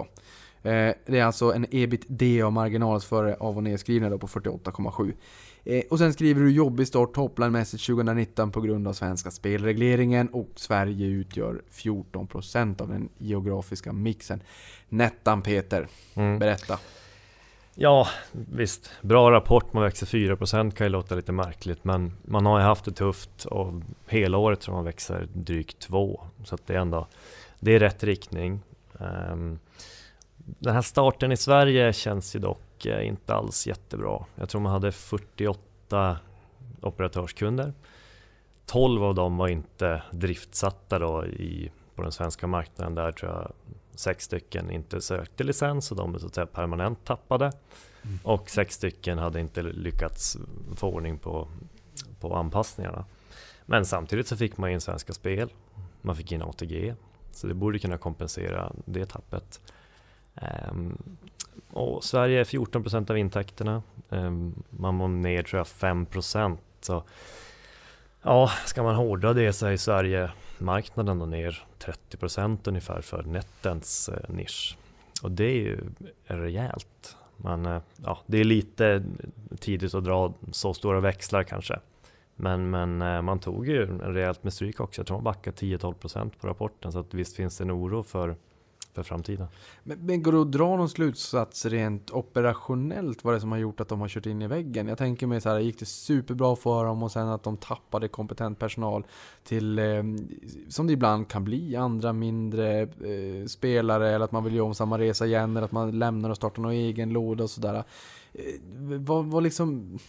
Eh, 0.63 0.71
det 1.05 1.19
är 1.19 1.23
alltså 1.25 1.53
en 1.53 1.65
ebitda-marginal 1.71 2.99
före 3.01 3.35
av 3.39 3.57
och 3.57 3.63
nedskrivna 3.63 4.09
då 4.09 4.17
på 4.17 4.27
48,7. 4.27 5.13
Eh, 5.69 5.83
och 5.89 5.97
sen 5.99 6.13
skriver 6.13 6.41
du 6.41 6.51
jobbig 6.51 6.87
start 6.87 7.15
topline-mässigt 7.15 7.85
2019 7.85 8.51
på 8.51 8.61
grund 8.61 8.87
av 8.87 8.93
svenska 8.93 9.31
spelregleringen 9.31 10.27
och 10.27 10.49
Sverige 10.55 11.07
utgör 11.07 11.61
14% 11.71 12.81
av 12.81 12.87
den 12.87 13.09
geografiska 13.17 13.93
mixen. 13.93 14.41
Nettan 14.89 15.41
Peter, 15.41 15.87
Mm. 16.15 16.39
berätta. 16.39 16.79
Ja, 17.75 18.07
visst. 18.31 18.91
Bra 19.01 19.31
rapport, 19.31 19.73
man 19.73 19.83
växer 19.83 20.05
4% 20.05 20.75
kan 20.75 20.85
ju 20.87 20.91
låta 20.91 21.15
lite 21.15 21.31
märkligt 21.31 21.83
men 21.83 22.13
man 22.25 22.45
har 22.45 22.59
ju 22.59 22.65
haft 22.65 22.85
det 22.85 22.91
tufft 22.91 23.45
och 23.45 23.73
hela 24.07 24.37
året 24.37 24.59
tror 24.61 24.73
jag 24.73 24.77
man 24.77 24.85
växer 24.85 25.27
drygt 25.33 25.79
2. 25.79 26.21
Så 26.43 26.55
att 26.55 26.67
det 26.67 26.73
är 26.73 26.79
ändå, 26.79 27.07
det 27.59 27.71
är 27.75 27.79
rätt 27.79 28.03
riktning. 28.03 28.59
Ehm, 28.99 29.59
den 30.37 30.73
här 30.73 30.81
starten 30.81 31.31
i 31.31 31.37
Sverige 31.37 31.93
känns 31.93 32.35
ju 32.35 32.39
dock 32.39 32.61
eh, 32.85 33.07
inte 33.07 33.33
alls 33.33 33.67
jättebra. 33.67 34.25
Jag 34.35 34.49
tror 34.49 34.61
man 34.61 34.71
hade 34.71 34.91
48 34.91 36.17
operatörskunder. 36.81 37.73
12 38.65 39.03
av 39.03 39.15
dem 39.15 39.37
var 39.37 39.47
inte 39.47 40.03
driftsatta 40.11 40.99
då 40.99 41.25
i, 41.25 41.71
på 41.95 42.01
den 42.01 42.11
svenska 42.11 42.47
marknaden. 42.47 42.95
Där 42.95 43.11
tror 43.11 43.31
jag 43.31 43.51
sex 43.95 44.25
stycken 44.25 44.71
inte 44.71 45.01
sökte 45.01 45.43
licens 45.43 45.91
och 45.91 45.97
de 45.97 46.15
är 46.15 46.19
så 46.19 46.27
att 46.27 46.35
säga 46.35 46.45
permanent 46.45 47.05
tappade. 47.05 47.51
Och 48.23 48.49
sex 48.49 48.75
stycken 48.75 49.17
hade 49.17 49.39
inte 49.39 49.61
lyckats 49.61 50.37
få 50.75 50.87
ordning 50.87 51.17
på, 51.17 51.47
på 52.19 52.35
anpassningarna. 52.35 53.05
Men 53.65 53.85
samtidigt 53.85 54.27
så 54.27 54.37
fick 54.37 54.57
man 54.57 54.69
in 54.69 54.81
Svenska 54.81 55.13
Spel, 55.13 55.49
man 56.01 56.15
fick 56.15 56.31
in 56.31 56.41
ATG, 56.41 56.95
så 57.31 57.47
det 57.47 57.53
borde 57.53 57.79
kunna 57.79 57.97
kompensera 57.97 58.71
det 58.85 59.05
tappet. 59.05 59.61
Ehm, 60.35 60.97
och 61.69 62.03
Sverige 62.03 62.39
är 62.39 62.43
14 62.43 62.83
procent 62.83 63.09
av 63.09 63.17
intäkterna, 63.17 63.83
ehm, 64.09 64.63
man 64.69 64.97
var 64.97 65.07
ner 65.07 65.43
tror 65.43 65.57
jag 65.57 65.67
5 65.67 66.05
procent. 66.05 66.61
så 66.81 67.03
Ja, 68.21 68.51
ska 68.65 68.83
man 68.83 68.95
hårdra 68.95 69.33
det 69.33 69.53
så 69.53 69.65
är 69.65 69.77
Sverige 69.77 70.31
marknaden 70.57 71.21
och 71.21 71.29
ner 71.29 71.65
30 71.79 72.17
procent 72.17 72.67
ungefär 72.67 73.01
för 73.01 73.23
Nettens 73.23 74.09
eh, 74.09 74.35
nisch. 74.35 74.77
Och 75.23 75.31
det 75.31 75.43
är 75.43 75.55
ju 75.55 75.79
rejält. 76.25 77.17
Men 77.37 77.65
eh, 77.65 77.81
ja, 78.03 78.19
det 78.25 78.37
är 78.37 78.43
lite 78.43 79.03
tidigt 79.59 79.93
att 79.93 80.03
dra 80.03 80.33
så 80.51 80.73
stora 80.73 80.99
växlar 80.99 81.43
kanske. 81.43 81.79
Men, 82.35 82.69
men 82.69 83.01
eh, 83.01 83.21
man 83.21 83.39
tog 83.39 83.67
ju 83.67 83.97
rejält 83.97 84.43
med 84.43 84.53
stryk 84.53 84.79
också. 84.79 84.99
Jag 84.99 85.07
tror 85.07 85.17
man 85.17 85.23
backade 85.23 85.57
10-12% 85.57 86.31
på 86.41 86.47
rapporten. 86.47 86.91
Så 86.91 86.99
att 86.99 87.13
visst 87.13 87.35
finns 87.35 87.57
det 87.57 87.63
en 87.63 87.71
oro 87.71 88.03
för, 88.03 88.35
för 88.97 89.03
framtiden. 89.03 89.47
Men, 89.83 90.05
men 90.05 90.23
går 90.23 90.31
det 90.31 90.41
att 90.41 90.51
dra 90.51 90.77
någon 90.77 90.89
slutsats 90.89 91.65
rent 91.65 92.11
operationellt 92.11 93.23
vad 93.23 93.33
det 93.33 93.37
är 93.37 93.39
som 93.39 93.51
har 93.51 93.59
gjort 93.59 93.79
att 93.79 93.87
de 93.87 94.01
har 94.01 94.07
kört 94.07 94.25
in 94.25 94.41
i 94.41 94.47
väggen? 94.47 94.87
Jag 94.87 94.97
tänker 94.97 95.27
mig 95.27 95.41
så 95.41 95.49
här, 95.49 95.59
gick 95.59 95.79
det 95.79 95.85
superbra 95.85 96.55
för 96.55 96.85
dem 96.85 97.03
och 97.03 97.11
sen 97.11 97.27
att 97.27 97.43
de 97.43 97.57
tappade 97.57 98.07
kompetent 98.07 98.59
personal 98.59 99.05
till, 99.43 99.79
eh, 99.79 100.03
som 100.69 100.87
det 100.87 100.93
ibland 100.93 101.27
kan 101.27 101.43
bli, 101.43 101.75
andra 101.75 102.13
mindre 102.13 102.81
eh, 102.81 103.45
spelare 103.47 104.09
eller 104.09 104.25
att 104.25 104.31
man 104.31 104.43
vill 104.43 104.55
göra 104.55 104.65
om 104.65 104.75
samma 104.75 104.97
resa 104.97 105.25
igen 105.25 105.57
eller 105.57 105.65
att 105.65 105.71
man 105.71 105.99
lämnar 105.99 106.29
och 106.29 106.35
startar 106.35 106.61
någon 106.61 106.71
egen 106.71 107.09
låda 107.09 107.43
och 107.43 107.49
sådär. 107.49 107.83
Eh, 108.33 108.43
vad, 108.99 109.25
vad 109.25 109.43
liksom, 109.43 109.99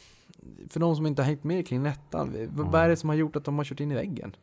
för 0.68 0.80
de 0.80 0.96
som 0.96 1.06
inte 1.06 1.22
har 1.22 1.26
hängt 1.26 1.44
med 1.44 1.66
kring 1.66 1.86
eh, 1.86 1.94
vad, 2.12 2.66
vad 2.66 2.80
är 2.80 2.88
det 2.88 2.96
som 2.96 3.08
har 3.08 3.16
gjort 3.16 3.36
att 3.36 3.44
de 3.44 3.58
har 3.58 3.64
kört 3.64 3.80
in 3.80 3.92
i 3.92 3.94
väggen? 3.94 4.36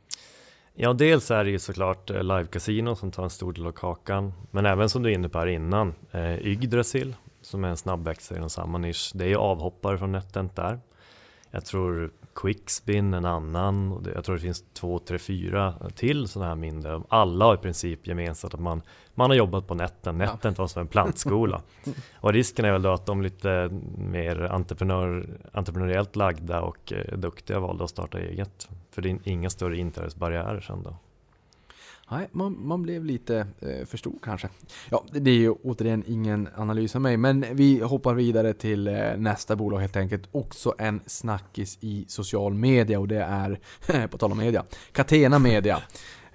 Ja, 0.77 0.93
dels 0.93 1.31
är 1.31 1.43
det 1.43 1.49
ju 1.49 1.59
såklart 1.59 2.09
eh, 2.09 2.23
live 2.23 2.45
casino 2.45 2.95
som 2.95 3.11
tar 3.11 3.23
en 3.23 3.29
stor 3.29 3.53
del 3.53 3.67
av 3.67 3.71
kakan. 3.71 4.33
Men 4.51 4.65
även 4.65 4.89
som 4.89 5.03
du 5.03 5.09
är 5.09 5.13
inne 5.13 5.29
på 5.29 5.39
här 5.39 5.47
innan, 5.47 5.93
eh, 6.11 6.47
Yggdrasil 6.47 7.15
som 7.41 7.63
är 7.63 7.67
en 7.67 7.77
snabbväxare 7.77 8.37
inom 8.37 8.49
samma 8.49 8.77
nisch. 8.77 9.11
Det 9.15 9.25
är 9.25 9.29
ju 9.29 9.35
avhoppare 9.35 9.97
från 9.97 10.11
Netent 10.11 10.55
där. 10.55 10.79
Jag 11.51 11.65
tror 11.65 12.11
Quickspin 12.35 13.13
en 13.13 13.25
annan 13.25 13.91
och 13.91 14.03
det, 14.03 14.11
jag 14.11 14.23
tror 14.23 14.35
det 14.35 14.41
finns 14.41 14.63
två, 14.73 14.99
tre, 14.99 15.17
fyra 15.17 15.73
till 15.95 16.27
sådana 16.27 16.49
här 16.49 16.55
mindre. 16.55 17.01
Alla 17.09 17.45
har 17.45 17.53
i 17.55 17.57
princip 17.57 18.07
gemensamt 18.07 18.53
att 18.53 18.59
man, 18.59 18.81
man 19.13 19.29
har 19.29 19.37
jobbat 19.37 19.67
på 19.67 19.73
Netten. 19.73 20.19
Ja. 20.19 20.31
Netten 20.31 20.53
var 20.53 20.67
som 20.67 20.81
en 20.81 20.87
plantskola. 20.87 21.61
och 22.15 22.33
risken 22.33 22.65
är 22.65 22.71
väl 22.71 22.81
då 22.81 22.91
att 22.91 23.05
de 23.05 23.21
lite 23.21 23.69
mer 23.97 24.41
entreprenör, 24.41 25.27
entreprenöriellt 25.53 26.15
lagda 26.15 26.61
och 26.61 26.93
eh, 26.93 27.17
duktiga 27.17 27.59
valde 27.59 27.83
att 27.83 27.89
starta 27.89 28.19
eget. 28.19 28.69
För 28.95 29.01
det 29.01 29.09
är 29.09 29.19
inga 29.23 29.49
större 29.49 29.77
inträdesbarriärer 29.77 30.61
sen 30.61 30.83
då. 30.83 30.95
Nej, 32.11 32.27
man, 32.31 32.67
man 32.67 32.83
blev 32.83 33.05
lite 33.05 33.47
eh, 33.59 33.85
för 33.85 33.97
stor 33.97 34.13
kanske. 34.23 34.49
Ja, 34.89 35.05
det 35.11 35.31
är 35.31 35.35
ju 35.35 35.51
återigen 35.51 36.03
ingen 36.07 36.49
analys 36.55 36.95
av 36.95 37.01
mig, 37.01 37.17
men 37.17 37.45
vi 37.51 37.79
hoppar 37.79 38.13
vidare 38.13 38.53
till 38.53 38.87
eh, 38.87 39.17
nästa 39.17 39.55
bolag 39.55 39.79
helt 39.79 39.95
enkelt. 39.95 40.23
Också 40.31 40.75
en 40.77 41.01
snackis 41.05 41.77
i 41.81 42.05
social 42.07 42.53
media 42.53 42.99
och 42.99 43.07
det 43.07 43.23
är, 43.23 43.59
på 44.07 44.17
tal 44.17 44.31
om 44.31 44.37
media, 44.37 44.63
Catena 44.91 45.39
Media. 45.39 45.81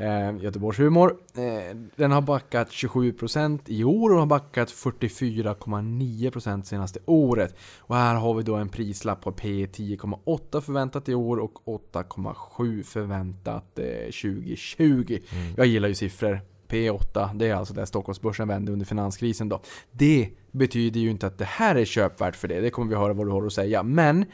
Eh, 0.01 0.37
Göteborgs 0.43 0.79
humor. 0.79 1.17
Eh, 1.35 1.77
den 1.97 2.13
har 2.13 2.21
backat 2.21 2.71
27% 2.71 3.61
i 3.67 3.85
år 3.85 4.13
och 4.13 4.19
har 4.19 4.27
backat 4.27 4.71
44,9% 4.71 6.63
senaste 6.63 6.99
året. 7.07 7.55
Och 7.79 7.97
här 7.97 8.15
har 8.15 8.35
vi 8.35 8.43
då 8.43 8.55
en 8.55 8.69
prislapp 8.69 9.21
på 9.21 9.33
P 9.33 9.67
10,8 9.67 10.61
förväntat 10.61 11.09
i 11.09 11.15
år 11.15 11.37
och 11.37 11.63
8,7 11.65 12.83
förväntat 12.83 13.79
eh, 13.79 13.85
2020. 13.85 15.19
Jag 15.57 15.67
gillar 15.67 15.89
ju 15.89 15.95
siffror. 15.95 16.41
P8, 16.69 17.35
det 17.35 17.49
är 17.49 17.55
alltså 17.55 17.75
där 17.75 17.85
Stockholmsbörsen 17.85 18.49
vände 18.49 18.73
under 18.73 18.87
finanskrisen 18.87 19.49
då. 19.49 19.61
Det 19.91 20.29
betyder 20.51 21.01
ju 21.01 21.11
inte 21.11 21.27
att 21.27 21.39
det 21.39 21.45
här 21.45 21.77
är 21.77 21.85
köpvärt 21.85 22.37
för 22.37 22.49
det, 22.49 22.61
det 22.61 22.71
kommer 22.71 22.91
vi 22.91 22.97
höra 22.97 23.13
vad 23.13 23.27
du 23.27 23.31
har 23.31 23.47
att 23.47 23.53
säga. 23.53 23.83
Men 23.83 24.25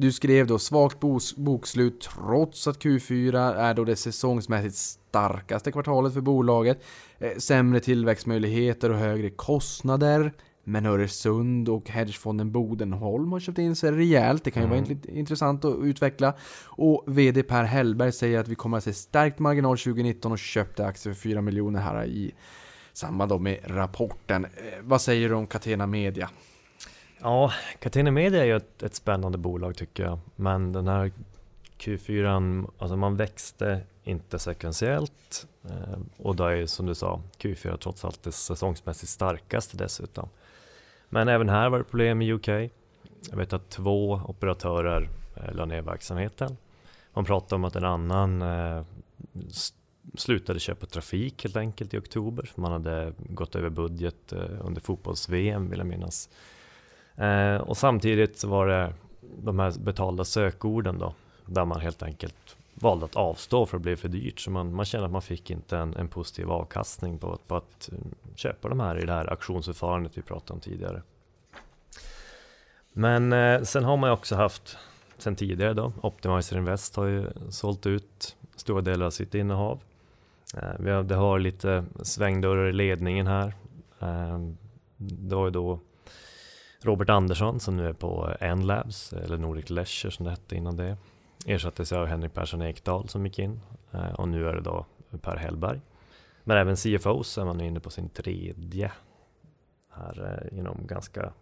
du 0.00 0.12
skrev 0.12 0.46
då 0.46 0.58
svagt 0.58 1.00
bokslut 1.36 2.00
trots 2.00 2.66
att 2.68 2.78
Q4 2.84 3.54
är 3.56 3.74
då 3.74 3.84
det 3.84 3.96
säsongsmässigt 3.96 4.76
starkaste 4.76 5.72
kvartalet 5.72 6.14
för 6.14 6.20
bolaget. 6.20 6.82
Eh, 7.18 7.36
sämre 7.38 7.80
tillväxtmöjligheter 7.80 8.90
och 8.90 8.98
högre 8.98 9.30
kostnader. 9.30 10.32
Men 10.64 10.86
Öresund 10.86 11.68
och 11.68 11.90
hedgefonden 11.90 12.52
Bodenholm 12.52 13.32
har 13.32 13.40
köpt 13.40 13.58
in 13.58 13.76
sig 13.76 13.92
rejält. 13.92 14.44
Det 14.44 14.50
kan 14.50 14.62
ju 14.62 14.68
vara 14.68 14.80
int- 14.80 15.08
intressant 15.10 15.64
att 15.64 15.78
utveckla. 15.82 16.34
Och 16.66 17.04
VD 17.06 17.42
Per 17.42 17.64
Hellberg 17.64 18.12
säger 18.12 18.38
att 18.38 18.48
vi 18.48 18.54
kommer 18.54 18.78
att 18.78 18.84
se 18.84 18.92
stärkt 18.92 19.38
marginal 19.38 19.78
2019 19.78 20.32
och 20.32 20.38
köpte 20.38 20.86
aktier 20.86 21.14
för 21.14 21.20
4 21.20 21.40
miljoner 21.40 21.80
här 21.80 22.04
i 22.04 22.34
samband 22.92 23.40
med 23.40 23.58
rapporten. 23.64 24.44
Eh, 24.44 24.50
vad 24.82 25.00
säger 25.00 25.28
du 25.28 25.34
om 25.34 25.46
Catena 25.46 25.86
Media? 25.86 26.30
Ja, 27.20 27.52
Catena 27.78 28.10
Media 28.10 28.40
är 28.40 28.44
ju 28.44 28.56
ett, 28.56 28.82
ett 28.82 28.94
spännande 28.94 29.38
bolag 29.38 29.76
tycker 29.76 30.04
jag. 30.04 30.18
Men 30.36 30.72
den 30.72 30.88
här 30.88 31.12
Q4, 31.78 32.70
alltså 32.78 32.96
man 32.96 33.16
växte 33.16 33.80
inte 34.04 34.38
sekventiellt. 34.38 35.46
Eh, 35.64 35.98
och 36.16 36.36
då 36.36 36.44
är 36.44 36.56
ju 36.56 36.66
som 36.66 36.86
du 36.86 36.94
sa, 36.94 37.20
Q4 37.38 37.76
trots 37.76 38.04
allt 38.04 38.22
det 38.22 38.32
säsongsmässigt 38.32 39.12
starkaste 39.12 39.76
dessutom. 39.76 40.28
Men 41.08 41.28
även 41.28 41.48
här 41.48 41.68
var 41.68 41.78
det 41.78 41.84
problem 41.84 42.22
i 42.22 42.32
UK. 42.32 42.48
Jag 43.30 43.36
vet 43.36 43.52
att 43.52 43.70
två 43.70 44.20
operatörer 44.26 45.08
eh, 45.36 45.54
la 45.54 45.64
ner 45.64 45.82
verksamheten. 45.82 46.56
Man 47.12 47.24
pratade 47.24 47.54
om 47.54 47.64
att 47.64 47.76
en 47.76 47.84
annan 47.84 48.42
eh, 48.42 48.82
slutade 50.14 50.60
köpa 50.60 50.86
trafik 50.86 51.44
helt 51.44 51.56
enkelt 51.56 51.94
i 51.94 51.98
oktober. 51.98 52.42
För 52.54 52.60
man 52.60 52.72
hade 52.72 53.12
gått 53.18 53.56
över 53.56 53.68
budget 53.68 54.32
under 54.60 54.80
fotbolls-VM 54.80 55.70
vill 55.70 55.78
jag 55.78 55.86
minnas. 55.86 56.28
Eh, 57.18 57.56
och 57.56 57.76
samtidigt 57.76 58.38
så 58.38 58.48
var 58.48 58.66
det 58.66 58.92
de 59.20 59.58
här 59.58 59.78
betalda 59.78 60.24
sökorden 60.24 60.98
då. 60.98 61.14
Där 61.46 61.64
man 61.64 61.80
helt 61.80 62.02
enkelt 62.02 62.56
valde 62.74 63.04
att 63.04 63.16
avstå 63.16 63.66
för 63.66 63.76
att 63.76 63.82
det 63.82 63.84
blev 63.84 63.96
för 63.96 64.08
dyrt. 64.08 64.40
Så 64.40 64.50
man, 64.50 64.74
man 64.74 64.84
kände 64.84 65.06
att 65.06 65.12
man 65.12 65.22
fick 65.22 65.50
inte 65.50 65.78
en, 65.78 65.96
en 65.96 66.08
positiv 66.08 66.50
avkastning 66.50 67.18
på, 67.18 67.38
på 67.46 67.56
att 67.56 67.90
eh, 67.92 67.98
köpa 68.34 68.68
de 68.68 68.80
här 68.80 69.02
i 69.02 69.06
det 69.06 69.12
här 69.12 69.30
auktionsförfarandet 69.30 70.18
vi 70.18 70.22
pratade 70.22 70.52
om 70.52 70.60
tidigare. 70.60 71.02
Men 72.92 73.32
eh, 73.32 73.62
sen 73.62 73.84
har 73.84 73.96
man 73.96 74.10
ju 74.10 74.14
också 74.14 74.36
haft, 74.36 74.78
sen 75.18 75.36
tidigare 75.36 75.74
då, 75.74 75.92
Optimizer 76.00 76.58
Invest 76.58 76.96
har 76.96 77.04
ju 77.04 77.26
sålt 77.50 77.86
ut 77.86 78.36
stora 78.56 78.80
delar 78.80 79.06
av 79.06 79.10
sitt 79.10 79.34
innehav. 79.34 79.80
Eh, 80.56 80.62
vi 80.78 80.90
har, 80.90 81.02
det 81.02 81.14
har 81.14 81.38
lite 81.38 81.84
svängdörrar 82.02 82.68
i 82.68 82.72
ledningen 82.72 83.26
här. 83.26 83.54
Eh, 84.00 84.38
det 84.96 85.36
var 85.36 85.44
ju 85.44 85.50
då 85.50 85.80
Robert 86.82 87.10
Andersson 87.10 87.60
som 87.60 87.76
nu 87.76 87.88
är 87.88 87.92
på 87.92 88.34
N-Labs, 88.40 89.12
eller 89.12 89.38
Nordic 89.38 89.70
Leisure 89.70 90.12
som 90.12 90.24
det 90.24 90.30
hette 90.30 90.56
innan 90.56 90.76
det. 90.76 90.96
Ersattes 91.46 91.92
av 91.92 92.06
Henrik 92.06 92.34
Persson 92.34 92.62
Ekdal 92.62 93.08
som 93.08 93.26
gick 93.26 93.38
in 93.38 93.60
eh, 93.92 94.12
och 94.12 94.28
nu 94.28 94.48
är 94.48 94.54
det 94.54 94.60
då 94.60 94.86
Per 95.20 95.36
Hellberg. 95.36 95.80
Men 96.44 96.56
även 96.56 96.76
CFO 96.76 97.20
är 97.20 97.44
man 97.44 97.60
inne 97.60 97.80
på 97.80 97.90
sin 97.90 98.08
tredje 98.08 98.92
här 99.90 100.48
eh, 100.52 100.58
inom 100.58 100.86
ganska 100.86 101.32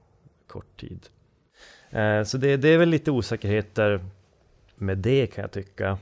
kort 0.47 0.81
tid. 0.81 1.07
Eh, 1.91 2.23
så 2.23 2.39
det, 2.39 2.57
det 2.57 2.69
är 2.69 2.79
väl 2.79 2.89
lite 2.89 3.11
osäkerheter 3.11 4.05
med 4.75 4.99
det 4.99 5.27
kan 5.27 5.43
jag 5.43 5.53
tycka. 5.53 5.99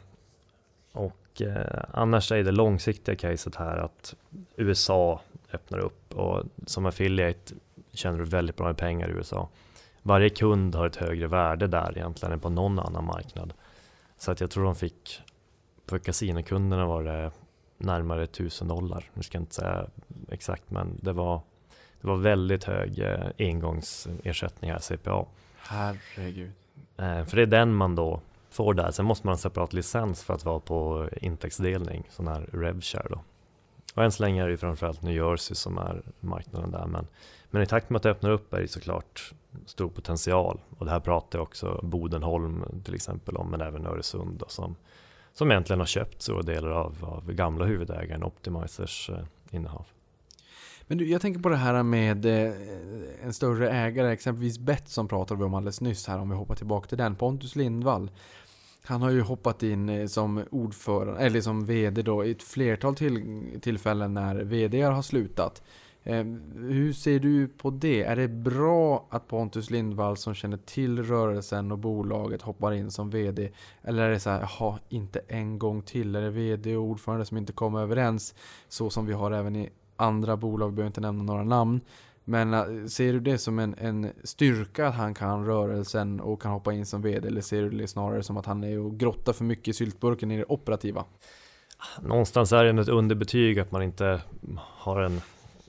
Och 0.93 1.43
annars 1.91 2.32
är 2.32 2.45
det 2.45 2.53
långsiktiga 2.53 3.16
caset 3.16 3.57
här 3.57 3.76
att 3.76 4.14
USA 4.57 5.20
öppnar 5.53 5.78
upp 5.78 6.14
och 6.14 6.45
som 6.66 6.87
affiliate 6.87 7.55
tjänar 7.95 8.18
du 8.18 8.24
väldigt 8.24 8.57
bra 8.57 8.66
med 8.66 8.76
pengar 8.76 9.09
i 9.09 9.12
USA. 9.12 9.49
Varje 10.03 10.30
kund 10.30 10.74
har 10.74 10.86
ett 10.86 10.97
högre 10.97 11.26
värde 11.26 11.66
där 11.66 11.92
egentligen 11.99 12.32
än 12.32 12.40
på 12.40 12.51
någon 12.51 12.78
annan 12.78 13.05
marknad. 13.05 13.53
Så 14.18 14.30
att 14.30 14.40
jag 14.40 14.51
tror 14.51 14.64
de 14.64 14.74
fick, 14.74 15.22
för 15.86 15.99
kasinokunderna 15.99 16.86
var 16.86 17.03
det 17.03 17.30
närmare 17.78 18.22
1000 18.22 18.68
dollar. 18.68 19.11
Nu 19.14 19.22
ska 19.22 19.36
jag 19.36 19.42
inte 19.42 19.55
säga 19.55 19.86
exakt 20.30 20.70
men 20.70 20.99
det 21.03 21.12
var, 21.12 21.40
det 22.01 22.07
var 22.07 22.16
väldigt 22.16 22.64
hög 22.64 22.99
eh, 22.99 23.26
engångsersättning 23.38 24.70
här, 24.70 24.78
CPA. 24.78 25.26
Herregud. 25.57 26.53
Eh, 26.97 27.24
för 27.24 27.36
det 27.36 27.42
är 27.42 27.47
den 27.47 27.74
man 27.74 27.95
då 27.95 28.20
får 28.51 28.74
där. 28.74 28.90
Sen 28.90 29.05
måste 29.05 29.26
man 29.26 29.30
ha 29.30 29.34
en 29.34 29.38
separat 29.38 29.72
licens 29.72 30.24
för 30.24 30.34
att 30.34 30.45
vara 30.45 30.61
på 30.61 31.09
intäktsdelning, 31.16 32.05
sån 32.11 32.26
här 32.26 32.49
RevShare 32.53 33.07
då. 33.11 33.20
Och 33.95 34.05
än 34.05 34.12
så 34.12 34.22
länge 34.22 34.42
är 34.42 34.47
det 34.47 34.51
ju 34.51 34.57
framförallt 34.57 35.03
New 35.03 35.14
Jersey 35.14 35.55
som 35.55 35.78
är 35.78 36.03
marknaden 36.20 36.70
där. 36.70 36.86
Men, 36.86 37.07
men 37.55 37.63
i 37.63 37.67
takt 37.67 37.91
med 37.91 37.97
att 37.97 38.03
det 38.03 38.11
öppnar 38.11 38.31
upp 38.31 38.55
är 38.55 38.61
det 38.61 38.69
såklart 38.69 39.33
stor 39.67 39.89
potential. 39.89 40.61
Och 40.79 40.85
det 40.85 40.91
här 40.91 41.01
pratar 41.01 41.39
också 41.39 41.81
Bodenholm 41.83 42.65
till 42.85 42.95
exempel 42.95 43.37
om, 43.37 43.51
men 43.51 43.61
även 43.61 43.87
Öresund 43.87 44.39
då, 44.39 44.47
som, 44.49 44.77
som 45.33 45.51
egentligen 45.51 45.81
har 45.81 45.87
köpt 45.87 46.23
stora 46.23 46.43
delar 46.43 46.71
av, 46.71 47.05
av 47.05 47.33
gamla 47.33 47.65
huvudägaren 47.65 48.25
Optimizers 48.25 49.11
eh, 49.11 49.57
innehav. 49.57 49.87
Men 50.87 50.99
du, 50.99 51.11
jag 51.11 51.21
tänker 51.21 51.41
på 51.41 51.49
det 51.49 51.57
här 51.57 51.83
med 51.83 52.27
eh, 52.27 52.55
en 53.23 53.33
större 53.33 53.71
ägare, 53.71 54.13
exempelvis 54.13 54.59
Betsson 54.59 55.09
pratade 55.09 55.39
vi 55.39 55.45
om 55.45 55.55
alldeles 55.55 55.81
nyss 55.81 56.07
här, 56.07 56.19
om 56.19 56.31
vi 56.31 56.37
hoppar 56.37 56.55
tillbaka 56.55 56.89
till 56.89 56.99
den. 56.99 57.17
Pontus 57.17 57.57
Lindvall. 57.57 58.11
Han 58.85 59.03
har 59.03 59.11
ju 59.11 59.21
hoppat 59.21 59.63
in 59.63 59.89
eh, 59.89 60.07
som 60.07 60.45
ordförande, 60.51 61.21
eller 61.21 61.41
som 61.41 61.67
VD 61.67 62.03
då, 62.03 62.25
i 62.25 62.31
ett 62.31 62.43
flertal 62.43 62.95
till, 62.95 63.61
tillfällen 63.63 64.15
när 64.15 64.35
VD 64.37 64.83
har 64.83 65.03
slutat. 65.03 65.63
Eh, 66.07 66.25
hur 66.55 66.93
ser 66.93 67.19
du 67.19 67.49
på 67.49 67.71
det? 67.71 68.03
Är 68.03 68.17
det 68.17 68.29
bra 68.29 69.07
att 69.11 69.29
Pontus 69.29 69.71
Lindvall 69.71 70.17
som 70.17 70.35
känner 70.35 70.57
till 70.57 71.03
rörelsen 71.05 71.73
och 71.73 71.79
bolaget 71.79 72.43
hoppar 72.43 72.73
in 72.73 72.91
som 72.91 73.11
VD? 73.11 73.51
Eller 73.83 74.03
är 74.03 74.11
det 74.11 74.21
så 74.21 74.31
här, 74.31 74.41
jaha, 74.41 74.79
inte 74.89 75.21
en 75.29 75.59
gång 75.59 75.83
till? 75.83 76.17
Är 76.17 76.21
det 76.21 76.31
VD 76.31 76.77
och 76.77 76.85
ordförande 76.85 77.25
som 77.25 77.37
inte 77.37 77.53
kommer 77.53 77.81
överens? 77.81 78.35
Så 78.69 78.91
som 78.91 79.07
vi 79.07 79.13
har 79.13 79.31
även 79.31 79.57
i 79.57 79.71
andra 79.97 80.37
bolag, 80.37 80.69
vi 80.69 80.77
behöver 80.77 80.87
inte 80.87 81.01
nämna 81.01 81.23
några 81.23 81.45
namn. 81.45 81.81
Men 82.25 82.55
eh, 82.55 82.87
ser 82.87 83.13
du 83.13 83.21
det 83.21 83.39
som 83.39 83.59
en, 83.59 83.75
en 83.79 84.13
styrka 84.25 84.89
att 84.89 84.95
han 84.95 85.15
kan 85.15 85.47
rörelsen 85.47 86.21
och 86.21 86.43
kan 86.43 86.53
hoppa 86.53 86.73
in 86.73 86.87
som 86.87 87.03
VD? 87.03 87.29
Eller 87.29 87.41
ser 87.41 87.63
du 87.63 87.71
det 87.71 87.89
snarare 87.89 88.23
som 88.23 88.37
att 88.37 88.47
han 88.47 88.65
är 88.65 88.79
och 88.79 88.99
grottar 88.99 89.33
för 89.33 89.45
mycket 89.45 89.69
i 89.69 89.73
syltburken 89.73 90.31
i 90.31 90.37
det 90.37 90.45
operativa? 90.49 91.05
Någonstans 92.01 92.53
är 92.53 92.65
det 92.65 92.83
ett 92.83 92.89
underbetyg 92.89 93.59
att 93.59 93.73
man 93.73 93.83
inte 93.83 94.21
har 94.57 95.01
en, 95.01 95.21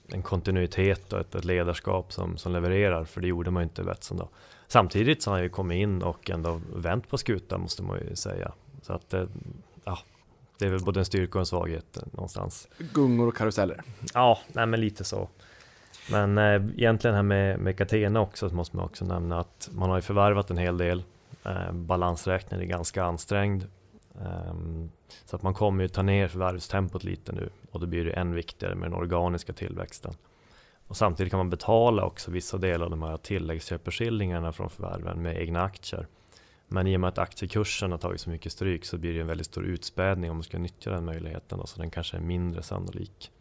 en 0.07 0.21
kontinuitet 0.21 1.13
och 1.13 1.19
ett, 1.19 1.35
ett 1.35 1.45
ledarskap 1.45 2.13
som, 2.13 2.37
som 2.37 2.51
levererar, 2.51 3.05
för 3.05 3.21
det 3.21 3.27
gjorde 3.27 3.51
man 3.51 3.61
ju 3.61 3.63
inte 3.63 3.81
i 3.81 3.85
Betsson 3.85 4.17
då. 4.17 4.29
Samtidigt 4.67 5.21
så 5.21 5.29
har 5.29 5.35
han 5.35 5.43
ju 5.43 5.49
kommit 5.49 5.75
in 5.75 6.01
och 6.01 6.29
ändå 6.29 6.61
vänt 6.75 7.09
på 7.09 7.17
skutan 7.17 7.61
måste 7.61 7.83
man 7.83 7.99
ju 8.09 8.15
säga. 8.15 8.51
Så 8.81 8.93
att 8.93 9.09
det, 9.09 9.27
ja, 9.83 9.99
det 10.59 10.65
är 10.65 10.69
väl 10.69 10.83
både 10.83 10.99
en 10.99 11.05
styrka 11.05 11.37
och 11.37 11.41
en 11.41 11.45
svaghet 11.45 11.97
eh, 11.97 12.03
någonstans. 12.11 12.67
Gungor 12.93 13.27
och 13.27 13.35
karuseller. 13.35 13.81
Ja, 14.13 14.39
nej 14.53 14.65
men 14.65 14.81
lite 14.81 15.03
så. 15.03 15.29
Men 16.11 16.37
eh, 16.37 16.61
egentligen 16.77 17.15
här 17.15 17.23
med, 17.23 17.59
med 17.59 17.77
Catena 17.77 18.21
också 18.21 18.49
så 18.49 18.55
måste 18.55 18.75
man 18.75 18.85
också 18.85 19.05
nämna 19.05 19.39
att 19.39 19.69
man 19.73 19.89
har 19.89 19.97
ju 19.97 20.01
förvärvat 20.01 20.49
en 20.49 20.57
hel 20.57 20.77
del. 20.77 21.03
Eh, 21.43 21.71
balansräkningen 21.71 22.65
är 22.65 22.69
ganska 22.69 23.03
ansträngd. 23.03 23.63
Ehm, 24.21 24.89
så 25.25 25.35
att 25.35 25.43
man 25.43 25.53
kommer 25.53 25.83
ju 25.83 25.87
ta 25.87 26.01
ner 26.01 26.27
förvärvstempot 26.27 27.03
lite 27.03 27.31
nu 27.31 27.49
och 27.71 27.79
då 27.79 27.87
blir 27.87 28.05
det 28.05 28.11
än 28.11 28.33
viktigare 28.33 28.75
med 28.75 28.91
den 28.91 28.99
organiska 28.99 29.53
tillväxten. 29.53 30.13
Och 30.87 30.97
samtidigt 30.97 31.31
kan 31.31 31.37
man 31.37 31.49
betala 31.49 32.05
också 32.05 32.31
vissa 32.31 32.57
delar 32.57 32.85
av 32.85 32.91
de 32.91 33.03
här 33.03 33.17
tilläggsköpeskillingarna 33.17 34.51
från 34.51 34.69
förvärven 34.69 35.21
med 35.21 35.41
egna 35.41 35.63
aktier. 35.63 36.07
Men 36.67 36.87
i 36.87 36.95
och 36.95 36.99
med 36.99 37.07
att 37.07 37.17
aktiekursen 37.17 37.91
har 37.91 37.97
tagit 37.97 38.21
så 38.21 38.29
mycket 38.29 38.51
stryk 38.51 38.85
så 38.85 38.97
blir 38.97 39.13
det 39.13 39.19
en 39.19 39.27
väldigt 39.27 39.47
stor 39.47 39.65
utspädning 39.65 40.31
om 40.31 40.37
man 40.37 40.43
ska 40.43 40.57
nyttja 40.57 40.91
den 40.91 41.05
möjligheten. 41.05 41.59
Då, 41.59 41.67
så 41.67 41.79
den 41.79 41.89
kanske 41.89 42.17
är 42.17 42.21
mindre 42.21 42.63
sannolik. 42.63 43.31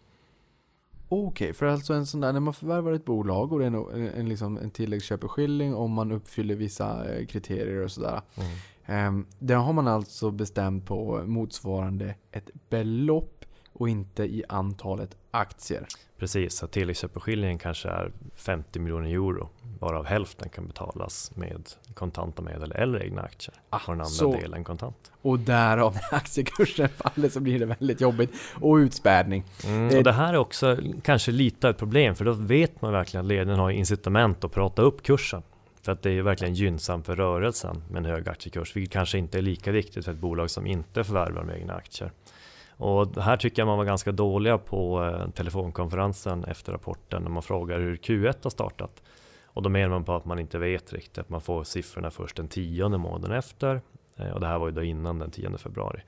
Okej, 1.08 1.52
för 1.52 1.66
alltså 1.66 1.94
en 1.94 2.06
sån 2.06 2.20
där, 2.20 2.32
när 2.32 2.40
man 2.40 2.54
förvärvar 2.54 2.92
ett 2.92 3.04
bolag 3.04 3.52
och 3.52 3.58
det 3.58 3.64
är 3.64 3.66
en, 3.66 3.74
en, 3.74 4.08
en, 4.08 4.28
liksom 4.28 4.58
en 4.58 4.70
tilläggsköpeskilling 4.70 5.74
om 5.74 5.92
man 5.92 6.12
uppfyller 6.12 6.54
vissa 6.54 7.14
eh, 7.14 7.26
kriterier 7.26 7.84
och 7.84 7.90
sådär. 7.90 8.20
Mm. 8.34 8.50
Ehm, 8.86 9.26
där 9.38 9.56
har 9.56 9.72
man 9.72 9.88
alltså 9.88 10.30
bestämt 10.30 10.86
på 10.86 11.22
motsvarande 11.26 12.14
ett 12.32 12.50
belopp 12.70 13.44
och 13.72 13.88
inte 13.88 14.22
i 14.24 14.44
antalet 14.48 15.16
aktier. 15.30 15.86
Precis, 16.18 16.54
så 16.56 16.66
tilläggsköpeskillingen 16.66 17.58
kanske 17.58 17.88
är 17.88 18.12
50 18.34 18.78
miljoner 18.78 19.08
euro 19.10 19.48
varav 19.80 20.04
hälften 20.06 20.48
kan 20.48 20.66
betalas 20.66 21.32
med 21.34 21.68
kontanta 21.94 22.42
medel 22.42 22.72
eller 22.72 23.02
egna 23.02 23.22
aktier. 23.22 23.54
Ah, 23.70 23.76
och 23.76 23.82
den 23.86 23.90
andra 24.00 24.04
så. 24.04 24.32
delen 24.36 24.64
kontant. 24.64 25.12
Och 25.22 25.38
därav 25.38 25.94
när 25.94 26.14
aktiekursen 26.18 26.88
faller 26.88 27.28
så 27.28 27.40
blir 27.40 27.58
det 27.58 27.66
väldigt 27.66 28.00
jobbigt. 28.00 28.32
Och 28.60 28.74
utspädning. 28.74 29.44
Mm, 29.66 29.88
Det- 29.88 29.98
och 29.98 30.04
det 30.04 30.12
här 30.12 30.34
är 30.34 30.38
också 30.38 30.76
kanske 31.02 31.32
lite 31.32 31.66
av 31.66 31.70
ett 31.70 31.78
problem 31.78 32.14
för 32.14 32.24
då 32.24 32.32
vet 32.32 32.82
man 32.82 32.92
verkligen 32.92 33.24
att 33.26 33.28
ledningen 33.28 33.60
har 33.60 33.70
incitament 33.70 34.44
att 34.44 34.52
prata 34.52 34.82
upp 34.82 35.02
kursen. 35.02 35.42
För 35.84 35.92
att 35.92 36.02
det 36.02 36.08
är 36.08 36.14
ju 36.14 36.22
verkligen 36.22 36.54
gynnsamt 36.54 37.06
för 37.06 37.16
rörelsen 37.16 37.82
med 37.90 37.98
en 37.98 38.04
hög 38.04 38.28
aktiekurs, 38.28 38.76
vilket 38.76 38.92
kanske 38.92 39.18
inte 39.18 39.38
är 39.38 39.42
lika 39.42 39.72
viktigt 39.72 40.04
för 40.04 40.12
ett 40.12 40.18
bolag 40.18 40.50
som 40.50 40.66
inte 40.66 41.04
förvärvar 41.04 41.42
med 41.42 41.56
egna 41.56 41.74
aktier. 41.74 42.12
Och 42.76 43.22
här 43.22 43.36
tycker 43.36 43.62
jag 43.62 43.66
man 43.66 43.78
var 43.78 43.84
ganska 43.84 44.12
dåliga 44.12 44.58
på 44.58 45.04
eh, 45.04 45.30
telefonkonferensen 45.30 46.44
efter 46.44 46.72
rapporten 46.72 47.22
när 47.22 47.30
man 47.30 47.42
frågar 47.42 47.78
hur 47.78 47.96
Q1 47.96 48.36
har 48.42 48.50
startat. 48.50 49.02
Och 49.44 49.62
då 49.62 49.68
menar 49.68 49.88
man 49.88 50.04
på 50.04 50.14
att 50.14 50.24
man 50.24 50.38
inte 50.38 50.58
vet 50.58 50.92
riktigt, 50.92 51.18
att 51.18 51.28
man 51.28 51.40
får 51.40 51.64
siffrorna 51.64 52.10
först 52.10 52.36
den 52.36 52.48
tionde 52.48 52.98
månaden 52.98 53.36
efter. 53.36 53.80
Eh, 54.16 54.30
och 54.30 54.40
det 54.40 54.46
här 54.46 54.58
var 54.58 54.68
ju 54.68 54.74
då 54.74 54.82
innan 54.82 55.18
den 55.18 55.30
10 55.30 55.58
februari. 55.58 56.00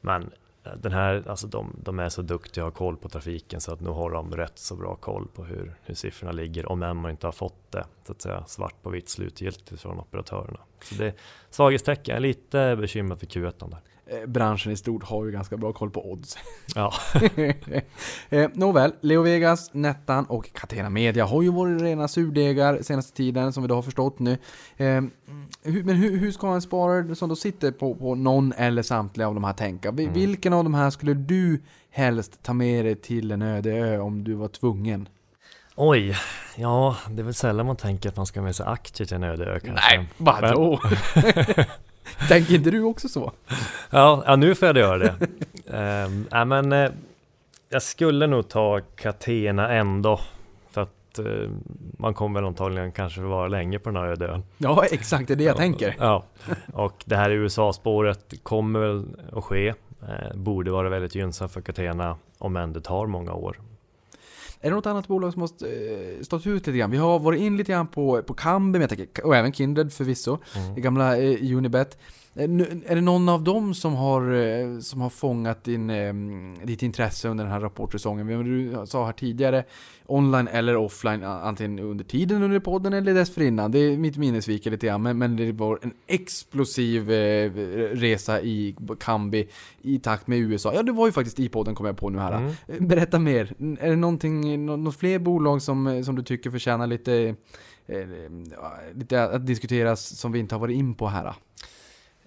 Men 0.00 0.30
den 0.76 0.92
här, 0.92 1.28
alltså 1.28 1.46
de, 1.46 1.76
de 1.82 1.98
är 1.98 2.08
så 2.08 2.22
duktiga 2.22 2.64
och 2.64 2.70
har 2.70 2.76
koll 2.76 2.96
på 2.96 3.08
trafiken 3.08 3.60
så 3.60 3.72
att 3.72 3.80
nu 3.80 3.90
har 3.90 4.10
de 4.10 4.36
rätt 4.36 4.58
så 4.58 4.76
bra 4.76 4.96
koll 4.96 5.28
på 5.34 5.44
hur, 5.44 5.74
hur 5.82 5.94
siffrorna 5.94 6.32
ligger 6.32 6.72
om 6.72 6.82
än 6.82 6.96
man 6.96 7.10
inte 7.10 7.26
har 7.26 7.32
fått 7.32 7.72
det 7.72 7.84
så 8.06 8.12
att 8.12 8.22
säga 8.22 8.44
svart 8.44 8.82
på 8.82 8.90
vitt 8.90 9.08
slutgiltigt 9.08 9.80
från 9.80 9.98
operatörerna. 9.98 10.60
Så 10.82 10.94
det 10.94 11.06
är 11.06 11.14
svaghetstecken, 11.50 12.22
lite 12.22 12.76
bekymrad 12.76 13.20
för 13.20 13.26
Q1 13.26 13.70
där. 13.70 13.80
Eh, 14.06 14.26
branschen 14.26 14.72
i 14.72 14.76
stort 14.76 15.04
har 15.04 15.24
ju 15.24 15.30
ganska 15.30 15.56
bra 15.56 15.72
koll 15.72 15.90
på 15.90 16.12
odds. 16.12 16.38
Ja, 16.74 16.92
eh, 18.28 18.50
nåväl, 18.54 18.92
Leo 19.00 19.22
Vegas, 19.22 19.74
Nettan 19.74 20.24
och 20.24 20.52
Catena 20.52 20.90
Media 20.90 21.24
har 21.24 21.42
ju 21.42 21.52
varit 21.52 21.82
rena 21.82 22.08
surdegar 22.08 22.78
senaste 22.82 23.16
tiden 23.16 23.52
som 23.52 23.62
vi 23.62 23.68
då 23.68 23.74
har 23.74 23.82
förstått 23.82 24.18
nu. 24.18 24.38
Eh, 24.76 25.02
hur, 25.62 25.84
men 25.84 25.96
hur, 25.96 26.18
hur 26.18 26.32
ska 26.32 26.54
en 26.54 26.62
sparare 26.62 27.14
som 27.14 27.28
då 27.28 27.36
sitter 27.36 27.70
på, 27.70 27.94
på 27.94 28.14
någon 28.14 28.52
eller 28.52 28.82
samtliga 28.82 29.28
av 29.28 29.34
de 29.34 29.44
här 29.44 29.52
tänka? 29.52 29.88
Mm. 29.88 30.12
Vilken 30.12 30.52
av 30.52 30.64
de 30.64 30.74
här 30.74 30.90
skulle 30.90 31.14
du 31.14 31.62
helst 31.90 32.42
ta 32.42 32.52
med 32.52 32.84
dig 32.84 32.94
till 32.94 33.30
en 33.30 33.42
öde 33.42 33.72
ö 33.72 33.98
om 33.98 34.24
du 34.24 34.34
var 34.34 34.48
tvungen? 34.48 35.08
Oj, 35.76 36.16
ja 36.56 36.96
det 37.10 37.22
är 37.22 37.24
väl 37.24 37.34
sällan 37.34 37.66
man 37.66 37.76
tänker 37.76 38.08
att 38.08 38.16
man 38.16 38.26
ska 38.26 38.42
med 38.42 38.56
sig 38.56 38.66
aktier 38.66 39.06
till 39.06 39.16
en 39.16 39.22
öde 39.22 39.44
ö 39.44 39.60
kanske. 39.60 39.96
Nej, 39.96 40.08
vadå? 40.16 40.80
Tänker 42.28 42.54
inte 42.54 42.70
du 42.70 42.82
också 42.82 43.08
så? 43.08 43.32
Ja, 43.90 44.22
ja 44.26 44.36
nu 44.36 44.54
får 44.54 44.68
jag 44.68 44.76
göra 44.76 44.98
det. 44.98 45.14
um, 46.06 46.26
ja, 46.30 46.44
men 46.44 46.72
eh, 46.72 46.90
jag 47.68 47.82
skulle 47.82 48.26
nog 48.26 48.48
ta 48.48 48.80
Catena 48.80 49.68
ändå. 49.72 50.20
För 50.70 50.82
att 50.82 51.18
eh, 51.18 51.50
man 51.98 52.14
kommer 52.14 52.40
väl 52.40 52.48
antagligen 52.48 52.92
kanske 52.92 53.20
vara 53.20 53.48
länge 53.48 53.78
på 53.78 53.90
den 53.90 53.96
här 53.96 54.06
öde. 54.08 54.42
Ja, 54.58 54.84
exakt, 54.90 55.28
det 55.28 55.34
är 55.34 55.36
det 55.36 55.44
jag 55.44 55.56
tänker. 55.56 55.96
Ja, 55.98 56.24
och 56.72 57.02
det 57.04 57.16
här 57.16 57.30
USA-spåret 57.30 58.34
kommer 58.42 58.80
väl 58.80 59.04
att 59.32 59.44
ske. 59.44 59.68
Eh, 60.08 60.34
borde 60.36 60.70
vara 60.70 60.88
väldigt 60.88 61.14
gynnsamt 61.14 61.52
för 61.52 61.60
Catena, 61.60 62.16
om 62.38 62.56
än 62.56 62.72
det 62.72 62.80
tar 62.80 63.06
många 63.06 63.32
år. 63.32 63.60
Är 64.64 64.70
det 64.70 64.76
något 64.76 64.86
annat 64.86 65.08
bolag 65.08 65.32
som 65.32 65.42
har 65.42 65.48
eh, 65.48 66.22
stått 66.22 66.46
ut 66.46 66.66
lite 66.66 66.78
grann? 66.78 66.90
Vi 66.90 66.96
har 66.96 67.18
varit 67.18 67.40
in 67.40 67.56
lite 67.56 67.72
grann 67.72 67.86
på, 67.86 68.22
på 68.22 68.34
Kambi, 68.34 68.78
men 68.78 68.80
jag 68.80 68.90
tänker, 68.98 69.26
och 69.26 69.36
även 69.36 69.52
Kindred 69.52 69.92
förvisso, 69.92 70.38
Mm. 70.56 70.74
det 70.74 70.80
gamla 70.80 71.16
eh, 71.18 71.56
Unibet. 71.56 71.98
Eh, 72.36 72.44
Är 72.86 72.94
det 72.94 73.00
någon 73.00 73.28
av 73.28 73.44
dem 73.44 73.74
som 73.74 73.94
har, 73.94 74.32
eh, 74.34 74.78
som 74.78 75.00
har 75.00 75.10
fångat 75.10 75.64
din, 75.64 75.90
eh, 75.90 76.14
ditt 76.64 76.82
intresse 76.82 77.28
under 77.28 77.44
den 77.44 77.52
här 77.52 77.60
rapportsäsongen? 77.60 78.26
Du 78.44 78.86
sa 78.86 79.04
här 79.06 79.12
tidigare, 79.12 79.64
online 80.06 80.48
eller 80.48 80.76
offline, 80.76 81.22
antingen 81.24 81.78
under 81.78 82.04
tiden 82.04 82.42
under 82.42 82.60
podden 82.60 82.92
eller 82.92 83.14
dessförinnan. 83.14 83.70
Det 83.72 83.78
är 83.78 83.98
mitt 83.98 84.16
minne 84.16 84.42
sviker 84.42 84.70
lite 84.70 84.86
grann, 84.86 85.02
men, 85.02 85.18
men 85.18 85.36
det 85.36 85.52
var 85.52 85.78
en 85.82 85.92
explosiv 86.06 87.08
resa 87.92 88.40
i 88.40 88.76
Kambi 89.00 89.48
i 89.82 89.98
takt 89.98 90.26
med 90.26 90.38
USA. 90.38 90.72
Ja, 90.74 90.82
det 90.82 90.92
var 90.92 91.06
ju 91.06 91.12
faktiskt 91.12 91.40
i 91.40 91.48
podden 91.48 91.74
kom 91.74 91.86
jag 91.86 91.96
på 91.96 92.10
nu 92.10 92.18
här. 92.18 92.32
Mm. 92.68 92.88
Berätta 92.88 93.18
mer. 93.18 93.52
Är 93.80 93.90
det 93.90 93.96
någonting, 93.96 94.66
nå- 94.66 94.76
något 94.76 94.96
fler 94.96 95.18
bolag 95.18 95.62
som, 95.62 96.04
som 96.04 96.16
du 96.16 96.22
tycker 96.22 96.50
förtjänar 96.50 96.86
lite, 96.86 97.34
lite 98.94 99.22
att 99.24 99.46
diskuteras 99.46 100.18
som 100.18 100.32
vi 100.32 100.38
inte 100.38 100.54
har 100.54 100.60
varit 100.60 100.76
in 100.76 100.94
på 100.94 101.06
här? 101.06 101.34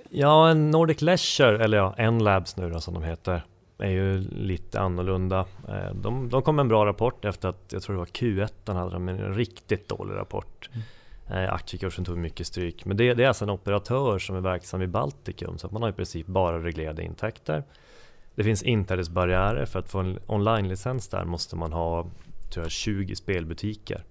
Ja, 0.10 0.50
en 0.50 0.72
Nordic 0.72 1.02
Leisure, 1.02 1.64
eller 1.64 1.78
ja, 1.78 1.94
N-Labs 1.98 2.58
nu 2.58 2.70
då 2.70 2.80
som 2.80 2.94
de 2.94 3.04
heter, 3.04 3.42
är 3.78 3.90
ju 3.90 4.18
lite 4.32 4.80
annorlunda. 4.80 5.46
Eh, 5.68 5.94
De, 5.96 6.30
de 6.30 6.42
kom 6.42 6.56
med 6.56 6.64
en 6.64 6.68
bra 6.68 6.86
rapport 6.86 7.26
efter 7.26 7.50
att, 7.50 7.70
jag 7.70 7.82
tror 7.82 7.94
det 7.94 8.00
var 8.00 8.06
Q1, 8.06 8.74
hade 8.74 8.92
de 8.92 9.10
en 9.10 9.34
riktigt 9.34 9.90
dålig 9.90 10.16
rapport. 10.16 10.70
Eh, 11.30 11.54
Aktiekursen 11.54 12.06
tog 12.06 12.18
mycket 12.18 12.48
stryk. 12.48 12.86
Men 12.86 12.98
det, 12.98 13.14
det 13.14 13.24
är 13.24 13.28
alltså 13.28 13.46
en 13.46 13.50
operatör 13.50 14.20
som 14.20 14.36
är 14.36 14.42
verksam 14.42 14.82
i 14.82 14.88
Baltikum, 14.88 15.58
så 15.58 15.68
att 15.68 15.74
man 15.74 15.82
har 15.82 15.90
i 15.90 15.94
princip 15.94 16.28
bara 16.28 16.64
reglerade 16.64 17.04
intäkter. 17.04 17.64
Det 18.36 18.44
finns 18.44 18.64
inträdesbarriärer, 18.64 19.66
för 19.66 19.80
att 19.80 19.90
få 19.90 20.00
en 20.00 20.20
online-licens 20.28 21.08
där 21.10 21.26
måste 21.26 21.56
man 21.56 21.74
ha 21.74 22.08
tror 22.54 22.66
jag, 22.66 22.72
20 22.72 23.16
spelbutiker. 23.16 24.04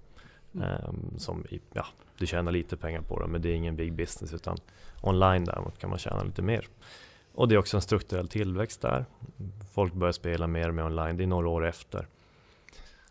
Eh, 0.55 0.91
som 1.17 1.43
ja, 1.73 1.85
du 2.17 2.25
tjänar 2.25 2.51
lite 2.51 2.77
pengar 2.77 3.01
på 3.01 3.19
dem, 3.19 3.31
men 3.31 3.41
det 3.41 3.49
är 3.49 3.53
ingen 3.53 3.75
big 3.75 3.93
business 3.93 4.33
utan 4.33 4.57
online 5.01 5.45
däremot 5.45 5.77
kan 5.77 5.89
man 5.89 5.99
tjäna 5.99 6.23
lite 6.23 6.41
mer. 6.41 6.67
Och 7.33 7.47
det 7.47 7.55
är 7.55 7.59
också 7.59 7.77
en 7.77 7.81
strukturell 7.81 8.27
tillväxt 8.27 8.81
där. 8.81 9.05
Folk 9.73 9.93
börjar 9.93 10.11
spela 10.11 10.47
mer 10.47 10.71
med 10.71 10.85
online, 10.85 11.17
det 11.17 11.23
är 11.23 11.27
några 11.27 11.49
år 11.49 11.65
efter. 11.65 12.07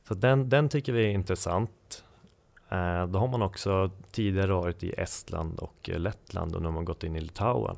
Så 0.09 0.15
den, 0.15 0.49
den 0.49 0.69
tycker 0.69 0.93
vi 0.93 1.05
är 1.05 1.11
intressant. 1.11 2.05
Eh, 2.69 3.07
då 3.07 3.19
har 3.19 3.29
man 3.29 3.43
också 3.43 3.91
tidigare 4.11 4.53
varit 4.53 4.83
i 4.83 4.93
Estland 4.99 5.59
och 5.59 5.91
Lettland 5.93 6.55
och 6.55 6.63
nu 6.63 6.69
har 6.69 6.75
man 6.75 6.85
gått 6.85 7.05
in 7.05 7.17
i 7.17 7.21
Litauen. 7.21 7.77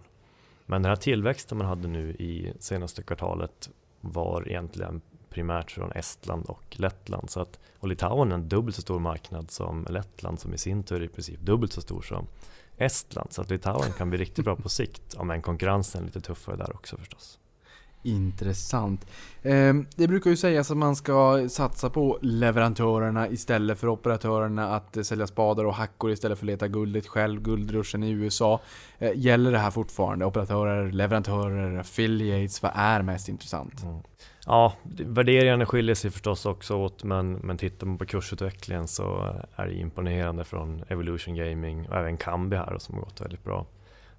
Men 0.67 0.83
den 0.83 0.91
här 0.91 0.97
tillväxten 0.97 1.59
man 1.59 1.67
hade 1.67 1.89
nu 1.89 2.11
i 2.11 2.53
senaste 2.59 3.03
kvartalet 3.03 3.71
var 4.01 4.49
egentligen 4.49 5.01
primärt 5.31 5.71
från 5.71 5.93
Estland 5.93 6.47
och 6.47 6.77
Lettland. 6.81 7.31
Så 7.31 7.41
att, 7.41 7.59
och 7.79 7.89
Litauen 7.89 8.31
är 8.31 8.35
en 8.35 8.49
dubbelt 8.49 8.77
så 8.77 8.83
stor 8.83 8.99
marknad 8.99 9.51
som 9.51 9.87
Lettland 9.91 10.41
som 10.41 10.55
i 10.55 10.59
sin 10.59 10.83
tur 10.83 11.01
är 11.01 11.05
i 11.05 11.09
princip 11.09 11.41
dubbelt 11.41 11.73
så 11.73 11.81
stor 11.81 12.03
som 12.03 12.27
Estland. 12.79 13.33
Så 13.33 13.43
att 13.43 13.51
Litauen 13.51 13.93
kan 13.93 14.11
bli 14.11 14.19
riktigt 14.19 14.45
bra 14.45 14.57
på 14.57 14.69
sikt. 14.69 15.15
Ja, 15.17 15.25
men 15.25 15.43
konkurrensen 15.43 16.03
är 16.03 16.07
lite 16.07 16.21
tuffare 16.21 16.57
där 16.57 16.75
också 16.75 16.97
förstås. 16.97 17.39
Intressant. 18.03 19.07
Eh, 19.43 19.75
det 19.97 20.09
brukar 20.09 20.31
ju 20.31 20.37
sägas 20.37 20.71
att 20.71 20.77
man 20.77 20.97
ska 20.97 21.49
satsa 21.49 21.91
på 21.91 22.19
leverantörerna 22.23 23.29
istället 23.29 23.79
för 23.79 23.89
operatörerna 23.89 24.77
att 24.77 25.07
sälja 25.07 25.27
spadar 25.27 25.65
och 25.65 25.75
hackor 25.75 26.11
istället 26.11 26.39
för 26.39 26.47
att 26.47 26.51
leta 26.51 26.69
guldet 26.69 27.07
själv, 27.07 27.43
guldruschen 27.43 28.03
i 28.03 28.11
USA. 28.11 28.61
Eh, 28.99 29.11
gäller 29.15 29.53
det 29.53 29.59
här 29.59 29.71
fortfarande? 29.71 30.27
Operatörer, 30.27 30.93
leverantörer, 30.93 31.79
affiliates, 31.79 32.63
vad 32.63 32.73
är 32.75 33.03
mest 33.03 33.29
intressant? 33.29 33.83
Mm. 33.83 34.01
Ja, 34.51 34.73
värderingarna 35.07 35.67
skiljer 35.67 35.95
sig 35.95 36.11
förstås 36.11 36.47
också 36.47 36.77
åt 36.77 37.05
men, 37.05 37.33
men 37.33 37.59
tittar 37.59 37.87
man 37.87 37.99
på 37.99 38.07
kursutvecklingen 38.07 38.89
så 38.89 39.35
är 39.57 39.67
det 39.67 39.75
imponerande 39.75 40.45
från 40.45 40.85
Evolution 40.89 41.35
Gaming 41.35 41.89
och 41.89 41.97
även 41.97 42.17
Kambi 42.17 42.57
här 42.57 42.79
som 42.79 42.95
har 42.95 43.03
gått 43.03 43.21
väldigt 43.21 43.45
bra 43.45 43.67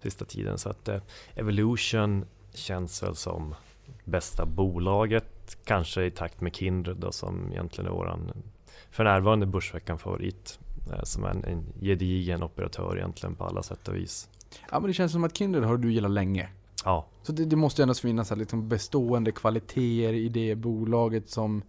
sista 0.01 0.25
tiden. 0.25 0.57
Så 0.57 0.69
att 0.69 0.87
eh, 0.87 1.01
Evolution 1.35 2.25
känns 2.53 3.03
väl 3.03 3.15
som 3.15 3.55
bästa 4.03 4.45
bolaget, 4.45 5.57
kanske 5.65 6.03
i 6.03 6.11
takt 6.11 6.41
med 6.41 6.55
Kindred 6.55 6.97
då, 6.97 7.11
som 7.11 7.51
egentligen 7.51 7.87
är 7.91 7.95
våran 7.95 8.31
för 8.91 9.03
närvarande 9.03 9.45
Börsveckan 9.45 9.99
favorit. 9.99 10.59
eh, 10.93 11.03
Som 11.03 11.23
är 11.23 11.29
en, 11.29 11.43
en 11.45 11.65
gedigen 11.81 12.43
operatör 12.43 12.97
egentligen 12.97 13.35
på 13.35 13.43
alla 13.45 13.63
sätt 13.63 13.87
och 13.87 13.95
vis. 13.95 14.29
Ja 14.71 14.79
men 14.79 14.87
det 14.87 14.93
känns 14.93 15.11
som 15.11 15.23
att 15.23 15.37
Kindred 15.37 15.63
har 15.63 15.77
du 15.77 15.93
gillat 15.93 16.11
länge. 16.11 16.49
Ja, 16.85 17.05
så 17.29 17.33
det, 17.33 17.45
det 17.45 17.55
måste 17.55 17.81
ju 17.81 17.83
ändå 17.83 17.93
finnas 17.93 18.29
här 18.29 18.37
liksom 18.37 18.69
bestående 18.69 19.31
kvaliteter 19.31 20.13
i 20.13 20.29
det 20.29 20.55
bolaget 20.55 21.29
som 21.29 21.63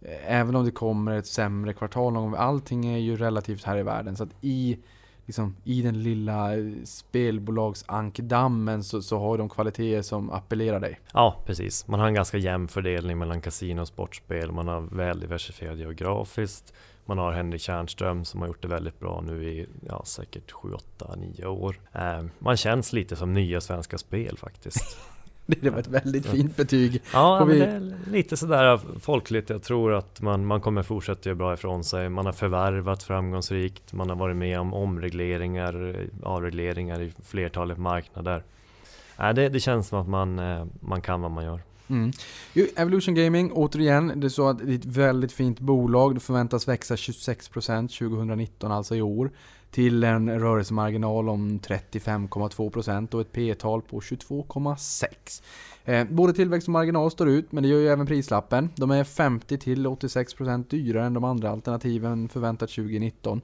eh, 0.00 0.38
Även 0.40 0.56
om 0.56 0.64
det 0.64 0.70
kommer 0.70 1.18
ett 1.18 1.26
sämre 1.26 1.72
kvartal 1.72 2.12
någon 2.12 2.30
gång, 2.30 2.40
allting 2.40 2.86
är 2.86 2.98
ju 2.98 3.16
relativt 3.16 3.64
här 3.64 3.78
i 3.78 3.82
världen. 3.82 4.16
Så 4.16 4.22
att 4.22 4.34
i, 4.40 4.78
liksom, 5.26 5.56
i 5.64 5.82
den 5.82 6.02
lilla 6.02 6.56
eh, 6.56 6.64
spelbolagsankdammen 6.84 8.84
så, 8.84 9.02
så 9.02 9.18
har 9.18 9.38
de 9.38 9.48
kvaliteter 9.48 10.02
som 10.02 10.30
appellerar 10.30 10.80
dig. 10.80 11.00
Ja, 11.12 11.42
precis. 11.46 11.88
Man 11.88 12.00
har 12.00 12.06
en 12.06 12.14
ganska 12.14 12.38
jämn 12.38 12.68
fördelning 12.68 13.18
mellan 13.18 13.40
kasino 13.40 13.80
och 13.80 13.88
sportspel. 13.88 14.52
Man 14.52 14.68
har 14.68 14.80
väl 14.80 15.20
diversifierat 15.20 15.78
geografiskt. 15.78 16.74
Man 17.06 17.18
har 17.18 17.32
Henrik 17.32 17.60
Tjärnström 17.60 18.24
som 18.24 18.40
har 18.40 18.48
gjort 18.48 18.62
det 18.62 18.68
väldigt 18.68 19.00
bra 19.00 19.22
nu 19.26 19.44
i 19.44 19.66
ja, 19.88 20.02
säkert 20.04 20.52
7, 20.52 20.72
8, 20.72 21.14
9 21.16 21.46
år. 21.46 21.80
Eh, 21.92 22.22
man 22.38 22.56
känns 22.56 22.92
lite 22.92 23.16
som 23.16 23.32
nya 23.32 23.60
Svenska 23.60 23.98
Spel 23.98 24.36
faktiskt. 24.38 24.98
Det 25.46 25.70
var 25.70 25.78
ett 25.78 25.86
väldigt 25.86 26.26
fint 26.26 26.56
betyg. 26.56 27.02
Ja, 27.12 27.44
vi- 27.44 27.58
det 27.58 27.66
är 27.66 27.92
lite 28.10 28.36
sådär 28.36 28.80
folkligt. 29.00 29.50
Jag 29.50 29.62
tror 29.62 29.92
att 29.92 30.20
man, 30.20 30.46
man 30.46 30.60
kommer 30.60 30.82
fortsätta 30.82 31.28
göra 31.28 31.36
bra 31.36 31.54
ifrån 31.54 31.84
sig. 31.84 32.08
Man 32.08 32.26
har 32.26 32.32
förvärvat 32.32 33.02
framgångsrikt. 33.02 33.92
Man 33.92 34.08
har 34.08 34.16
varit 34.16 34.36
med 34.36 34.60
om 34.60 34.74
omregleringar, 34.74 35.96
avregleringar 36.22 37.00
i 37.00 37.12
flertalet 37.24 37.78
marknader. 37.78 38.42
Äh, 39.18 39.30
det, 39.32 39.48
det 39.48 39.60
känns 39.60 39.88
som 39.88 39.98
att 40.00 40.08
man, 40.08 40.38
eh, 40.38 40.64
man 40.80 41.00
kan 41.00 41.20
vad 41.22 41.30
man 41.30 41.44
gör. 41.44 41.60
Mm. 41.88 42.12
Evolution 42.76 43.14
Gaming, 43.14 43.52
återigen, 43.52 44.20
det 44.20 44.26
är 44.26 44.28
så 44.28 44.48
att 44.48 44.58
det 44.58 44.72
är 44.72 44.74
ett 44.74 44.84
väldigt 44.84 45.32
fint 45.32 45.60
bolag. 45.60 46.14
Det 46.14 46.20
förväntas 46.20 46.68
växa 46.68 46.94
26% 46.94 47.98
2019, 47.98 48.72
alltså 48.72 48.96
i 48.96 49.02
år. 49.02 49.30
Till 49.70 50.04
en 50.04 50.40
rörelsemarginal 50.40 51.28
om 51.28 51.60
35,2% 51.60 53.14
och 53.14 53.20
ett 53.20 53.32
P 53.32 53.54
tal 53.54 53.82
på 53.82 54.00
22,6. 54.00 55.42
Eh, 55.84 56.04
både 56.04 56.32
tillväxt 56.32 56.68
och 56.68 56.72
marginal 56.72 57.10
står 57.10 57.28
ut, 57.28 57.52
men 57.52 57.62
det 57.62 57.68
gör 57.68 57.78
ju 57.78 57.88
även 57.88 58.06
prislappen. 58.06 58.70
De 58.76 58.90
är 58.90 59.04
50-86% 59.04 60.64
dyrare 60.68 61.06
än 61.06 61.14
de 61.14 61.24
andra 61.24 61.50
alternativen 61.50 62.28
förväntat 62.28 62.70
2019. 62.70 63.40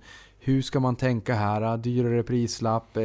Hur 0.51 0.63
ska 0.63 0.81
man 0.81 0.97
tänka 0.97 1.35
här? 1.35 1.77
Dyrare 1.77 2.23
prislapp, 2.23 2.97
eh, 2.97 3.03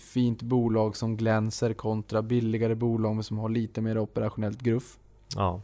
fint 0.00 0.42
bolag 0.42 0.96
som 0.96 1.16
glänser 1.16 1.72
kontra 1.72 2.22
billigare 2.22 2.74
bolag 2.74 3.24
som 3.24 3.38
har 3.38 3.48
lite 3.48 3.80
mer 3.80 3.98
operationellt 3.98 4.60
gruff. 4.60 4.98
Ja, 5.36 5.60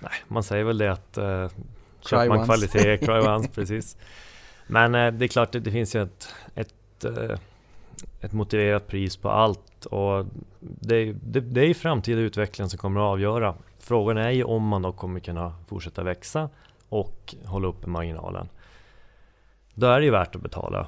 nej, 0.00 0.12
man 0.28 0.42
säger 0.42 0.64
väl 0.64 0.78
det 0.78 0.92
att 0.92 1.16
eh, 1.16 1.48
köper 2.00 2.28
man 2.28 2.44
kvalitet, 2.44 2.96
cry 3.06 3.18
once, 3.18 3.48
precis. 3.54 3.96
Men 4.66 4.94
eh, 4.94 5.12
det 5.12 5.24
är 5.24 5.28
klart, 5.28 5.52
det, 5.52 5.60
det 5.60 5.70
finns 5.70 5.94
ju 5.94 6.02
ett, 6.02 6.28
ett, 6.54 7.04
eh, 7.04 7.38
ett 8.20 8.32
motiverat 8.32 8.86
pris 8.86 9.16
på 9.16 9.30
allt 9.30 9.86
och 9.86 10.26
det, 10.60 11.12
det, 11.12 11.40
det 11.40 11.60
är 11.60 11.66
ju 11.66 11.74
framtida 11.74 12.20
utveckling 12.20 12.68
som 12.68 12.78
kommer 12.78 13.00
att 13.00 13.12
avgöra. 13.12 13.54
Frågan 13.78 14.16
är 14.16 14.30
ju 14.30 14.44
om 14.44 14.68
man 14.68 14.82
då 14.82 14.92
kommer 14.92 15.20
kunna 15.20 15.54
fortsätta 15.68 16.02
växa 16.02 16.48
och 16.88 17.34
hålla 17.44 17.68
uppe 17.68 17.86
marginalen. 17.86 18.48
Då 19.80 19.86
är 19.86 19.98
det 19.98 20.04
ju 20.04 20.10
värt 20.10 20.36
att 20.36 20.42
betala 20.42 20.86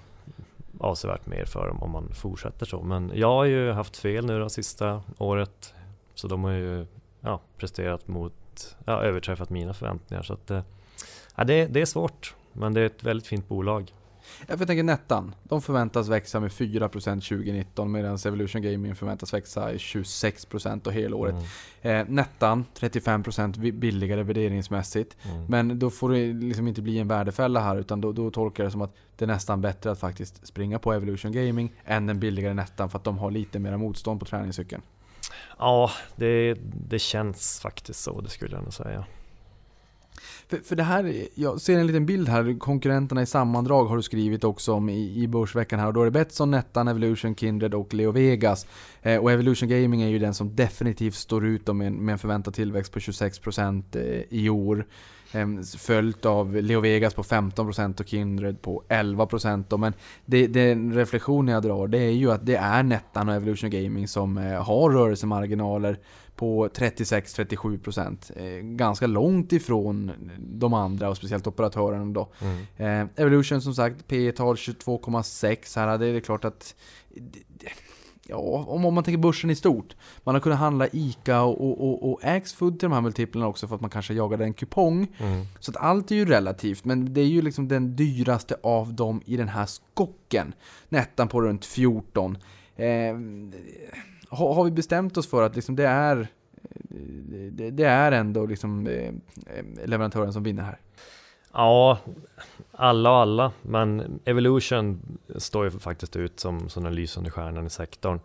avsevärt 0.78 1.26
mer 1.26 1.44
för 1.44 1.68
dem 1.68 1.82
om 1.82 1.90
man 1.90 2.08
fortsätter 2.14 2.66
så. 2.66 2.82
Men 2.82 3.12
jag 3.14 3.28
har 3.28 3.44
ju 3.44 3.70
haft 3.70 3.96
fel 3.96 4.26
nu 4.26 4.38
det 4.38 4.50
sista 4.50 5.02
året. 5.18 5.74
Så 6.14 6.28
de 6.28 6.44
har 6.44 6.50
ju 6.50 6.86
ja, 7.20 7.40
presterat 7.56 8.08
mot, 8.08 8.76
ja, 8.84 9.02
överträffat 9.02 9.50
mina 9.50 9.74
förväntningar. 9.74 10.22
Så 10.22 10.32
att, 10.32 10.50
eh, 10.50 10.62
ja, 11.36 11.44
det, 11.44 11.66
det 11.66 11.80
är 11.80 11.86
svårt, 11.86 12.34
men 12.52 12.74
det 12.74 12.80
är 12.80 12.86
ett 12.86 13.02
väldigt 13.02 13.26
fint 13.26 13.48
bolag. 13.48 13.92
Jag 14.48 14.66
tänker 14.66 14.82
Nettan, 14.82 15.34
de 15.42 15.62
förväntas 15.62 16.08
växa 16.08 16.40
med 16.40 16.50
4% 16.50 16.90
2019 17.28 17.92
medan 17.92 18.18
Evolution 18.26 18.62
Gaming 18.62 18.94
förväntas 18.94 19.34
växa 19.34 19.72
i 19.72 19.76
26% 19.76 20.86
och 20.86 20.92
helåret. 20.92 21.34
Mm. 21.82 21.96
Eh, 22.08 22.12
Nettan 22.14 22.64
35% 22.78 23.56
vi- 23.58 23.72
billigare 23.72 24.22
värderingsmässigt. 24.22 25.16
Mm. 25.22 25.44
Men 25.46 25.78
då 25.78 25.90
får 25.90 26.10
det 26.10 26.32
liksom 26.32 26.68
inte 26.68 26.82
bli 26.82 26.98
en 26.98 27.08
värdefälla 27.08 27.60
här 27.60 27.76
utan 27.76 28.00
då, 28.00 28.12
då 28.12 28.30
tolkar 28.30 28.64
jag 28.64 28.68
det 28.68 28.72
som 28.72 28.82
att 28.82 28.94
det 29.16 29.24
är 29.24 29.26
nästan 29.26 29.60
bättre 29.60 29.90
att 29.90 29.98
faktiskt 30.00 30.46
springa 30.46 30.78
på 30.78 30.92
Evolution 30.92 31.32
Gaming 31.32 31.72
än 31.84 32.06
den 32.06 32.20
billigare 32.20 32.54
Nettan 32.54 32.90
för 32.90 32.98
att 32.98 33.04
de 33.04 33.18
har 33.18 33.30
lite 33.30 33.58
mera 33.58 33.78
motstånd 33.78 34.20
på 34.20 34.26
träningscykeln. 34.26 34.82
Ja, 35.58 35.90
det, 36.16 36.54
det 36.88 36.98
känns 36.98 37.60
faktiskt 37.60 38.00
så, 38.00 38.20
det 38.20 38.28
skulle 38.30 38.54
jag 38.56 38.62
nog 38.62 38.72
säga. 38.74 39.04
För, 40.48 40.56
för 40.56 40.76
det 40.76 40.82
här, 40.82 41.26
jag 41.34 41.60
ser 41.60 41.78
en 41.78 41.86
liten 41.86 42.06
bild 42.06 42.28
här, 42.28 42.58
konkurrenterna 42.58 43.22
i 43.22 43.26
sammandrag 43.26 43.84
har 43.84 43.96
du 43.96 44.02
skrivit 44.02 44.44
också 44.44 44.72
om 44.72 44.88
i, 44.88 45.22
i 45.22 45.28
Börsveckan 45.28 45.80
här 45.80 45.86
och 45.86 45.94
då 45.94 46.00
är 46.00 46.04
det 46.04 46.10
Betsson, 46.10 46.50
Nettan, 46.50 46.88
Evolution, 46.88 47.34
Kindred 47.34 47.74
och 47.74 47.94
Leo 47.94 48.10
Vegas. 48.10 48.66
Eh, 49.02 49.16
och 49.16 49.32
Evolution 49.32 49.68
Gaming 49.68 50.02
är 50.02 50.08
ju 50.08 50.18
den 50.18 50.34
som 50.34 50.56
definitivt 50.56 51.14
står 51.14 51.46
ut 51.46 51.66
med, 51.66 51.86
en, 51.86 51.94
med 51.94 52.12
en 52.12 52.18
förväntad 52.18 52.54
tillväxt 52.54 52.92
på 52.92 52.98
26% 52.98 53.82
eh, 53.96 54.22
i 54.38 54.48
år. 54.48 54.86
Ehm, 55.32 55.62
följt 55.64 56.24
av 56.26 56.56
Leo 56.56 56.80
Vegas 56.80 57.14
på 57.14 57.22
15% 57.22 58.00
och 58.00 58.06
Kindred 58.06 58.62
på 58.62 58.82
11% 58.88 59.64
då. 59.68 59.76
Men 59.76 59.92
det, 60.24 60.46
den 60.46 60.94
reflektionen 60.94 61.54
jag 61.54 61.62
drar 61.62 61.86
det 61.86 61.98
är 61.98 62.10
ju 62.10 62.32
att 62.32 62.46
det 62.46 62.56
är 62.56 62.82
Nettan 62.82 63.28
och 63.28 63.34
Evolution 63.34 63.70
Gaming 63.70 64.08
som 64.08 64.38
eh, 64.38 64.64
har 64.64 64.90
rörelsemarginaler 64.90 65.98
på 66.42 66.68
36-37%. 66.68 68.30
Eh, 68.36 68.62
ganska 68.62 69.06
långt 69.06 69.52
ifrån 69.52 70.12
de 70.38 70.74
andra 70.74 71.10
och 71.10 71.16
speciellt 71.16 71.46
operatörerna 71.46 72.12
då. 72.12 72.28
Mm. 72.40 72.62
Eh, 72.76 73.08
Evolution 73.16 73.62
som 73.62 73.74
sagt, 73.74 74.08
P 74.08 74.32
tal 74.32 74.54
22,6 74.54 75.76
här. 75.76 75.98
Det 75.98 76.06
är 76.06 76.12
det 76.12 76.20
klart 76.20 76.44
att... 76.44 76.74
Ja, 78.26 78.36
om, 78.68 78.84
om 78.84 78.94
man 78.94 79.04
tänker 79.04 79.18
börsen 79.18 79.50
i 79.50 79.54
stort. 79.54 79.96
Man 80.24 80.34
har 80.34 80.40
kunnat 80.40 80.58
handla 80.58 80.88
ICA 80.92 81.42
och, 81.42 81.60
och, 81.60 81.88
och, 81.88 82.12
och 82.12 82.24
Axfood 82.24 82.78
till 82.78 82.88
de 82.88 82.92
här 82.92 83.00
multiplarna 83.00 83.48
också 83.48 83.68
för 83.68 83.74
att 83.74 83.80
man 83.80 83.90
kanske 83.90 84.14
jagade 84.14 84.44
en 84.44 84.54
kupong. 84.54 85.06
Mm. 85.18 85.46
Så 85.60 85.70
att 85.70 85.76
allt 85.76 86.10
är 86.10 86.14
ju 86.14 86.24
relativt, 86.24 86.84
men 86.84 87.14
det 87.14 87.20
är 87.20 87.26
ju 87.26 87.42
liksom 87.42 87.68
den 87.68 87.96
dyraste 87.96 88.56
av 88.62 88.94
dem 88.94 89.22
i 89.24 89.36
den 89.36 89.48
här 89.48 89.66
skocken. 89.66 90.54
Nettan 90.88 91.28
på 91.28 91.40
runt 91.40 91.64
14. 91.64 92.38
Eh, 92.76 92.86
har, 94.32 94.54
har 94.54 94.64
vi 94.64 94.70
bestämt 94.70 95.16
oss 95.16 95.26
för 95.26 95.42
att 95.42 95.56
liksom 95.56 95.76
det 95.76 95.86
är 95.86 96.20
eh, 96.20 96.26
det, 97.52 97.70
det 97.70 97.84
är 97.84 98.12
ändå 98.12 98.46
liksom 98.46 98.86
eh, 98.86 99.08
eh, 99.46 99.86
leverantören 99.86 100.32
som 100.32 100.42
vinner 100.42 100.62
här? 100.62 100.78
Ja, 101.52 101.98
alla 102.72 103.10
och 103.10 103.16
alla, 103.16 103.52
men 103.62 104.20
Evolution 104.24 105.18
står 105.36 105.64
ju 105.64 105.70
faktiskt 105.70 106.16
ut 106.16 106.40
som, 106.40 106.68
som 106.68 106.84
den 106.84 106.94
lysande 106.94 107.30
stjärnan 107.30 107.66
i 107.66 107.70
sektorn. 107.70 108.20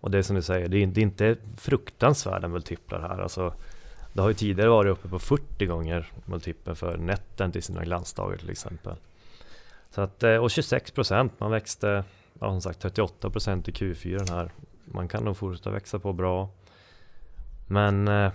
Och 0.00 0.10
det 0.10 0.18
är 0.18 0.22
som 0.22 0.36
du 0.36 0.42
säger, 0.42 0.68
det 0.68 0.78
är, 0.78 0.86
det 0.86 1.00
är 1.00 1.02
inte 1.02 1.36
fruktansvärda 1.56 2.48
multiplar 2.48 3.00
här. 3.00 3.18
Alltså, 3.18 3.54
det 4.12 4.20
har 4.22 4.28
ju 4.28 4.34
tidigare 4.34 4.70
varit 4.70 4.90
uppe 4.90 5.08
på 5.08 5.18
40 5.18 5.66
gånger 5.66 6.12
multipeln 6.24 6.76
för 6.76 6.96
netten 6.96 7.52
till 7.52 7.62
sina 7.62 7.84
glansdagar 7.84 8.36
till 8.36 8.50
exempel. 8.50 8.94
Så 9.90 10.00
att, 10.00 10.22
och 10.22 10.50
26 10.50 10.90
procent, 10.90 11.32
man 11.40 11.50
växte 11.50 12.04
ja, 12.40 12.50
som 12.50 12.60
sagt 12.60 12.80
38 12.80 13.30
procent 13.30 13.68
i 13.68 13.72
Q4 13.72 14.18
den 14.18 14.28
här. 14.28 14.50
Man 14.86 15.08
kan 15.08 15.24
nog 15.24 15.36
fortsätta 15.36 15.70
växa 15.70 15.98
på 15.98 16.12
bra. 16.12 16.48
Men 17.66 18.08
eh, 18.08 18.32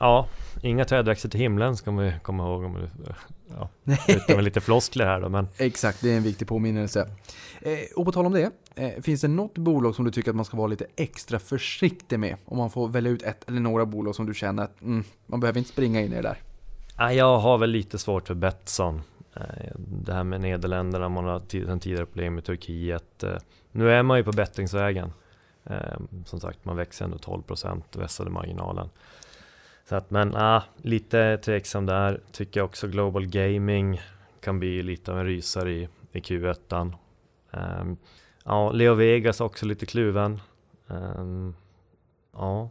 ja, 0.00 0.26
inga 0.62 0.84
träd 0.84 1.04
växer 1.06 1.28
till 1.28 1.40
himlen 1.40 1.76
ska 1.76 1.90
man 1.90 2.04
ju 2.06 2.12
komma 2.22 2.42
ihåg. 2.44 2.64
Om 2.64 2.74
det, 2.74 3.14
ja, 3.58 3.68
utan 4.08 4.36
med 4.36 4.44
lite 4.44 4.60
floskler 4.60 5.04
här 5.06 5.20
då. 5.20 5.28
Men 5.28 5.48
Exakt, 5.58 6.00
det 6.02 6.12
är 6.12 6.16
en 6.16 6.22
viktig 6.22 6.48
påminnelse. 6.48 7.08
Eh, 7.62 7.72
och 7.96 8.04
på 8.04 8.12
tal 8.12 8.26
om 8.26 8.32
det, 8.32 8.50
eh, 8.74 9.02
finns 9.02 9.20
det 9.20 9.28
något 9.28 9.58
bolag 9.58 9.94
som 9.94 10.04
du 10.04 10.10
tycker 10.10 10.30
att 10.30 10.36
man 10.36 10.44
ska 10.44 10.56
vara 10.56 10.66
lite 10.66 10.86
extra 10.96 11.38
försiktig 11.38 12.18
med? 12.18 12.36
Om 12.44 12.58
man 12.58 12.70
får 12.70 12.88
välja 12.88 13.10
ut 13.10 13.22
ett 13.22 13.48
eller 13.48 13.60
några 13.60 13.86
bolag 13.86 14.14
som 14.14 14.26
du 14.26 14.34
känner 14.34 14.62
att 14.62 14.82
mm, 14.82 15.04
man 15.26 15.40
behöver 15.40 15.58
inte 15.58 15.70
springa 15.70 16.00
in 16.00 16.12
i 16.12 16.16
det 16.16 16.22
där. 16.22 16.38
ja, 16.98 17.12
jag 17.12 17.38
har 17.38 17.58
väl 17.58 17.70
lite 17.70 17.98
svårt 17.98 18.26
för 18.26 18.34
Betsson. 18.34 19.02
Eh, 19.36 19.42
Det 19.76 20.12
här 20.14 20.24
med 20.24 20.40
Nederländerna, 20.40 21.08
man 21.08 21.24
har 21.24 21.42
sedan 21.48 21.80
tidigare 21.80 22.06
problem 22.06 22.34
med 22.34 22.44
Turkiet. 22.44 23.22
Eh, 23.22 23.36
Nu 23.72 23.90
är 23.90 24.02
man 24.02 24.18
ju 24.18 24.24
på 24.24 24.32
bättringsvägen. 24.32 25.12
Eh, 25.66 25.98
Som 26.24 26.40
sagt, 26.40 26.64
man 26.64 26.76
växer 26.76 27.04
ändå 27.04 27.16
12% 27.16 27.98
vässade 27.98 28.30
marginalen. 28.30 28.88
Så 29.88 29.96
att, 29.96 30.10
men 30.10 30.36
ah, 30.36 30.62
lite 30.76 31.38
tveksam 31.38 31.86
där. 31.86 32.20
Tycker 32.32 32.60
jag 32.60 32.64
också 32.64 32.88
Global 32.88 33.26
Gaming 33.26 34.00
kan 34.40 34.58
bli 34.58 34.82
lite 34.82 35.12
av 35.12 35.18
en 35.18 35.26
rysare 35.26 35.72
i, 35.72 35.88
i 36.12 36.20
Q1. 36.20 36.80
Um, 36.80 36.94
ehm, 37.50 37.96
ja, 38.44 38.72
Leo 38.72 38.94
Vegas 38.94 39.40
också 39.40 39.66
lite 39.66 39.86
kluven. 39.86 40.40
Ehm, 40.88 41.54
ja, 42.32 42.68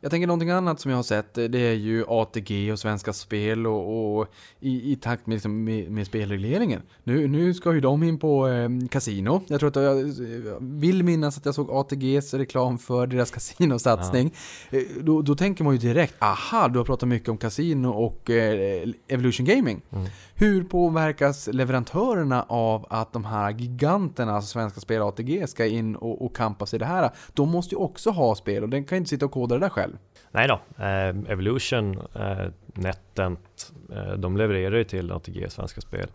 jag 0.00 0.10
tänker 0.10 0.26
någonting 0.26 0.50
annat 0.50 0.80
som 0.80 0.90
jag 0.90 0.98
har 0.98 1.02
sett, 1.02 1.38
eh, 1.38 1.44
det 1.44 1.58
är 1.58 1.72
ju 1.72 2.04
ATG 2.08 2.72
och 2.72 2.78
Svenska 2.78 3.12
Spel 3.12 3.66
och, 3.66 4.18
och 4.18 4.28
i, 4.60 4.92
i 4.92 4.96
takt 4.96 5.26
med, 5.26 5.34
liksom, 5.34 5.64
med, 5.64 5.90
med 5.90 6.06
spelregleringen. 6.06 6.82
Nu, 7.04 7.28
nu 7.28 7.54
ska 7.54 7.74
ju 7.74 7.80
de 7.80 8.02
in 8.02 8.18
på 8.18 8.48
eh, 8.48 8.68
kasino. 8.90 9.42
Jag 9.46 9.60
tror 9.60 9.68
att 9.68 9.76
jag, 9.76 10.08
jag 10.46 10.58
vill 10.60 11.02
minnas 11.02 11.38
att 11.38 11.46
jag 11.46 11.54
såg 11.54 11.70
ATGs 11.70 12.34
reklam 12.34 12.78
för 12.78 13.06
deras 13.06 13.30
kasinosatsning. 13.36 14.34
Eh, 14.70 14.82
Då, 15.00 15.22
då 15.22 15.34
tänker 15.34 15.64
man 15.64 15.72
ju 15.74 15.78
direkt, 15.78 16.14
aha, 16.22 16.68
du 16.68 16.78
har 16.78 16.84
pratat 16.84 17.08
mycket 17.08 17.28
om 17.28 17.38
kasino 17.38 17.88
och 17.88 18.30
eh, 18.30 18.88
Evolution 19.08 19.46
Gaming. 19.46 19.82
Mm. 19.92 20.06
Hur 20.38 20.64
påverkas 20.64 21.48
leverantörerna 21.52 22.42
av 22.48 22.86
att 22.90 23.12
de 23.12 23.24
här 23.24 23.50
giganterna, 23.50 24.32
alltså 24.32 24.48
Svenska 24.48 24.80
Spel 24.80 25.02
och 25.02 25.08
ATG, 25.08 25.46
ska 25.46 25.66
in 25.66 25.96
och, 25.96 26.24
och 26.24 26.36
kampas 26.36 26.74
i 26.74 26.78
det 26.78 26.84
här? 26.84 27.10
De 27.34 27.48
måste 27.48 27.74
ju 27.74 27.78
också 27.78 28.10
ha 28.10 28.34
spel 28.34 28.62
och 28.62 28.68
den 28.68 28.84
kan 28.84 28.96
ju 28.96 28.98
inte 28.98 29.08
sitta 29.08 29.24
och 29.26 29.32
koda 29.32 29.54
det 29.54 29.60
där 29.60 29.68
själv. 29.68 29.98
Nej 30.30 30.48
då, 30.48 30.54
eh, 30.84 31.32
Evolution, 31.32 31.98
eh, 32.14 32.46
Netent, 32.66 33.72
eh, 33.92 34.12
de 34.12 34.36
levererar 34.36 34.76
ju 34.76 34.84
till 34.84 35.12
ATG 35.12 35.50
Svenska 35.50 35.80
Spel. 35.80 36.08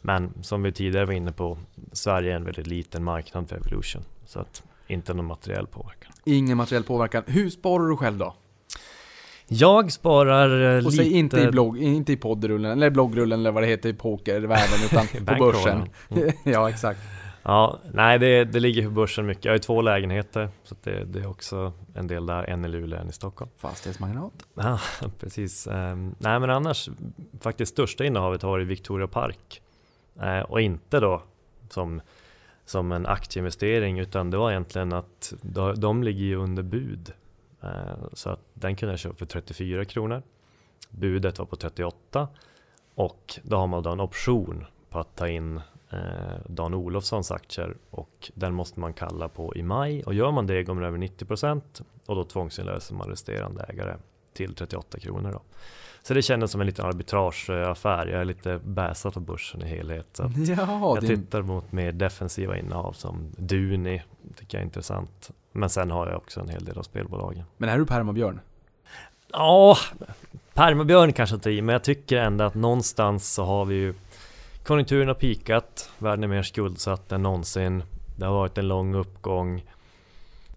Men 0.00 0.32
som 0.42 0.62
vi 0.62 0.72
tidigare 0.72 1.06
var 1.06 1.12
inne 1.12 1.32
på, 1.32 1.58
Sverige 1.92 2.32
är 2.32 2.36
en 2.36 2.44
väldigt 2.44 2.66
liten 2.66 3.04
marknad 3.04 3.48
för 3.48 3.56
Evolution. 3.56 4.02
Så 4.26 4.40
att 4.40 4.62
inte 4.86 5.14
någon 5.14 5.26
materiell 5.26 5.66
påverkan. 5.66 6.12
Ingen 6.24 6.56
materiell 6.56 6.84
påverkan. 6.84 7.22
Hur 7.26 7.50
sparar 7.50 7.88
du 7.88 7.96
själv 7.96 8.18
då? 8.18 8.34
Jag 9.48 9.92
sparar 9.92 10.76
eh, 10.76 10.76
Och 10.76 10.82
lite... 10.92 10.96
säg 10.96 11.12
inte 11.12 11.40
i, 11.40 11.50
blogg, 11.50 11.78
inte 11.78 12.12
i 12.12 12.16
poddrullen, 12.16 12.72
eller 12.72 12.90
bloggrullen 12.90 13.40
eller 13.40 13.50
vad 13.50 13.62
det 13.62 13.66
heter 13.66 13.88
i 13.88 13.94
pokervärlden, 13.94 14.78
utan 14.84 15.06
på 15.26 15.34
börsen. 15.44 15.88
Mm. 16.10 16.32
ja, 16.44 16.70
exakt. 16.70 17.00
Ja, 17.42 17.78
nej 17.92 18.18
det, 18.18 18.44
det 18.44 18.60
ligger 18.60 18.84
på 18.84 18.90
börsen 18.90 19.26
mycket. 19.26 19.44
Jag 19.44 19.52
har 19.52 19.56
ju 19.56 19.60
två 19.60 19.82
lägenheter, 19.82 20.48
så 20.62 20.74
det, 20.82 21.04
det 21.04 21.18
är 21.18 21.26
också 21.26 21.72
en 21.94 22.06
del 22.06 22.26
där. 22.26 22.44
En 22.44 22.64
i 22.64 22.68
Luleå, 22.68 23.00
en 23.00 23.08
i 23.08 23.12
Stockholm. 23.12 23.50
Fastighetsmagnat. 23.56 24.32
Ja, 24.54 24.78
precis. 25.20 25.66
Ehm, 25.66 26.14
nej 26.18 26.40
men 26.40 26.50
annars, 26.50 26.88
faktiskt 27.40 27.72
största 27.72 28.04
innehavet 28.04 28.42
har 28.42 28.50
varit 28.50 28.68
Victoria 28.68 29.06
Park. 29.06 29.62
Eh, 30.20 30.40
och 30.40 30.60
inte 30.60 31.00
då 31.00 31.22
som, 31.70 32.00
som 32.64 32.92
en 32.92 33.06
aktieinvestering, 33.06 33.98
utan 33.98 34.30
det 34.30 34.36
var 34.36 34.50
egentligen 34.50 34.92
att 34.92 35.34
de, 35.42 35.80
de 35.80 36.02
ligger 36.02 36.24
ju 36.24 36.36
under 36.36 36.62
bud. 36.62 37.12
Eh, 37.64 37.96
så 38.12 38.30
att 38.30 38.40
den 38.54 38.76
kunde 38.76 38.92
jag 38.92 38.98
köpa 38.98 39.16
för 39.16 39.26
34 39.26 39.84
kronor. 39.84 40.22
Budet 40.90 41.38
var 41.38 41.46
på 41.46 41.56
38 41.56 42.28
och 42.94 43.38
då 43.42 43.56
har 43.56 43.66
man 43.66 43.82
då 43.82 43.90
en 43.90 44.00
option 44.00 44.64
på 44.90 44.98
att 44.98 45.16
ta 45.16 45.28
in 45.28 45.60
eh, 45.90 45.98
Dan 46.46 46.74
Olofssons 46.74 47.30
aktier 47.30 47.76
och 47.90 48.30
den 48.34 48.54
måste 48.54 48.80
man 48.80 48.92
kalla 48.92 49.28
på 49.28 49.56
i 49.56 49.62
maj 49.62 50.02
och 50.02 50.14
gör 50.14 50.30
man 50.30 50.46
det 50.46 50.62
går 50.62 50.74
man 50.74 50.84
över 50.84 50.98
90% 50.98 51.82
och 52.06 52.14
då 52.16 52.24
tvångsinlöser 52.24 52.94
man 52.94 53.08
resterande 53.08 53.62
ägare 53.68 53.96
till 54.32 54.54
38 54.54 54.98
kronor 54.98 55.32
då. 55.32 55.42
Så 56.06 56.14
det 56.14 56.22
kändes 56.22 56.50
som 56.50 56.60
en 56.60 56.66
liten 56.66 56.86
arbitrageaffär. 56.86 58.06
Jag 58.06 58.20
är 58.20 58.24
lite 58.24 58.60
bäsad 58.64 59.14
på 59.14 59.20
börsen 59.20 59.62
i 59.62 59.66
helhet. 59.66 60.06
Så 60.12 60.22
Ja, 60.36 60.80
jag 60.94 61.00
det, 61.00 61.06
tittar 61.06 61.42
mot 61.42 61.72
mer 61.72 61.92
defensiva 61.92 62.58
innehav 62.58 62.92
som 62.92 63.32
Duni, 63.36 64.02
tycker 64.36 64.58
jag 64.58 64.62
är 64.62 64.66
intressant. 64.66 65.30
Men 65.52 65.70
sen 65.70 65.90
har 65.90 66.06
jag 66.08 66.16
också 66.16 66.40
en 66.40 66.48
hel 66.48 66.64
del 66.64 66.78
av 66.78 66.82
spelbolagen. 66.82 67.44
men 67.56 67.68
är 67.68 67.78
du 67.78 67.86
permabjörn? 67.86 68.40
Ja, 69.32 69.76
Permabjörn 70.54 71.12
kanske 71.12 71.34
inte 71.34 71.62
men 71.62 71.72
jag 71.72 71.84
tycker 71.84 72.16
ändå 72.16 72.44
att 72.44 72.54
någonstans 72.54 73.32
så 73.34 73.44
har 73.44 73.64
vi 73.64 73.74
ju 73.74 73.94
Konjunkturen 74.64 75.08
har 75.08 75.14
pikat, 75.14 75.90
världen 75.98 76.24
är 76.24 76.28
mer 76.28 76.42
skuldsatt 76.42 77.12
än 77.12 77.22
någonsin. 77.22 77.82
Det 78.16 78.26
har 78.26 78.32
varit 78.34 78.58
en 78.58 78.68
lång 78.68 78.94
uppgång. 78.94 79.64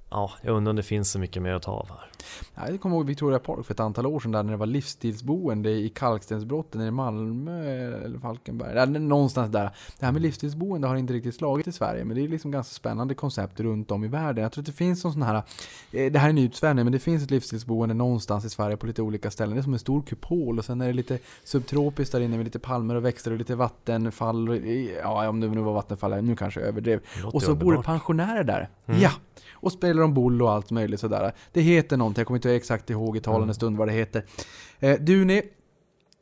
ja, 0.10 0.32
jag 0.41 0.56
undrar 0.56 0.70
om 0.70 0.76
det 0.76 0.84
finns 0.84 1.12
så 1.12 1.20
mycket 1.20 1.41
mer 1.41 1.54
att 1.54 1.64
ta 1.64 1.72
av 1.72 1.89
här. 1.89 2.10
Ja, 2.55 2.70
Jag 2.70 2.82
kommer 2.82 2.95
ihåg 2.95 3.05
Victoria 3.05 3.39
Park 3.39 3.65
för 3.65 3.74
ett 3.74 3.80
antal 3.80 4.05
år 4.05 4.20
sedan 4.20 4.32
där 4.32 4.43
när 4.43 4.51
det 4.51 4.57
var 4.57 4.65
livsstilsboende 4.65 5.70
i 5.72 5.89
Kalkstensbrotten 5.89 6.82
i 6.82 6.91
Malmö 6.91 7.61
eller 8.05 8.20
Falkenberg. 8.20 8.74
Där, 8.76 8.86
någonstans 8.99 9.51
där. 9.51 9.72
Det 9.99 10.05
här 10.05 10.13
med 10.13 10.22
livsstilsboende 10.22 10.88
har 10.88 10.95
inte 10.95 11.13
riktigt 11.13 11.36
slagit 11.36 11.68
i 11.68 11.72
Sverige 11.72 12.05
men 12.05 12.15
det 12.18 12.24
är 12.24 12.28
liksom 12.28 12.51
ganska 12.51 12.74
spännande 12.74 13.13
koncept 13.13 13.59
runt 13.59 13.91
om 13.91 14.03
i 14.03 14.07
världen. 14.07 14.43
Jag 14.43 14.51
tror 14.51 14.61
att 14.61 14.65
det 14.65 14.72
finns 14.72 15.03
någon 15.03 15.13
sån 15.13 15.22
här, 15.22 15.36
eh, 15.91 16.11
det 16.11 16.20
här 16.20 16.26
är 16.26 16.30
en 16.30 16.38
utsvävning 16.38 16.86
men 16.86 16.91
det 16.93 16.99
finns 16.99 17.24
ett 17.24 17.32
livsstilsboende 17.32 17.95
någonstans 17.95 18.45
i 18.45 18.49
Sverige 18.49 18.78
på 18.78 18.86
lite 18.88 19.01
olika 19.01 19.32
ställen. 19.32 19.55
Det 19.55 19.59
är 19.61 19.63
som 19.63 19.74
en 19.74 19.80
stor 19.80 20.01
kupol 20.01 20.59
och 20.59 20.65
sen 20.65 20.82
är 20.82 20.88
det 20.88 20.93
lite 20.93 21.20
subtropiskt 21.43 22.11
där 22.11 22.20
inne 22.20 22.38
med 22.38 22.45
lite 22.45 22.59
palmer 22.59 22.95
och 22.95 23.05
växter 23.05 23.32
och 23.32 23.38
lite 23.38 23.55
vattenfall. 23.55 24.49
och- 24.49 24.55
Ja, 25.03 25.30
om 25.30 25.39
det 25.39 25.47
nu 25.47 25.61
var 25.61 25.74
vattenfall, 25.74 26.22
nu 26.24 26.36
kanske 26.36 26.59
jag 26.59 26.70
överdrev. 26.70 26.99
Och 27.34 27.41
så 27.43 27.49
bor 27.49 27.59
det 27.59 27.63
underbart. 27.65 27.86
pensionärer 27.86 28.43
där. 28.43 28.70
Mm. 28.86 29.01
Ja! 29.01 29.11
Och 29.59 29.72
spelar 29.72 30.01
de 30.01 30.13
boll 30.13 30.41
och 30.41 30.51
allt 30.51 30.72
möjligt 30.72 30.99
sådär. 30.99 31.32
Det 31.53 31.61
heter 31.61 31.97
någonting, 32.08 32.20
jag 32.22 32.28
kommer 32.28 32.38
inte 32.38 32.55
exakt 32.55 32.89
ihåg 32.89 33.18
i 33.18 33.20
talande 33.20 33.43
Mm. 33.43 33.53
stund 33.53 33.78
vad 33.78 33.88
det 33.88 33.93
heter. 33.93 34.24
Eh, 34.80 34.99
Duni, 34.99 35.41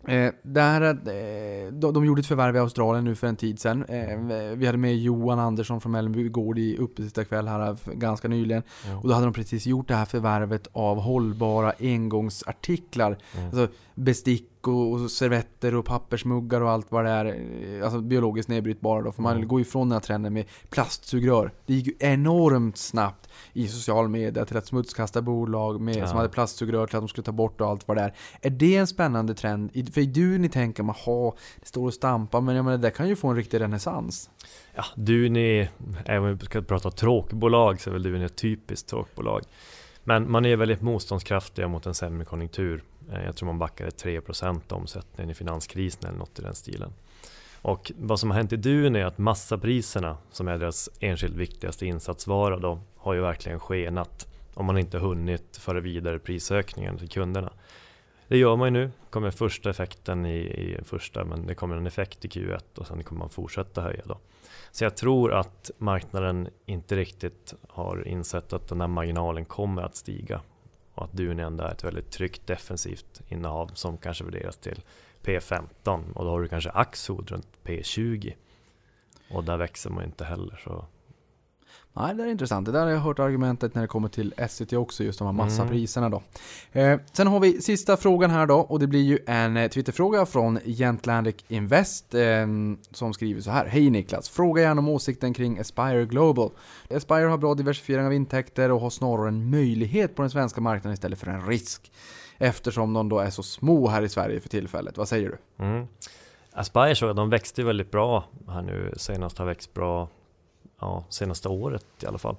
eh, 0.08 0.32
där, 0.44 0.82
eh, 0.82 1.72
de, 1.72 1.94
de 1.94 2.06
gjorde 2.06 2.20
ett 2.20 2.28
förvärv 2.28 2.56
i 2.56 2.60
Australien 2.60 3.04
nu 3.04 3.16
för 3.16 3.28
en 3.28 3.36
tid 3.36 3.60
sedan. 3.60 3.86
Eh, 3.86 4.18
vi 4.56 4.66
hade 4.66 4.78
med 4.78 4.98
Johan 4.98 5.40
Andersson 5.40 5.82
från 5.82 5.92
Mellby 5.92 6.30
Gård 6.30 6.60
i 6.60 6.78
uppesittarkväll 6.78 7.48
här 7.48 7.78
ganska 7.94 8.28
nyligen. 8.28 8.64
Ja. 8.90 8.98
Och 8.98 9.08
då 9.08 9.14
hade 9.14 9.26
de 9.26 9.34
precis 9.34 9.66
gjort 9.66 9.88
det 9.88 9.96
här 9.96 10.06
förvärvet 10.06 10.68
av 10.74 11.00
hållbara 11.00 11.74
engångsartiklar. 11.80 13.18
Mm. 13.38 13.46
Alltså 13.46 13.68
bestick 13.96 14.68
och, 14.68 14.92
och 14.94 15.12
servetter 15.12 15.76
och 15.76 15.86
pappersmuggar 15.86 16.62
och 16.62 16.70
allt 16.72 16.92
vad 16.92 17.06
det 17.06 17.12
är. 17.12 17.26
eh, 17.26 17.84
Alltså 17.86 18.02
biologiskt 18.02 18.50
nedbrytbara 18.50 19.02
då. 19.02 19.12
För 19.12 19.22
man 19.22 19.36
Mm. 19.36 19.48
går 19.48 19.62
ifrån 19.62 19.90
den 19.90 19.94
här 19.96 20.00
trenden 20.00 20.34
med 20.34 20.46
plastsugrör. 20.70 21.52
Det 21.66 21.74
gick 21.74 21.88
ju 21.88 21.94
enormt 22.00 22.78
snabbt 22.78 23.30
i 23.54 23.68
social 23.68 24.08
media 24.10 24.46
till 24.46 24.58
att 24.58 24.68
smutskasta 24.68 25.22
bolag 25.22 25.82
med, 25.82 25.96
Ja. 25.96 26.08
som 26.08 26.18
hade 26.18 26.30
plastsugrör 26.30 26.88
till 26.88 26.96
att 26.96 27.02
de 27.02 27.08
skulle 27.08 27.26
ta 27.26 27.32
bort 27.32 27.62
och 27.62 27.68
allt 27.68 27.88
vad 27.88 27.98
det 27.98 28.02
är. 28.04 28.14
Är 28.42 28.50
det 28.50 28.76
en 28.76 28.88
spännande 28.88 29.34
trend? 29.36 29.72
För 29.94 30.02
i 30.02 30.06
du 30.06 30.38
ni 30.38 30.50
tänker 30.50 30.84
man, 30.84 30.96
ha, 30.96 31.36
det 31.60 31.68
står 31.68 31.86
och 31.86 31.94
stampar, 31.94 32.42
men 32.42 32.56
jag 32.56 32.66
menar, 32.66 32.78
det 32.78 32.92
kan 32.92 33.08
ju 33.10 33.16
få 33.16 33.28
en 33.28 33.36
riktig 33.36 33.60
renässans. 33.62 34.30
Ja, 34.76 34.84
Duni, 34.96 35.70
även 36.06 36.30
om 36.30 36.38
vi 36.38 36.46
ska 36.46 36.62
prata 36.62 36.92
tråkbolag 36.92 37.82
så 37.82 37.90
är 37.90 37.94
väl 37.94 38.04
Duni 38.04 38.26
ett 38.26 38.36
typiskt 38.36 38.90
tråkbolag. 38.90 39.42
Men 40.08 40.32
man 40.32 40.46
är 40.46 40.56
väldigt 40.56 40.82
motståndskraftiga 40.82 41.68
mot 41.68 41.86
en 41.86 41.94
sämre 41.94 42.26
konjunktur. 42.26 42.84
Eh, 43.12 43.26
jag 43.26 43.36
tror 43.36 43.48
man 43.48 43.60
backade 43.60 43.90
3% 43.90 44.74
omsättningen 44.74 45.30
i 45.30 45.34
finanskrisen 45.34 46.10
eller 46.10 46.18
något 46.18 46.40
i 46.40 46.42
den 46.42 46.56
stilen. 46.56 46.94
Och 47.62 47.92
vad 47.96 48.20
som 48.20 48.32
har 48.32 48.38
hänt 48.38 48.54
i 48.54 48.58
Duni 48.58 49.00
är 49.00 49.06
att 49.06 49.18
massapriserna, 49.18 50.18
som 50.32 50.48
är 50.48 50.58
deras 50.58 50.90
enskilt 51.00 51.36
viktigaste 51.36 51.86
insatsvara 51.86 52.60
då, 52.60 52.80
har 52.98 53.14
ju 53.14 53.22
verkligen 53.22 53.60
skenat. 53.60 54.28
Om 54.54 54.66
man 54.66 54.78
inte 54.78 55.00
hunnit 55.00 55.58
föra 55.58 55.80
vidare 55.80 56.20
prisökningen 56.20 56.98
till 56.98 57.10
kunderna. 57.10 57.54
Det 58.28 58.38
gör 58.38 58.56
man 58.56 58.68
ju 58.68 58.72
nu. 58.72 58.92
kommer 59.10 59.32
första 59.32 59.70
effekten 59.70 60.26
i, 60.26 60.38
i 60.38 60.80
första, 60.84 61.26
men 61.26 61.48
det 61.48 61.56
kommer 61.56 61.78
en 61.78 61.88
effekt 61.88 62.26
i 62.26 62.28
Q1 62.28 62.60
och 62.78 62.88
sen 62.88 63.04
kommer 63.04 63.20
man 63.20 63.30
fortsätta 63.30 63.82
höja 63.82 64.02
då. 64.06 64.18
Så 64.76 64.84
jag 64.84 64.98
tror 64.98 65.34
att 65.34 65.72
marknaden 65.78 66.50
inte 66.66 66.96
riktigt 66.96 67.54
har 67.68 68.08
insett 68.08 68.54
att 68.54 68.68
den 68.68 68.82
här 68.82 68.88
marginalen 68.88 69.46
kommer 69.46 69.82
att 69.82 69.96
stiga 69.96 70.42
och 70.96 71.04
att 71.04 71.12
Duni 71.12 71.44
ändå 71.44 71.64
är 71.64 71.72
ett 71.72 71.84
väldigt 71.84 72.12
tryggt 72.12 72.48
defensivt 72.48 73.22
innehav 73.28 73.68
som 73.68 73.98
kanske 73.98 74.24
värderas 74.24 74.58
till 74.58 74.84
P15 75.24 76.14
och 76.14 76.26
då 76.26 76.32
har 76.32 76.42
du 76.42 76.48
kanske 76.48 76.70
Axfood 76.70 77.32
runt 77.32 77.48
P20 77.64 78.34
och 79.32 79.44
där 79.44 79.58
växer 79.58 79.90
man 79.90 80.04
inte 80.04 80.26
heller. 80.26 80.62
Så 80.64 80.86
Nej, 81.98 82.16
det 82.16 82.24
är 82.24 82.28
intressant. 82.28 82.66
Det 82.66 82.72
där 82.72 82.84
har 82.84 82.90
jag 82.92 83.00
hört 83.00 83.20
argumentet 83.20 83.76
när 83.76 83.82
det 83.82 83.88
kommer 83.88 84.08
till 84.10 84.34
Essity 84.38 84.76
också, 84.76 85.04
just 85.04 85.20
de 85.20 85.26
här 85.26 85.34
Mm. 85.34 85.46
massapriserna 85.46 86.10
då. 86.10 86.24
Eh, 86.72 87.00
sen 87.14 87.28
har 87.28 87.40
vi 87.40 87.62
sista 87.62 87.98
frågan 87.98 88.30
här 88.32 88.46
då, 88.46 88.56
och 88.60 88.80
det 88.80 88.88
blir 88.88 89.02
ju 89.04 89.20
en 89.28 89.58
eh, 89.58 89.70
Twitterfråga 89.70 90.26
från 90.26 90.60
Gentlandic 90.66 91.36
Invest 91.48 92.14
eh, 92.14 92.48
som 92.92 93.14
skriver 93.14 93.42
så 93.42 93.52
här. 93.52 93.66
Hej 93.66 93.90
Niklas! 93.90 94.30
Fråga 94.30 94.62
gärna 94.62 94.80
om 94.80 94.90
åsikten 94.90 95.34
kring 95.34 95.60
Aspire 95.60 96.06
Global. 96.06 96.52
Aspire 96.96 97.26
har 97.26 97.38
bra 97.38 97.54
diversifiering 97.54 98.06
av 98.06 98.14
intäkter 98.14 98.72
och 98.72 98.82
har 98.82 98.90
snarare 98.90 99.28
en 99.28 99.50
möjlighet 99.50 100.16
på 100.16 100.22
den 100.22 100.32
svenska 100.32 100.62
marknaden 100.62 100.94
istället 100.94 101.20
för 101.20 101.28
en 101.28 101.48
risk. 101.48 101.92
Eftersom 102.38 102.94
de 102.94 103.10
då 103.10 103.20
är 103.20 103.30
så 103.30 103.44
små 103.44 103.88
här 103.88 104.02
i 104.02 104.10
Sverige 104.10 104.40
för 104.40 104.50
tillfället. 104.50 104.98
Vad 104.98 105.08
säger 105.08 105.30
du? 105.58 105.64
Mm. 105.66 105.88
Aspire 106.52 106.96
så 106.96 107.14
de 107.14 107.30
växte 107.30 107.64
väldigt 107.64 107.92
bra 107.92 108.24
här 108.48 108.62
nu, 108.62 108.94
senast 108.98 109.38
har 109.38 109.46
växt 109.46 109.74
bra 109.74 110.08
ja, 110.80 111.04
senaste 111.10 111.50
året 111.50 111.86
i 112.02 112.06
alla 112.06 112.18
fall. 112.18 112.36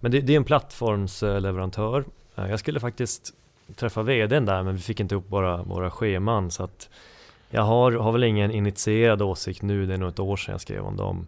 Men 0.00 0.12
det, 0.12 0.20
det 0.20 0.32
är 0.32 0.36
en 0.36 0.44
plattformsleverantör. 0.44 2.04
Eh, 2.36 2.50
jag 2.50 2.58
skulle 2.58 2.80
faktiskt 2.80 3.34
träffa 3.76 4.02
vdn 4.02 4.46
där 4.46 4.62
men 4.62 4.74
vi 4.74 4.80
fick 4.80 5.00
inte 5.00 5.14
ihop 5.14 5.30
våra, 5.30 5.62
våra 5.62 5.90
scheman 5.90 6.50
så 6.50 6.64
att 6.64 6.88
jag 7.50 7.62
har, 7.62 7.92
har 7.92 8.12
väl 8.12 8.24
ingen 8.24 8.50
initierad 8.50 9.22
åsikt 9.22 9.62
nu, 9.62 9.86
det 9.86 9.94
är 9.94 9.98
nog 9.98 10.08
ett 10.08 10.18
år 10.18 10.36
sedan 10.36 10.52
jag 10.52 10.60
skrev 10.60 10.84
om 10.84 10.96
dem. 10.96 11.26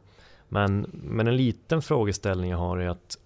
Men, 0.48 0.86
men 0.92 1.28
en 1.28 1.36
liten 1.36 1.82
frågeställning 1.82 2.50
jag 2.50 2.58
har 2.58 2.78
är 2.78 2.88
att 2.88 3.18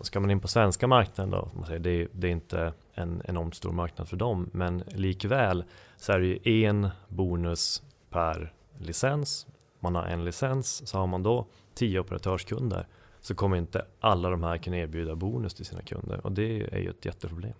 ska 0.00 0.20
man 0.20 0.30
in 0.30 0.40
på 0.40 0.48
svenska 0.48 0.86
marknaden 0.86 1.30
då, 1.30 1.48
man 1.56 1.66
säger, 1.66 1.80
det, 1.80 2.08
det 2.12 2.26
är 2.26 2.32
inte 2.32 2.72
en 2.94 3.22
enormt 3.24 3.54
stor 3.54 3.72
marknad 3.72 4.08
för 4.08 4.16
dem, 4.16 4.50
men 4.52 4.82
likväl 4.86 5.64
så 5.96 6.12
är 6.12 6.18
det 6.18 6.26
ju 6.26 6.64
en 6.64 6.88
bonus 7.08 7.82
per 8.10 8.52
licens. 8.78 9.46
Man 9.80 9.94
har 9.94 10.02
en 10.02 10.24
licens, 10.24 10.88
så 10.88 10.98
har 10.98 11.06
man 11.06 11.22
då 11.22 11.46
tio 11.74 12.00
operatörskunder 12.00 12.86
så 13.20 13.34
kommer 13.34 13.56
inte 13.56 13.86
alla 14.00 14.30
de 14.30 14.42
här 14.42 14.58
kunna 14.58 14.76
erbjuda 14.76 15.14
bonus 15.14 15.54
till 15.54 15.66
sina 15.66 15.82
kunder 15.82 16.26
och 16.26 16.32
det 16.32 16.74
är 16.74 16.78
ju 16.78 16.90
ett 16.90 17.04
jätteproblem. 17.04 17.54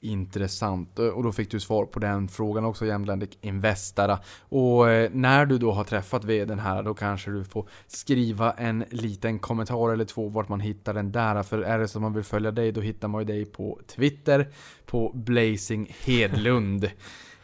Intressant. 0.00 0.98
Eh, 0.98 1.06
och 1.06 1.22
då 1.22 1.32
fick 1.32 1.50
du 1.50 1.60
svar 1.60 1.86
på 1.86 1.98
den 1.98 2.28
frågan 2.28 2.64
också, 2.64 2.86
Jämtlandic 2.86 3.30
Investara. 3.40 4.18
Och 4.48 4.90
eh, 4.90 5.10
när 5.12 5.46
du 5.46 5.58
då 5.58 5.72
har 5.72 5.84
träffat 5.84 6.24
vdn 6.24 6.58
här, 6.58 6.82
då 6.82 6.94
kanske 6.94 7.30
du 7.30 7.44
får 7.44 7.68
skriva 7.86 8.52
en 8.52 8.84
liten 8.90 9.38
kommentar 9.38 9.92
eller 9.92 10.04
två 10.04 10.28
vart 10.28 10.48
man 10.48 10.60
hittar 10.60 10.94
den 10.94 11.12
där. 11.12 11.42
För 11.42 11.58
är 11.58 11.78
det 11.78 11.88
så 11.88 11.98
att 11.98 12.02
man 12.02 12.14
vill 12.14 12.24
följa 12.24 12.50
dig, 12.50 12.72
då 12.72 12.80
hittar 12.80 13.08
man 13.08 13.20
ju 13.20 13.24
dig 13.24 13.44
på 13.44 13.80
Twitter, 13.86 14.48
på 14.86 15.12
Blazing 15.14 15.96
Hedlund. 16.04 16.90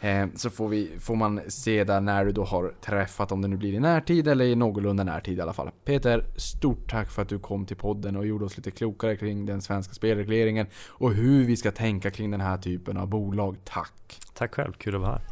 Eh, 0.00 0.26
Så 0.34 0.50
får, 0.50 0.68
vi, 0.68 0.90
får 1.00 1.16
man 1.16 1.40
se 1.48 1.84
där 1.84 2.00
när 2.00 2.24
du 2.24 2.32
då 2.32 2.44
har 2.44 2.72
träffat, 2.80 3.32
om 3.32 3.42
det 3.42 3.48
nu 3.48 3.56
blir 3.56 3.74
i 3.74 3.80
närtid 3.80 4.28
eller 4.28 4.44
i 4.44 4.54
någorlunda 4.54 5.04
närtid 5.04 5.38
i 5.38 5.40
alla 5.40 5.52
fall. 5.52 5.70
Peter, 5.84 6.24
stort 6.36 6.90
tack 6.90 7.10
för 7.10 7.22
att 7.22 7.28
du 7.28 7.38
kom 7.38 7.66
till 7.66 7.76
podden 7.76 8.16
och 8.16 8.26
gjorde 8.26 8.44
oss 8.44 8.56
lite 8.56 8.70
klokare 8.70 9.16
kring 9.16 9.46
den 9.46 9.62
svenska 9.62 9.94
spelregleringen 9.94 10.66
och 10.88 11.12
hur 11.14 11.44
vi 11.44 11.56
ska 11.56 11.70
tänka 11.70 12.10
kring 12.10 12.30
den 12.30 12.40
här 12.40 12.56
typen 12.58 12.96
av 12.96 13.08
bolag. 13.08 13.56
Tack! 13.64 14.20
Tack 14.34 14.54
själv, 14.54 14.72
kul 14.72 14.94
att 14.94 15.00
vara 15.00 15.10
här. 15.10 15.22